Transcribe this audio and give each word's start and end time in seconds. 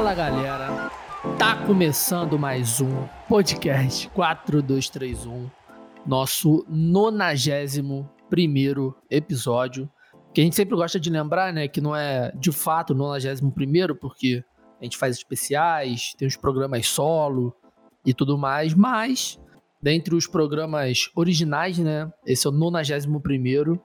Fala 0.00 0.14
galera, 0.14 0.90
tá 1.38 1.54
começando 1.66 2.38
mais 2.38 2.80
um 2.80 3.06
podcast 3.28 4.08
4231, 4.08 5.50
nosso 6.06 6.64
nonagésimo 6.70 8.10
primeiro 8.30 8.96
episódio. 9.10 9.90
Que 10.32 10.40
a 10.40 10.44
gente 10.44 10.56
sempre 10.56 10.74
gosta 10.74 10.98
de 10.98 11.10
lembrar, 11.10 11.52
né, 11.52 11.68
que 11.68 11.82
não 11.82 11.94
é 11.94 12.32
de 12.34 12.50
fato 12.50 12.94
o 12.94 12.96
nonagésimo 12.96 13.52
primeiro, 13.52 13.94
porque 13.94 14.42
a 14.80 14.84
gente 14.84 14.96
faz 14.96 15.18
especiais, 15.18 16.14
tem 16.16 16.26
os 16.26 16.34
programas 16.34 16.86
solo 16.86 17.54
e 18.02 18.14
tudo 18.14 18.38
mais, 18.38 18.72
mas 18.72 19.38
dentre 19.82 20.14
os 20.14 20.26
programas 20.26 21.10
originais, 21.14 21.76
né, 21.78 22.10
esse 22.24 22.46
é 22.46 22.50
o 22.50 22.54
nonagésimo 22.54 23.20
primeiro. 23.20 23.78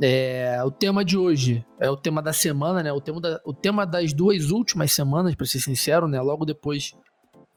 É, 0.00 0.60
o 0.64 0.70
tema 0.70 1.04
de 1.04 1.16
hoje 1.16 1.64
é 1.78 1.88
o 1.88 1.96
tema 1.96 2.20
da 2.20 2.32
semana, 2.32 2.82
né? 2.82 2.92
O 2.92 3.00
tema, 3.00 3.20
da, 3.20 3.40
o 3.44 3.54
tema 3.54 3.86
das 3.86 4.12
duas 4.12 4.50
últimas 4.50 4.92
semanas, 4.92 5.34
para 5.34 5.46
ser 5.46 5.60
sincero, 5.60 6.08
né? 6.08 6.20
Logo 6.20 6.44
depois 6.44 6.92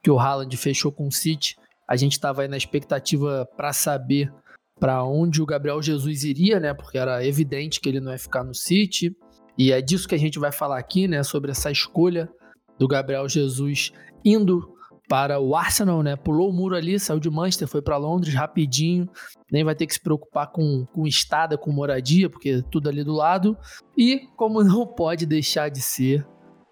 que 0.03 0.11
o 0.11 0.19
Haaland 0.19 0.55
fechou 0.55 0.91
com 0.91 1.07
o 1.07 1.11
City, 1.11 1.55
a 1.87 1.95
gente 1.95 2.13
estava 2.13 2.43
aí 2.43 2.47
na 2.47 2.57
expectativa 2.57 3.47
para 3.57 3.73
saber 3.73 4.31
para 4.79 5.03
onde 5.03 5.41
o 5.41 5.45
Gabriel 5.45 5.81
Jesus 5.81 6.23
iria, 6.23 6.59
né? 6.59 6.73
Porque 6.73 6.97
era 6.97 7.25
evidente 7.25 7.81
que 7.81 7.89
ele 7.89 7.99
não 7.99 8.11
ia 8.11 8.19
ficar 8.19 8.43
no 8.43 8.53
City. 8.53 9.15
E 9.57 9.71
é 9.71 9.81
disso 9.81 10.07
que 10.07 10.13
a 10.13 10.19
gente 10.19 10.37
vai 10.37 10.51
falar 10.51 10.77
aqui, 10.77 11.07
né? 11.07 11.23
Sobre 11.23 11.49
essa 11.49 11.71
escolha 11.71 12.29
do 12.77 12.87
Gabriel 12.87 13.27
Jesus 13.27 13.91
indo 14.23 14.76
para 15.07 15.39
o 15.39 15.55
Arsenal, 15.55 16.03
né? 16.03 16.15
Pulou 16.15 16.49
o 16.49 16.53
muro 16.53 16.75
ali, 16.75 16.99
saiu 16.99 17.19
de 17.19 17.29
Manchester, 17.29 17.67
foi 17.67 17.81
para 17.81 17.97
Londres 17.97 18.33
rapidinho, 18.33 19.09
nem 19.51 19.63
vai 19.63 19.73
ter 19.73 19.87
que 19.87 19.93
se 19.93 20.01
preocupar 20.01 20.51
com, 20.51 20.85
com 20.93 21.07
estada, 21.07 21.57
com 21.57 21.71
moradia, 21.71 22.29
porque 22.29 22.61
tudo 22.69 22.89
ali 22.89 23.03
do 23.03 23.13
lado. 23.13 23.57
E 23.97 24.27
como 24.35 24.63
não 24.63 24.85
pode 24.85 25.25
deixar 25.25 25.69
de 25.69 25.81
ser, 25.81 26.27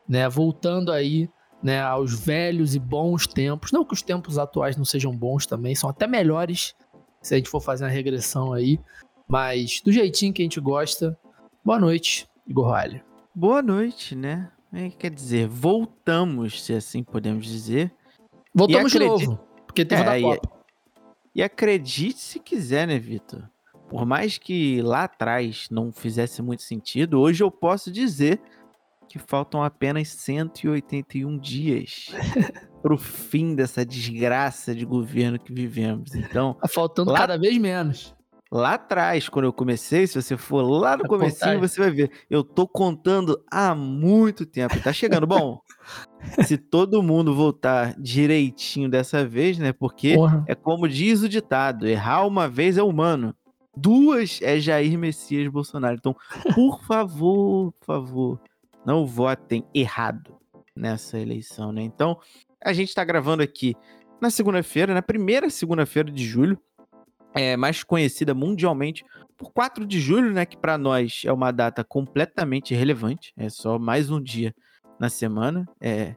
né? 0.08 0.28
Voltando 0.28 0.92
aí, 0.92 1.30
né? 1.64 1.82
Aos 1.82 2.14
velhos 2.14 2.76
e 2.76 2.80
bons 2.80 3.26
tempos. 3.26 3.72
Não 3.72 3.86
que 3.86 3.94
os 3.94 4.02
tempos 4.02 4.38
atuais 4.38 4.76
não 4.76 4.86
sejam 4.86 5.16
bons 5.16 5.46
também, 5.46 5.74
são 5.74 5.90
até 5.90 6.06
melhores 6.06 6.76
se 7.22 7.34
a 7.34 7.38
gente 7.38 7.50
for 7.50 7.62
fazer 7.62 7.86
uma 7.86 7.90
regressão 7.90 8.54
aí. 8.54 8.80
Mas 9.28 9.82
do 9.84 9.92
jeitinho 9.92 10.34
que 10.34 10.42
a 10.42 10.46
gente 10.46 10.60
gosta. 10.60 11.18
Boa 11.64 11.80
noite, 11.80 12.28
Igor 12.46 12.70
Raleigh. 12.70 13.02
Boa 13.34 13.62
noite, 13.62 14.14
né? 14.14 14.52
É, 14.72 14.90
quer 14.90 15.10
dizer, 15.10 15.48
voltamos, 15.48 16.62
se 16.62 16.74
assim 16.74 17.02
podemos 17.02 17.46
dizer 17.46 17.92
Voltamos 18.56 18.92
de 18.92 19.00
novo, 19.00 19.40
porque 19.68 19.84
teve 19.84 20.02
é, 20.02 20.06
da 20.06 20.22
Copa. 20.22 20.50
E, 21.34 21.40
e 21.40 21.44
acredite 21.44 22.20
se 22.20 22.40
quiser, 22.40 22.88
né, 22.88 22.98
Vitor? 22.98 23.44
Por 23.90 24.06
mais 24.06 24.38
que 24.38 24.82
lá 24.82 25.04
atrás 25.04 25.68
não 25.70 25.92
fizesse 25.92 26.42
muito 26.42 26.64
sentido, 26.64 27.20
hoje 27.20 27.44
eu 27.44 27.52
posso 27.52 27.92
dizer 27.92 28.42
que 29.10 29.20
faltam 29.20 29.62
apenas 29.62 30.08
181 30.08 31.38
dias 31.38 32.08
para 32.82 32.94
o 32.94 32.98
fim 32.98 33.54
dessa 33.56 33.86
desgraça 33.86 34.74
de 34.74 34.86
governo 34.86 35.38
que 35.38 35.54
vivemos. 35.54 36.16
Então, 36.16 36.54
tá 36.56 36.68
faltando 36.68 37.12
lá... 37.12 37.20
cada 37.20 37.38
vez 37.38 37.58
menos. 37.58 38.16
Lá 38.52 38.76
atrás, 38.76 39.28
quando 39.28 39.46
eu 39.46 39.54
comecei, 39.54 40.08
se 40.08 40.22
você 40.22 40.38
for 40.38 40.62
lá 40.62 40.96
no 40.96 41.08
comecinho, 41.08 41.60
você 41.60 41.80
vai 41.80 41.92
ver. 41.92 42.12
Eu 42.30 42.44
tô 42.44 42.68
contando 42.68 43.44
há 43.52 43.76
muito 43.76 44.46
tempo. 44.46 44.80
Tá 44.82 44.94
chegando. 44.94 45.28
Bom, 45.28 45.60
se 46.46 46.58
todo 46.58 47.04
mundo 47.04 47.34
voltar 47.36 47.96
direitinho 48.00 48.90
dessa 48.90 49.26
vez, 49.26 49.58
né? 49.58 49.72
Porque 49.72 50.16
Porra. 50.16 50.44
é 50.48 50.56
como 50.56 50.88
diz 50.88 51.22
o 51.22 51.30
ditado: 51.30 51.88
errar 51.88 52.26
uma 52.26 52.48
vez 52.48 52.78
é 52.78 52.84
humano. 52.84 53.36
Duas 53.76 54.40
é 54.42 54.60
Jair 54.60 54.98
Messias 54.98 55.52
Bolsonaro. 55.52 55.96
Então, 55.96 56.16
por 56.54 56.82
favor, 56.84 57.74
por 57.74 57.86
favor, 57.86 58.40
não 58.86 59.06
votem 59.06 59.66
errado 59.74 60.34
nessa 60.76 61.20
eleição, 61.20 61.72
né? 61.72 61.82
Então, 61.82 62.18
a 62.64 62.74
gente 62.74 62.94
tá 62.94 63.04
gravando 63.04 63.44
aqui 63.44 63.76
na 64.22 64.30
segunda-feira, 64.30 64.94
na 64.94 65.02
primeira 65.02 65.50
segunda-feira 65.50 66.10
de 66.10 66.26
julho 66.26 66.58
é, 67.34 67.58
mais 67.58 67.84
conhecida 67.84 68.34
mundialmente 68.34 69.04
por 69.38 69.52
4 69.52 69.86
de 69.86 70.00
julho, 70.00 70.32
né, 70.32 70.46
que 70.46 70.56
para 70.56 70.78
nós 70.78 71.24
é 71.26 71.34
uma 71.34 71.52
data 71.52 71.84
completamente 71.84 72.74
irrelevante, 72.74 73.34
é 73.36 73.50
só 73.50 73.78
mais 73.78 74.10
um 74.10 74.22
dia 74.22 74.56
na 75.00 75.10
semana, 75.10 75.66
é, 75.80 76.16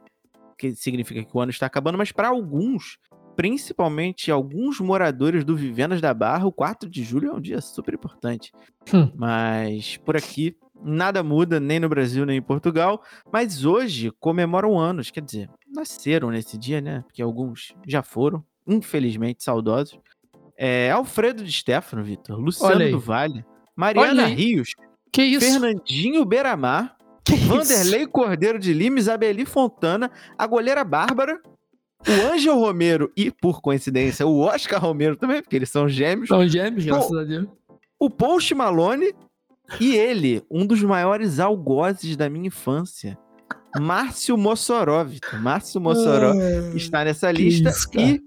que 0.57 0.75
significa 0.75 1.23
que 1.23 1.35
o 1.35 1.39
ano 1.39 1.51
está 1.51 1.65
acabando, 1.65 1.97
mas 1.97 2.11
para 2.11 2.27
alguns, 2.27 2.97
principalmente 3.35 4.29
alguns 4.29 4.79
moradores 4.79 5.45
do 5.45 5.55
Vivendas 5.55 6.01
da 6.01 6.13
Barra, 6.13 6.45
o 6.45 6.51
4 6.51 6.89
de 6.89 7.03
julho 7.03 7.29
é 7.29 7.33
um 7.33 7.41
dia 7.41 7.61
super 7.61 7.93
importante. 7.93 8.51
Hum. 8.93 9.11
Mas 9.15 9.97
por 9.97 10.17
aqui 10.17 10.57
nada 10.81 11.23
muda, 11.23 11.59
nem 11.59 11.79
no 11.79 11.89
Brasil, 11.89 12.25
nem 12.25 12.37
em 12.37 12.41
Portugal, 12.41 13.01
mas 13.31 13.65
hoje 13.65 14.11
comemoram 14.19 14.79
anos, 14.79 15.11
quer 15.11 15.21
dizer, 15.21 15.49
nasceram 15.73 16.29
nesse 16.29 16.57
dia, 16.57 16.81
né? 16.81 17.03
Porque 17.05 17.21
alguns 17.21 17.73
já 17.85 18.01
foram, 18.01 18.43
infelizmente 18.67 19.43
saudosos. 19.43 19.99
É, 20.57 20.91
Alfredo 20.91 21.43
de 21.43 21.51
Stefano, 21.51 22.03
Vitor. 22.03 22.37
Luciano 22.37 22.91
do 22.91 22.99
Vale. 22.99 23.45
Mariana 23.75 24.25
Rios. 24.25 24.71
Que 25.11 25.23
isso? 25.23 25.49
Fernandinho 25.49 26.25
Beramar. 26.25 26.97
Que 27.29 27.35
Vanderlei 27.35 28.01
isso? 28.01 28.09
Cordeiro 28.09 28.57
de 28.57 28.73
Lima, 28.73 28.97
Isabeli 28.97 29.45
Fontana, 29.45 30.09
a 30.35 30.47
goleira 30.47 30.83
Bárbara, 30.83 31.39
o 32.07 32.33
Ângel 32.33 32.55
Romero 32.55 33.11
e, 33.15 33.29
por 33.29 33.61
coincidência, 33.61 34.25
o 34.25 34.39
Oscar 34.39 34.81
Romero 34.81 35.15
também, 35.15 35.41
porque 35.41 35.55
eles 35.55 35.69
são 35.69 35.87
gêmeos. 35.87 36.29
São 36.29 36.47
gêmeos, 36.47 36.83
graças 36.83 37.15
a 37.15 37.23
Deus. 37.23 37.47
O 37.99 38.09
Post 38.09 38.55
Malone 38.55 39.13
e 39.79 39.95
ele, 39.95 40.41
um 40.49 40.65
dos 40.65 40.81
maiores 40.81 41.39
algozes 41.39 42.17
da 42.17 42.29
minha 42.29 42.47
infância, 42.47 43.17
Márcio 43.79 44.35
Mossoró, 44.35 45.03
Vitor. 45.03 45.39
Márcio 45.39 45.79
Mossoró 45.79 46.31
ah, 46.31 46.75
está 46.75 47.05
nessa 47.05 47.31
lista 47.31 47.69
isso, 47.69 47.89
e 47.95 48.21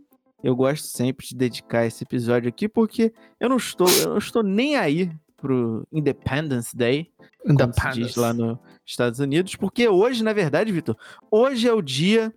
eu 0.45 0.55
gosto 0.55 0.87
sempre 0.87 1.27
de 1.27 1.35
dedicar 1.35 1.87
esse 1.87 2.05
episódio 2.05 2.49
aqui 2.49 2.69
porque 2.69 3.13
eu 3.41 3.49
não 3.49 3.57
estou, 3.57 3.89
eu 3.89 4.11
não 4.11 4.19
estou 4.19 4.43
nem 4.43 4.77
aí 4.77 5.11
pro 5.43 5.87
Independence 5.93 6.75
Day, 6.75 7.11
Independence. 7.45 8.01
diz 8.01 8.17
lá 8.17 8.33
nos 8.33 8.57
Estados 8.87 9.19
Unidos, 9.19 9.57
porque 9.57 9.89
hoje, 9.89 10.23
na 10.23 10.33
verdade, 10.33 10.71
Vitor, 10.71 10.97
hoje 11.29 11.69
é 11.69 11.73
o 11.73 11.83
dia 11.83 12.33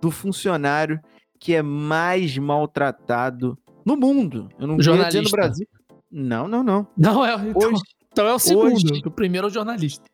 do 0.00 0.10
funcionário 0.10 1.00
que 1.38 1.54
é 1.54 1.62
mais 1.62 2.36
maltratado 2.36 3.58
no 3.84 3.96
mundo. 3.96 4.50
Eu 4.58 4.66
não 4.66 4.80
jornalista. 4.80 5.22
no 5.22 5.30
Brasil. 5.30 5.66
Não, 6.10 6.46
não, 6.46 6.62
não. 6.62 6.86
Não 6.94 7.24
é. 7.24 7.34
Então, 7.34 7.72
hoje, 7.72 7.82
então 8.12 8.26
é 8.26 8.34
o 8.34 8.38
segundo. 8.38 8.74
Hoje, 8.74 9.02
o 9.06 9.10
primeiro 9.10 9.46
é 9.46 9.50
o 9.50 9.52
jornalista. 9.52 10.04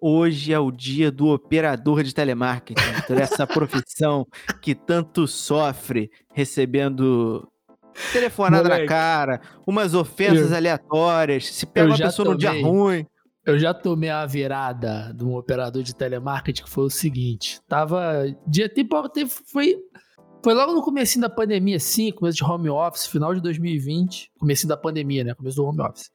Hoje 0.00 0.52
é 0.52 0.58
o 0.58 0.70
dia 0.70 1.10
do 1.10 1.26
operador 1.28 2.02
de 2.04 2.14
telemarketing, 2.14 2.80
essa 3.20 3.44
profissão 3.48 4.26
que 4.62 4.74
tanto 4.74 5.26
sofre 5.26 6.10
recebendo 6.32 7.49
telefonada 8.12 8.64
Moleque, 8.64 8.82
na 8.82 8.88
cara, 8.88 9.40
umas 9.66 9.94
ofensas 9.94 10.50
eu, 10.50 10.56
aleatórias, 10.56 11.46
se 11.46 11.66
pega 11.66 11.88
uma 11.88 11.96
pessoa 11.96 12.26
tomei, 12.26 12.32
num 12.32 12.38
dia 12.38 12.68
ruim. 12.68 13.06
Eu 13.44 13.58
já 13.58 13.72
tomei 13.72 14.10
a 14.10 14.26
virada 14.26 15.12
de 15.14 15.24
um 15.24 15.34
operador 15.34 15.82
de 15.82 15.94
telemarketing 15.94 16.62
que 16.62 16.70
foi 16.70 16.84
o 16.84 16.90
seguinte, 16.90 17.60
tava 17.68 18.24
dia 18.46 18.68
tipo 18.68 18.96
foi 19.46 19.76
foi 20.42 20.54
logo 20.54 20.72
no 20.72 20.82
começo 20.82 21.20
da 21.20 21.28
pandemia, 21.28 21.78
sim, 21.78 22.10
começo 22.12 22.38
de 22.38 22.44
home 22.44 22.70
office, 22.70 23.06
final 23.06 23.34
de 23.34 23.42
2020, 23.42 24.32
começo 24.38 24.66
da 24.66 24.76
pandemia, 24.76 25.22
né, 25.22 25.34
começo 25.34 25.56
do 25.56 25.66
home 25.66 25.82
office 25.82 26.10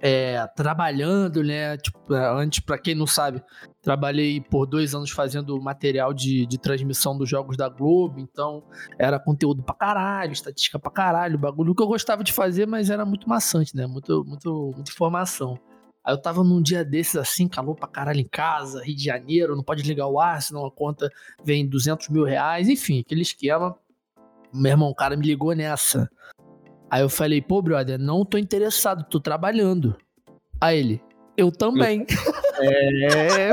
é, 0.00 0.46
trabalhando, 0.54 1.42
né? 1.42 1.76
Tipo, 1.76 2.14
é, 2.14 2.28
antes, 2.40 2.60
para 2.60 2.78
quem 2.78 2.94
não 2.94 3.06
sabe, 3.06 3.42
trabalhei 3.82 4.40
por 4.40 4.66
dois 4.66 4.94
anos 4.94 5.10
fazendo 5.10 5.60
material 5.60 6.12
de, 6.12 6.46
de 6.46 6.58
transmissão 6.58 7.16
dos 7.16 7.28
jogos 7.28 7.56
da 7.56 7.68
Globo, 7.68 8.20
então 8.20 8.62
era 8.98 9.18
conteúdo 9.18 9.62
pra 9.62 9.74
caralho, 9.74 10.32
estatística 10.32 10.78
pra 10.78 10.90
caralho, 10.90 11.38
bagulho 11.38 11.74
que 11.74 11.82
eu 11.82 11.86
gostava 11.86 12.22
de 12.22 12.32
fazer, 12.32 12.66
mas 12.66 12.90
era 12.90 13.04
muito 13.04 13.28
maçante, 13.28 13.74
né? 13.76 13.86
Muito, 13.86 14.24
muito, 14.24 14.72
muita 14.74 14.90
informação. 14.90 15.58
Aí 16.04 16.14
eu 16.14 16.22
tava 16.22 16.42
num 16.42 16.62
dia 16.62 16.84
desses 16.84 17.16
assim, 17.16 17.48
calor 17.48 17.74
pra 17.74 17.88
caralho 17.88 18.20
em 18.20 18.28
casa, 18.28 18.82
Rio 18.82 18.96
de 18.96 19.04
Janeiro, 19.04 19.56
não 19.56 19.64
pode 19.64 19.82
ligar 19.82 20.06
o 20.06 20.20
ar, 20.20 20.40
senão 20.40 20.64
a 20.64 20.70
conta 20.70 21.10
vem 21.44 21.68
200 21.68 22.08
mil 22.08 22.24
reais, 22.24 22.68
enfim, 22.68 23.00
aquele 23.00 23.22
esquema. 23.22 23.76
Meu 24.52 24.72
irmão, 24.72 24.88
o 24.88 24.94
cara 24.94 25.16
me 25.16 25.26
ligou 25.26 25.54
nessa. 25.54 26.08
Aí 26.90 27.02
eu 27.02 27.08
falei, 27.08 27.40
pô, 27.40 27.60
brother, 27.60 27.98
não 27.98 28.24
tô 28.24 28.38
interessado, 28.38 29.04
tô 29.08 29.20
trabalhando. 29.20 29.96
Aí 30.60 30.78
ele, 30.78 31.02
eu 31.36 31.52
também. 31.52 32.04
É, 32.60 33.52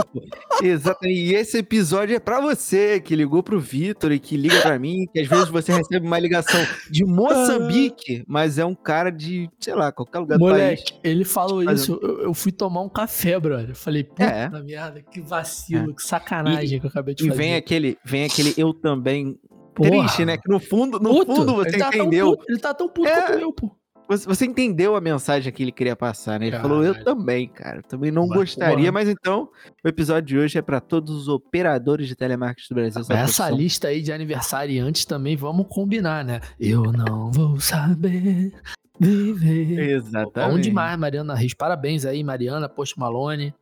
exatamente. 0.63 1.19
E 1.19 1.35
esse 1.35 1.59
episódio 1.59 2.15
é 2.15 2.19
para 2.19 2.41
você 2.41 2.99
que 2.99 3.15
ligou 3.15 3.43
pro 3.43 3.59
Vitor 3.59 4.11
e 4.11 4.17
que 4.17 4.35
liga 4.35 4.59
para 4.61 4.79
mim, 4.79 5.05
que 5.13 5.19
às 5.19 5.27
vezes 5.27 5.47
você 5.47 5.71
recebe 5.71 6.07
uma 6.07 6.17
ligação 6.17 6.59
de 6.89 7.05
Moçambique, 7.05 8.23
mas 8.27 8.57
é 8.57 8.65
um 8.65 8.73
cara 8.73 9.11
de, 9.11 9.47
sei 9.59 9.75
lá, 9.75 9.91
qualquer 9.91 10.17
lugar 10.17 10.39
Moleque, 10.39 10.85
do 10.85 10.91
país. 10.93 11.01
ele 11.03 11.23
falou 11.23 11.61
isso, 11.71 11.99
eu, 12.01 12.23
eu, 12.23 12.33
fui 12.33 12.51
tomar 12.51 12.81
um 12.81 12.89
café, 12.89 13.39
brother. 13.39 13.69
Eu 13.69 13.75
falei, 13.75 14.03
puta 14.03 14.23
é. 14.23 14.49
merda, 14.49 15.03
que 15.03 15.21
vacilo, 15.21 15.91
é. 15.91 15.93
que 15.93 16.01
sacanagem 16.01 16.77
e, 16.77 16.79
que 16.79 16.85
eu 16.88 16.89
acabei 16.89 17.13
de 17.13 17.25
e 17.25 17.29
fazer. 17.29 17.39
E 17.39 17.45
vem 17.45 17.55
aquele, 17.55 17.97
vem 18.03 18.25
aquele 18.25 18.55
eu 18.57 18.73
também 18.73 19.38
Porra. 19.75 19.89
triste, 19.89 20.25
né? 20.25 20.38
Que 20.38 20.50
no 20.50 20.60
fundo, 20.60 21.00
no 21.00 21.10
puto. 21.10 21.36
fundo 21.36 21.56
você 21.56 21.69
ele 21.69 21.77
tá 21.77 21.88
entendeu. 21.89 22.31
Puto, 22.31 22.45
ele 22.50 22.60
tá 22.60 22.74
tão 22.74 22.88
puto 22.88 23.07
é... 23.07 23.22
quanto 23.22 23.39
eu, 23.39 23.54
pô. 23.54 23.75
Você 24.07 24.45
entendeu 24.45 24.95
a 24.95 25.01
mensagem 25.01 25.51
que 25.51 25.63
ele 25.63 25.72
queria 25.72 25.95
passar, 25.95 26.39
né? 26.39 26.45
Ele 26.45 26.51
Caralho. 26.56 26.69
falou, 26.69 26.86
eu 26.86 27.04
também, 27.04 27.48
cara. 27.48 27.81
Também 27.81 28.12
não 28.12 28.27
Vai, 28.27 28.38
gostaria, 28.38 28.77
porra. 28.77 28.92
mas 28.92 29.10
então 29.10 29.50
o 29.83 29.88
episódio 29.88 30.27
de 30.27 30.38
hoje 30.38 30.60
é 30.60 30.62
para 30.62 30.80
todos 30.80 31.16
os 31.16 31.27
operadores 31.27 32.07
de 32.07 32.16
telemarketing 32.16 32.68
do 32.69 32.75
Brasil. 32.75 33.04
Essa 33.10 33.50
lista 33.50 33.88
aí 33.88 34.04
de 34.04 34.12
aniversariantes 34.12 35.06
também, 35.06 35.36
vamos 35.36 35.66
combinar, 35.68 36.24
né? 36.24 36.39
Eu 36.60 36.83
não 36.92 37.31
vou 37.31 37.60
saber 37.60 38.54
viver. 39.00 39.95
Exatamente. 39.95 40.51
Bom 40.51 40.60
demais, 40.60 41.00
Mariana 41.00 41.33
Rios. 41.33 41.56
Parabéns 41.56 42.06
aí, 42.06 42.24
Mariana, 42.24 42.69
Post 42.69 43.00
Malone. 43.00 43.56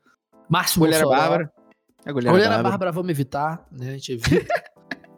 Márcio 0.49 0.79
Mulher 0.81 1.05
Bárbara. 1.05 1.51
A 2.05 2.11
Goleira, 2.11 2.33
Bárbara. 2.33 2.63
Bárbara, 2.63 2.91
vamos 2.91 3.09
evitar, 3.09 3.65
né? 3.71 3.91
A 3.91 3.93
gente 3.93 4.11
evita. 4.11 4.53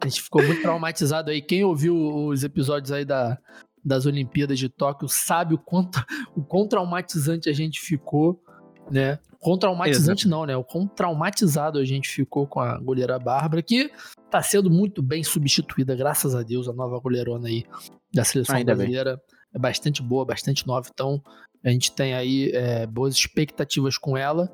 a 0.02 0.08
gente 0.08 0.22
ficou 0.22 0.42
muito 0.42 0.62
traumatizado 0.62 1.30
aí. 1.30 1.40
Quem 1.40 1.64
ouviu 1.64 1.96
os 2.26 2.44
episódios 2.44 2.92
aí 2.92 3.04
da 3.04 3.38
das 3.86 4.04
Olimpíadas 4.04 4.58
de 4.58 4.68
Tóquio 4.68 5.08
sabe 5.08 5.54
o 5.54 5.58
quanto 5.58 6.04
o 6.34 6.42
quão 6.42 6.66
traumatizante 6.66 7.48
a 7.48 7.52
gente 7.52 7.80
ficou, 7.80 8.42
né? 8.90 9.20
Quão 9.38 9.56
traumatizante 9.56 10.26
Exato. 10.26 10.28
não, 10.28 10.44
né? 10.44 10.56
O 10.56 10.64
quão 10.64 10.88
traumatizado 10.88 11.78
a 11.78 11.84
gente 11.84 12.08
ficou 12.08 12.48
com 12.48 12.58
a 12.58 12.78
goleira 12.78 13.16
Bárbara, 13.16 13.62
que 13.62 13.92
tá 14.28 14.42
sendo 14.42 14.68
muito 14.68 15.00
bem 15.00 15.22
substituída, 15.22 15.94
graças 15.94 16.34
a 16.34 16.42
Deus, 16.42 16.68
a 16.68 16.72
nova 16.72 16.98
goleirona 16.98 17.46
aí 17.46 17.64
da 18.12 18.24
seleção 18.24 18.56
Ainda 18.56 18.74
brasileira. 18.74 19.16
Bem. 19.16 19.36
É 19.54 19.58
bastante 19.58 20.02
boa, 20.02 20.24
bastante 20.24 20.66
nova, 20.66 20.88
então 20.92 21.22
a 21.64 21.70
gente 21.70 21.92
tem 21.92 22.12
aí 22.12 22.50
é, 22.52 22.86
boas 22.86 23.14
expectativas 23.14 23.96
com 23.96 24.16
ela. 24.16 24.52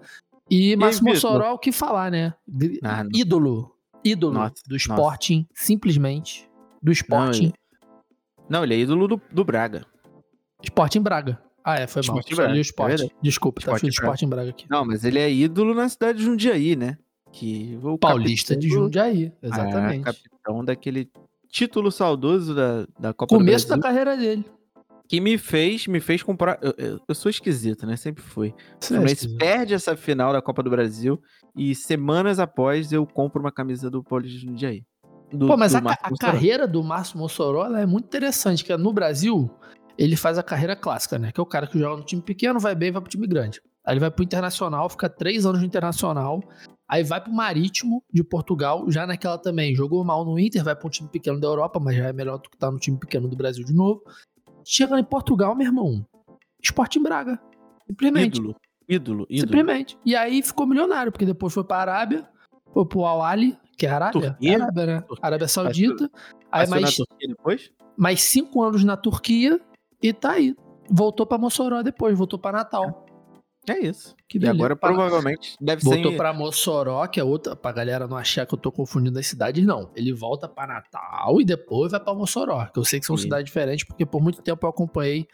E 0.51 0.77
Máximo 0.77 1.09
Mossoró, 1.09 1.55
o 1.55 1.59
que 1.59 1.73
falar, 1.73 2.11
né? 2.11 2.35
Ah, 2.83 3.05
ídolo. 3.15 3.72
Ídolo 4.05 4.35
nossa, 4.35 4.55
do 4.67 4.77
Sporting, 4.77 5.47
nossa. 5.49 5.65
simplesmente. 5.65 6.49
Do 6.83 6.93
Sporting. 6.93 7.53
Não, 8.49 8.59
não, 8.59 8.65
ele 8.65 8.75
é 8.75 8.79
ídolo 8.79 9.07
do, 9.07 9.21
do 9.31 9.45
Braga. 9.45 9.87
Sporting 10.63 11.01
Braga. 11.01 11.41
Ah, 11.65 11.79
é, 11.79 11.87
foi 11.87 12.03
mal. 12.07 12.19
Sporting 12.19 12.35
Braga. 12.35 12.53
o 12.53 12.57
esporte. 12.57 13.05
É 13.05 13.09
Desculpa, 13.23 13.61
Sporting 13.61 13.81
tá 13.81 13.89
escrito 13.89 14.03
Sporting 14.03 14.29
Braga 14.29 14.51
aqui. 14.51 14.67
Não, 14.69 14.85
mas 14.85 15.05
ele 15.05 15.19
é 15.19 15.33
ídolo 15.33 15.75
na 15.75 15.89
cidade 15.89 16.19
de 16.19 16.25
Jundiaí, 16.25 16.77
né? 16.77 16.99
Que 17.33 17.79
o 17.83 17.97
Paulista 17.97 18.55
de 18.55 18.69
Jundiaí, 18.69 19.33
exatamente. 19.43 20.01
É, 20.01 20.13
capitão 20.13 20.65
daquele 20.65 21.11
título 21.49 21.91
saudoso 21.91 22.55
da, 22.55 22.87
da 22.99 23.15
Copa 23.15 23.37
Começo 23.37 23.69
da 23.69 23.79
carreira 23.79 24.17
dele. 24.17 24.45
Que 25.13 25.21
me 25.21 25.37
fez, 25.37 25.87
me 25.87 26.01
fez 26.01 26.23
comprar. 26.23 26.59
Eu, 26.63 26.75
eu, 26.79 27.01
eu 27.07 27.15
sou 27.15 27.29
esquisito, 27.29 27.87
né? 27.87 27.99
Sempre 27.99 28.23
fui. 28.23 28.55
Você 28.81 28.99
Mas 28.99 29.23
é 29.23 29.37
perde 29.37 29.75
essa 29.75 29.95
final 29.95 30.33
da 30.33 30.41
Copa 30.41 30.63
do 30.63 30.71
Brasil 30.71 31.21
e 31.55 31.75
semanas 31.75 32.39
após 32.39 32.95
eu 32.95 33.07
compro 33.07 33.39
uma 33.39 33.53
camisa 33.53 33.91
do 33.91 34.03
Paulista 34.03 34.39
de 34.39 34.47
Jundiaí. 34.47 34.87
Do, 35.31 35.49
Pô, 35.49 35.55
mas 35.55 35.75
a, 35.75 35.81
a 35.81 36.17
carreira 36.19 36.67
do 36.67 36.83
Márcio 36.83 37.19
Mossoró 37.19 37.67
é 37.77 37.85
muito 37.85 38.07
interessante, 38.07 38.65
que 38.65 38.75
no 38.75 38.91
Brasil 38.91 39.51
ele 39.99 40.17
faz 40.17 40.39
a 40.39 40.43
carreira 40.43 40.75
clássica, 40.75 41.19
né? 41.19 41.31
Que 41.31 41.39
é 41.39 41.43
o 41.43 41.47
cara 41.47 41.67
que 41.67 41.79
joga 41.79 41.99
no 41.99 42.07
time 42.07 42.23
pequeno, 42.23 42.59
vai 42.59 42.75
bem, 42.75 42.91
vai 42.91 43.03
pro 43.03 43.11
time 43.11 43.27
grande. 43.27 43.61
Aí 43.85 43.93
ele 43.93 44.01
vai 44.01 44.11
pro 44.11 44.25
Internacional, 44.25 44.89
fica 44.89 45.11
três 45.11 45.45
anos 45.45 45.61
no 45.61 45.67
Internacional, 45.67 46.43
aí 46.89 47.05
vai 47.05 47.21
pro 47.21 47.31
Marítimo 47.31 48.03
de 48.11 48.25
Portugal, 48.25 48.91
já 48.91 49.07
naquela 49.07 49.37
também. 49.37 49.75
Jogou 49.75 50.03
mal 50.05 50.25
no 50.25 50.39
Inter, 50.39 50.65
vai 50.65 50.75
pro 50.75 50.89
time 50.89 51.11
pequeno 51.11 51.39
da 51.39 51.49
Europa, 51.49 51.79
mas 51.79 51.97
já 51.97 52.09
é 52.09 52.13
melhor 52.15 52.39
do 52.39 52.49
que 52.49 52.57
estar 52.57 52.69
tá 52.69 52.73
no 52.73 52.79
time 52.79 52.99
pequeno 52.99 53.29
do 53.29 53.37
Brasil 53.37 53.63
de 53.63 53.75
novo. 53.75 54.03
Chega 54.65 54.99
em 54.99 55.05
Portugal, 55.05 55.55
meu 55.55 55.67
irmão. 55.67 56.07
Esporte 56.63 56.99
em 56.99 57.03
Braga. 57.03 57.41
Simplesmente. 57.87 58.39
Ídolo. 58.39 58.57
Ídolo, 58.89 59.27
ídolo. 59.29 59.41
Simplesmente. 59.41 59.99
E 60.05 60.15
aí 60.15 60.43
ficou 60.43 60.67
milionário, 60.67 61.11
porque 61.11 61.27
depois 61.27 61.53
foi 61.53 61.65
pra 61.65 61.79
Arábia, 61.79 62.29
foi 62.73 62.85
pro 62.85 63.05
Al-Ali, 63.05 63.57
que 63.77 63.87
é 63.87 63.91
Arábia? 63.91 64.31
Turquia? 64.31 64.57
Arábia, 64.57 64.87
né? 64.87 65.01
Turquia. 65.01 65.27
Arábia 65.27 65.49
Saudita. 65.49 66.11
Aí 66.51 66.69
mais, 66.69 66.97
depois? 67.21 67.73
mais 67.97 68.23
cinco 68.23 68.63
anos 68.63 68.85
na 68.85 68.97
Turquia 68.97 69.61
e 70.01 70.13
tá 70.13 70.33
aí. 70.33 70.55
Voltou 70.91 71.27
pra 71.27 71.39
Mossoró 71.39 71.83
depois, 71.83 72.17
voltou 72.17 72.39
pra 72.39 72.53
Natal. 72.53 73.07
É 73.69 73.79
isso. 73.79 74.17
Que 74.29 74.39
e 74.39 74.49
agora 74.49 74.75
provavelmente 74.75 75.57
deve 75.61 75.83
Voltou 75.83 75.99
ser. 75.99 76.03
Voltou 76.03 76.19
pra 76.19 76.33
Mossoró, 76.33 77.07
que 77.07 77.21
é 77.21 77.25
outra. 77.25 77.55
Pra 77.55 77.71
galera 77.73 78.09
não 78.09 78.17
achar 78.17 78.45
que 78.45 78.55
eu 78.55 78.59
tô 78.59 78.73
confundindo 78.73 79.19
as 79.19 79.27
cidades, 79.27 79.65
não. 79.65 79.91
Ele 79.95 80.13
volta 80.13 80.49
pra 80.49 80.67
Natal 80.67 81.41
e 81.41 81.45
depois 81.45 81.93
vai 81.93 82.01
pra 82.01 82.15
Mossoró. 82.15 82.67
Que 82.67 82.79
eu 82.79 82.85
sei 82.85 82.99
que 82.99 83.07
são 83.07 83.17
Sim. 83.17 83.25
cidades 83.25 83.45
diferentes, 83.45 83.87
porque 83.87 84.05
por 84.05 84.21
muito 84.21 84.43
tempo 84.43 84.67
eu 84.67 84.71
acompanhei 84.71 85.29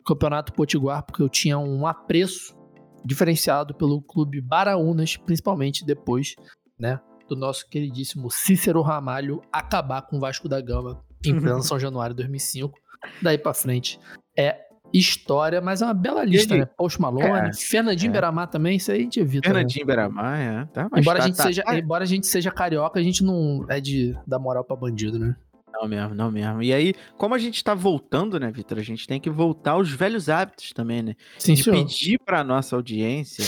o 0.00 0.04
Campeonato 0.04 0.52
Potiguar, 0.52 1.02
porque 1.02 1.22
eu 1.22 1.28
tinha 1.28 1.58
um 1.58 1.86
apreço 1.86 2.56
diferenciado 3.04 3.74
pelo 3.74 4.00
clube 4.00 4.40
Baraunas, 4.40 5.16
principalmente 5.16 5.84
depois, 5.84 6.34
né? 6.78 7.00
do 7.28 7.36
nosso 7.36 7.68
queridíssimo 7.68 8.30
Cícero 8.30 8.82
Ramalho 8.82 9.42
acabar 9.52 10.02
com 10.02 10.16
o 10.16 10.20
Vasco 10.20 10.48
da 10.48 10.60
Gama 10.60 11.02
em 11.24 11.34
pleno 11.40 11.62
São 11.62 11.78
Januário 11.78 12.14
de 12.14 12.22
2005. 12.22 12.78
Daí 13.22 13.38
para 13.38 13.54
frente 13.54 14.00
é 14.36 14.66
história, 14.92 15.60
mas 15.60 15.82
é 15.82 15.84
uma 15.84 15.94
bela 15.94 16.24
lista, 16.24 16.54
Ele... 16.54 16.60
né? 16.60 16.70
Post 16.76 17.00
Malone, 17.00 17.50
é, 17.50 17.52
Fernandinho 17.52 18.10
é. 18.10 18.12
Beramar 18.12 18.48
também, 18.48 18.76
isso 18.76 18.90
aí 18.90 18.98
a 18.98 19.02
gente 19.02 19.20
evita. 19.20 19.48
Né? 19.48 19.54
Fernandinho 19.54 19.86
né? 19.86 19.92
Beramar, 19.92 20.40
é. 20.40 20.64
Tá, 20.66 20.88
embora, 20.96 21.18
tá, 21.18 21.24
a 21.24 21.26
gente 21.26 21.36
tá, 21.36 21.42
seja, 21.44 21.62
tá. 21.62 21.78
embora 21.78 22.04
a 22.04 22.06
gente 22.06 22.26
seja 22.26 22.50
carioca, 22.50 22.98
a 22.98 23.02
gente 23.02 23.22
não 23.22 23.64
é 23.68 23.80
de 23.80 24.16
dar 24.26 24.38
moral 24.38 24.64
pra 24.64 24.76
bandido, 24.76 25.18
né? 25.18 25.36
Não 25.72 25.86
mesmo, 25.86 26.14
não 26.14 26.30
mesmo. 26.30 26.62
E 26.62 26.72
aí, 26.72 26.94
como 27.18 27.34
a 27.34 27.38
gente 27.38 27.62
tá 27.62 27.74
voltando, 27.74 28.40
né, 28.40 28.50
Vitor? 28.50 28.78
A 28.78 28.82
gente 28.82 29.06
tem 29.06 29.20
que 29.20 29.28
voltar 29.28 29.72
aos 29.72 29.90
velhos 29.90 30.30
hábitos 30.30 30.72
também, 30.72 31.02
né? 31.02 31.14
Sim, 31.38 31.52
de 31.52 31.62
senhor. 31.62 31.76
pedir 31.76 32.18
pra 32.18 32.42
nossa 32.42 32.74
audiência 32.74 33.44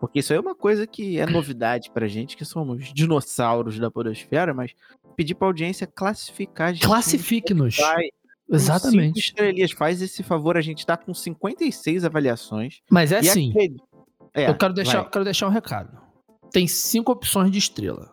porque 0.00 0.20
isso 0.20 0.32
aí 0.32 0.38
é 0.38 0.40
uma 0.40 0.54
coisa 0.54 0.86
que 0.86 1.18
é 1.20 1.26
novidade 1.26 1.90
pra 1.90 2.08
gente, 2.08 2.34
que 2.34 2.44
somos 2.44 2.90
dinossauros 2.92 3.78
da 3.78 3.90
podosfera, 3.90 4.54
mas 4.54 4.72
pedir 5.14 5.34
pra 5.34 5.46
audiência 5.46 5.86
classificar 5.86 6.70
a 6.70 6.72
gente. 6.72 6.86
Classifique-nos. 6.86 7.76
Exatamente. 8.50 9.06
Cinco 9.06 9.18
estrelinhas, 9.18 9.70
faz 9.72 10.02
esse 10.02 10.22
favor, 10.22 10.56
a 10.56 10.60
gente 10.60 10.84
tá 10.84 10.96
com 10.96 11.14
56 11.14 12.04
avaliações. 12.04 12.80
Mas 12.90 13.12
é 13.12 13.18
assim, 13.18 13.52
é, 14.34 14.48
eu 14.48 14.54
quero 14.56 14.74
deixar, 14.74 15.08
quero 15.08 15.24
deixar 15.24 15.46
um 15.46 15.50
recado. 15.50 15.98
Tem 16.50 16.66
cinco 16.66 17.12
opções 17.12 17.50
de 17.50 17.58
estrela. 17.58 18.12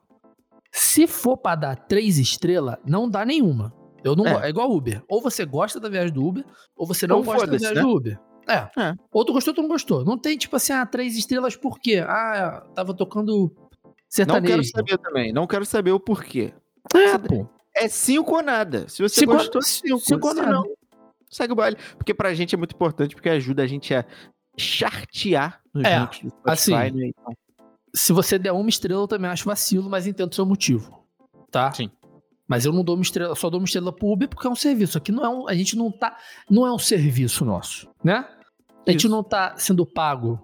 Se 0.71 1.07
for 1.07 1.37
pra 1.37 1.55
dar 1.55 1.75
três 1.75 2.19
estrelas, 2.19 2.77
não 2.85 3.09
dá 3.09 3.25
nenhuma. 3.25 3.73
Eu 4.03 4.15
não 4.15 4.27
é. 4.27 4.45
é 4.45 4.49
igual 4.49 4.71
Uber. 4.71 5.03
Ou 5.07 5.21
você 5.21 5.43
gosta 5.43 5.79
da 5.79 5.89
viagem 5.89 6.13
do 6.13 6.23
Uber, 6.23 6.45
ou 6.75 6.85
você 6.85 7.07
não 7.07 7.17
ou 7.17 7.23
gosta 7.23 7.47
da 7.47 7.57
viagem 7.57 7.75
né? 7.75 7.81
do 7.81 7.89
Uber. 7.89 8.19
É. 8.47 8.81
é. 8.81 8.93
Outro 9.11 9.33
gostou, 9.33 9.51
outro 9.51 9.63
não 9.63 9.69
gostou. 9.69 10.05
Não 10.05 10.17
tem, 10.17 10.37
tipo 10.37 10.55
assim, 10.55 10.71
ah, 10.71 10.85
três 10.85 11.17
estrelas 11.17 11.55
por 11.55 11.79
quê? 11.79 12.03
Ah, 12.07 12.63
tava 12.73 12.93
tocando 12.93 13.51
sertanejo. 14.07 14.55
Não 14.55 14.61
quero 14.61 14.63
saber 14.63 14.97
também. 14.99 15.33
Não 15.33 15.47
quero 15.47 15.65
saber 15.65 15.91
o 15.91 15.99
porquê. 15.99 16.53
É, 16.95 17.17
pô. 17.17 17.47
É 17.79 17.87
cinco 17.87 18.35
ou 18.35 18.43
nada. 18.43 18.87
Se 18.89 19.01
você 19.01 19.21
cinco, 19.21 19.33
gostou, 19.33 19.61
cinco. 19.61 19.99
Cinco 19.99 20.27
ou 20.27 20.33
nada. 20.33 20.51
Não, 20.51 20.65
segue 21.29 21.53
o 21.53 21.55
baile. 21.55 21.77
Porque 21.97 22.13
pra 22.13 22.33
gente 22.33 22.55
é 22.55 22.57
muito 22.57 22.73
importante, 22.73 23.15
porque 23.15 23.29
ajuda 23.29 23.63
a 23.63 23.67
gente 23.67 23.93
a 23.93 24.05
chartear 24.57 25.61
nos 25.73 25.85
é, 25.85 25.99
do 25.99 26.05
Spotify, 26.13 26.33
assim, 26.45 26.71
né? 26.73 27.07
Então. 27.07 27.33
Se 27.93 28.11
você 28.11 28.37
der 28.37 28.51
uma 28.51 28.69
estrela, 28.69 29.01
eu 29.01 29.07
também 29.07 29.29
acho 29.29 29.45
vacilo, 29.45 29.89
mas 29.89 30.07
entendo 30.07 30.31
o 30.31 30.35
seu 30.35 30.45
motivo. 30.45 31.03
Tá? 31.51 31.71
Sim. 31.73 31.89
Mas 32.47 32.65
eu 32.65 32.71
não 32.71 32.83
dou 32.83 32.95
uma 32.95 33.01
estrela, 33.01 33.35
só 33.35 33.49
dou 33.49 33.59
uma 33.59 33.65
estrela 33.65 33.91
pro 33.91 34.07
Uber 34.07 34.27
porque 34.29 34.47
é 34.47 34.49
um 34.49 34.55
serviço. 34.55 34.97
Aqui 34.97 35.11
não 35.11 35.23
é 35.23 35.29
um, 35.29 35.47
a 35.47 35.53
gente 35.53 35.75
não 35.75 35.91
tá, 35.91 36.17
não 36.49 36.65
é 36.65 36.71
um 36.71 36.79
serviço 36.79 37.43
nosso, 37.43 37.89
né? 38.03 38.27
A 38.85 38.91
gente 38.91 39.07
não 39.09 39.21
tá 39.21 39.55
sendo 39.57 39.85
pago 39.85 40.39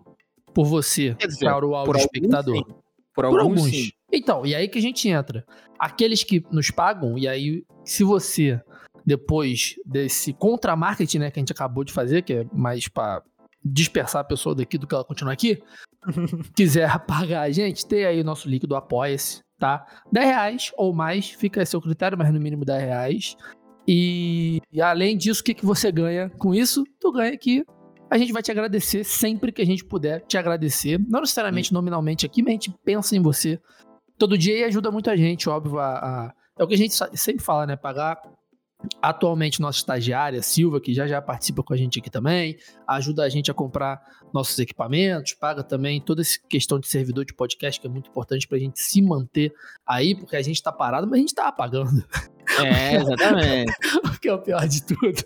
por 0.53 0.65
você, 0.65 1.15
dizer, 1.15 1.45
para 1.45 1.65
o 1.65 1.75
áudio 1.75 1.97
espectador. 1.97 2.57
Alguns, 2.57 2.75
por, 3.13 3.29
por, 3.29 3.39
alguns. 3.39 3.69
Sim. 3.69 3.91
Então, 4.13 4.45
e 4.45 4.53
aí 4.53 4.67
que 4.67 4.77
a 4.77 4.81
gente 4.81 5.09
entra. 5.09 5.43
Aqueles 5.79 6.23
que 6.23 6.45
nos 6.51 6.69
pagam, 6.69 7.17
e 7.17 7.27
aí, 7.27 7.65
se 7.83 8.03
você, 8.03 8.61
depois 9.03 9.75
desse 9.83 10.31
contra-marketing, 10.33 11.17
né, 11.17 11.31
que 11.31 11.39
a 11.39 11.41
gente 11.41 11.51
acabou 11.51 11.83
de 11.83 11.91
fazer, 11.91 12.21
que 12.21 12.33
é 12.33 12.45
mais 12.53 12.87
para 12.87 13.23
dispersar 13.65 14.21
a 14.21 14.25
pessoa 14.25 14.53
daqui 14.53 14.77
do 14.77 14.85
que 14.85 14.93
ela 14.93 15.03
continuar 15.03 15.33
aqui, 15.33 15.61
quiser 16.55 16.99
pagar 17.07 17.41
a 17.41 17.51
gente, 17.51 17.87
tem 17.87 18.05
aí 18.05 18.21
o 18.21 18.23
nosso 18.23 18.47
link 18.47 18.67
do 18.67 18.75
Apoia-se, 18.75 19.41
tá? 19.57 19.83
10 20.11 20.25
reais 20.25 20.71
ou 20.77 20.93
mais, 20.93 21.31
fica 21.31 21.63
a 21.63 21.65
seu 21.65 21.81
critério, 21.81 22.17
mas 22.17 22.31
no 22.31 22.39
mínimo 22.39 22.63
10 22.63 22.83
reais. 22.83 23.35
E, 23.87 24.61
e 24.71 24.79
além 24.79 25.17
disso, 25.17 25.41
o 25.41 25.43
que, 25.43 25.55
que 25.55 25.65
você 25.65 25.91
ganha 25.91 26.29
com 26.37 26.53
isso? 26.53 26.83
Tu 26.99 27.11
ganha 27.11 27.33
aqui 27.33 27.65
a 28.09 28.17
gente 28.17 28.31
vai 28.31 28.43
te 28.43 28.51
agradecer 28.51 29.03
sempre 29.03 29.51
que 29.51 29.59
a 29.59 29.65
gente 29.65 29.83
puder 29.83 30.21
te 30.27 30.37
agradecer. 30.37 30.99
Não 31.09 31.21
necessariamente 31.21 31.69
Sim. 31.69 31.73
nominalmente 31.73 32.27
aqui, 32.27 32.43
mas 32.43 32.49
a 32.49 32.53
gente 32.53 32.75
pensa 32.85 33.15
em 33.15 33.19
você 33.19 33.59
todo 34.23 34.37
dia 34.37 34.57
e 34.57 34.63
ajuda 34.63 34.89
muito 34.89 35.09
a 35.09 35.17
gente, 35.17 35.49
óbvio. 35.49 35.79
A, 35.79 35.97
a, 35.97 36.33
é 36.57 36.63
o 36.63 36.67
que 36.67 36.75
a 36.75 36.77
gente 36.77 36.95
sempre 37.13 37.43
fala, 37.43 37.67
né? 37.67 37.75
Pagar 37.75 38.21
atualmente 39.01 39.59
nossa 39.59 39.79
estagiária, 39.79 40.41
Silva, 40.41 40.79
que 40.79 40.93
já 40.93 41.05
já 41.05 41.21
participa 41.21 41.61
com 41.61 41.73
a 41.73 41.77
gente 41.77 41.99
aqui 41.99 42.09
também, 42.09 42.57
ajuda 42.87 43.23
a 43.23 43.29
gente 43.29 43.51
a 43.51 43.53
comprar 43.53 44.01
nossos 44.33 44.57
equipamentos, 44.59 45.33
paga 45.33 45.61
também 45.61 46.01
toda 46.01 46.21
essa 46.21 46.37
questão 46.49 46.79
de 46.79 46.87
servidor 46.87 47.25
de 47.25 47.33
podcast, 47.33 47.79
que 47.79 47.87
é 47.87 47.89
muito 47.89 48.09
importante 48.09 48.47
para 48.47 48.57
a 48.57 48.61
gente 48.61 48.79
se 48.79 49.01
manter 49.01 49.53
aí, 49.85 50.15
porque 50.15 50.37
a 50.37 50.41
gente 50.41 50.55
está 50.55 50.71
parado, 50.71 51.05
mas 51.05 51.17
a 51.17 51.19
gente 51.19 51.29
está 51.29 51.51
pagando. 51.51 52.03
É, 52.61 52.95
exatamente. 52.95 53.73
o 54.05 54.19
que 54.19 54.29
é 54.29 54.33
o 54.33 54.39
pior 54.39 54.67
de 54.67 54.83
tudo. 54.83 55.23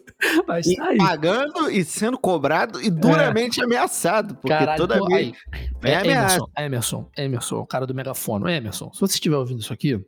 Mas 0.47 0.67
e 0.67 0.75
tá 0.75 0.87
aí. 0.89 0.97
Pagando 0.97 1.69
e 1.69 1.83
sendo 1.83 2.17
cobrado 2.17 2.81
e 2.81 2.89
duramente 2.89 3.59
é. 3.59 3.63
ameaçado. 3.63 4.35
Porque 4.35 4.49
Caralho, 4.49 4.77
toda 4.77 5.03
vez. 5.05 5.35
É, 5.83 5.93
é 5.93 6.05
Emerson, 6.05 6.49
Emerson, 6.57 7.09
Emerson, 7.17 7.55
o 7.57 7.65
cara 7.65 7.85
do 7.85 7.93
megafone. 7.93 8.51
Emerson, 8.51 8.91
se 8.93 8.99
você 8.99 9.15
estiver 9.15 9.37
ouvindo 9.37 9.61
isso 9.61 9.73
aqui, 9.73 9.99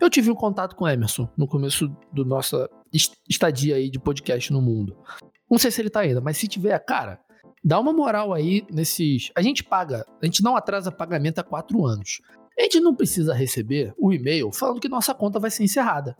eu 0.00 0.10
tive 0.10 0.30
um 0.30 0.34
contato 0.34 0.74
com 0.74 0.84
o 0.84 0.88
Emerson 0.88 1.28
no 1.36 1.46
começo 1.46 1.94
do 2.12 2.24
nossa 2.24 2.68
estadia 3.28 3.76
aí 3.76 3.90
de 3.90 3.98
podcast 3.98 4.52
no 4.52 4.60
mundo. 4.60 4.96
Não 5.50 5.58
sei 5.58 5.70
se 5.70 5.80
ele 5.80 5.90
tá 5.90 6.00
ainda, 6.00 6.20
mas 6.20 6.36
se 6.36 6.48
tiver, 6.48 6.78
cara, 6.80 7.20
dá 7.62 7.78
uma 7.78 7.92
moral 7.92 8.32
aí 8.32 8.64
nesses. 8.70 9.30
A 9.36 9.42
gente 9.42 9.62
paga, 9.62 10.06
a 10.22 10.24
gente 10.24 10.42
não 10.42 10.56
atrasa 10.56 10.90
pagamento 10.90 11.38
há 11.38 11.42
quatro 11.42 11.84
anos. 11.84 12.20
A 12.58 12.62
gente 12.62 12.80
não 12.80 12.94
precisa 12.94 13.34
receber 13.34 13.94
o 13.98 14.12
e-mail 14.12 14.52
falando 14.52 14.80
que 14.80 14.88
nossa 14.88 15.14
conta 15.14 15.38
vai 15.38 15.50
ser 15.50 15.64
encerrada. 15.64 16.16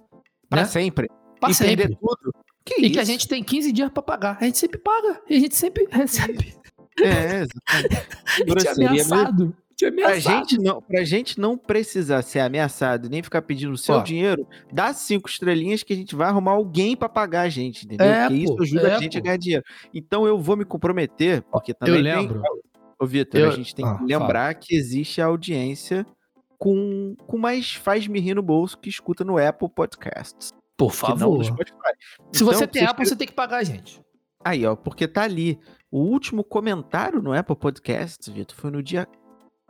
Pra 0.50 0.60
né? 0.62 0.66
sempre. 0.66 1.08
Pra 1.40 1.50
e 1.50 1.54
sempre. 1.54 1.76
perder 1.76 1.96
tudo. 1.96 2.34
Que 2.64 2.74
e 2.82 2.84
isso? 2.86 2.92
que 2.94 2.98
a 3.00 3.04
gente 3.04 3.26
tem 3.26 3.42
15 3.42 3.72
dias 3.72 3.90
pra 3.90 4.02
pagar. 4.02 4.36
A 4.40 4.44
gente 4.44 4.58
sempre 4.58 4.78
paga. 4.78 5.22
E 5.30 5.36
a 5.36 5.40
gente 5.40 5.54
sempre 5.56 5.88
recebe. 5.90 6.54
É, 7.00 7.42
exatamente. 7.46 8.06
Grosseria 8.46 8.90
mesmo. 8.90 9.14
ameaçado. 9.14 9.56
Pra 9.78 9.88
ameaçado. 9.88 10.20
gente, 10.50 10.58
não, 10.58 10.82
pra 10.82 11.04
gente 11.04 11.40
não 11.40 11.56
precisar 11.56 12.20
ser 12.20 12.40
ameaçado 12.40 13.08
nem 13.08 13.22
ficar 13.22 13.40
pedindo 13.40 13.72
o 13.72 13.78
seu 13.78 13.94
Ó. 13.94 14.02
dinheiro, 14.02 14.46
dá 14.70 14.92
cinco 14.92 15.26
estrelinhas 15.26 15.82
que 15.82 15.94
a 15.94 15.96
gente 15.96 16.14
vai 16.14 16.28
arrumar 16.28 16.50
alguém 16.52 16.94
pra 16.94 17.08
pagar 17.08 17.42
a 17.42 17.48
gente, 17.48 17.86
entendeu? 17.86 18.06
É, 18.06 18.28
Porque 18.28 18.34
isso 18.42 18.62
ajuda 18.62 18.88
é, 18.88 18.94
a 18.94 18.98
gente 18.98 19.16
a 19.16 19.20
pô. 19.20 19.24
ganhar 19.24 19.36
dinheiro. 19.38 19.64
Então 19.94 20.26
eu 20.26 20.38
vou 20.38 20.54
me 20.54 20.66
comprometer, 20.66 21.40
porque 21.50 21.72
também 21.72 21.96
Eu 21.96 22.02
tem- 22.04 22.12
lembro. 22.28 22.42
Ô, 23.00 23.06
Vitor, 23.06 23.40
Eu- 23.40 23.48
a 23.48 23.52
gente 23.52 23.74
tem 23.74 23.86
Ah, 23.86 23.94
que 23.96 24.04
lembrar 24.04 24.52
que 24.56 24.74
existe 24.76 25.22
a 25.22 25.26
audiência 25.26 26.04
com, 26.60 27.16
com 27.26 27.38
mais 27.38 27.72
faz-me 27.72 28.20
rir 28.20 28.34
no 28.34 28.42
bolso 28.42 28.76
que 28.78 28.90
escuta 28.90 29.24
no 29.24 29.38
Apple 29.38 29.68
Podcasts. 29.70 30.52
Por 30.76 30.92
favor. 30.92 31.42
Se 31.42 31.50
Então, 31.50 32.46
você 32.46 32.66
tem 32.66 32.84
Apple, 32.84 33.06
você 33.06 33.16
tem 33.16 33.26
que 33.26 33.32
pagar 33.32 33.56
a 33.58 33.64
gente. 33.64 34.00
Aí, 34.44 34.64
ó, 34.66 34.76
porque 34.76 35.08
tá 35.08 35.22
ali. 35.22 35.58
O 35.90 36.00
último 36.00 36.44
comentário 36.44 37.20
no 37.20 37.32
Apple 37.32 37.56
Podcasts, 37.56 38.28
Vitor, 38.28 38.56
foi 38.56 38.70
no 38.70 38.82
dia 38.82 39.08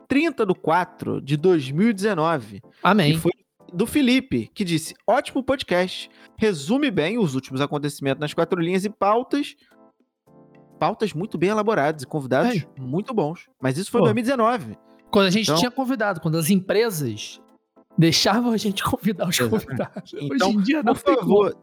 30 0.07 0.45
do 0.45 0.53
4 0.53 1.21
de 1.21 1.35
2019. 1.37 2.61
Amém. 2.83 3.13
E 3.13 3.17
foi 3.17 3.31
do 3.73 3.87
Felipe, 3.87 4.49
que 4.53 4.63
disse: 4.65 4.93
ótimo 5.07 5.41
podcast. 5.43 6.09
Resume 6.37 6.91
bem 6.91 7.17
os 7.17 7.35
últimos 7.35 7.61
acontecimentos 7.61 8.19
nas 8.19 8.33
quatro 8.33 8.61
linhas 8.61 8.83
e 8.85 8.89
pautas. 8.89 9.55
Pautas 10.79 11.13
muito 11.13 11.37
bem 11.37 11.49
elaboradas 11.49 12.03
e 12.03 12.07
convidados 12.07 12.57
É. 12.77 12.81
muito 12.81 13.13
bons. 13.13 13.47
Mas 13.61 13.77
isso 13.77 13.91
foi 13.91 13.99
em 13.99 14.03
Pô. 14.03 14.05
2019. 14.13 14.77
Quando 15.11 15.27
a 15.27 15.29
gente 15.29 15.43
Então- 15.45 15.57
tinha 15.57 15.71
convidado, 15.71 16.21
quando 16.21 16.37
as 16.37 16.49
empresas 16.49 17.41
deixavam 17.97 18.51
a 18.51 18.57
gente 18.57 18.83
convidar 18.83 19.27
os 19.27 19.39
Exatamente. 19.39 19.65
convidados. 19.67 20.13
Então, 20.13 20.47
Hoje 20.49 20.57
em 20.57 20.61
dia 20.61 20.83
não 20.83 20.93
Por 20.93 21.01
favor, 21.15 21.57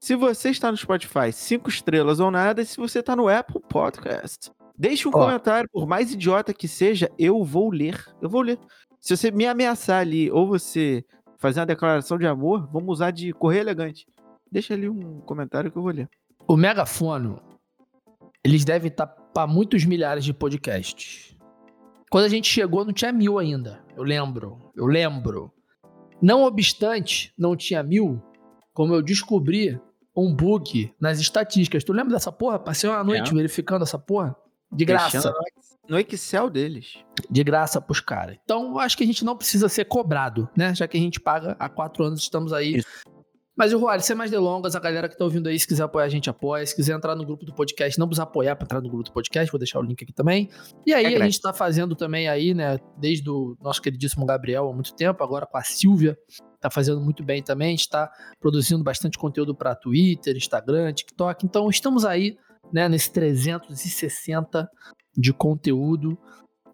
se 0.00 0.14
você 0.14 0.50
está 0.50 0.70
no 0.70 0.76
Spotify, 0.76 1.32
cinco 1.32 1.68
estrelas 1.68 2.20
ou 2.20 2.30
nada, 2.30 2.60
e 2.62 2.66
se 2.66 2.76
você 2.76 2.98
está 3.00 3.16
no 3.16 3.28
Apple 3.28 3.60
Podcast, 3.68 4.50
deixe 4.76 5.08
um 5.08 5.10
Ó. 5.10 5.14
comentário, 5.14 5.68
por 5.72 5.86
mais 5.86 6.12
idiota 6.12 6.52
que 6.52 6.68
seja, 6.68 7.10
eu 7.18 7.42
vou 7.44 7.70
ler. 7.70 8.04
Eu 8.20 8.28
vou 8.28 8.42
ler. 8.42 8.58
Se 9.00 9.16
você 9.16 9.30
me 9.30 9.46
ameaçar 9.46 10.00
ali, 10.00 10.30
ou 10.30 10.46
você 10.46 11.04
fazer 11.38 11.60
uma 11.60 11.66
declaração 11.66 12.18
de 12.18 12.26
amor, 12.26 12.68
vamos 12.70 12.90
usar 12.96 13.10
de 13.10 13.32
correio 13.32 13.62
elegante. 13.62 14.06
Deixa 14.50 14.74
ali 14.74 14.88
um 14.88 15.20
comentário 15.22 15.72
que 15.72 15.78
eu 15.78 15.82
vou 15.82 15.90
ler. 15.90 16.08
O 16.46 16.56
megafono, 16.56 17.40
eles 18.44 18.64
devem 18.64 18.88
estar 18.88 19.06
para 19.06 19.46
muitos 19.46 19.84
milhares 19.84 20.24
de 20.24 20.32
podcasts. 20.34 21.34
Quando 22.12 22.26
a 22.26 22.28
gente 22.28 22.46
chegou, 22.46 22.84
não 22.84 22.92
tinha 22.92 23.10
mil 23.10 23.38
ainda. 23.38 23.82
Eu 23.96 24.02
lembro. 24.02 24.70
Eu 24.76 24.84
lembro. 24.84 25.50
Não 26.20 26.42
obstante, 26.42 27.32
não 27.38 27.56
tinha 27.56 27.82
mil, 27.82 28.22
como 28.74 28.94
eu 28.94 29.00
descobri 29.00 29.80
um 30.14 30.30
bug 30.36 30.92
nas 31.00 31.18
estatísticas. 31.18 31.82
Tu 31.82 31.90
lembra 31.90 32.12
dessa 32.12 32.30
porra? 32.30 32.58
Passei 32.58 32.90
uma 32.90 33.02
noite 33.02 33.34
verificando 33.34 33.84
essa 33.84 33.98
porra. 33.98 34.36
De 34.70 34.84
graça. 34.84 35.32
No 35.88 35.98
Excel 35.98 36.50
deles. 36.50 36.98
de 37.30 37.42
graça 37.42 37.80
pros 37.80 38.00
caras. 38.00 38.36
Então, 38.44 38.72
eu 38.72 38.78
acho 38.78 38.94
que 38.94 39.04
a 39.04 39.06
gente 39.06 39.24
não 39.24 39.34
precisa 39.34 39.66
ser 39.70 39.86
cobrado, 39.86 40.46
né? 40.54 40.74
Já 40.74 40.86
que 40.86 40.98
a 40.98 41.00
gente 41.00 41.18
paga 41.18 41.56
há 41.58 41.66
quatro 41.66 42.04
anos, 42.04 42.20
estamos 42.20 42.52
aí. 42.52 42.76
Isso. 42.76 42.86
Mas, 43.56 43.72
o 43.72 43.78
Roalho, 43.78 44.02
sem 44.02 44.16
mais 44.16 44.30
delongas, 44.30 44.74
a 44.74 44.80
galera 44.80 45.08
que 45.08 45.16
tá 45.16 45.24
ouvindo 45.24 45.48
aí, 45.48 45.58
se 45.58 45.66
quiser 45.66 45.82
apoiar, 45.82 46.06
a 46.06 46.08
gente 46.08 46.30
apoia. 46.30 46.64
Se 46.64 46.74
quiser 46.74 46.96
entrar 46.96 47.14
no 47.14 47.24
grupo 47.24 47.44
do 47.44 47.54
podcast, 47.54 47.98
não 47.98 48.06
precisa 48.06 48.22
apoiar 48.22 48.56
pra 48.56 48.64
entrar 48.64 48.80
no 48.80 48.88
grupo 48.88 49.04
do 49.04 49.12
podcast, 49.12 49.52
vou 49.52 49.58
deixar 49.58 49.78
o 49.78 49.82
link 49.82 50.02
aqui 50.02 50.12
também. 50.12 50.48
E 50.86 50.94
aí, 50.94 51.14
É 51.14 51.20
a 51.20 51.24
gente 51.24 51.40
tá 51.40 51.52
fazendo 51.52 51.94
também 51.94 52.28
aí, 52.28 52.54
né, 52.54 52.78
desde 52.98 53.28
o 53.28 53.56
nosso 53.60 53.82
queridíssimo 53.82 54.24
Gabriel 54.24 54.68
há 54.68 54.72
muito 54.72 54.94
tempo, 54.94 55.22
agora 55.22 55.46
com 55.46 55.58
a 55.58 55.62
Silvia, 55.62 56.16
tá 56.60 56.70
fazendo 56.70 57.00
muito 57.00 57.22
bem 57.22 57.42
também. 57.42 57.68
A 57.68 57.70
gente 57.72 57.88
tá 57.88 58.10
produzindo 58.40 58.82
bastante 58.82 59.18
conteúdo 59.18 59.54
pra 59.54 59.74
Twitter, 59.74 60.34
Instagram, 60.34 60.92
TikTok. 60.94 61.44
Então, 61.44 61.68
estamos 61.68 62.06
aí, 62.06 62.36
né, 62.72 62.88
nesse 62.88 63.12
360 63.12 64.66
de 65.14 65.32
conteúdo. 65.32 66.16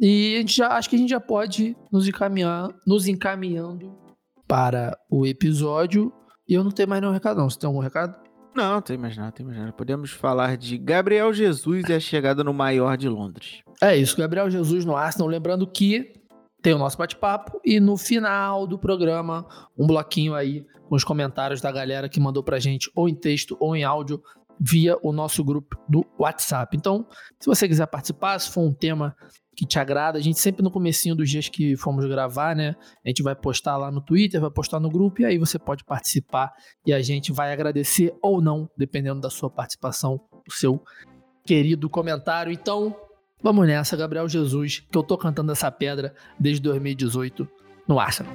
E 0.01 0.37
a 0.37 0.39
gente 0.39 0.57
já, 0.57 0.69
acho 0.69 0.89
que 0.89 0.95
a 0.95 0.99
gente 0.99 1.11
já 1.11 1.21
pode 1.21 1.77
nos 1.91 2.07
encaminhar, 2.07 2.69
nos 2.87 3.09
encaminhando 3.09 3.99
para 4.47 4.97
o 5.11 5.27
episódio. 5.27 6.13
E 6.49 6.55
eu 6.55 6.65
não 6.65 6.71
tenho 6.71 6.89
mais 6.89 7.01
nenhum 7.01 7.13
recado, 7.13 7.39
não. 7.39 7.51
Você 7.51 7.59
tem 7.59 7.67
algum 7.67 7.81
recado? 7.81 8.15
Não, 8.55 8.81
tem 8.81 8.97
mais 8.97 9.17
nada, 9.17 9.31
tem 9.31 9.45
mais 9.45 9.59
nada. 9.59 9.73
Podemos 9.73 10.11
falar 10.11 10.57
de 10.57 10.79
Gabriel 10.79 11.33
Jesus 11.33 11.89
e 11.89 11.93
a 11.93 12.01
chegada 12.01 12.43
no 12.43 12.53
maior 12.55 12.97
de 12.97 13.09
Londres. 13.09 13.63
É 13.81 13.97
isso, 13.97 14.17
Gabriel 14.17 14.51
Jesus 14.51 14.85
no 14.85 14.97
Arsenal. 14.97 15.29
Lembrando 15.29 15.67
que 15.67 16.15
tem 16.61 16.75
o 16.75 16.79
nosso 16.79 16.97
bate-papo 16.99 17.61
e 17.65 17.79
no 17.79 17.97
final 17.97 18.67
do 18.67 18.79
programa, 18.79 19.47
um 19.79 19.87
bloquinho 19.87 20.35
aí 20.35 20.67
com 20.89 20.97
os 20.97 21.05
comentários 21.05 21.61
da 21.61 21.71
galera 21.71 22.09
que 22.09 22.19
mandou 22.19 22.43
pra 22.43 22.59
gente, 22.59 22.91
ou 22.97 23.09
em 23.09 23.15
texto 23.15 23.57
ou 23.61 23.77
em 23.77 23.85
áudio, 23.85 24.23
via 24.61 24.97
o 25.03 25.13
nosso 25.13 25.45
grupo 25.45 25.77
do 25.89 26.05
WhatsApp. 26.19 26.77
Então, 26.77 27.07
se 27.39 27.47
você 27.47 27.69
quiser 27.69 27.87
participar, 27.87 28.39
se 28.39 28.51
for 28.51 28.63
um 28.63 28.73
tema 28.73 29.15
que 29.57 29.67
te 29.67 29.79
agrada, 29.79 30.19
a 30.19 30.21
gente 30.21 30.39
sempre 30.39 30.63
no 30.63 30.71
comecinho 30.71 31.17
dos 31.17 31.29
dias 31.29 31.49
que 31.49 31.77
fomos 31.77 32.05
gravar, 32.07 32.55
né? 32.55 32.77
A 33.05 33.09
gente 33.09 33.23
vai 33.23 33.35
postar 33.35 33.77
lá 33.77 33.91
no 33.91 34.01
Twitter, 34.01 34.41
vai 34.41 34.51
postar 34.51 34.79
no 34.79 34.89
grupo, 34.89 35.23
e 35.23 35.25
aí 35.25 35.39
você 35.39 35.59
pode 35.59 35.85
participar 35.85 36.53
e 36.87 36.93
a 36.93 37.03
gente 37.03 37.33
vai 37.33 37.53
agradecer 37.53 38.15
ou 38.23 38.41
não, 38.41 38.71
dependendo 38.77 39.21
da 39.21 39.31
sua 39.31 39.51
participação, 39.51 40.21
o 40.47 40.53
seu 40.53 40.81
querido 41.45 41.91
comentário. 41.91 42.53
Então, 42.53 42.95
Vamos 43.41 43.69
nessa, 43.69 43.97
Gabriel 43.97 44.29
Jesus, 44.29 44.81
que 44.91 44.99
eu 44.99 45.03
tô 45.03 45.17
cantando 45.17 45.53
essa 45.53 45.71
pedra 45.71 46.13
desde 46.39 46.61
2018 46.61 47.49
no 47.87 48.01
Arsenal. 48.01 48.35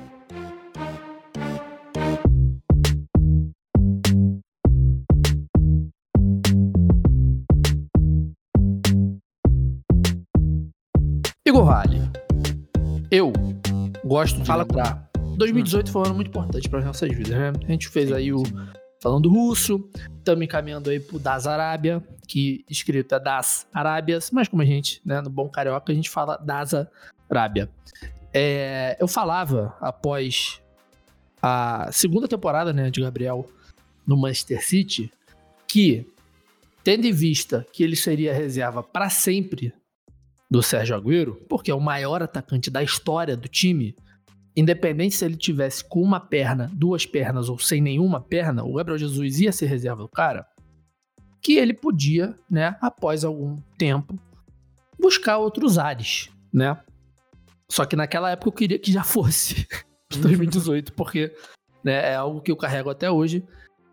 Igor 11.53 11.65
Vale, 11.65 12.01
eu 13.11 13.31
gosto 14.03 14.39
de 14.39 14.47
Fala 14.47 14.63
lembrar. 14.63 15.07
2018 15.37 15.91
foi 15.91 16.01
um 16.01 16.05
ano 16.05 16.15
muito 16.15 16.29
importante 16.29 16.67
para 16.67 16.79
as 16.79 16.85
nossas 16.85 17.07
vidas, 17.15 17.29
né? 17.29 17.53
A 17.63 17.71
gente 17.71 17.89
fez 17.89 18.11
aí 18.11 18.33
o 18.33 18.41
falando 18.99 19.29
russo, 19.29 19.87
estamos 20.17 20.43
encaminhando 20.43 20.89
aí 20.89 20.99
pro 20.99 21.19
Das 21.19 21.45
Arábia, 21.45 22.03
que 22.27 22.65
escrito 22.67 23.13
é 23.13 23.19
Das 23.19 23.67
Arábias, 23.71 24.31
mas 24.31 24.47
como 24.47 24.63
a 24.63 24.65
gente, 24.65 24.99
né, 25.05 25.21
no 25.21 25.29
bom 25.29 25.47
carioca, 25.47 25.91
a 25.91 25.95
gente 25.95 26.09
fala 26.09 26.37
Das 26.37 26.71
Arábia. 27.29 27.69
É, 28.33 28.97
eu 28.99 29.07
falava 29.07 29.77
após 29.79 30.59
a 31.39 31.87
segunda 31.91 32.27
temporada, 32.27 32.73
né, 32.73 32.89
de 32.89 32.99
Gabriel 32.99 33.47
no 34.07 34.17
Manchester 34.17 34.65
City, 34.65 35.11
que 35.67 36.03
tendo 36.83 37.05
em 37.05 37.13
vista 37.13 37.63
que 37.71 37.83
ele 37.83 37.95
seria 37.95 38.33
reserva 38.33 38.81
para 38.81 39.07
sempre 39.11 39.71
do 40.53 40.61
Sérgio 40.61 40.95
Agüero, 40.95 41.43
porque 41.49 41.71
é 41.71 41.73
o 41.73 41.81
maior 41.81 42.21
atacante 42.21 42.69
da 42.69 42.83
história 42.83 43.35
do 43.35 43.47
time, 43.47 43.95
independente 44.55 45.15
se 45.15 45.25
ele 45.25 45.35
tivesse 45.35 45.83
com 45.83 45.99
uma 45.99 46.19
perna, 46.19 46.69
duas 46.71 47.07
pernas 47.07 47.49
ou 47.49 47.57
sem 47.57 47.81
nenhuma 47.81 48.21
perna, 48.21 48.63
o 48.63 48.75
Gabriel 48.75 48.99
Jesus 48.99 49.39
ia 49.39 49.51
ser 49.51 49.65
reserva 49.65 50.03
do 50.03 50.07
cara, 50.07 50.45
que 51.41 51.53
ele 51.53 51.73
podia, 51.73 52.37
né, 52.47 52.77
após 52.79 53.25
algum 53.25 53.55
tempo, 53.79 54.15
buscar 54.99 55.39
outros 55.39 55.79
ares, 55.79 56.29
né? 56.53 56.79
Só 57.67 57.83
que 57.83 57.95
naquela 57.95 58.29
época 58.29 58.49
eu 58.49 58.53
queria 58.53 58.77
que 58.77 58.91
já 58.91 59.03
fosse 59.03 59.67
de 60.07 60.19
2018, 60.19 60.93
porque 60.93 61.35
né, 61.83 62.11
é 62.11 62.15
algo 62.15 62.41
que 62.41 62.51
eu 62.51 62.55
carrego 62.55 62.91
até 62.91 63.09
hoje. 63.09 63.43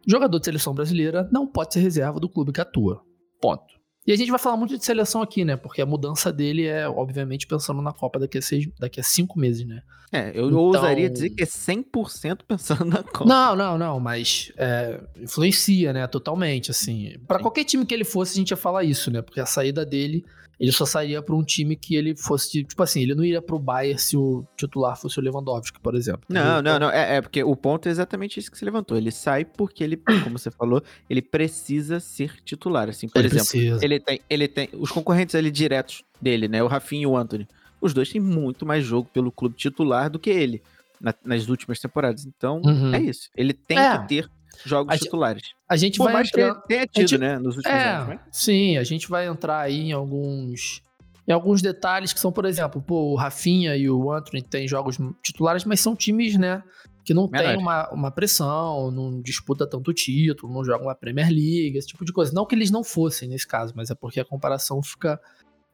Jogador 0.06 0.38
de 0.38 0.44
seleção 0.44 0.74
brasileira 0.74 1.26
não 1.32 1.46
pode 1.46 1.72
ser 1.72 1.80
reserva 1.80 2.20
do 2.20 2.28
clube 2.28 2.52
que 2.52 2.60
atua. 2.60 3.02
Ponto. 3.40 3.79
E 4.06 4.12
a 4.12 4.16
gente 4.16 4.30
vai 4.30 4.38
falar 4.38 4.56
muito 4.56 4.76
de 4.78 4.84
seleção 4.84 5.20
aqui, 5.20 5.44
né? 5.44 5.56
Porque 5.56 5.80
a 5.82 5.86
mudança 5.86 6.32
dele 6.32 6.66
é, 6.66 6.88
obviamente, 6.88 7.46
pensando 7.46 7.82
na 7.82 7.92
Copa 7.92 8.18
daqui 8.18 8.38
a, 8.38 8.42
seis, 8.42 8.66
daqui 8.78 8.98
a 8.98 9.02
cinco 9.02 9.38
meses, 9.38 9.66
né? 9.66 9.82
É, 10.12 10.30
eu 10.34 10.46
Então- 10.48 10.58
ousaria 10.58 11.08
dizer 11.08 11.30
que 11.30 11.42
é 11.42 11.46
100% 11.46 12.38
pensando 12.48 12.84
na 12.86 13.02
Copa. 13.02 13.26
Não, 13.26 13.54
não, 13.54 13.78
não, 13.78 14.00
mas 14.00 14.50
é, 14.56 15.00
influencia, 15.20 15.92
né? 15.92 16.06
Totalmente, 16.06 16.70
assim. 16.70 17.14
Pra 17.28 17.36
Sim. 17.38 17.42
qualquer 17.42 17.64
time 17.64 17.84
que 17.86 17.94
ele 17.94 18.04
fosse, 18.04 18.32
a 18.32 18.36
gente 18.36 18.50
ia 18.50 18.56
falar 18.56 18.82
isso, 18.84 19.10
né? 19.10 19.22
Porque 19.22 19.38
a 19.38 19.46
saída 19.46 19.86
dele, 19.86 20.24
ele 20.58 20.72
só 20.72 20.84
sairia 20.84 21.22
pra 21.22 21.34
um 21.34 21.42
time 21.44 21.74
que 21.76 21.94
ele 21.94 22.14
fosse, 22.16 22.64
tipo 22.64 22.82
assim, 22.82 23.00
ele 23.02 23.14
não 23.14 23.24
iria 23.24 23.40
pro 23.40 23.58
Bayern 23.58 23.98
se 23.98 24.14
o 24.16 24.44
titular 24.58 24.94
fosse 25.00 25.18
o 25.18 25.22
Lewandowski, 25.22 25.80
por 25.80 25.94
exemplo. 25.94 26.22
Não, 26.28 26.60
não, 26.60 26.78
não. 26.78 26.90
É, 26.90 27.16
é 27.16 27.22
porque 27.22 27.42
o 27.44 27.54
ponto 27.56 27.86
é 27.88 27.90
exatamente 27.90 28.38
isso 28.40 28.50
que 28.50 28.58
você 28.58 28.64
levantou. 28.64 28.96
Ele 28.96 29.10
sai 29.12 29.44
porque 29.44 29.82
ele, 29.84 29.96
como 30.24 30.36
você 30.38 30.50
falou, 30.50 30.82
ele 31.08 31.22
precisa 31.22 31.98
ser 32.00 32.34
titular. 32.44 32.88
Assim, 32.90 33.08
por 33.08 33.20
Ele 33.20 33.28
exemplo, 33.28 33.46
precisa. 33.48 33.84
ele 33.84 33.99
tem, 34.00 34.20
ele 34.28 34.48
tem 34.48 34.68
os 34.72 34.90
concorrentes 34.90 35.34
ali 35.34 35.50
diretos 35.50 36.02
dele, 36.20 36.48
né? 36.48 36.62
O 36.62 36.66
Rafinha 36.66 37.02
e 37.02 37.06
o 37.06 37.16
Anthony. 37.16 37.46
Os 37.80 37.94
dois 37.94 38.10
têm 38.10 38.20
muito 38.20 38.66
mais 38.66 38.84
jogo 38.84 39.08
pelo 39.12 39.30
clube 39.32 39.56
titular 39.56 40.10
do 40.10 40.18
que 40.18 40.30
ele 40.30 40.62
na- 41.00 41.14
nas 41.24 41.48
últimas 41.48 41.78
temporadas. 41.80 42.26
Então, 42.26 42.60
Uhum. 42.64 42.94
é 42.94 43.00
isso. 43.00 43.30
Ele 43.36 43.52
tem 43.54 43.78
É. 43.78 43.98
que 43.98 44.08
ter 44.08 44.30
jogos 44.64 44.94
a 44.94 44.98
titulares. 44.98 45.52
A 45.68 45.76
gente 45.76 45.96
Por 45.96 46.04
vai 46.04 46.12
mais 46.12 46.28
entrar... 46.28 46.54
que 46.60 46.68
tenha 46.68 46.86
tido, 46.86 47.08
gente... 47.08 47.18
né, 47.20 47.38
nos 47.38 47.56
últimos 47.56 47.76
é, 47.78 47.90
anos. 47.90 48.08
Né? 48.08 48.20
Sim, 48.30 48.76
a 48.76 48.84
gente 48.84 49.08
vai 49.08 49.26
entrar 49.26 49.60
aí 49.60 49.80
em 49.88 49.92
alguns 49.92 50.82
em 51.28 51.32
alguns 51.32 51.62
detalhes 51.62 52.12
que 52.12 52.18
são, 52.18 52.32
por 52.32 52.44
exemplo, 52.44 52.82
pô, 52.82 53.12
o 53.12 53.14
Rafinha 53.14 53.76
e 53.76 53.88
o 53.88 54.10
Anthony 54.10 54.42
têm 54.42 54.66
jogos 54.66 54.98
titulares, 55.22 55.64
mas 55.64 55.78
são 55.78 55.94
times, 55.94 56.36
né, 56.36 56.60
que 57.04 57.14
não 57.14 57.28
tem 57.28 57.56
uma, 57.56 57.90
uma 57.90 58.10
pressão, 58.10 58.90
não 58.90 59.20
disputa 59.20 59.66
tanto 59.66 59.92
título, 59.92 60.52
não 60.52 60.64
jogam 60.64 60.88
a 60.88 60.94
Premier 60.94 61.28
League, 61.28 61.76
esse 61.76 61.88
tipo 61.88 62.04
de 62.04 62.12
coisa. 62.12 62.32
Não 62.32 62.46
que 62.46 62.54
eles 62.54 62.70
não 62.70 62.84
fossem 62.84 63.28
nesse 63.28 63.46
caso, 63.46 63.72
mas 63.76 63.90
é 63.90 63.94
porque 63.94 64.20
a 64.20 64.24
comparação 64.24 64.82
fica 64.82 65.20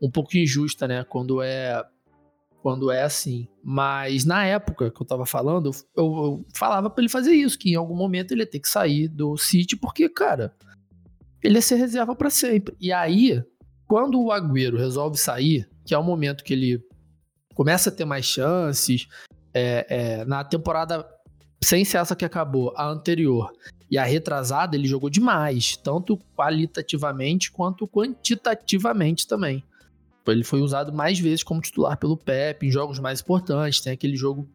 um 0.01 0.11
pouco 0.11 0.37
injusta, 0.37 0.87
né, 0.87 1.05
quando 1.05 1.43
é 1.43 1.85
quando 2.63 2.91
é 2.91 3.03
assim. 3.03 3.47
Mas 3.63 4.25
na 4.25 4.45
época 4.45 4.91
que 4.91 5.01
eu 5.01 5.07
tava 5.07 5.25
falando, 5.25 5.71
eu, 5.97 6.05
eu 6.05 6.45
falava 6.57 6.91
para 6.91 7.01
ele 7.01 7.09
fazer 7.09 7.33
isso, 7.33 7.57
que 7.57 7.71
em 7.71 7.77
algum 7.77 7.95
momento 7.95 8.33
ele 8.33 8.43
ia 8.43 8.51
ter 8.51 8.59
que 8.59 8.69
sair 8.69 9.07
do 9.07 9.37
City, 9.37 9.77
porque, 9.77 10.09
cara, 10.09 10.53
ele 11.45 11.55
ia 11.55 11.63
ser 11.63 11.77
reserva 11.77 12.17
para 12.17 12.29
sempre. 12.29 12.75
E 12.81 12.93
aí, 12.93 13.41
quando 13.87 14.21
o 14.21 14.33
Agüero 14.33 14.77
resolve 14.77 15.17
sair, 15.17 15.69
que 15.85 15.95
é 15.95 15.99
o 15.99 16.03
momento 16.03 16.43
que 16.43 16.53
ele 16.53 16.83
começa 17.55 17.89
a 17.89 17.93
ter 17.93 18.05
mais 18.05 18.25
chances, 18.25 19.07
é, 19.55 19.87
é, 19.89 20.25
na 20.25 20.43
temporada 20.43 21.07
sem 21.63 21.85
ser 21.85 21.99
essa 21.99 22.17
que 22.17 22.25
acabou, 22.25 22.73
a 22.77 22.87
anterior 22.87 23.53
e 23.91 23.99
a 23.99 24.05
retrasada, 24.05 24.77
ele 24.77 24.87
jogou 24.87 25.09
demais, 25.09 25.77
tanto 25.77 26.19
qualitativamente 26.35 27.51
quanto 27.51 27.87
quantitativamente 27.87 29.27
também. 29.27 29.63
Ele 30.27 30.43
foi 30.43 30.61
usado 30.61 30.93
mais 30.93 31.19
vezes 31.19 31.45
como 31.45 31.61
titular 31.61 31.97
pelo 31.97 32.17
Pep 32.17 32.67
em 32.67 32.71
jogos 32.71 32.99
mais 32.99 33.21
importantes. 33.21 33.81
Tem 33.81 33.93
aquele 33.93 34.17
jogo 34.17 34.49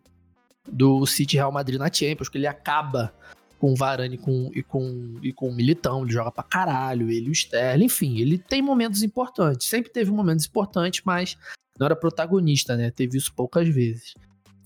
do 0.70 1.06
City 1.06 1.38
Real 1.38 1.52
Madrid 1.52 1.80
na 1.80 1.92
Champions, 1.92 2.28
que 2.28 2.38
ele 2.38 2.48
acaba 2.48 3.14
com 3.58 3.74
o 3.74 3.76
Varane 3.76 4.18
com, 4.18 4.50
e, 4.56 4.64
com, 4.64 5.20
e 5.22 5.32
com 5.32 5.48
o 5.48 5.54
Militão, 5.54 6.02
ele 6.04 6.12
joga 6.12 6.32
pra 6.32 6.44
caralho, 6.44 7.12
ele 7.12 7.30
o 7.30 7.32
Sterling, 7.32 7.86
enfim, 7.86 8.18
ele 8.18 8.40
tem 8.40 8.60
momentos 8.60 9.04
importantes, 9.04 9.68
sempre 9.68 9.92
teve 9.92 10.10
momentos 10.10 10.48
importantes, 10.48 11.04
mas 11.06 11.38
não 11.78 11.86
era 11.86 11.96
protagonista, 11.96 12.76
né? 12.76 12.90
Teve 12.90 13.20
isso 13.20 13.32
poucas 13.34 13.68
vezes. 13.70 14.16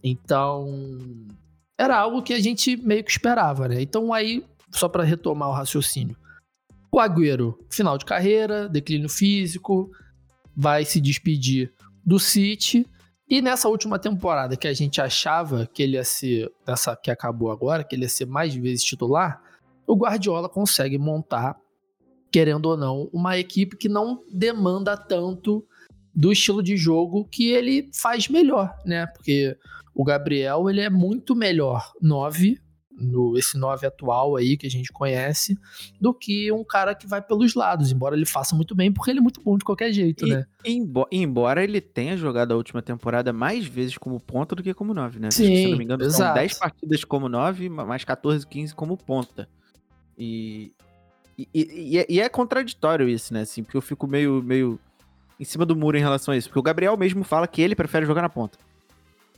Então, 0.01 0.65
era 1.77 1.97
algo 1.97 2.21
que 2.21 2.33
a 2.33 2.39
gente 2.39 2.77
meio 2.77 3.03
que 3.03 3.11
esperava, 3.11 3.67
né? 3.67 3.81
Então 3.81 4.13
aí, 4.13 4.43
só 4.71 4.87
para 4.87 5.03
retomar 5.03 5.49
o 5.49 5.53
raciocínio, 5.53 6.15
o 6.91 6.99
Agüero, 6.99 7.57
final 7.69 7.97
de 7.97 8.05
carreira, 8.05 8.69
declínio 8.69 9.09
físico, 9.09 9.91
vai 10.55 10.85
se 10.85 11.01
despedir 11.01 11.73
do 12.05 12.17
City. 12.17 12.87
E 13.27 13.41
nessa 13.41 13.67
última 13.67 13.99
temporada 13.99 14.55
que 14.55 14.67
a 14.67 14.73
gente 14.73 15.01
achava 15.01 15.67
que 15.73 15.83
ele 15.83 15.97
ia 15.97 16.03
ser, 16.03 16.49
nessa 16.65 16.95
que 16.95 17.11
acabou 17.11 17.51
agora, 17.51 17.83
que 17.83 17.95
ele 17.95 18.03
ia 18.03 18.09
ser 18.09 18.25
mais 18.25 18.55
vezes 18.55 18.83
titular, 18.83 19.41
o 19.85 19.95
Guardiola 19.95 20.47
consegue 20.47 20.97
montar, 20.97 21.57
querendo 22.31 22.67
ou 22.67 22.77
não, 22.77 23.09
uma 23.11 23.37
equipe 23.37 23.75
que 23.75 23.89
não 23.89 24.21
demanda 24.31 24.95
tanto 24.95 25.65
do 26.13 26.31
estilo 26.31 26.63
de 26.63 26.77
jogo 26.77 27.25
que 27.25 27.49
ele 27.49 27.89
faz 27.93 28.29
melhor, 28.29 28.73
né? 28.85 29.05
Porque 29.07 29.57
o 29.95 30.03
Gabriel, 30.03 30.69
ele 30.69 30.81
é 30.81 30.89
muito 30.89 31.35
melhor 31.35 31.91
9 32.01 32.59
no 32.97 33.37
esse 33.37 33.57
9 33.57 33.87
atual 33.87 34.35
aí 34.35 34.55
que 34.55 34.65
a 34.65 34.69
gente 34.69 34.91
conhece, 34.91 35.57
do 35.99 36.13
que 36.13 36.51
um 36.51 36.63
cara 36.63 36.95
que 36.95 37.05
vai 37.05 37.21
pelos 37.21 37.53
lados, 37.53 37.91
embora 37.91 38.15
ele 38.15 38.25
faça 38.25 38.55
muito 38.55 38.73
bem, 38.73 38.91
porque 38.91 39.11
ele 39.11 39.19
é 39.19 39.21
muito 39.21 39.41
bom 39.41 39.57
de 39.57 39.65
qualquer 39.65 39.91
jeito, 39.91 40.25
e, 40.25 40.29
né? 40.29 40.45
embora 41.11 41.63
ele 41.63 41.81
tenha 41.81 42.15
jogado 42.15 42.53
a 42.53 42.55
última 42.55 42.81
temporada 42.81 43.33
mais 43.33 43.65
vezes 43.65 43.97
como 43.97 44.19
ponta 44.19 44.55
do 44.55 44.63
que 44.63 44.73
como 44.73 44.93
9, 44.93 45.19
né? 45.19 45.31
Sim, 45.31 45.55
Se 45.55 45.67
não 45.67 45.77
me 45.77 45.83
engano, 45.83 46.03
exato. 46.03 46.23
são 46.23 46.33
10 46.33 46.59
partidas 46.59 47.03
como 47.03 47.27
9, 47.27 47.69
mais 47.69 48.03
14, 48.05 48.47
15 48.47 48.73
como 48.73 48.95
ponta. 48.97 49.49
E, 50.17 50.71
e, 51.37 51.47
e, 51.53 51.97
é, 51.97 52.05
e, 52.07 52.19
é, 52.21 52.29
contraditório 52.29 53.09
isso, 53.09 53.33
né? 53.33 53.41
Assim, 53.41 53.61
porque 53.61 53.75
eu 53.75 53.81
fico 53.81 54.07
meio, 54.07 54.41
meio 54.41 54.79
em 55.37 55.43
cima 55.43 55.65
do 55.65 55.75
muro 55.75 55.97
em 55.97 56.01
relação 56.01 56.33
a 56.33 56.37
isso. 56.37 56.47
Porque 56.47 56.59
o 56.59 56.63
Gabriel 56.63 56.95
mesmo 56.95 57.23
fala 57.25 57.47
que 57.47 57.61
ele 57.61 57.75
prefere 57.75 58.05
jogar 58.05 58.21
na 58.21 58.29
ponta. 58.29 58.57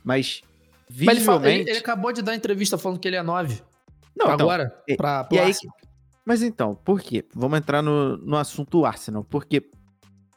Mas 0.04 0.42
Visualmente... 0.90 1.26
Mas 1.26 1.44
ele, 1.44 1.60
ele, 1.60 1.70
ele, 1.70 1.78
acabou 1.78 2.12
de 2.12 2.22
dar 2.22 2.34
entrevista 2.34 2.78
falando 2.78 2.98
que 2.98 3.08
ele 3.08 3.16
é 3.16 3.22
9. 3.22 3.62
Não, 4.16 4.26
então, 4.26 4.46
agora, 4.46 4.82
então, 4.88 4.96
pra, 4.96 5.28
e 5.30 5.38
aí, 5.38 5.52
Mas 6.26 6.42
então, 6.42 6.74
por 6.74 7.00
quê? 7.00 7.24
Vamos 7.34 7.58
entrar 7.58 7.82
no, 7.82 8.16
no 8.16 8.36
assunto 8.36 8.84
Arsenal. 8.84 9.22
Porque 9.24 9.70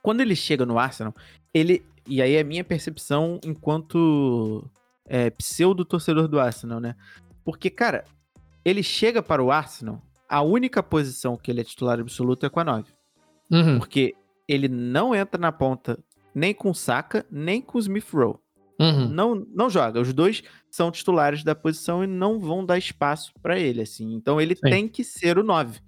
quando 0.02 0.22
ele 0.22 0.36
chega 0.36 0.66
no 0.66 0.78
Arsenal, 0.78 1.14
ele. 1.54 1.84
E 2.08 2.22
aí 2.22 2.36
é 2.36 2.44
minha 2.44 2.64
percepção 2.64 3.40
enquanto 3.46 4.68
é, 5.06 5.30
pseudo-torcedor 5.30 6.28
do 6.28 6.40
Arsenal, 6.40 6.80
né? 6.80 6.96
Porque, 7.44 7.70
cara, 7.70 8.06
ele 8.66 8.84
chega 8.84 9.22
para 9.22 9.44
o 9.44 9.52
Arsenal, 9.52 10.02
a 10.28 10.42
única 10.42 10.82
posição 10.82 11.38
que 11.38 11.52
ele 11.52 11.62
é 11.62 11.64
titular 11.64 12.00
absoluto 12.00 12.46
é 12.46 12.50
com 12.50 12.60
a 12.60 12.64
9. 12.64 12.92
Uhum. 13.52 13.78
Porque 13.80 14.16
ele 14.48 14.68
não 14.68 15.14
entra 15.14 15.40
na 15.40 15.52
ponta 15.52 15.98
nem 16.34 16.54
com 16.54 16.72
o 16.72 16.76
Saka, 16.76 17.26
nem 17.30 17.62
com 17.62 17.78
o 17.78 17.82
Smith 17.82 18.10
Rowe. 18.12 18.38
Uhum. 18.82 19.10
Não, 19.10 19.48
não 19.54 19.70
joga. 19.70 20.02
Os 20.02 20.12
dois 20.12 20.42
são 20.72 20.90
titulares 20.90 21.44
da 21.44 21.54
posição 21.54 22.04
e 22.04 22.08
não 22.08 22.40
vão 22.40 22.66
dar 22.66 22.80
espaço 22.80 23.32
para 23.40 23.60
ele, 23.60 23.82
assim. 23.82 24.16
Então 24.16 24.42
ele 24.42 24.56
Sim. 24.56 24.62
tem 24.62 24.88
que 24.88 25.04
ser 25.04 25.38
o 25.38 25.44
9. 25.44 25.80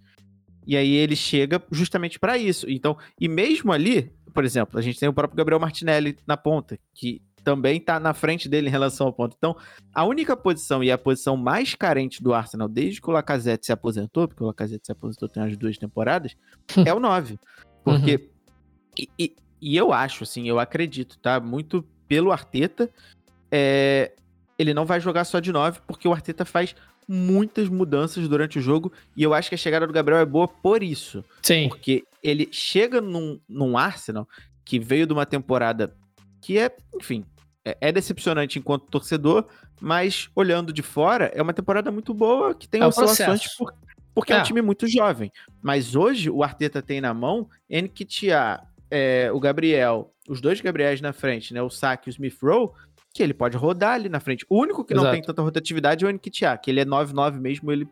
E 0.65 0.77
aí 0.77 0.93
ele 0.93 1.15
chega 1.15 1.61
justamente 1.71 2.19
para 2.19 2.37
isso. 2.37 2.69
Então, 2.69 2.95
e 3.19 3.27
mesmo 3.27 3.73
ali, 3.73 4.13
por 4.31 4.45
exemplo, 4.45 4.77
a 4.77 4.81
gente 4.81 4.99
tem 4.99 5.09
o 5.09 5.13
próprio 5.13 5.35
Gabriel 5.35 5.59
Martinelli 5.59 6.17
na 6.27 6.37
ponta, 6.37 6.77
que 6.93 7.19
também 7.43 7.81
tá 7.81 7.99
na 7.99 8.13
frente 8.13 8.47
dele 8.47 8.67
em 8.67 8.71
relação 8.71 9.07
ao 9.07 9.13
ponto. 9.13 9.35
Então, 9.37 9.57
a 9.93 10.05
única 10.05 10.37
posição 10.37 10.83
e 10.83 10.91
a 10.91 10.97
posição 10.97 11.35
mais 11.35 11.75
carente 11.75 12.23
do 12.23 12.33
Arsenal 12.33 12.69
desde 12.69 13.01
que 13.01 13.09
o 13.09 13.11
Lacazette 13.11 13.65
se 13.65 13.71
aposentou, 13.73 14.27
porque 14.27 14.43
o 14.43 14.47
Lacazette 14.47 14.85
se 14.85 14.91
aposentou 14.91 15.27
tem 15.27 15.43
umas 15.43 15.57
duas 15.57 15.77
temporadas, 15.77 16.35
é 16.85 16.93
o 16.93 16.99
9. 16.99 17.37
Porque 17.83 18.15
uhum. 18.15 18.29
e, 18.97 19.09
e, 19.19 19.35
e 19.61 19.75
eu 19.75 19.91
acho 19.91 20.23
assim, 20.23 20.47
eu 20.47 20.59
acredito, 20.59 21.17
tá? 21.19 21.39
Muito 21.39 21.85
pelo 22.13 22.31
Arteta, 22.31 22.91
é, 23.51 24.11
ele 24.55 24.71
não 24.71 24.85
vai 24.85 24.99
jogar 24.99 25.23
só 25.23 25.39
de 25.39 25.51
9, 25.51 25.79
porque 25.87 26.07
o 26.07 26.13
Arteta 26.13 26.45
faz 26.45 26.75
muitas 27.07 27.67
mudanças 27.67 28.27
durante 28.27 28.59
o 28.59 28.61
jogo, 28.61 28.93
e 29.17 29.23
eu 29.23 29.33
acho 29.33 29.49
que 29.49 29.55
a 29.55 29.57
chegada 29.57 29.87
do 29.87 29.91
Gabriel 29.91 30.19
é 30.19 30.25
boa 30.25 30.47
por 30.47 30.83
isso. 30.83 31.25
Sim. 31.41 31.69
Porque 31.69 32.03
ele 32.21 32.47
chega 32.51 33.01
num, 33.01 33.39
num 33.49 33.75
Arsenal 33.75 34.29
que 34.63 34.77
veio 34.79 35.07
de 35.07 35.13
uma 35.13 35.25
temporada 35.25 35.95
que 36.39 36.59
é, 36.59 36.69
enfim, 36.95 37.25
é, 37.65 37.75
é 37.81 37.91
decepcionante 37.91 38.59
enquanto 38.59 38.85
torcedor, 38.91 39.47
mas 39.81 40.29
olhando 40.35 40.71
de 40.71 40.83
fora, 40.83 41.31
é 41.33 41.41
uma 41.41 41.51
temporada 41.51 41.91
muito 41.91 42.13
boa, 42.13 42.53
que 42.53 42.67
tem 42.67 42.79
é 42.79 42.85
oscilações 42.85 43.57
por, 43.57 43.73
porque 44.13 44.31
é. 44.31 44.35
é. 44.35 44.39
um 44.39 44.43
time 44.43 44.61
muito 44.61 44.85
jovem. 44.85 45.31
Mas 45.63 45.95
hoje 45.95 46.29
o 46.29 46.43
Arteta 46.43 46.79
tem 46.79 47.01
na 47.01 47.11
mão 47.11 47.49
Nketiah, 47.67 48.63
é, 48.95 49.31
o 49.31 49.39
Gabriel, 49.39 50.13
os 50.29 50.39
dois 50.39 50.61
Gabriels 50.61 51.01
na 51.01 51.11
frente, 51.11 51.51
né? 51.51 51.63
O 51.63 51.69
Saki 51.69 52.07
e 52.07 52.09
o 52.09 52.11
Smith 52.11 52.37
Rowe, 52.39 52.69
que 53.11 53.23
ele 53.23 53.33
pode 53.33 53.57
rodar 53.57 53.95
ali 53.95 54.07
na 54.07 54.19
frente. 54.19 54.45
O 54.47 54.61
único 54.61 54.85
que 54.85 54.93
Exato. 54.93 55.07
não 55.07 55.13
tem 55.13 55.21
tanta 55.23 55.41
rotatividade 55.41 56.05
é 56.05 56.07
o 56.07 56.11
Nketiah, 56.11 56.57
que 56.57 56.69
ele 56.69 56.79
é 56.79 56.85
9-9 56.85 57.39
mesmo, 57.39 57.71
ele 57.71 57.87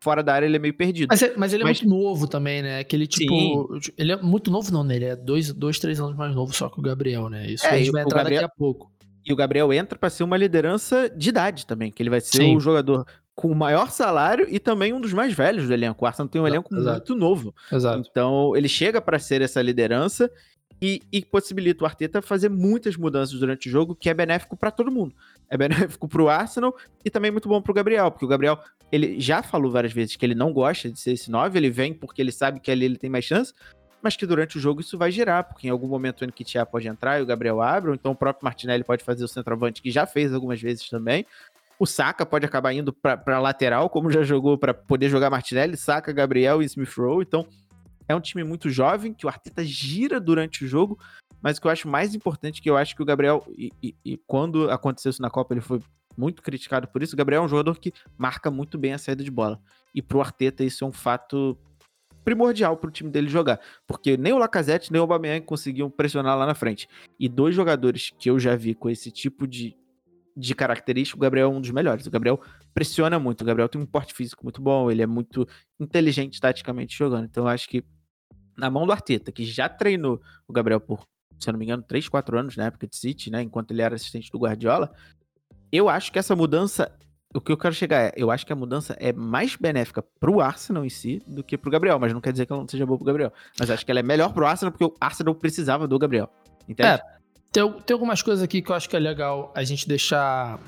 fora 0.00 0.22
da 0.22 0.32
área 0.32 0.46
ele 0.46 0.56
é 0.56 0.58
meio 0.58 0.72
perdido. 0.72 1.08
Mas, 1.10 1.22
é, 1.22 1.34
mas 1.36 1.52
ele 1.52 1.62
é 1.62 1.66
mas... 1.66 1.82
muito 1.82 1.94
novo 1.94 2.26
também, 2.26 2.62
né? 2.62 2.78
Aquele 2.78 3.06
tipo. 3.06 3.78
Sim. 3.82 3.92
Ele 3.98 4.12
é 4.12 4.16
muito 4.16 4.50
novo, 4.50 4.72
não, 4.72 4.82
né? 4.82 4.96
Ele 4.96 5.04
é 5.04 5.16
dois, 5.16 5.52
dois, 5.52 5.78
três 5.78 6.00
anos 6.00 6.16
mais 6.16 6.34
novo 6.34 6.54
só 6.54 6.70
que 6.70 6.78
o 6.78 6.82
Gabriel, 6.82 7.28
né? 7.28 7.46
Isso 7.46 7.66
é, 7.66 7.70
a 7.70 7.78
gente 7.78 7.90
vai 7.90 8.02
entrar 8.02 8.18
Gabriel... 8.18 8.42
daqui 8.42 8.52
a 8.54 8.56
pouco. 8.56 8.90
E 9.26 9.32
o 9.32 9.36
Gabriel 9.36 9.72
entra 9.72 9.98
para 9.98 10.08
ser 10.08 10.22
uma 10.22 10.36
liderança 10.36 11.10
de 11.10 11.28
idade 11.28 11.66
também, 11.66 11.90
que 11.90 12.02
ele 12.02 12.08
vai 12.08 12.20
ser 12.20 12.38
Sim. 12.38 12.56
o 12.56 12.60
jogador 12.60 13.04
com 13.36 13.48
o 13.48 13.54
maior 13.54 13.90
salário 13.90 14.46
e 14.48 14.58
também 14.58 14.94
um 14.94 15.00
dos 15.00 15.12
mais 15.12 15.34
velhos 15.34 15.68
do 15.68 15.74
elenco. 15.74 16.02
O 16.02 16.08
Arsenal 16.08 16.26
tem 16.26 16.40
um 16.40 16.46
elenco 16.46 16.74
Exato. 16.74 16.96
muito 16.96 17.14
novo. 17.14 17.54
Exato. 17.70 18.08
Então, 18.10 18.56
ele 18.56 18.66
chega 18.66 18.98
para 18.98 19.18
ser 19.18 19.42
essa 19.42 19.60
liderança 19.60 20.30
e, 20.80 21.02
e, 21.12 21.22
possibilita 21.22 21.84
o 21.84 21.86
Arteta 21.86 22.20
fazer 22.22 22.48
muitas 22.48 22.96
mudanças 22.96 23.38
durante 23.38 23.68
o 23.68 23.70
jogo, 23.70 23.94
que 23.94 24.08
é 24.10 24.14
benéfico 24.14 24.56
para 24.56 24.70
todo 24.70 24.90
mundo. 24.90 25.14
É 25.48 25.56
benéfico 25.56 26.08
para 26.08 26.22
o 26.22 26.28
Arsenal 26.28 26.74
e 27.04 27.10
também 27.10 27.30
muito 27.30 27.48
bom 27.48 27.60
para 27.60 27.70
o 27.70 27.74
Gabriel, 27.74 28.10
porque 28.10 28.24
o 28.24 28.28
Gabriel 28.28 28.58
ele 28.90 29.20
já 29.20 29.42
falou 29.42 29.70
várias 29.70 29.92
vezes 29.92 30.16
que 30.16 30.24
ele 30.24 30.34
não 30.34 30.52
gosta 30.52 30.90
de 30.90 30.98
ser 30.98 31.12
esse 31.12 31.30
9, 31.30 31.58
ele 31.58 31.70
vem 31.70 31.92
porque 31.92 32.22
ele 32.22 32.32
sabe 32.32 32.60
que 32.60 32.70
ali 32.70 32.84
ele 32.84 32.96
tem 32.96 33.10
mais 33.10 33.24
chance, 33.24 33.52
mas 34.02 34.16
que 34.16 34.26
durante 34.26 34.56
o 34.56 34.60
jogo 34.60 34.80
isso 34.80 34.96
vai 34.96 35.10
girar, 35.10 35.44
porque 35.44 35.66
em 35.66 35.70
algum 35.70 35.88
momento 35.88 36.22
o 36.22 36.26
Nketiah 36.26 36.64
pode 36.64 36.86
entrar 36.86 37.18
e 37.18 37.22
o 37.22 37.26
Gabriel 37.26 37.60
abre, 37.60 37.90
ou 37.90 37.94
então 37.94 38.12
o 38.12 38.16
próprio 38.16 38.44
Martinelli 38.44 38.84
pode 38.84 39.02
fazer 39.02 39.24
o 39.24 39.28
centroavante, 39.28 39.82
que 39.82 39.90
já 39.90 40.06
fez 40.06 40.32
algumas 40.32 40.60
vezes 40.60 40.88
também. 40.88 41.26
O 41.78 41.86
Saka 41.86 42.24
pode 42.24 42.46
acabar 42.46 42.72
indo 42.72 42.92
para 42.92 43.38
lateral, 43.38 43.90
como 43.90 44.10
já 44.10 44.22
jogou 44.22 44.56
para 44.56 44.72
poder 44.72 45.08
jogar 45.08 45.30
Martinelli, 45.30 45.76
Saka, 45.76 46.12
Gabriel 46.12 46.62
e 46.62 46.64
Smith 46.64 46.94
Rowe, 46.96 47.22
então 47.22 47.46
é 48.08 48.14
um 48.14 48.20
time 48.20 48.44
muito 48.44 48.70
jovem, 48.70 49.12
que 49.12 49.26
o 49.26 49.28
Arteta 49.28 49.64
gira 49.64 50.20
durante 50.20 50.64
o 50.64 50.68
jogo, 50.68 50.98
mas 51.42 51.58
o 51.58 51.60
que 51.60 51.66
eu 51.66 51.70
acho 51.70 51.88
mais 51.88 52.14
importante, 52.14 52.62
que 52.62 52.70
eu 52.70 52.76
acho 52.76 52.94
que 52.94 53.02
o 53.02 53.04
Gabriel, 53.04 53.44
e, 53.48 53.70
e, 53.82 53.94
e 54.04 54.16
quando 54.26 54.70
aconteceu 54.70 55.10
isso 55.10 55.22
na 55.22 55.30
Copa, 55.30 55.54
ele 55.54 55.60
foi 55.60 55.80
muito 56.16 56.42
criticado 56.42 56.88
por 56.88 57.02
isso, 57.02 57.14
o 57.14 57.16
Gabriel 57.16 57.42
é 57.42 57.44
um 57.44 57.48
jogador 57.48 57.78
que 57.78 57.92
marca 58.16 58.50
muito 58.50 58.78
bem 58.78 58.94
a 58.94 58.98
saída 58.98 59.22
de 59.22 59.30
bola. 59.30 59.60
E 59.94 60.00
pro 60.00 60.20
Arteta 60.20 60.64
isso 60.64 60.84
é 60.84 60.86
um 60.86 60.92
fato 60.92 61.58
primordial 62.24 62.76
para 62.76 62.88
o 62.88 62.90
time 62.90 63.10
dele 63.10 63.28
jogar, 63.28 63.60
porque 63.86 64.16
nem 64.16 64.32
o 64.32 64.38
Lacazette 64.38 64.90
nem 64.90 64.98
o 64.98 65.02
Aubameyang 65.02 65.44
conseguiam 65.44 65.90
pressionar 65.90 66.36
lá 66.36 66.46
na 66.46 66.54
frente. 66.54 66.88
E 67.20 67.28
dois 67.28 67.54
jogadores 67.54 68.12
que 68.18 68.30
eu 68.30 68.38
já 68.38 68.56
vi 68.56 68.74
com 68.74 68.90
esse 68.90 69.10
tipo 69.10 69.46
de, 69.46 69.76
de 70.36 70.54
característica, 70.54 71.16
o 71.16 71.20
Gabriel 71.20 71.50
é 71.50 71.50
um 71.50 71.60
dos 71.60 71.70
melhores. 71.70 72.06
O 72.06 72.10
Gabriel 72.10 72.40
pressiona 72.74 73.18
muito. 73.18 73.40
O 73.40 73.44
Gabriel 73.44 73.68
tem 73.68 73.80
um 73.80 73.86
porte 73.86 74.12
físico 74.12 74.44
muito 74.44 74.60
bom, 74.60 74.90
ele 74.90 75.02
é 75.02 75.06
muito 75.06 75.48
inteligente 75.80 76.40
taticamente 76.40 76.96
jogando. 76.96 77.24
Então 77.24 77.44
eu 77.44 77.48
acho 77.48 77.68
que 77.68 77.82
na 78.56 78.70
mão 78.70 78.86
do 78.86 78.92
Arteta, 78.92 79.32
que 79.32 79.44
já 79.44 79.68
treinou 79.68 80.20
o 80.46 80.52
Gabriel 80.52 80.80
por, 80.80 81.06
se 81.38 81.48
eu 81.48 81.52
não 81.52 81.58
me 81.58 81.64
engano, 81.64 81.82
3, 81.82 82.08
4 82.08 82.38
anos 82.38 82.56
na 82.56 82.66
época 82.66 82.86
de 82.86 82.96
City, 82.96 83.30
né? 83.30 83.42
Enquanto 83.42 83.70
ele 83.70 83.82
era 83.82 83.94
assistente 83.94 84.30
do 84.30 84.38
Guardiola, 84.38 84.92
eu 85.72 85.88
acho 85.88 86.12
que 86.12 86.18
essa 86.18 86.36
mudança. 86.36 86.92
O 87.34 87.40
que 87.40 87.52
eu 87.52 87.56
quero 87.56 87.74
chegar 87.74 88.00
é, 88.00 88.12
eu 88.16 88.30
acho 88.30 88.46
que 88.46 88.52
a 88.52 88.56
mudança 88.56 88.96
é 88.98 89.12
mais 89.12 89.56
benéfica 89.56 90.02
pro 90.18 90.40
Arsenal 90.40 90.86
em 90.86 90.88
si 90.88 91.20
do 91.26 91.44
que 91.44 91.58
pro 91.58 91.70
Gabriel, 91.70 91.98
mas 91.98 92.12
não 92.12 92.20
quer 92.20 92.32
dizer 92.32 92.46
que 92.46 92.52
ela 92.52 92.62
não 92.62 92.68
seja 92.68 92.86
boa 92.86 92.96
pro 92.96 93.04
Gabriel. 93.04 93.32
Mas 93.58 93.68
acho 93.68 93.84
que 93.84 93.90
ela 93.90 94.00
é 94.00 94.02
melhor 94.02 94.32
pro 94.32 94.46
Arsenal 94.46 94.72
porque 94.72 94.84
o 94.84 94.94
Arsenal 94.98 95.34
precisava 95.34 95.86
do 95.86 95.98
Gabriel. 95.98 96.30
Entende? 96.66 96.88
É, 96.88 97.00
tem, 97.52 97.72
tem 97.80 97.94
algumas 97.94 98.22
coisas 98.22 98.42
aqui 98.42 98.60
que 98.60 98.70
eu 98.70 98.74
acho 98.74 98.88
que 98.88 98.96
é 98.96 98.98
legal 98.98 99.52
a 99.54 99.64
gente 99.64 99.88
deixar 99.88 100.60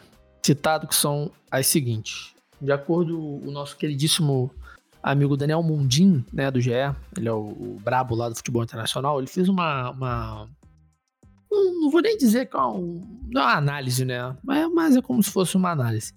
citado, 0.43 0.87
que 0.87 0.95
são 0.95 1.31
as 1.51 1.67
seguintes. 1.67 2.35
De 2.61 2.73
acordo 2.73 3.17
com 3.17 3.49
o 3.49 3.51
nosso 3.51 3.77
queridíssimo 3.77 4.51
amigo 5.03 5.37
Daniel 5.37 5.62
Mundim, 5.62 6.25
né, 6.33 6.51
do 6.51 6.61
GE, 6.61 6.73
ele 7.17 7.29
é 7.29 7.33
o, 7.33 7.47
o 7.47 7.81
brabo 7.83 8.14
lá 8.14 8.29
do 8.29 8.37
futebol 8.37 8.62
internacional, 8.62 9.19
ele 9.19 9.29
fez 9.29 9.49
uma, 9.49 9.91
uma 9.91 10.49
não 11.51 11.91
vou 11.91 12.03
nem 12.03 12.17
dizer 12.17 12.47
que 12.47 12.57
é 12.57 12.61
um, 12.61 13.01
é 13.35 13.38
uma 13.38 13.55
análise, 13.55 14.05
né, 14.05 14.37
mas, 14.43 14.73
mas 14.73 14.97
é 14.97 15.03
como 15.03 15.23
se 15.23 15.31
fosse 15.31 15.57
uma 15.57 15.71
análise. 15.71 16.12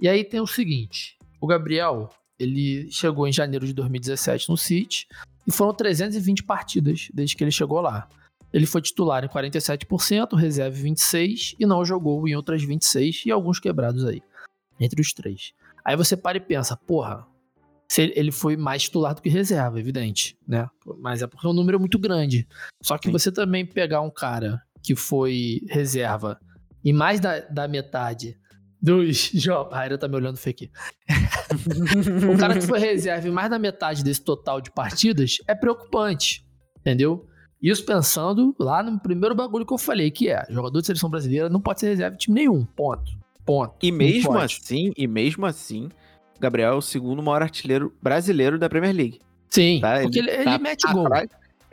E 0.00 0.08
aí 0.08 0.22
tem 0.22 0.40
o 0.40 0.46
seguinte, 0.46 1.16
o 1.40 1.46
Gabriel, 1.46 2.10
ele 2.38 2.90
chegou 2.90 3.26
em 3.26 3.32
janeiro 3.32 3.66
de 3.66 3.72
2017 3.72 4.50
no 4.50 4.56
City 4.56 5.06
e 5.46 5.52
foram 5.52 5.72
320 5.72 6.42
partidas 6.42 7.08
desde 7.12 7.34
que 7.34 7.42
ele 7.42 7.50
chegou 7.50 7.80
lá. 7.80 8.08
Ele 8.56 8.64
foi 8.64 8.80
titular 8.80 9.22
em 9.22 9.28
47%, 9.28 10.34
reserva 10.34 10.74
26% 10.74 11.56
e 11.60 11.66
não 11.66 11.84
jogou 11.84 12.26
em 12.26 12.34
outras 12.34 12.64
26% 12.64 13.26
e 13.26 13.30
alguns 13.30 13.60
quebrados 13.60 14.02
aí, 14.06 14.22
entre 14.80 14.98
os 14.98 15.12
três. 15.12 15.52
Aí 15.84 15.94
você 15.94 16.16
para 16.16 16.38
e 16.38 16.40
pensa, 16.40 16.74
porra, 16.74 17.26
ele 17.98 18.32
foi 18.32 18.56
mais 18.56 18.84
titular 18.84 19.14
do 19.14 19.20
que 19.20 19.28
reserva, 19.28 19.78
evidente, 19.78 20.38
né? 20.48 20.70
Mas 21.00 21.20
é 21.20 21.26
porque 21.26 21.46
é 21.46 21.50
um 21.50 21.52
número 21.52 21.78
muito 21.78 21.98
grande. 21.98 22.48
Só 22.82 22.96
que 22.96 23.08
Sim. 23.08 23.12
você 23.12 23.30
também 23.30 23.66
pegar 23.66 24.00
um 24.00 24.10
cara 24.10 24.62
que 24.82 24.96
foi 24.96 25.60
reserva 25.68 26.40
e 26.82 26.94
mais 26.94 27.20
da, 27.20 27.40
da 27.40 27.68
metade 27.68 28.38
dos 28.80 29.32
jogos. 29.36 29.74
A 29.74 29.80
Aira 29.80 29.98
tá 29.98 30.08
me 30.08 30.16
olhando 30.16 30.38
feio 30.38 30.56
aqui. 30.56 30.70
o 32.32 32.38
cara 32.38 32.54
que 32.54 32.66
foi 32.66 32.78
reserva 32.78 33.28
e 33.28 33.30
mais 33.30 33.50
da 33.50 33.58
metade 33.58 34.02
desse 34.02 34.24
total 34.24 34.62
de 34.62 34.70
partidas 34.70 35.36
é 35.46 35.54
preocupante, 35.54 36.42
entendeu? 36.78 37.28
Isso 37.66 37.84
pensando 37.84 38.54
lá 38.60 38.80
no 38.80 38.96
primeiro 38.96 39.34
bagulho 39.34 39.66
que 39.66 39.72
eu 39.72 39.78
falei, 39.78 40.08
que 40.08 40.28
é 40.28 40.46
jogador 40.48 40.80
de 40.80 40.86
seleção 40.86 41.10
brasileira 41.10 41.48
não 41.48 41.60
pode 41.60 41.80
ser 41.80 41.88
reserva 41.88 42.16
de 42.16 42.22
time 42.22 42.36
nenhum. 42.36 42.64
Ponto. 42.64 43.18
Ponto. 43.44 43.74
E 43.82 43.90
mesmo 43.90 44.38
assim, 44.38 44.92
e 44.96 45.04
mesmo 45.08 45.44
assim, 45.44 45.88
Gabriel 46.38 46.74
é 46.74 46.76
o 46.76 46.80
segundo 46.80 47.20
maior 47.20 47.42
artilheiro 47.42 47.92
brasileiro 48.00 48.56
da 48.56 48.68
Premier 48.68 48.94
League. 48.94 49.20
Sim, 49.50 49.80
tá? 49.80 49.98
porque 50.00 50.20
ele, 50.20 50.30
ele, 50.30 50.44
tá 50.44 50.54
ele 50.54 50.62
mete 50.62 50.92
gol. 50.92 51.08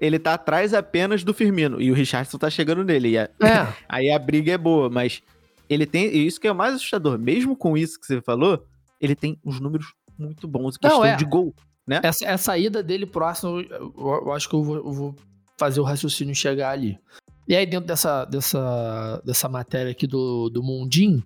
ele 0.01 0.17
tá 0.17 0.33
atrás 0.33 0.73
apenas 0.73 1.23
do 1.23 1.31
Firmino. 1.31 1.79
E 1.79 1.91
o 1.91 1.93
Richardson 1.93 2.39
tá 2.39 2.49
chegando 2.49 2.83
nele. 2.83 3.15
A, 3.15 3.29
é. 3.39 3.73
aí 3.87 4.09
a 4.09 4.17
briga 4.17 4.51
é 4.51 4.57
boa, 4.57 4.89
mas 4.89 5.21
ele 5.69 5.85
tem. 5.85 6.07
E 6.07 6.25
isso 6.25 6.41
que 6.41 6.47
é 6.47 6.51
o 6.51 6.55
mais 6.55 6.73
assustador. 6.73 7.19
Mesmo 7.19 7.55
com 7.55 7.77
isso 7.77 7.99
que 7.99 8.07
você 8.07 8.19
falou, 8.19 8.65
ele 8.99 9.15
tem 9.15 9.37
uns 9.45 9.59
números 9.59 9.93
muito 10.17 10.47
bons. 10.47 10.75
Questão 10.75 11.01
Não, 11.01 11.05
é. 11.05 11.15
de 11.15 11.25
gol. 11.25 11.53
Né? 11.85 11.99
Essa, 12.01 12.25
essa 12.25 12.57
ida 12.57 12.81
dele 12.81 13.05
próximo, 13.05 13.61
eu, 13.61 13.93
eu 13.95 14.31
acho 14.31 14.49
que 14.49 14.55
eu 14.55 14.63
vou, 14.63 14.75
eu 14.77 14.91
vou 14.91 15.15
fazer 15.63 15.79
o 15.79 15.83
raciocínio 15.83 16.35
chegar 16.35 16.71
ali. 16.71 16.99
E 17.47 17.55
aí, 17.55 17.65
dentro 17.65 17.87
dessa, 17.87 18.25
dessa, 18.25 19.21
dessa 19.25 19.49
matéria 19.49 19.91
aqui 19.91 20.05
do, 20.07 20.49
do 20.49 20.61
Mundim, 20.61 21.23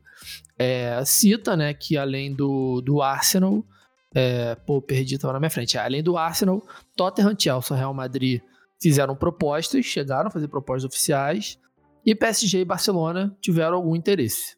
é, 0.57 1.03
cita 1.05 1.55
né, 1.55 1.73
que 1.73 1.97
além 1.97 2.33
do, 2.33 2.81
do 2.81 3.01
Arsenal, 3.01 3.63
é, 4.13 4.55
pô, 4.55 4.81
perdi, 4.81 5.17
tava 5.17 5.33
na 5.33 5.39
minha 5.39 5.49
frente. 5.49 5.77
Além 5.77 6.03
do 6.03 6.17
Arsenal, 6.17 6.65
Tottenham, 6.95 7.35
Chelsea, 7.37 7.75
Real 7.75 7.93
Madrid 7.93 8.41
fizeram 8.79 9.15
propostas, 9.15 9.85
chegaram 9.85 10.27
a 10.27 10.31
fazer 10.31 10.47
propostas 10.47 10.85
oficiais, 10.85 11.57
e 12.05 12.15
PSG 12.15 12.61
e 12.61 12.65
Barcelona 12.65 13.35
tiveram 13.41 13.75
algum 13.75 13.95
interesse. 13.95 14.55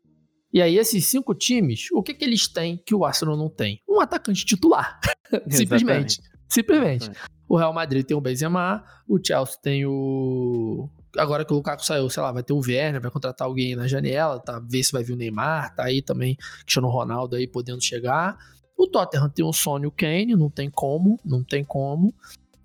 E 0.51 0.61
aí, 0.61 0.77
esses 0.77 1.05
cinco 1.05 1.33
times, 1.33 1.87
o 1.91 2.01
que, 2.01 2.13
que 2.13 2.25
eles 2.25 2.47
têm 2.47 2.81
que 2.85 2.95
o 2.95 3.05
Arsenal 3.05 3.37
não 3.37 3.49
tem? 3.49 3.81
Um 3.87 4.01
atacante 4.01 4.45
titular. 4.45 4.99
Simplesmente. 5.49 6.19
Simplesmente. 6.49 7.11
O 7.49 7.57
Real 7.57 7.73
Madrid 7.73 8.05
tem 8.05 8.15
o 8.15 8.21
Benzema, 8.21 8.83
o 9.07 9.19
Chelsea 9.21 9.57
tem 9.61 9.85
o 9.85 10.87
agora 11.17 11.43
que 11.43 11.51
o 11.51 11.55
Lukaku 11.55 11.83
saiu, 11.83 12.07
sei 12.09 12.21
lá, 12.21 12.31
vai 12.31 12.43
ter 12.43 12.53
o 12.53 12.59
Werner, 12.59 13.01
vai 13.01 13.09
contratar 13.09 13.47
alguém 13.47 13.75
na 13.75 13.87
janela, 13.87 14.39
tá? 14.39 14.59
Ver 14.59 14.83
se 14.83 14.91
vai 14.91 15.03
vir 15.03 15.13
o 15.13 15.15
Neymar, 15.15 15.73
tá 15.75 15.85
aí 15.85 16.01
também, 16.01 16.37
Cristiano 16.61 16.87
Ronaldo 16.87 17.35
aí 17.35 17.47
podendo 17.47 17.83
chegar. 17.83 18.37
O 18.77 18.87
Tottenham 18.87 19.29
tem 19.29 19.43
o 19.43 19.51
Son 19.51 19.79
e 19.79 19.87
o 19.87 19.91
Kane, 19.91 20.35
não 20.35 20.49
tem 20.49 20.69
como, 20.69 21.19
não 21.25 21.43
tem 21.43 21.63
como. 21.63 22.13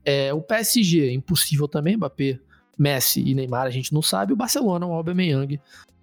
É, 0.04 0.32
o 0.34 0.42
PSG, 0.42 1.12
impossível 1.12 1.66
também, 1.66 1.96
Mbappé, 1.96 2.38
Messi 2.78 3.26
e 3.26 3.34
Neymar, 3.34 3.66
a 3.66 3.70
gente 3.70 3.92
não 3.92 4.02
sabe. 4.02 4.32
O 4.32 4.36
Barcelona, 4.36 4.86
o 4.86 4.92
Aubameyang, 4.92 5.58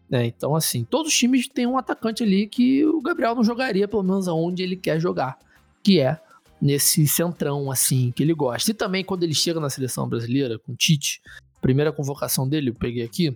né? 0.09 0.25
Então, 0.25 0.55
assim, 0.55 0.83
todos 0.83 1.11
os 1.11 1.17
times 1.17 1.47
têm 1.47 1.67
um 1.67 1.77
atacante 1.77 2.23
ali 2.23 2.47
que 2.47 2.83
o 2.85 3.01
Gabriel 3.01 3.35
não 3.35 3.43
jogaria, 3.43 3.87
pelo 3.87 4.03
menos 4.03 4.27
aonde 4.27 4.63
ele 4.63 4.75
quer 4.75 4.99
jogar, 4.99 5.37
que 5.83 5.99
é 5.99 6.19
nesse 6.61 7.07
centrão, 7.07 7.71
assim, 7.71 8.11
que 8.11 8.21
ele 8.21 8.33
gosta. 8.33 8.71
E 8.71 8.73
também 8.73 9.03
quando 9.03 9.23
ele 9.23 9.33
chega 9.33 9.59
na 9.59 9.69
seleção 9.69 10.07
brasileira, 10.07 10.59
com 10.59 10.73
o 10.73 10.75
Tite, 10.75 11.21
primeira 11.61 11.91
convocação 11.91 12.47
dele, 12.47 12.69
eu 12.69 12.75
peguei 12.75 13.03
aqui. 13.03 13.35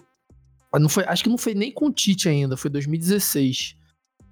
Não 0.74 0.90
foi, 0.90 1.06
acho 1.06 1.24
que 1.24 1.30
não 1.30 1.38
foi 1.38 1.54
nem 1.54 1.72
com 1.72 1.88
o 1.88 1.92
Tite 1.92 2.30
ainda, 2.30 2.56
foi 2.56 2.70
2016. 2.70 3.58
Deixa 3.58 3.78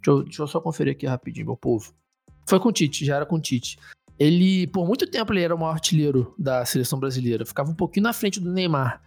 eu, 0.07 0.23
deixa 0.23 0.41
eu 0.41 0.47
só 0.47 0.59
conferir 0.59 0.93
aqui 0.93 1.05
rapidinho, 1.05 1.47
meu 1.47 1.57
povo. 1.57 1.93
Foi 2.47 2.59
com 2.59 2.69
o 2.69 2.71
Tite, 2.71 3.05
já 3.05 3.15
era 3.15 3.25
com 3.25 3.37
o 3.37 3.41
Tite. 3.41 3.77
Ele, 4.19 4.67
por 4.67 4.85
muito 4.85 5.09
tempo, 5.09 5.33
ele 5.33 5.41
era 5.41 5.55
o 5.55 5.57
maior 5.57 5.73
artilheiro 5.73 6.35
da 6.37 6.65
seleção 6.65 6.99
brasileira. 6.99 7.45
Ficava 7.45 7.71
um 7.71 7.75
pouquinho 7.75 8.03
na 8.03 8.13
frente 8.13 8.39
do 8.39 8.51
Neymar. 8.51 9.01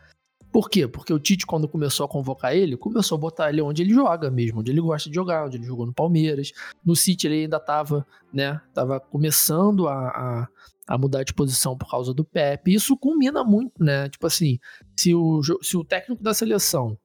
Por 0.53 0.71
quê? 0.71 0.89
Porque 0.89 1.13
o 1.13 1.19
Tite, 1.19 1.45
quando 1.45 1.69
começou 1.69 2.07
a 2.07 2.09
convocar 2.09 2.55
ele, 2.55 2.77
começou 2.77 3.17
a 3.17 3.21
botar 3.21 3.51
ele 3.51 3.61
onde 3.61 3.83
ele 3.83 3.93
joga 3.93 4.31
mesmo, 4.31 4.61
onde 4.61 4.71
ele 4.71 4.81
gosta 4.81 5.09
de 5.11 5.15
jogar, 5.15 5.47
onde 5.47 5.57
ele 5.57 5.65
jogou 5.65 5.87
no 5.87 5.93
Palmeiras. 5.93 6.53
No 6.85 6.97
City 6.97 7.27
ele 7.27 7.43
ainda 7.43 7.61
tava, 7.61 8.07
né? 8.33 8.61
Tava 8.73 8.99
começando 8.99 9.87
a, 9.87 10.09
a, 10.09 10.49
a 10.87 10.99
mudar 10.99 11.25
de 11.25 11.35
posição 11.35 11.77
por 11.77 11.91
causa 11.91 12.15
do 12.15 12.25
Pepe. 12.25 12.73
Isso 12.73 12.97
combina 12.97 13.45
muito, 13.45 13.83
né? 13.83 14.09
Tipo 14.09 14.27
assim, 14.27 14.59
se 14.97 15.15
o, 15.15 15.43
se 15.63 15.77
o 15.77 15.85
técnico 15.85 16.23
da 16.23 16.33
seleção 16.33 16.97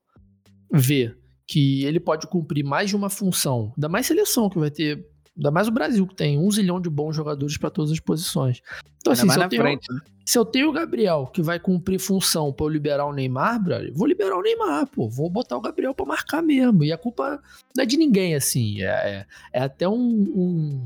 vê 0.72 1.14
que 1.48 1.84
ele 1.84 2.00
pode 2.00 2.28
cumprir 2.28 2.64
mais 2.64 2.90
de 2.90 2.96
uma 2.96 3.10
função, 3.10 3.74
ainda 3.76 3.90
mais 3.90 4.08
seleção 4.08 4.50
que 4.50 4.58
vai 4.58 4.72
ter, 4.72 5.06
ainda 5.36 5.52
mais 5.52 5.68
o 5.68 5.72
Brasil 5.72 6.08
que 6.08 6.16
tem 6.16 6.40
um 6.40 6.50
zilhão 6.50 6.80
de 6.80 6.90
bons 6.90 7.14
jogadores 7.14 7.58
para 7.58 7.70
todas 7.70 7.92
as 7.92 8.00
posições. 8.00 8.62
Então, 9.00 9.12
assim, 9.12 9.30
se 9.30 9.38
eu, 9.38 9.50
tenho, 9.50 9.62
frente, 9.62 9.92
né? 9.92 10.00
Se 10.32 10.38
eu, 10.38 10.46
tenho, 10.46 10.70
o 10.70 10.72
Gabriel 10.72 11.28
que 11.28 11.42
vai 11.42 11.60
cumprir 11.60 12.00
função 12.00 12.54
para 12.54 12.66
eu 12.66 12.70
liberar 12.70 13.06
o 13.06 13.12
Neymar, 13.12 13.62
brother, 13.62 13.92
vou 13.94 14.08
liberar 14.08 14.38
o 14.38 14.42
Neymar, 14.42 14.88
pô, 14.88 15.10
vou 15.10 15.30
botar 15.30 15.58
o 15.58 15.62
Gabriel 15.62 15.94
para 15.94 16.06
marcar 16.06 16.42
mesmo. 16.42 16.86
E 16.86 16.94
a 16.94 16.98
culpa 16.98 17.44
não 17.76 17.84
é 17.84 17.86
de 17.86 17.98
ninguém, 17.98 18.34
assim, 18.34 18.82
é, 18.82 18.86
é, 18.86 19.26
é 19.52 19.62
até 19.62 19.90
um, 19.90 19.94
um 19.94 20.84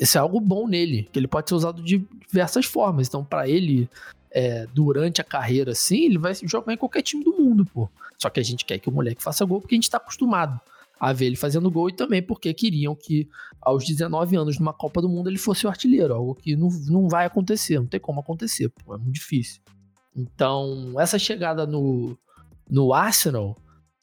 isso 0.00 0.16
é 0.16 0.22
algo 0.22 0.40
bom 0.40 0.66
nele, 0.66 1.06
que 1.12 1.18
ele 1.18 1.28
pode 1.28 1.50
ser 1.50 1.54
usado 1.54 1.82
de 1.82 2.02
diversas 2.26 2.64
formas. 2.64 3.08
Então, 3.08 3.22
para 3.22 3.46
ele, 3.46 3.90
é, 4.30 4.66
durante 4.72 5.20
a 5.20 5.24
carreira, 5.24 5.72
assim, 5.72 6.06
ele 6.06 6.16
vai 6.16 6.32
jogar 6.34 6.72
em 6.72 6.78
qualquer 6.78 7.02
time 7.02 7.22
do 7.22 7.32
mundo, 7.34 7.66
pô. 7.66 7.90
Só 8.16 8.30
que 8.30 8.40
a 8.40 8.42
gente 8.42 8.64
quer 8.64 8.78
que 8.78 8.88
o 8.88 8.92
moleque 8.92 9.22
faça 9.22 9.44
gol 9.44 9.60
porque 9.60 9.74
a 9.74 9.76
gente 9.76 9.90
tá 9.90 9.98
acostumado 9.98 10.58
a 11.02 11.12
ver 11.12 11.26
ele 11.26 11.36
fazendo 11.36 11.68
gol 11.68 11.88
e 11.88 11.92
também 11.92 12.22
porque 12.22 12.54
queriam 12.54 12.94
que 12.94 13.28
aos 13.60 13.84
19 13.84 14.36
anos 14.36 14.56
numa 14.56 14.72
Copa 14.72 15.02
do 15.02 15.08
Mundo 15.08 15.28
ele 15.28 15.36
fosse 15.36 15.66
o 15.66 15.68
artilheiro, 15.68 16.14
algo 16.14 16.32
que 16.32 16.54
não, 16.54 16.68
não 16.86 17.08
vai 17.08 17.26
acontecer, 17.26 17.76
não 17.80 17.88
tem 17.88 17.98
como 17.98 18.20
acontecer, 18.20 18.68
pô, 18.68 18.94
é 18.94 18.98
muito 18.98 19.14
difícil. 19.14 19.60
Então, 20.14 20.94
essa 21.00 21.18
chegada 21.18 21.66
no, 21.66 22.16
no 22.70 22.94
Arsenal 22.94 23.56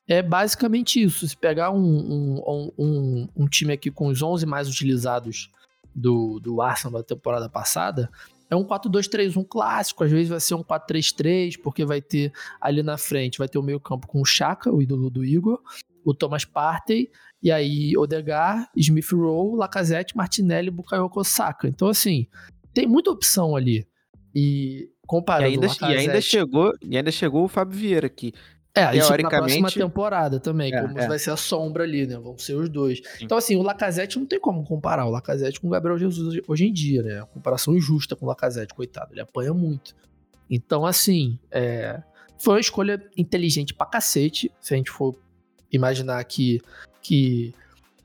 é 0.09 0.21
basicamente 0.21 1.01
isso. 1.01 1.25
Se 1.25 1.37
pegar 1.37 1.71
um, 1.71 1.77
um, 1.79 2.71
um, 2.77 3.27
um 3.33 3.47
time 3.47 3.71
aqui 3.71 3.89
com 3.89 4.07
os 4.07 4.21
11 4.21 4.45
mais 4.45 4.67
utilizados 4.67 5.49
do, 5.95 6.37
do 6.41 6.61
Arsenal 6.61 6.99
da 6.99 7.07
temporada 7.07 7.47
passada, 7.47 8.09
é 8.49 8.55
um 8.57 8.65
4-2-3-1 8.65 9.45
clássico, 9.47 10.03
às 10.03 10.11
vezes 10.11 10.27
vai 10.27 10.39
ser 10.41 10.55
um 10.55 10.63
4-3-3, 10.65 11.61
porque 11.63 11.85
vai 11.85 12.01
ter 12.01 12.33
ali 12.59 12.83
na 12.83 12.97
frente, 12.97 13.37
vai 13.37 13.47
ter 13.47 13.57
o 13.57 13.63
meio 13.63 13.79
campo 13.79 14.05
com 14.05 14.19
o 14.19 14.25
Chaka, 14.25 14.69
o 14.69 14.81
ídolo 14.81 15.09
do 15.09 15.23
Igor, 15.23 15.61
o 16.09 16.13
Thomas 16.13 16.45
Partey, 16.45 17.09
e 17.41 17.51
aí 17.51 17.95
Odegar, 17.97 18.69
Smith 18.75 19.11
Rowe, 19.11 19.57
Lacazette, 19.57 20.15
Martinelli, 20.17 20.69
Bukayo 20.69 21.09
Saka. 21.23 21.67
Então, 21.67 21.87
assim, 21.87 22.27
tem 22.73 22.87
muita 22.87 23.11
opção 23.11 23.55
ali. 23.55 23.87
E 24.35 24.89
comparando 25.07 25.49
e 25.49 25.53
ainda, 25.53 25.67
Lacazette... 25.67 25.93
e 25.93 25.97
ainda 25.97 26.21
chegou 26.21 26.73
E 26.83 26.97
ainda 26.97 27.11
chegou 27.11 27.43
o 27.43 27.47
Fábio 27.47 27.77
Vieira, 27.77 28.07
que 28.07 28.33
é, 28.75 28.91
teoricamente... 28.91 29.23
na 29.31 29.37
próxima 29.39 29.71
temporada 29.71 30.39
também, 30.39 30.73
é, 30.73 30.81
como 30.81 30.99
é. 30.99 31.07
vai 31.07 31.17
ser 31.17 31.31
a 31.31 31.37
sombra 31.37 31.83
ali, 31.83 32.05
né? 32.05 32.17
Vão 32.17 32.37
ser 32.37 32.53
os 32.53 32.69
dois. 32.69 32.99
Sim. 32.99 33.25
Então, 33.25 33.37
assim, 33.37 33.55
o 33.55 33.63
Lacazette 33.63 34.19
não 34.19 34.25
tem 34.25 34.39
como 34.39 34.63
comparar 34.63 35.05
o 35.05 35.09
Lacazette 35.09 35.59
com 35.59 35.67
o 35.67 35.69
Gabriel 35.69 35.97
Jesus 35.97 36.39
hoje 36.47 36.65
em 36.65 36.73
dia, 36.73 37.01
né? 37.01 37.25
comparação 37.33 37.75
injusta 37.75 38.15
com 38.15 38.25
o 38.25 38.29
Lacazette, 38.29 38.73
coitado, 38.73 39.13
ele 39.13 39.21
apanha 39.21 39.53
muito. 39.53 39.95
Então, 40.49 40.85
assim, 40.85 41.39
é... 41.51 42.01
foi 42.37 42.55
uma 42.55 42.59
escolha 42.59 43.03
inteligente 43.17 43.73
pra 43.73 43.87
cacete, 43.87 44.51
se 44.61 44.73
a 44.73 44.77
gente 44.77 44.91
for 44.91 45.15
imaginar 45.71 46.23
que, 46.23 46.61
que 47.01 47.53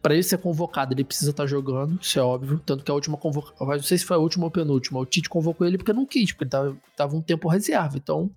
para 0.05 0.13
ele 0.13 0.23
ser 0.23 0.37
convocado, 0.37 0.93
ele 0.93 1.03
precisa 1.03 1.31
estar 1.31 1.45
tá 1.45 1.47
jogando, 1.47 1.99
isso 1.99 2.19
é 2.19 2.23
óbvio. 2.23 2.61
Tanto 2.67 2.85
que 2.85 2.91
a 2.91 2.95
última 2.95 3.17
convocação, 3.17 3.67
não 3.67 3.83
sei 3.83 3.97
se 3.97 4.05
foi 4.05 4.17
a 4.17 4.21
última 4.21 4.45
ou 4.45 4.51
penúltima, 4.51 5.01
o 5.01 5.07
Tite 5.07 5.31
convocou 5.31 5.67
ele 5.67 5.79
porque 5.79 5.95
não 5.95 6.05
quis, 6.05 6.31
porque 6.31 6.45
ele 6.45 6.51
tava, 6.51 6.77
tava 6.95 7.17
um 7.17 7.23
tempo 7.23 7.49
reserva. 7.49 7.97
Então, 7.97 8.31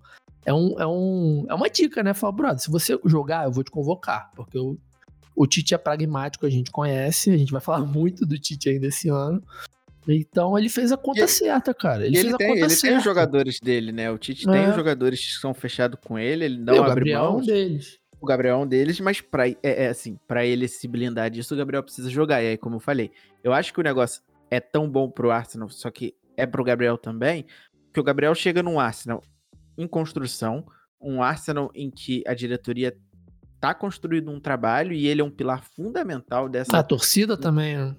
é, 0.46 0.54
um, 0.54 0.80
é, 0.80 0.86
um, 0.86 1.44
é 1.46 1.54
uma 1.54 1.68
dica, 1.68 2.02
né? 2.02 2.14
Fala, 2.14 2.32
brother, 2.32 2.58
se 2.58 2.70
você 2.70 2.98
jogar, 3.04 3.44
eu 3.44 3.52
vou 3.52 3.62
te 3.62 3.70
convocar, 3.70 4.30
porque 4.34 4.58
o, 4.58 4.78
o 5.36 5.46
Tite 5.46 5.74
é 5.74 5.78
pragmático, 5.78 6.46
a 6.46 6.50
gente 6.50 6.70
conhece, 6.70 7.30
a 7.30 7.36
gente 7.36 7.52
vai 7.52 7.60
falar 7.60 7.84
muito 7.86 8.24
do 8.24 8.38
Tite 8.38 8.70
ainda 8.70 8.86
esse 8.86 9.10
ano. 9.10 9.42
Então 10.08 10.58
ele 10.58 10.70
fez 10.70 10.90
a 10.90 10.96
conta 10.96 11.20
ele, 11.20 11.28
certa, 11.28 11.74
cara. 11.74 12.06
Ele, 12.06 12.16
ele 12.16 12.28
fez 12.28 12.36
tem, 12.38 12.46
a 12.46 12.50
conta 12.54 12.64
ele 12.64 12.80
tem 12.80 12.96
os 12.96 13.04
jogadores 13.04 13.60
dele, 13.60 13.92
né? 13.92 14.10
O 14.10 14.16
Tite 14.16 14.48
é. 14.48 14.52
tem 14.52 14.70
os 14.70 14.74
jogadores 14.74 15.20
que 15.20 15.38
são 15.38 15.52
fechados 15.52 15.98
com 16.02 16.18
ele, 16.18 16.46
ele 16.46 16.56
não 16.56 16.76
e 16.76 16.78
abre 16.78 16.88
Gabriel 16.88 17.24
mão. 17.24 17.32
É 17.32 17.42
um 17.42 17.44
deles. 17.44 17.98
O 18.20 18.26
Gabriel 18.26 18.56
é 18.56 18.58
um 18.58 18.66
deles, 18.66 18.98
mas 19.00 19.20
pra, 19.20 19.48
é, 19.48 19.56
é 19.62 19.88
assim, 19.88 20.18
para 20.26 20.44
ele 20.44 20.66
se 20.66 20.88
blindar 20.88 21.30
disso, 21.30 21.54
o 21.54 21.56
Gabriel 21.56 21.82
precisa 21.82 22.10
jogar. 22.10 22.42
E 22.42 22.48
aí, 22.48 22.58
como 22.58 22.76
eu 22.76 22.80
falei, 22.80 23.12
eu 23.44 23.52
acho 23.52 23.72
que 23.72 23.80
o 23.80 23.82
negócio 23.82 24.22
é 24.50 24.58
tão 24.60 24.90
bom 24.90 25.08
pro 25.10 25.30
Arsenal, 25.30 25.68
só 25.68 25.90
que 25.90 26.14
é 26.36 26.46
pro 26.46 26.64
Gabriel 26.64 26.98
também, 26.98 27.46
que 27.92 28.00
o 28.00 28.02
Gabriel 28.02 28.34
chega 28.34 28.62
num 28.62 28.80
Arsenal 28.80 29.22
em 29.76 29.86
construção, 29.86 30.66
um 31.00 31.22
Arsenal 31.22 31.70
em 31.74 31.90
que 31.90 32.24
a 32.26 32.34
diretoria 32.34 32.96
tá 33.60 33.74
construindo 33.74 34.30
um 34.30 34.40
trabalho 34.40 34.92
e 34.92 35.06
ele 35.06 35.20
é 35.20 35.24
um 35.24 35.30
pilar 35.30 35.62
fundamental 35.62 36.48
dessa. 36.48 36.76
A 36.76 36.82
torcida 36.82 37.36
também, 37.36 37.76
né? 37.76 37.96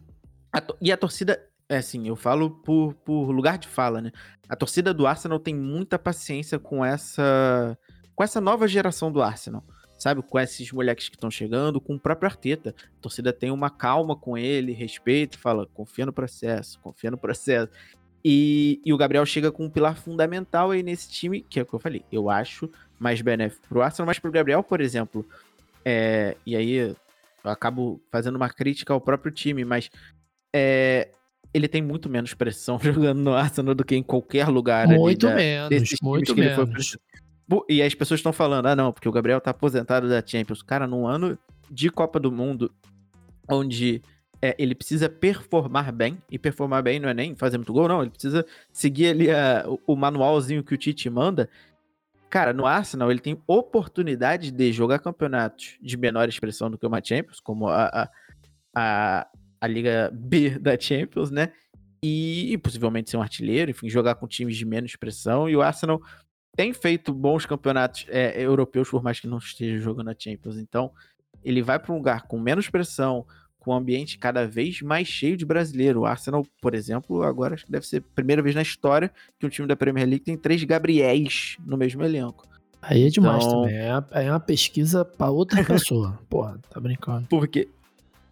A 0.51 0.62
to... 0.62 0.77
E 0.82 0.91
a 0.91 0.97
torcida, 0.97 1.41
é 1.67 1.77
assim, 1.77 2.08
eu 2.08 2.15
falo 2.15 2.49
por, 2.49 2.93
por 2.93 3.32
lugar 3.32 3.58
de 3.58 3.67
fala, 3.67 4.01
né? 4.01 4.12
A 4.47 4.55
torcida 4.55 4.93
do 4.93 5.05
Arsenal 5.05 5.39
tem 5.39 5.55
muita 5.55 5.99
paciência 5.99 6.60
com 6.60 6.84
essa 6.84 7.77
com 8.15 8.23
essa 8.23 8.41
nova 8.41 8.67
geração 8.67 9.10
do 9.10 9.21
Arsenal 9.21 9.63
sabe? 10.00 10.24
Com 10.24 10.40
esses 10.40 10.72
moleques 10.72 11.10
que 11.10 11.16
estão 11.16 11.30
chegando, 11.30 11.80
com 11.80 11.96
o 11.96 12.00
próprio 12.00 12.30
Arteta. 12.30 12.74
A 12.98 13.02
torcida 13.02 13.32
tem 13.32 13.52
uma 13.52 13.70
calma 13.70 14.16
com 14.16 14.38
ele, 14.38 14.72
respeito, 14.72 15.38
fala, 15.38 15.68
confia 15.68 16.06
no 16.06 16.14
processo, 16.14 16.80
confia 16.80 17.12
no 17.12 17.18
processo. 17.18 17.70
E, 18.24 18.82
e 18.84 18.92
o 18.92 18.98
Gabriel 18.98 19.26
chega 19.26 19.52
com 19.52 19.66
um 19.66 19.70
pilar 19.70 19.98
fundamental 19.98 20.72
aí 20.72 20.82
nesse 20.82 21.10
time, 21.10 21.42
que 21.42 21.60
é 21.60 21.64
o 21.64 21.66
que 21.66 21.74
eu 21.74 21.80
falei, 21.80 22.04
eu 22.12 22.30
acho 22.30 22.70
mais 22.98 23.22
benéfico 23.22 23.68
pro 23.68 23.82
Arsenal, 23.82 24.08
mas 24.08 24.20
pro 24.20 24.32
Gabriel, 24.32 24.62
por 24.62 24.82
exemplo, 24.82 25.26
é, 25.86 26.36
e 26.46 26.54
aí 26.56 26.72
eu 26.74 26.96
acabo 27.44 28.02
fazendo 28.12 28.36
uma 28.36 28.50
crítica 28.50 28.92
ao 28.92 29.00
próprio 29.00 29.32
time, 29.32 29.64
mas 29.64 29.90
é, 30.54 31.10
ele 31.54 31.68
tem 31.68 31.82
muito 31.82 32.10
menos 32.10 32.34
pressão 32.34 32.78
jogando 32.84 33.20
no 33.20 33.34
Arsenal 33.34 33.74
do 33.74 33.86
que 33.86 33.96
em 33.96 34.04
qualquer 34.04 34.48
lugar 34.48 34.88
muito 34.88 35.28
ali 35.28 35.36
da, 35.36 35.36
menos, 35.36 35.90
muito 36.02 36.36
menos. 36.36 36.98
E 37.68 37.82
as 37.82 37.96
pessoas 37.96 38.20
estão 38.20 38.32
falando, 38.32 38.68
ah, 38.68 38.76
não, 38.76 38.94
porque 38.94 39.10
o 39.10 39.12
Gabriel 39.12 39.42
tá 39.42 39.52
aposentado 39.52 40.08
da 40.08 40.24
Champions. 40.26 40.62
Cara, 40.62 40.86
num 40.86 41.08
ano 41.08 41.38
de 41.70 41.90
Copa 41.90 42.20
do 42.20 42.32
Mundo, 42.32 42.72
onde 43.50 44.04
é, 44.42 44.56
ele 44.58 44.76
precisa 44.76 45.10
performar 45.10 45.92
bem, 45.92 46.18
e 46.30 46.38
performar 46.38 46.84
bem 46.84 47.00
não 47.00 47.10
é 47.10 47.14
nem 47.14 47.36
fazer 47.36 47.58
muito 47.58 47.74
gol, 47.74 47.88
não, 47.88 48.02
ele 48.02 48.12
precisa 48.12 48.46
seguir 48.72 49.08
ali 49.08 49.32
a, 49.32 49.66
o, 49.68 49.94
o 49.94 49.96
manualzinho 49.96 50.64
que 50.64 50.74
o 50.74 50.78
Tite 50.78 51.10
manda. 51.10 51.50
Cara, 52.30 52.54
no 52.54 52.66
Arsenal 52.66 53.10
ele 53.10 53.20
tem 53.20 53.42
oportunidade 53.48 54.52
de 54.52 54.72
jogar 54.72 55.00
campeonatos 55.00 55.78
de 55.82 55.98
menor 55.98 56.30
expressão 56.30 56.70
do 56.70 56.78
que 56.78 56.86
uma 56.86 57.04
Champions, 57.04 57.40
como 57.40 57.68
a, 57.68 57.86
a, 57.86 58.10
a, 58.76 59.28
a 59.60 59.68
Liga 59.68 60.12
B 60.14 60.60
da 60.60 60.80
Champions, 60.80 61.32
né? 61.32 61.52
E, 62.02 62.54
e, 62.54 62.58
possivelmente 62.58 63.10
ser 63.10 63.18
um 63.18 63.22
artilheiro, 63.22 63.72
enfim, 63.72 63.90
jogar 63.90 64.16
com 64.16 64.28
times 64.28 64.56
de 64.56 64.66
menos 64.66 64.92
expressão. 64.92 65.50
E 65.50 65.56
o 65.56 65.62
Arsenal 65.62 66.02
tem 66.60 66.74
feito 66.74 67.13
bons 67.13 67.45
campeonatos 67.45 68.06
é, 68.10 68.43
europeus, 68.43 68.89
por 68.89 69.02
mais 69.02 69.17
que 69.17 69.28
não 69.28 69.38
esteja 69.38 69.78
jogando 69.78 70.10
a 70.10 70.15
Champions. 70.17 70.58
Então, 70.58 70.91
ele 71.41 71.62
vai 71.62 71.80
para 71.80 71.93
um 71.93 71.95
lugar 71.95 72.24
com 72.24 72.38
menos 72.38 72.69
pressão, 72.69 73.26
com 73.58 73.72
um 73.72 73.76
ambiente 73.76 74.17
cada 74.17 74.45
vez 74.45 74.82
mais 74.82 75.08
cheio 75.08 75.38
de 75.38 75.45
brasileiro. 75.45 76.02
O 76.02 76.06
Arsenal, 76.06 76.45
por 76.62 76.76
exemplo, 76.76 77.24
agora 77.24 77.54
acho 77.54 77.65
que 77.65 77.72
deve 77.72 77.88
ser 77.88 78.00
a 78.00 78.13
primeira 78.13 78.41
vez 78.41 78.56
na 78.56 78.62
história 78.62 79.10
que 79.39 79.45
um 79.45 79.50
time 79.50 79.69
da 79.69 79.76
Premier 79.78 80.06
League 80.06 80.26
tem 80.26 80.36
três 80.36 80.62
Gabriéis 80.65 81.56
no 81.65 81.78
mesmo 81.78 82.04
elenco. 82.04 82.45
Aí 82.82 83.08
é 83.08 83.10
demais 83.10 83.41
então... 83.41 83.62
também. 83.62 83.78
É, 83.78 84.26
é 84.26 84.30
uma 84.30 84.39
pesquisa 84.41 85.06
para 85.06 85.32
outra 85.32 85.63
pessoa. 85.63 86.19
Porra, 86.30 86.60
tá 86.69 86.78
brincando. 86.78 87.26
Porque 87.30 87.69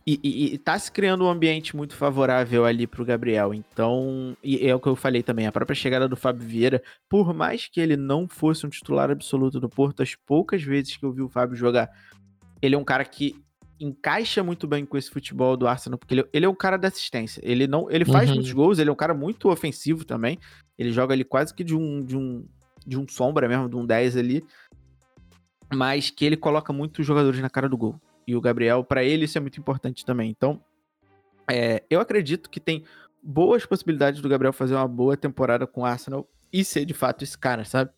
e, 0.10 0.18
e, 0.24 0.54
e, 0.54 0.58
tá 0.58 0.80
se 0.80 0.90
criando 0.90 1.26
um 1.26 1.30
ambiente 1.30 1.76
muito 1.76 1.94
favorável 1.94 2.64
ali 2.64 2.88
pro 2.88 3.04
Gabriel. 3.04 3.54
Então, 3.54 4.38
e 4.42 4.66
é 4.66 4.74
o 4.74 4.80
que 4.80 4.88
eu 4.88 4.96
falei 4.96 5.22
também, 5.22 5.46
a 5.46 5.52
própria 5.52 5.76
chegada 5.76 6.08
do 6.08 6.16
Fábio 6.16 6.48
Vieira, 6.48 6.82
por 7.10 7.34
mais 7.34 7.68
que 7.68 7.82
ele 7.82 7.98
não 7.98 8.26
fosse 8.26 8.66
um 8.66 8.70
titular 8.70 9.12
absoluto 9.12 9.60
do 9.60 9.68
Porto, 9.68 10.02
as 10.02 10.16
poucas 10.16 10.64
vezes 10.64 10.96
que 10.96 11.06
eu 11.06 11.12
vi 11.12 11.22
o 11.22 11.28
Fábio 11.28 11.58
jogar, 11.58 11.90
ele 12.62 12.74
é 12.74 12.78
um 12.78 12.86
cara 12.86 13.04
que 13.04 13.36
encaixa 13.82 14.42
muito 14.42 14.66
bem 14.66 14.86
com 14.86 14.98
esse 14.98 15.10
futebol 15.12 15.58
do 15.58 15.68
Arsenal, 15.68 16.00
porque 16.00 16.14
ele, 16.14 16.26
ele 16.32 16.46
é 16.46 16.50
um 16.50 16.56
cara 16.56 16.78
da 16.78 16.88
assistência. 16.88 17.42
Ele 17.44 17.68
não, 17.68 17.92
ele 17.92 18.06
faz 18.06 18.30
uhum. 18.30 18.36
muitos 18.36 18.54
gols, 18.54 18.80
ele 18.80 18.90
é 18.90 18.94
um 18.94 18.96
cara 18.96 19.14
muito 19.14 19.50
ofensivo 19.50 20.06
também. 20.06 20.40
Ele 20.80 20.94
joga 20.94 21.14
ali 21.14 21.26
quase 21.26 21.54
que 21.54 21.66
de 21.66 21.76
um 21.76 22.02
de 22.02 22.16
um 22.16 22.46
de 22.86 22.98
um 22.98 23.06
sombra 23.06 23.50
mesmo, 23.50 23.68
de 23.68 23.76
um 23.76 23.86
10 23.86 24.16
ali, 24.16 24.46
mas 25.76 26.10
que 26.10 26.24
ele 26.24 26.38
coloca 26.38 26.72
muitos 26.72 27.06
jogadores 27.06 27.42
na 27.42 27.50
cara 27.50 27.68
do 27.68 27.76
gol 27.76 28.00
e 28.28 28.36
o 28.36 28.42
Gabriel, 28.42 28.84
para 28.84 29.04
ele 29.04 29.26
isso 29.26 29.38
é 29.38 29.42
muito 29.42 29.60
importante 29.60 30.06
também. 30.06 30.30
Então, 30.30 30.62
é, 31.50 31.84
eu 31.90 32.00
acredito 32.02 32.50
que 32.50 32.60
tem 32.60 32.84
boas 33.24 33.66
possibilidades 33.66 34.22
do 34.22 34.30
Gabriel 34.30 34.54
fazer 34.54 34.76
uma 34.76 34.88
boa 34.88 35.16
temporada 35.16 35.66
com 35.66 35.82
o 35.82 35.86
Arsenal 35.86 36.28
e 36.52 36.64
ser 36.64 36.86
de 36.86 36.94
fato 36.94 37.24
esse 37.24 37.38
cara, 37.38 37.64
sabe? 37.64 37.92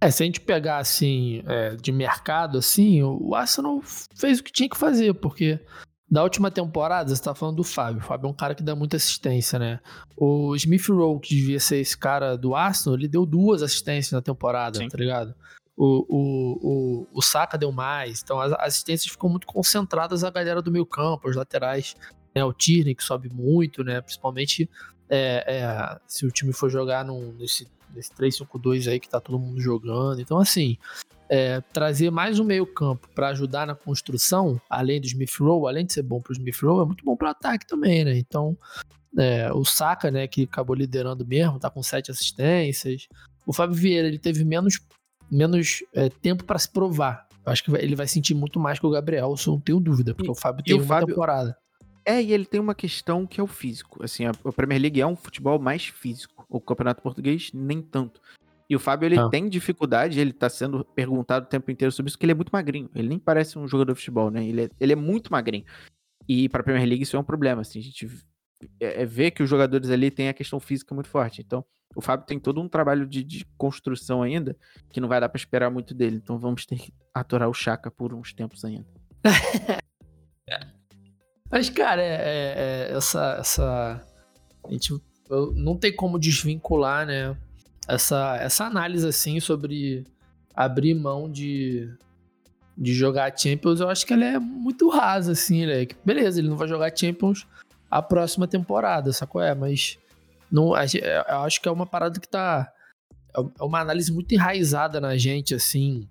É, 0.00 0.10
se 0.10 0.22
a 0.22 0.26
gente 0.26 0.40
pegar 0.40 0.78
assim, 0.78 1.42
é, 1.46 1.74
de 1.76 1.90
mercado, 1.90 2.58
assim, 2.58 3.02
o 3.02 3.34
Arsenal 3.34 3.80
fez 3.82 4.40
o 4.40 4.44
que 4.44 4.52
tinha 4.52 4.68
que 4.68 4.76
fazer, 4.76 5.14
porque 5.14 5.58
da 6.08 6.22
última 6.22 6.50
temporada, 6.50 7.14
você 7.14 7.22
tá 7.22 7.34
falando 7.34 7.56
do 7.56 7.64
Fábio. 7.64 8.00
O 8.00 8.04
Fábio 8.04 8.28
é 8.28 8.30
um 8.30 8.34
cara 8.34 8.54
que 8.54 8.62
dá 8.62 8.76
muita 8.76 8.96
assistência, 8.96 9.58
né? 9.58 9.80
O 10.16 10.54
Smith 10.54 10.88
Rowe, 10.88 11.20
que 11.20 11.34
devia 11.34 11.58
ser 11.58 11.78
esse 11.78 11.96
cara 11.96 12.36
do 12.36 12.54
Arsenal, 12.54 12.96
ele 12.96 13.08
deu 13.08 13.24
duas 13.24 13.62
assistências 13.62 14.12
na 14.12 14.22
temporada, 14.22 14.78
Sim. 14.78 14.88
tá 14.88 14.98
ligado? 14.98 15.34
O, 15.76 16.06
o, 16.08 16.58
o, 16.62 17.08
o 17.12 17.22
Saka 17.22 17.58
deu 17.58 17.70
mais. 17.70 18.22
Então 18.22 18.40
as 18.40 18.52
assistências 18.52 19.12
ficam 19.12 19.28
muito 19.28 19.46
concentradas 19.46 20.24
a 20.24 20.30
galera 20.30 20.62
do 20.62 20.72
meio 20.72 20.86
campo, 20.86 21.28
os 21.28 21.36
laterais. 21.36 21.94
Né? 22.34 22.44
O 22.44 22.52
Tierney 22.52 22.94
que 22.94 23.04
sobe 23.04 23.28
muito, 23.28 23.84
né? 23.84 24.00
Principalmente 24.00 24.68
é, 25.08 25.44
é, 25.46 25.98
se 26.06 26.26
o 26.26 26.30
time 26.30 26.52
for 26.52 26.70
jogar 26.70 27.04
num, 27.04 27.32
nesse, 27.32 27.68
nesse 27.94 28.10
3-5-2 28.12 28.90
aí 28.90 29.00
que 29.00 29.08
tá 29.08 29.20
todo 29.20 29.38
mundo 29.38 29.60
jogando. 29.60 30.20
Então, 30.20 30.38
assim, 30.38 30.76
é, 31.28 31.60
trazer 31.72 32.10
mais 32.10 32.38
um 32.38 32.44
meio 32.44 32.66
campo 32.66 33.08
para 33.14 33.28
ajudar 33.28 33.66
na 33.66 33.74
construção, 33.74 34.60
além 34.68 35.00
do 35.00 35.06
Smith 35.06 35.36
Rowe, 35.38 35.68
além 35.68 35.84
de 35.86 35.92
ser 35.92 36.02
bom 36.02 36.20
pro 36.20 36.32
Smith 36.32 36.60
Rowe, 36.60 36.82
é 36.82 36.86
muito 36.86 37.04
bom 37.04 37.16
pro 37.16 37.28
ataque 37.28 37.66
também, 37.66 38.04
né? 38.04 38.16
Então, 38.16 38.56
é, 39.18 39.52
o 39.52 39.64
Saka, 39.64 40.10
né, 40.10 40.26
que 40.26 40.42
acabou 40.42 40.76
liderando 40.76 41.26
mesmo, 41.26 41.58
tá 41.58 41.70
com 41.70 41.82
sete 41.82 42.10
assistências. 42.10 43.08
O 43.46 43.52
Fábio 43.52 43.76
Vieira, 43.76 44.08
ele 44.08 44.18
teve 44.18 44.44
menos 44.44 44.78
menos 45.30 45.82
é, 45.92 46.08
tempo 46.08 46.44
para 46.44 46.58
se 46.58 46.70
provar. 46.70 47.26
Eu 47.44 47.52
acho 47.52 47.62
que 47.62 47.70
ele 47.76 47.94
vai 47.94 48.08
sentir 48.08 48.34
muito 48.34 48.58
mais 48.58 48.78
que 48.78 48.86
o 48.86 48.90
Gabriel, 48.90 49.32
isso 49.34 49.50
não 49.50 49.60
tenho 49.60 49.78
dúvida, 49.78 50.14
porque 50.14 50.28
e, 50.28 50.32
o 50.32 50.34
Fábio 50.34 50.64
tem 50.64 50.74
uma 50.74 50.84
Fábio... 50.84 51.08
temporada. 51.08 51.56
É, 52.04 52.22
e 52.22 52.32
ele 52.32 52.44
tem 52.44 52.60
uma 52.60 52.74
questão 52.74 53.26
que 53.26 53.40
é 53.40 53.42
o 53.42 53.48
físico. 53.48 54.02
Assim, 54.02 54.24
a, 54.26 54.32
Premier 54.52 54.80
League 54.80 55.00
é 55.00 55.06
um 55.06 55.16
futebol 55.16 55.58
mais 55.58 55.86
físico. 55.86 56.46
O 56.48 56.60
Campeonato 56.60 57.02
Português, 57.02 57.50
nem 57.52 57.82
tanto. 57.82 58.20
E 58.70 58.76
o 58.76 58.78
Fábio, 58.78 59.06
ele 59.06 59.18
ah. 59.18 59.28
tem 59.28 59.48
dificuldade, 59.48 60.18
ele 60.20 60.32
tá 60.32 60.48
sendo 60.48 60.84
perguntado 60.84 61.46
o 61.46 61.48
tempo 61.48 61.70
inteiro 61.70 61.90
sobre 61.90 62.08
isso, 62.08 62.18
que 62.18 62.24
ele 62.24 62.32
é 62.32 62.34
muito 62.34 62.50
magrinho. 62.50 62.88
Ele 62.94 63.08
nem 63.08 63.18
parece 63.18 63.58
um 63.58 63.66
jogador 63.66 63.92
de 63.92 63.98
futebol, 63.98 64.30
né? 64.30 64.44
Ele 64.46 64.62
é, 64.62 64.70
ele 64.78 64.92
é 64.92 64.96
muito 64.96 65.32
magrinho. 65.32 65.64
E 66.28 66.48
pra 66.48 66.62
Premier 66.62 66.86
League 66.86 67.02
isso 67.02 67.16
é 67.16 67.20
um 67.20 67.24
problema, 67.24 67.62
assim. 67.62 67.80
A 67.80 67.82
gente 67.82 68.08
é, 68.80 69.02
é 69.02 69.06
vê 69.06 69.30
que 69.30 69.42
os 69.42 69.50
jogadores 69.50 69.90
ali 69.90 70.10
têm 70.10 70.28
a 70.28 70.34
questão 70.34 70.60
física 70.60 70.94
muito 70.94 71.08
forte. 71.08 71.42
Então, 71.42 71.64
o 71.96 72.02
Fábio 72.02 72.26
tem 72.26 72.38
todo 72.38 72.60
um 72.60 72.68
trabalho 72.68 73.06
de, 73.06 73.24
de 73.24 73.46
construção 73.56 74.22
ainda 74.22 74.54
que 74.92 75.00
não 75.00 75.08
vai 75.08 75.18
dar 75.18 75.30
para 75.30 75.38
esperar 75.38 75.70
muito 75.70 75.94
dele. 75.94 76.16
Então 76.16 76.38
vamos 76.38 76.66
ter 76.66 76.76
que 76.76 76.92
aturar 77.14 77.48
o 77.48 77.54
Chaka 77.54 77.90
por 77.90 78.12
uns 78.12 78.34
tempos 78.34 78.64
ainda. 78.64 78.86
Mas, 81.50 81.70
cara, 81.70 82.02
é, 82.02 82.06
é, 82.06 82.90
é, 82.92 82.96
essa, 82.96 83.36
essa. 83.40 84.06
A 84.62 84.70
gente 84.70 84.92
não 85.54 85.76
tem 85.76 85.94
como 85.94 86.18
desvincular, 86.18 87.06
né? 87.06 87.34
Essa, 87.88 88.36
essa 88.36 88.64
análise 88.64 89.08
assim 89.08 89.40
sobre 89.40 90.04
abrir 90.54 90.92
mão 90.94 91.30
de, 91.30 91.88
de 92.76 92.92
jogar 92.92 93.36
Champions, 93.36 93.80
eu 93.80 93.88
acho 93.88 94.04
que 94.04 94.12
ela 94.12 94.24
é 94.24 94.38
muito 94.38 94.88
rasa, 94.88 95.32
assim, 95.32 95.64
né? 95.64 95.86
Beleza, 96.04 96.40
ele 96.40 96.48
não 96.48 96.56
vai 96.56 96.68
jogar 96.68 96.94
Champions 96.94 97.46
a 97.90 98.02
próxima 98.02 98.46
temporada, 98.46 99.12
sacou? 99.12 99.40
É, 99.40 99.54
mas 99.54 99.98
não, 100.50 100.76
é, 100.76 100.86
eu 101.28 101.38
acho 101.40 101.60
que 101.60 101.68
é 101.68 101.72
uma 101.72 101.86
parada 101.86 102.20
que 102.20 102.28
tá. 102.28 102.70
É, 103.36 103.40
é 103.40 103.64
uma 103.64 103.80
análise 103.80 104.12
muito 104.12 104.32
enraizada 104.32 105.00
na 105.00 105.16
gente, 105.16 105.54
assim. 105.54 106.08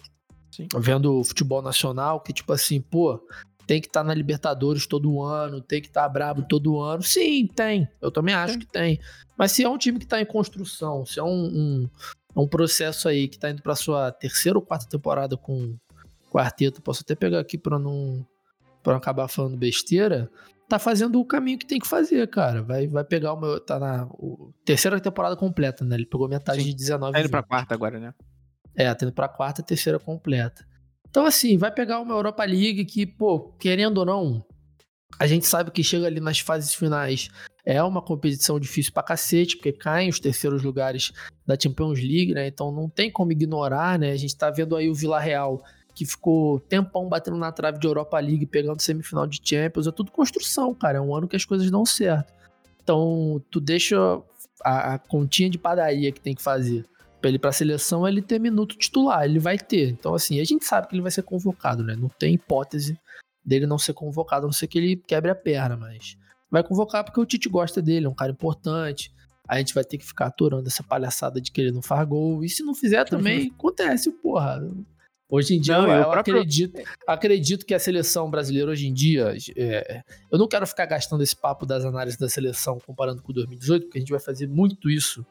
Sim. 0.52 0.68
Vendo 0.78 1.20
o 1.20 1.24
futebol 1.24 1.62
nacional, 1.62 2.22
que 2.22 2.32
tipo 2.32 2.54
assim, 2.54 2.80
pô, 2.80 3.22
tem 3.68 3.82
que 3.82 3.88
estar 3.88 4.02
tá 4.02 4.04
na 4.06 4.14
Libertadores 4.14 4.86
todo 4.86 5.22
ano, 5.22 5.62
tem 5.62 5.82
que 5.82 5.88
estar 5.88 6.04
tá 6.04 6.10
brabo 6.10 6.44
todo 6.44 6.80
ano. 6.80 7.04
Sim, 7.04 7.48
tem. 7.48 7.88
Eu 8.02 8.12
também 8.12 8.34
acho 8.34 8.54
Sim. 8.54 8.60
que 8.60 8.68
tem. 8.68 9.00
Mas 9.38 9.52
se 9.52 9.64
é 9.64 9.70
um 9.70 9.78
time 9.78 10.00
que 10.00 10.06
está 10.06 10.22
em 10.22 10.26
construção, 10.26 11.06
se 11.06 11.20
é 11.20 11.24
um, 11.24 11.28
um, 11.28 11.90
é 12.36 12.40
um 12.40 12.48
processo 12.48 13.08
aí 13.10 13.28
que 13.28 13.36
está 13.36 13.50
indo 13.50 13.62
para 13.62 13.76
sua 13.76 14.12
terceira 14.12 14.58
ou 14.58 14.66
quarta 14.66 14.88
temporada 14.88 15.36
com 15.36 15.76
quarteto, 16.32 16.82
posso 16.82 17.02
até 17.02 17.16
pegar 17.16 17.40
aqui 17.40 17.58
para 17.58 17.80
não 17.80 18.26
pra 18.84 18.98
acabar 18.98 19.28
falando 19.28 19.58
besteira, 19.58 20.30
tá 20.68 20.80
fazendo 20.80 21.20
o 21.20 21.26
caminho 21.26 21.58
que 21.58 21.66
tem 21.66 21.80
que 21.80 21.88
fazer, 21.88 22.28
cara. 22.30 22.62
Vai, 22.62 22.88
vai 22.88 23.04
pegar 23.04 23.34
o 23.34 23.40
meu. 23.40 23.60
Tá 23.60 23.80
na 23.80 24.06
o, 24.12 24.54
terceira 24.66 25.00
temporada 25.00 25.36
completa, 25.36 25.84
né? 25.86 25.96
Ele 25.96 26.06
pegou 26.06 26.28
metade 26.28 26.62
Sim. 26.62 26.70
de 26.70 26.76
19. 26.76 27.14
Tá 27.14 27.20
indo 27.20 27.30
pra 27.30 27.44
quarta 27.44 27.74
agora, 27.74 28.00
né? 28.00 28.14
É, 28.76 28.94
tá 28.94 29.06
indo 29.06 29.14
pra 29.14 29.28
quarta 29.28 29.62
e 29.62 29.64
terceira 29.64 30.00
completa. 30.00 30.66
Então, 31.10 31.26
assim, 31.26 31.58
vai 31.58 31.72
pegar 31.72 32.00
uma 32.00 32.14
Europa 32.14 32.44
League 32.44 32.84
que, 32.86 33.06
pô, 33.06 33.54
querendo 33.60 34.00
ou 34.00 34.06
não, 34.06 34.46
a 35.18 35.28
gente 35.28 35.46
sabe 35.46 35.72
que 35.72 35.84
chega 35.84 36.08
ali 36.08 36.20
nas 36.20 36.40
fases 36.40 36.74
finais 36.74 37.30
é 37.66 37.82
uma 37.82 38.02
competição 38.02 38.60
difícil 38.60 38.94
pra 38.94 39.02
cacete, 39.02 39.56
porque 39.56 39.72
caem 39.74 40.10
os 40.10 40.20
terceiros 40.20 40.62
lugares 40.62 41.12
da 41.48 41.58
Champions 41.60 42.00
League, 42.00 42.34
né? 42.34 42.48
Então 42.48 42.72
não 42.72 42.88
tem 42.88 43.12
como 43.12 43.32
ignorar, 43.32 43.98
né? 43.98 44.12
A 44.12 44.18
gente 44.18 44.38
tá 44.38 44.52
vendo 44.52 44.76
aí 44.76 44.88
o 44.88 44.94
Vila 44.94 45.20
Real 45.20 45.64
que 45.96 46.06
ficou 46.06 46.60
tempão 46.60 47.08
batendo 47.08 47.38
na 47.38 47.52
trave 47.52 47.80
de 47.80 47.88
Europa 47.88 48.20
League, 48.20 48.46
pegando 48.46 48.82
semifinal 48.82 49.26
de 49.26 49.40
Champions, 49.42 49.88
é 49.88 49.92
tudo 49.92 50.12
construção, 50.12 50.76
cara. 50.76 50.98
É 50.98 51.02
um 51.02 51.16
ano 51.16 51.28
que 51.28 51.38
as 51.38 51.46
coisas 51.46 51.72
dão 51.72 51.86
certo. 51.86 52.34
Então, 52.84 53.42
tu 53.50 53.62
deixa 53.62 53.98
a, 54.64 54.96
a 54.96 55.00
continha 55.00 55.50
de 55.50 55.58
padaria 55.58 56.12
que 56.12 56.20
tem 56.20 56.36
que 56.36 56.44
fazer 56.44 56.86
pra 57.22 57.30
ele 57.30 57.38
ir 57.38 57.40
pra 57.40 57.52
seleção, 57.52 58.08
ele 58.08 58.22
ter 58.22 58.40
minuto 58.40 58.78
titular, 58.78 59.24
ele 59.24 59.40
vai 59.40 59.58
ter. 59.58 59.90
Então, 59.90 60.14
assim, 60.14 60.40
a 60.40 60.44
gente 60.44 60.66
sabe 60.66 60.88
que 60.88 60.94
ele 60.94 61.02
vai 61.02 61.12
ser 61.12 61.24
convocado, 61.24 61.84
né? 61.84 61.96
Não 61.96 62.10
tem 62.10 62.36
hipótese 62.36 63.00
dele 63.44 63.66
não 63.66 63.80
ser 63.80 63.94
convocado, 63.94 64.46
a 64.46 64.48
não 64.48 64.54
ser 64.54 64.68
que 64.68 64.78
ele 64.78 64.96
quebre 64.98 65.32
a 65.32 65.36
perna, 65.36 65.78
mas 65.78 66.18
vai 66.52 66.64
convocar 66.64 67.04
porque 67.04 67.20
o 67.20 67.26
Tite 67.26 67.50
gosta 67.50 67.82
dele, 67.82 68.06
é 68.06 68.10
um 68.10 68.14
cara 68.14 68.32
importante. 68.32 69.12
A 69.48 69.58
gente 69.58 69.74
vai 69.74 69.84
ter 69.84 69.98
que 69.98 70.06
ficar 70.06 70.28
aturando 70.28 70.68
essa 70.68 70.84
palhaçada 70.84 71.40
de 71.40 71.52
que 71.52 71.62
ele 71.62 71.72
não 71.72 71.82
faz 71.82 72.08
gol. 72.08 72.44
E 72.44 72.50
se 72.50 72.64
não 72.64 72.74
fizer 72.74 73.06
também, 73.06 73.52
acontece, 73.56 74.12
porra. 74.12 74.60
Hoje 75.30 75.56
em 75.56 75.60
dia, 75.60 75.78
não, 75.78 75.88
eu, 75.88 75.98
eu 75.98 76.10
próprio... 76.12 76.38
acredito, 76.38 76.82
acredito 77.08 77.66
que 77.66 77.74
a 77.74 77.80
seleção 77.80 78.30
brasileira 78.30 78.72
hoje 78.72 78.88
em 78.88 78.94
dia. 78.94 79.36
É, 79.58 80.04
eu 80.32 80.38
não 80.38 80.48
quero 80.48 80.68
ficar 80.68 80.86
gastando 80.86 81.24
esse 81.24 81.36
papo 81.36 81.66
das 81.66 81.84
análises 81.84 82.20
da 82.20 82.30
seleção 82.30 82.80
comparando 82.80 83.24
com 83.24 83.34
2018, 83.34 83.84
porque 83.84 83.98
a 83.98 84.02
gente 84.02 84.12
vai 84.12 84.20
fazer 84.20 84.48
muito 84.48 84.90
isso 84.90 85.26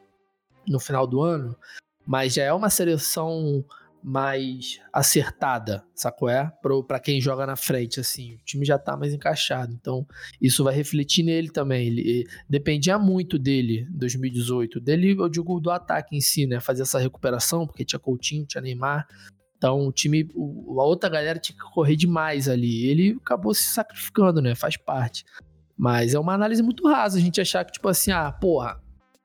no 0.67 0.79
final 0.79 1.07
do 1.07 1.21
ano. 1.21 1.55
Mas 2.05 2.33
já 2.33 2.43
é 2.43 2.53
uma 2.53 2.69
seleção 2.69 3.65
mais 4.03 4.79
acertada, 4.93 5.83
sacou? 5.95 6.29
É? 6.29 6.51
Para 6.87 6.99
quem 6.99 7.19
joga 7.19 7.47
na 7.47 7.55
frente, 7.55 7.99
assim. 7.99 8.35
O 8.35 8.37
time 8.45 8.63
já 8.63 8.77
tá 8.77 8.95
mais 8.95 9.13
encaixado. 9.13 9.73
Então, 9.73 10.05
isso 10.39 10.63
vai 10.63 10.75
refletir 10.75 11.23
nele 11.23 11.49
também. 11.49 11.87
Ele, 11.87 12.01
ele 12.01 12.27
dependia 12.47 12.99
muito 12.99 13.39
dele, 13.39 13.87
2018. 13.89 14.79
Dele, 14.79 15.15
eu 15.17 15.27
digo, 15.27 15.59
do 15.59 15.71
ataque 15.71 16.15
em 16.15 16.21
si, 16.21 16.45
né? 16.45 16.59
Fazer 16.59 16.83
essa 16.83 16.99
recuperação, 16.99 17.65
porque 17.65 17.83
tinha 17.83 17.97
Coutinho, 17.97 18.45
tinha 18.45 18.61
Neymar. 18.61 19.07
Então 19.65 19.87
o 19.87 19.91
time, 19.91 20.29
a 20.37 20.83
outra 20.83 21.09
galera 21.09 21.39
tinha 21.39 21.57
que 21.57 21.73
correr 21.73 21.95
demais 21.95 22.47
ali. 22.47 22.85
Ele 22.85 23.17
acabou 23.19 23.51
se 23.51 23.63
sacrificando, 23.63 24.39
né? 24.39 24.53
Faz 24.53 24.77
parte. 24.77 25.25
Mas 25.75 26.13
é 26.13 26.19
uma 26.19 26.35
análise 26.35 26.61
muito 26.61 26.87
rasa 26.87 27.17
a 27.17 27.21
gente 27.21 27.41
achar 27.41 27.65
que, 27.65 27.71
tipo 27.71 27.89
assim, 27.89 28.11
ah, 28.11 28.31
porra, 28.31 28.79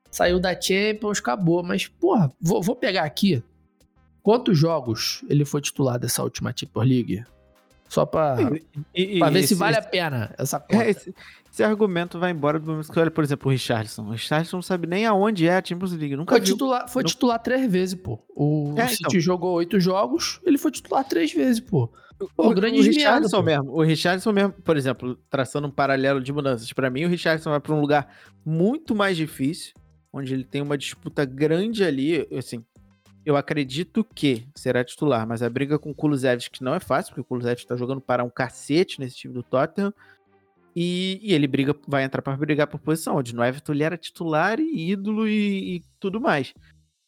saiu 0.09 0.39
da 0.39 0.59
Champions, 0.59 1.19
acabou. 1.19 1.61
Mas, 1.61 1.87
porra, 1.87 2.31
vou, 2.41 2.59
vou 2.59 2.75
pegar 2.75 3.03
aqui. 3.03 3.43
Quantos 4.23 4.57
jogos 4.57 5.23
ele 5.29 5.45
foi 5.45 5.61
titular 5.61 5.99
dessa 5.99 6.23
última 6.23 6.51
Champions 6.57 6.87
League? 6.87 7.23
Só 7.91 8.05
pra, 8.05 8.37
e, 8.95 9.17
e, 9.17 9.19
pra 9.19 9.29
ver 9.29 9.39
esse, 9.39 9.49
se 9.49 9.55
vale 9.55 9.77
esse, 9.77 9.85
a 9.85 9.89
pena 9.89 10.33
essa 10.37 10.61
conta. 10.61 10.81
É, 10.85 10.91
esse, 10.91 11.13
esse, 11.51 11.61
argumento 11.61 12.17
vai 12.17 12.31
embora 12.31 12.57
do 12.57 12.71
momento 12.71 12.89
que 12.89 12.97
olha, 12.97 13.11
por 13.11 13.21
exemplo, 13.21 13.49
o 13.49 13.51
Richardson. 13.51 14.03
O 14.03 14.11
Richardson 14.11 14.55
não 14.55 14.61
sabe 14.61 14.87
nem 14.87 15.05
aonde 15.05 15.45
é 15.45 15.57
a 15.57 15.61
Champions 15.61 15.91
League. 15.91 16.15
Nunca 16.15 16.33
foi 16.33 16.39
viu. 16.39 16.53
titular, 16.53 16.87
foi 16.87 17.03
titular 17.03 17.37
três 17.39 17.69
vezes, 17.69 17.95
pô. 17.95 18.17
O 18.33 18.73
é, 18.77 18.87
City 18.87 19.03
então. 19.09 19.19
jogou 19.19 19.55
oito 19.55 19.77
jogos, 19.77 20.39
ele 20.45 20.57
foi 20.57 20.71
titular 20.71 21.03
três 21.03 21.33
vezes, 21.33 21.59
pô. 21.59 21.91
Pô, 22.33 22.47
o, 22.47 22.53
grande 22.53 22.79
o 22.79 22.81
Richardson 22.81 23.41
mesmo, 23.41 23.71
o 23.73 23.81
Richardson 23.81 24.31
mesmo, 24.31 24.53
por 24.53 24.77
exemplo, 24.77 25.17
traçando 25.29 25.67
um 25.67 25.71
paralelo 25.71 26.21
de 26.21 26.31
mudanças, 26.31 26.71
para 26.71 26.89
mim 26.89 27.03
o 27.03 27.09
Richardson 27.09 27.49
vai 27.49 27.59
para 27.59 27.73
um 27.73 27.81
lugar 27.81 28.07
muito 28.45 28.95
mais 28.95 29.17
difícil, 29.17 29.73
onde 30.13 30.33
ele 30.33 30.45
tem 30.45 30.61
uma 30.61 30.77
disputa 30.77 31.25
grande 31.25 31.83
ali, 31.83 32.25
assim, 32.37 32.63
eu 33.25 33.35
acredito 33.35 34.03
que 34.03 34.47
será 34.55 34.83
titular, 34.83 35.27
mas 35.27 35.41
a 35.41 35.49
briga 35.49 35.77
com 35.77 35.91
o 35.91 35.95
Kulusevski 35.95 36.63
não 36.63 36.73
é 36.73 36.79
fácil, 36.79 37.11
porque 37.11 37.21
o 37.21 37.25
Kulusevski 37.25 37.67
tá 37.67 37.75
jogando 37.75 38.01
para 38.01 38.23
um 38.23 38.29
cacete 38.29 38.99
nesse 38.99 39.15
time 39.15 39.33
do 39.33 39.43
Tottenham. 39.43 39.93
E, 40.75 41.19
e 41.21 41.33
ele 41.33 41.47
briga, 41.47 41.75
vai 41.87 42.03
entrar 42.03 42.21
para 42.21 42.37
brigar 42.37 42.65
por 42.65 42.79
posição, 42.79 43.17
onde 43.17 43.35
no 43.35 43.43
Everton 43.43 43.73
ele 43.73 43.83
era 43.83 43.97
titular 43.97 44.59
e 44.59 44.91
ídolo 44.91 45.27
e, 45.27 45.77
e 45.77 45.83
tudo 45.99 46.19
mais. 46.19 46.53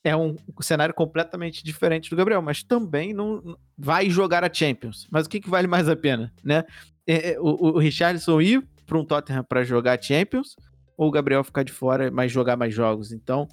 É 0.04 0.16
um, 0.16 0.36
um, 0.36 0.62
cenário 0.62 0.94
completamente 0.94 1.64
diferente 1.64 2.10
do 2.10 2.16
Gabriel, 2.16 2.42
mas 2.42 2.62
também 2.62 3.14
não 3.14 3.58
vai 3.78 4.10
jogar 4.10 4.44
a 4.44 4.54
Champions. 4.54 5.08
Mas 5.10 5.26
o 5.26 5.30
que, 5.30 5.40
que 5.40 5.50
vale 5.50 5.66
mais 5.66 5.88
a 5.88 5.96
pena, 5.96 6.34
né? 6.44 6.66
É, 7.08 7.32
é 7.32 7.40
o, 7.40 7.76
o 7.76 7.80
Richardson 7.80 8.42
ir 8.42 8.68
para 8.86 8.98
um 8.98 9.06
Tottenham 9.06 9.46
para 9.46 9.64
jogar 9.64 9.98
a 9.98 10.02
Champions 10.02 10.58
ou 10.98 11.08
o 11.08 11.12
Gabriel 11.12 11.44
ficar 11.44 11.64
de 11.64 11.72
fora, 11.72 12.12
mas 12.12 12.32
jogar 12.32 12.58
mais 12.58 12.74
jogos. 12.74 13.14
Então, 13.14 13.48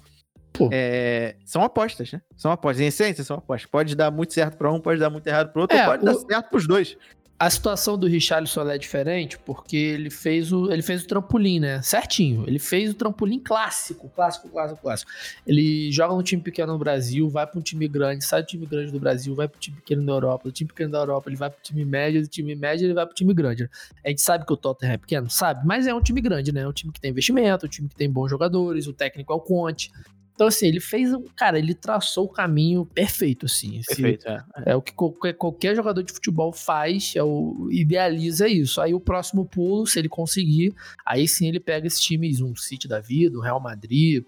é, 0.71 1.35
são 1.45 1.63
apostas, 1.63 2.11
né? 2.11 2.21
São 2.35 2.51
apostas. 2.51 2.81
Em 2.81 2.87
essência, 2.87 3.23
são 3.23 3.37
apostas. 3.37 3.69
Pode 3.69 3.95
dar 3.95 4.11
muito 4.11 4.33
certo 4.33 4.57
para 4.57 4.71
um, 4.71 4.79
pode 4.79 4.99
dar 4.99 5.09
muito 5.09 5.27
errado 5.27 5.51
para 5.51 5.61
outro, 5.61 5.77
é, 5.77 5.85
pode 5.85 6.03
o... 6.03 6.05
dar 6.05 6.15
certo 6.15 6.49
para 6.49 6.57
os 6.57 6.67
dois. 6.67 6.97
A 7.41 7.49
situação 7.49 7.97
do 7.97 8.05
Richarlison 8.05 8.69
é 8.69 8.77
diferente 8.77 9.35
porque 9.39 9.75
ele 9.75 10.11
fez 10.11 10.53
o 10.53 10.71
ele 10.71 10.83
fez 10.83 11.03
o 11.03 11.07
trampolim, 11.07 11.59
né? 11.59 11.81
Certinho. 11.81 12.43
Ele 12.45 12.59
fez 12.59 12.91
o 12.91 12.93
trampolim 12.93 13.39
clássico, 13.39 14.07
clássico, 14.09 14.47
clássico, 14.47 14.79
clássico. 14.79 15.11
Ele 15.47 15.91
joga 15.91 16.13
no 16.13 16.21
time 16.21 16.39
pequeno 16.39 16.73
no 16.73 16.77
Brasil, 16.77 17.27
vai 17.27 17.47
para 17.47 17.57
um 17.57 17.61
time 17.63 17.87
grande, 17.87 18.23
sai 18.23 18.43
do 18.43 18.45
time 18.45 18.67
grande 18.67 18.91
do 18.91 18.99
Brasil, 18.99 19.33
vai 19.33 19.47
para 19.47 19.57
o 19.57 19.59
time 19.59 19.75
pequeno 19.77 20.05
da 20.05 20.11
Europa, 20.11 20.49
do 20.49 20.51
time 20.51 20.67
pequeno 20.67 20.91
da 20.91 20.99
Europa, 20.99 21.29
ele 21.29 21.35
vai 21.35 21.49
para 21.49 21.57
o 21.57 21.61
time 21.63 21.83
médio, 21.83 22.21
do 22.21 22.27
time 22.27 22.53
médio 22.53 22.85
ele 22.85 22.93
vai 22.93 23.07
para 23.07 23.11
o 23.11 23.15
time 23.15 23.33
grande. 23.33 23.67
A 24.05 24.09
gente 24.09 24.21
sabe 24.21 24.45
que 24.45 24.53
o 24.53 24.57
Tottenham 24.57 24.93
é 24.93 24.97
pequeno, 24.97 25.27
sabe? 25.27 25.65
Mas 25.65 25.87
é 25.87 25.95
um 25.95 26.01
time 26.01 26.21
grande, 26.21 26.51
né? 26.51 26.61
É 26.61 26.67
um 26.67 26.73
time 26.73 26.93
que 26.93 27.01
tem 27.01 27.09
investimento, 27.09 27.65
um 27.65 27.69
time 27.69 27.89
que 27.89 27.95
tem 27.95 28.07
bons 28.07 28.29
jogadores, 28.29 28.85
o 28.85 28.93
técnico 28.93 29.33
é 29.33 29.35
o 29.35 29.39
Conte. 29.39 29.91
Então, 30.41 30.47
assim, 30.47 30.65
ele 30.65 30.79
fez 30.79 31.13
um. 31.13 31.23
Cara, 31.35 31.59
ele 31.59 31.75
traçou 31.75 32.25
o 32.25 32.27
caminho 32.27 32.83
perfeito, 32.83 33.45
assim. 33.45 33.79
Perfeito, 33.85 34.27
é. 34.27 34.43
É 34.65 34.75
o 34.75 34.81
que 34.81 34.91
qualquer, 34.91 35.33
qualquer 35.33 35.75
jogador 35.75 36.01
de 36.01 36.11
futebol 36.11 36.51
faz, 36.51 37.13
é 37.15 37.21
o, 37.21 37.69
idealiza 37.71 38.47
isso. 38.47 38.81
Aí 38.81 38.91
o 38.91 38.99
próximo 38.99 39.45
pulo, 39.45 39.85
se 39.85 39.99
ele 39.99 40.09
conseguir, 40.09 40.73
aí 41.05 41.27
sim 41.27 41.47
ele 41.47 41.59
pega 41.59 41.85
esses 41.85 41.99
times, 41.99 42.41
um 42.41 42.55
City 42.55 42.87
da 42.87 42.99
vida, 42.99 43.37
um 43.37 43.41
Real 43.41 43.59
Madrid, 43.59 44.25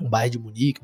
um 0.00 0.08
Bayern 0.08 0.30
de 0.30 0.38
Munique. 0.38 0.80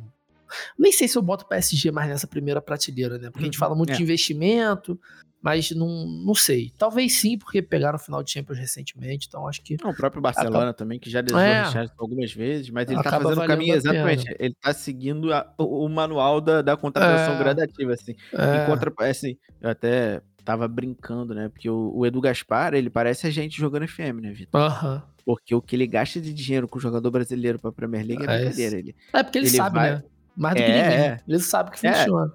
Nem 0.77 0.91
sei 0.91 1.07
se 1.07 1.17
eu 1.17 1.23
boto 1.23 1.45
o 1.45 1.49
PSG 1.49 1.93
mais 1.93 2.09
nessa 2.09 2.27
primeira 2.27 2.61
prateleira, 2.61 3.17
né? 3.17 3.31
Porque 3.31 3.45
a 3.45 3.47
gente 3.47 3.55
uhum, 3.55 3.61
fala 3.61 3.77
muito 3.77 3.93
é. 3.93 3.97
de 3.97 4.03
investimento, 4.03 4.99
mas 5.45 5.71
não, 5.73 6.07
não 6.07 6.35
sei. 6.35 6.73
Talvez 6.79 7.21
sim, 7.21 7.37
porque 7.37 7.61
pegaram 7.61 7.97
o 7.97 7.99
final 7.99 8.23
de 8.23 8.31
Champions 8.31 8.59
recentemente, 8.59 9.27
então 9.29 9.47
acho 9.47 9.61
que. 9.61 9.77
Não, 9.83 9.91
o 9.91 9.95
próprio 9.95 10.23
Barcelona 10.23 10.57
acaba... 10.57 10.73
também, 10.73 10.99
que 10.99 11.11
já 11.11 11.21
desejou 11.21 11.43
é. 11.43 11.87
algumas 11.99 12.33
vezes, 12.33 12.71
mas 12.71 12.89
ele 12.89 12.95
tá 12.95 13.11
acaba 13.11 13.25
tá 13.25 13.29
fazendo 13.29 13.45
o 13.45 13.47
caminho 13.47 13.75
exatamente. 13.75 14.35
Ele 14.39 14.55
tá 14.59 14.73
seguindo 14.73 15.35
a, 15.35 15.53
o, 15.59 15.85
o, 15.85 15.89
manual 15.91 16.41
da, 16.41 16.63
da 16.63 16.79
contratação 16.79 17.35
é. 17.35 17.39
gradativa, 17.39 17.93
assim. 17.93 18.17
É. 18.33 18.65
Contra, 18.65 18.91
assim, 19.01 19.37
eu 19.61 19.69
até 19.69 20.23
tava 20.43 20.67
brincando, 20.67 21.35
né? 21.35 21.51
Porque 21.51 21.69
o, 21.69 21.93
o, 21.95 22.07
Edu 22.07 22.23
Gaspar, 22.23 22.73
ele 22.73 22.89
parece 22.89 23.27
a 23.27 23.31
gente 23.31 23.59
jogando 23.59 23.87
FM, 23.87 24.23
né, 24.23 24.33
Vitor? 24.33 24.59
Aham. 24.59 25.03
Porque 25.27 25.55
o 25.55 25.61
que 25.61 25.77
ele 25.77 25.87
gasta 25.87 26.23
de 26.23 26.33
dinheiro 26.33 26.67
com 26.67 26.79
o 26.79 26.81
jogador 26.81 27.11
brasileiro 27.11 27.59
pra 27.59 27.71
Premier 27.71 28.07
League 28.07 28.25
é, 28.27 28.35
é 28.35 28.39
brincadeira. 28.39 28.79
Ele, 28.79 28.97
é 29.13 29.23
porque 29.23 29.39
ele, 29.39 29.47
ele 29.49 29.57
sabe, 29.59 29.77
vai... 29.77 29.91
né? 29.91 30.03
Mais 30.35 30.55
do 30.55 30.63
que 30.63 30.71
é, 30.71 30.83
ninguém. 30.83 31.07
É. 31.07 31.21
Ele 31.29 31.39
sabe 31.41 31.71
que 31.71 31.81
funciona. 31.81 32.33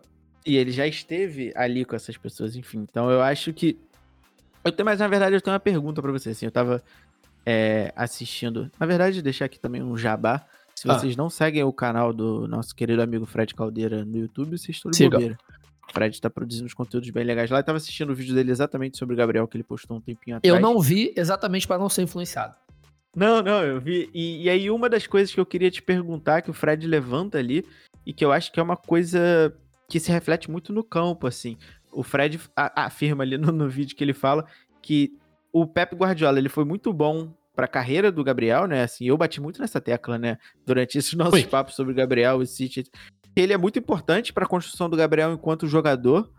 E 0.49 0.57
ele 0.57 0.71
já 0.71 0.87
esteve 0.87 1.53
ali 1.55 1.85
com 1.85 1.95
essas 1.95 2.17
pessoas, 2.17 2.55
enfim. 2.55 2.79
Então 2.79 3.11
eu 3.11 3.21
acho 3.21 3.53
que. 3.53 3.77
Eu 4.65 4.71
tenho, 4.71 4.83
mas 4.83 4.99
na 4.99 5.07
verdade 5.07 5.35
eu 5.35 5.41
tenho 5.41 5.53
uma 5.53 5.59
pergunta 5.59 6.01
para 6.01 6.11
você. 6.11 6.31
Assim, 6.31 6.47
eu 6.47 6.51
tava 6.51 6.81
é, 7.45 7.93
assistindo. 7.95 8.71
Na 8.79 8.87
verdade, 8.87 9.21
deixar 9.21 9.45
aqui 9.45 9.59
também 9.59 9.83
um 9.83 9.95
jabá. 9.95 10.43
Se 10.73 10.89
ah. 10.89 10.95
vocês 10.95 11.15
não 11.15 11.29
seguem 11.29 11.63
o 11.63 11.71
canal 11.71 12.11
do 12.11 12.47
nosso 12.47 12.75
querido 12.75 12.99
amigo 12.99 13.27
Fred 13.27 13.53
Caldeira 13.53 14.03
no 14.03 14.17
YouTube, 14.17 14.57
vocês 14.57 14.75
estão 14.75 14.89
de 14.89 15.07
bobeira. 15.07 15.37
O 15.87 15.93
Fred 15.93 16.15
está 16.15 16.31
produzindo 16.31 16.65
uns 16.65 16.73
conteúdos 16.73 17.11
bem 17.11 17.23
legais 17.23 17.51
lá. 17.51 17.59
Eu 17.59 17.63
tava 17.63 17.77
assistindo 17.77 18.09
o 18.09 18.15
vídeo 18.15 18.33
dele 18.33 18.49
exatamente 18.49 18.97
sobre 18.97 19.13
o 19.13 19.17
Gabriel, 19.17 19.47
que 19.47 19.55
ele 19.55 19.63
postou 19.63 19.97
um 19.97 20.01
tempinho 20.01 20.37
atrás. 20.37 20.51
Eu 20.51 20.59
não 20.59 20.79
vi 20.79 21.13
exatamente 21.15 21.67
para 21.67 21.77
não 21.77 21.89
ser 21.89 22.01
influenciado. 22.01 22.55
Não, 23.15 23.43
não, 23.43 23.63
eu 23.63 23.79
vi. 23.79 24.09
E, 24.15 24.45
e, 24.45 24.49
aí, 24.49 24.71
uma 24.71 24.89
das 24.89 25.05
coisas 25.05 25.31
que 25.31 25.39
eu 25.39 25.45
queria 25.45 25.69
te 25.69 25.83
perguntar, 25.83 26.41
que 26.41 26.49
o 26.49 26.53
Fred 26.53 26.87
levanta 26.87 27.37
ali, 27.37 27.63
e 28.03 28.13
que 28.13 28.25
eu 28.25 28.31
acho 28.31 28.51
que 28.51 28.59
é 28.59 28.63
uma 28.63 28.77
coisa 28.77 29.55
que 29.89 29.99
se 29.99 30.11
reflete 30.11 30.49
muito 30.49 30.71
no 30.71 30.83
campo, 30.83 31.27
assim. 31.27 31.57
O 31.91 32.03
Fred 32.03 32.39
afirma 32.55 33.23
ali 33.23 33.37
no, 33.37 33.51
no 33.51 33.67
vídeo 33.67 33.95
que 33.95 34.03
ele 34.03 34.13
fala 34.13 34.45
que 34.81 35.17
o 35.51 35.65
Pep 35.65 35.95
Guardiola, 35.95 36.37
ele 36.37 36.47
foi 36.47 36.63
muito 36.63 36.93
bom 36.93 37.33
para 37.55 37.65
a 37.65 37.69
carreira 37.69 38.11
do 38.11 38.23
Gabriel, 38.23 38.67
né? 38.67 38.83
Assim, 38.83 39.05
eu 39.05 39.17
bati 39.17 39.41
muito 39.41 39.59
nessa 39.59 39.81
tecla, 39.81 40.17
né? 40.17 40.37
Durante 40.65 40.97
esses 40.97 41.13
nossos 41.17 41.33
Oi. 41.33 41.43
papos 41.43 41.75
sobre 41.75 41.91
o 41.91 41.95
Gabriel 41.95 42.41
e 42.41 42.47
City. 42.47 42.83
Ele 43.35 43.51
é 43.51 43.57
muito 43.57 43.79
importante 43.79 44.31
para 44.31 44.45
a 44.45 44.47
construção 44.47 44.89
do 44.89 44.95
Gabriel 44.95 45.33
enquanto 45.33 45.67
jogador, 45.67 46.31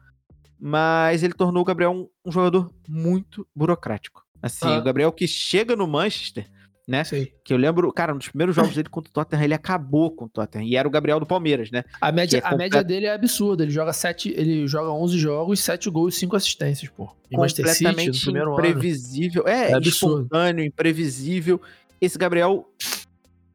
mas 0.58 1.22
ele 1.22 1.34
tornou 1.34 1.62
o 1.62 1.64
Gabriel 1.64 1.92
um, 1.92 2.08
um 2.24 2.30
jogador 2.30 2.72
muito 2.88 3.46
burocrático. 3.54 4.24
Assim, 4.40 4.68
ah. 4.68 4.78
o 4.78 4.82
Gabriel 4.82 5.12
que 5.12 5.26
chega 5.26 5.74
no 5.74 5.86
Manchester, 5.86 6.48
né? 6.90 7.04
Que 7.44 7.54
eu 7.54 7.56
lembro, 7.56 7.92
cara, 7.92 8.12
nos 8.12 8.28
primeiros 8.28 8.56
jogos 8.56 8.74
dele 8.74 8.88
contra 8.88 9.08
o 9.08 9.12
Tottenham, 9.12 9.44
ele 9.44 9.54
acabou 9.54 10.10
com 10.10 10.24
o 10.24 10.28
Tottenham. 10.28 10.66
E 10.66 10.76
era 10.76 10.88
o 10.88 10.90
Gabriel 10.90 11.20
do 11.20 11.26
Palmeiras, 11.26 11.70
né? 11.70 11.84
A 12.00 12.10
média, 12.10 12.38
é 12.38 12.42
a 12.44 12.56
média 12.56 12.82
dele 12.82 13.06
é 13.06 13.12
absurda. 13.12 13.62
Ele 13.62 13.70
joga 13.70 13.92
sete, 13.92 14.34
ele 14.36 14.66
joga 14.66 14.90
11 14.90 15.16
jogos, 15.16 15.60
7 15.60 15.88
gols 15.88 16.16
e 16.16 16.18
5 16.18 16.36
assistências, 16.36 16.90
pô. 16.90 17.08
Completamente 17.32 18.18
City, 18.18 18.36
imprevisível. 18.36 19.42
Ano. 19.46 19.54
É, 19.54 19.72
é 19.72 19.78
espontâneo, 19.78 20.64
imprevisível. 20.64 21.60
Esse 22.00 22.18
Gabriel 22.18 22.68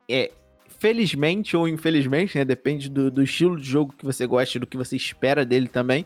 é 0.10 0.32
felizmente 0.80 1.58
ou 1.58 1.68
infelizmente, 1.68 2.38
né? 2.38 2.46
Depende 2.46 2.90
do, 2.90 3.12
do 3.12 3.22
estilo 3.22 3.60
de 3.60 3.68
jogo 3.68 3.94
que 3.98 4.06
você 4.06 4.26
gosta 4.26 4.58
e 4.58 4.62
do 4.62 4.68
que 4.68 4.78
você 4.78 4.96
espera 4.96 5.46
dele 5.46 5.68
também 5.68 6.06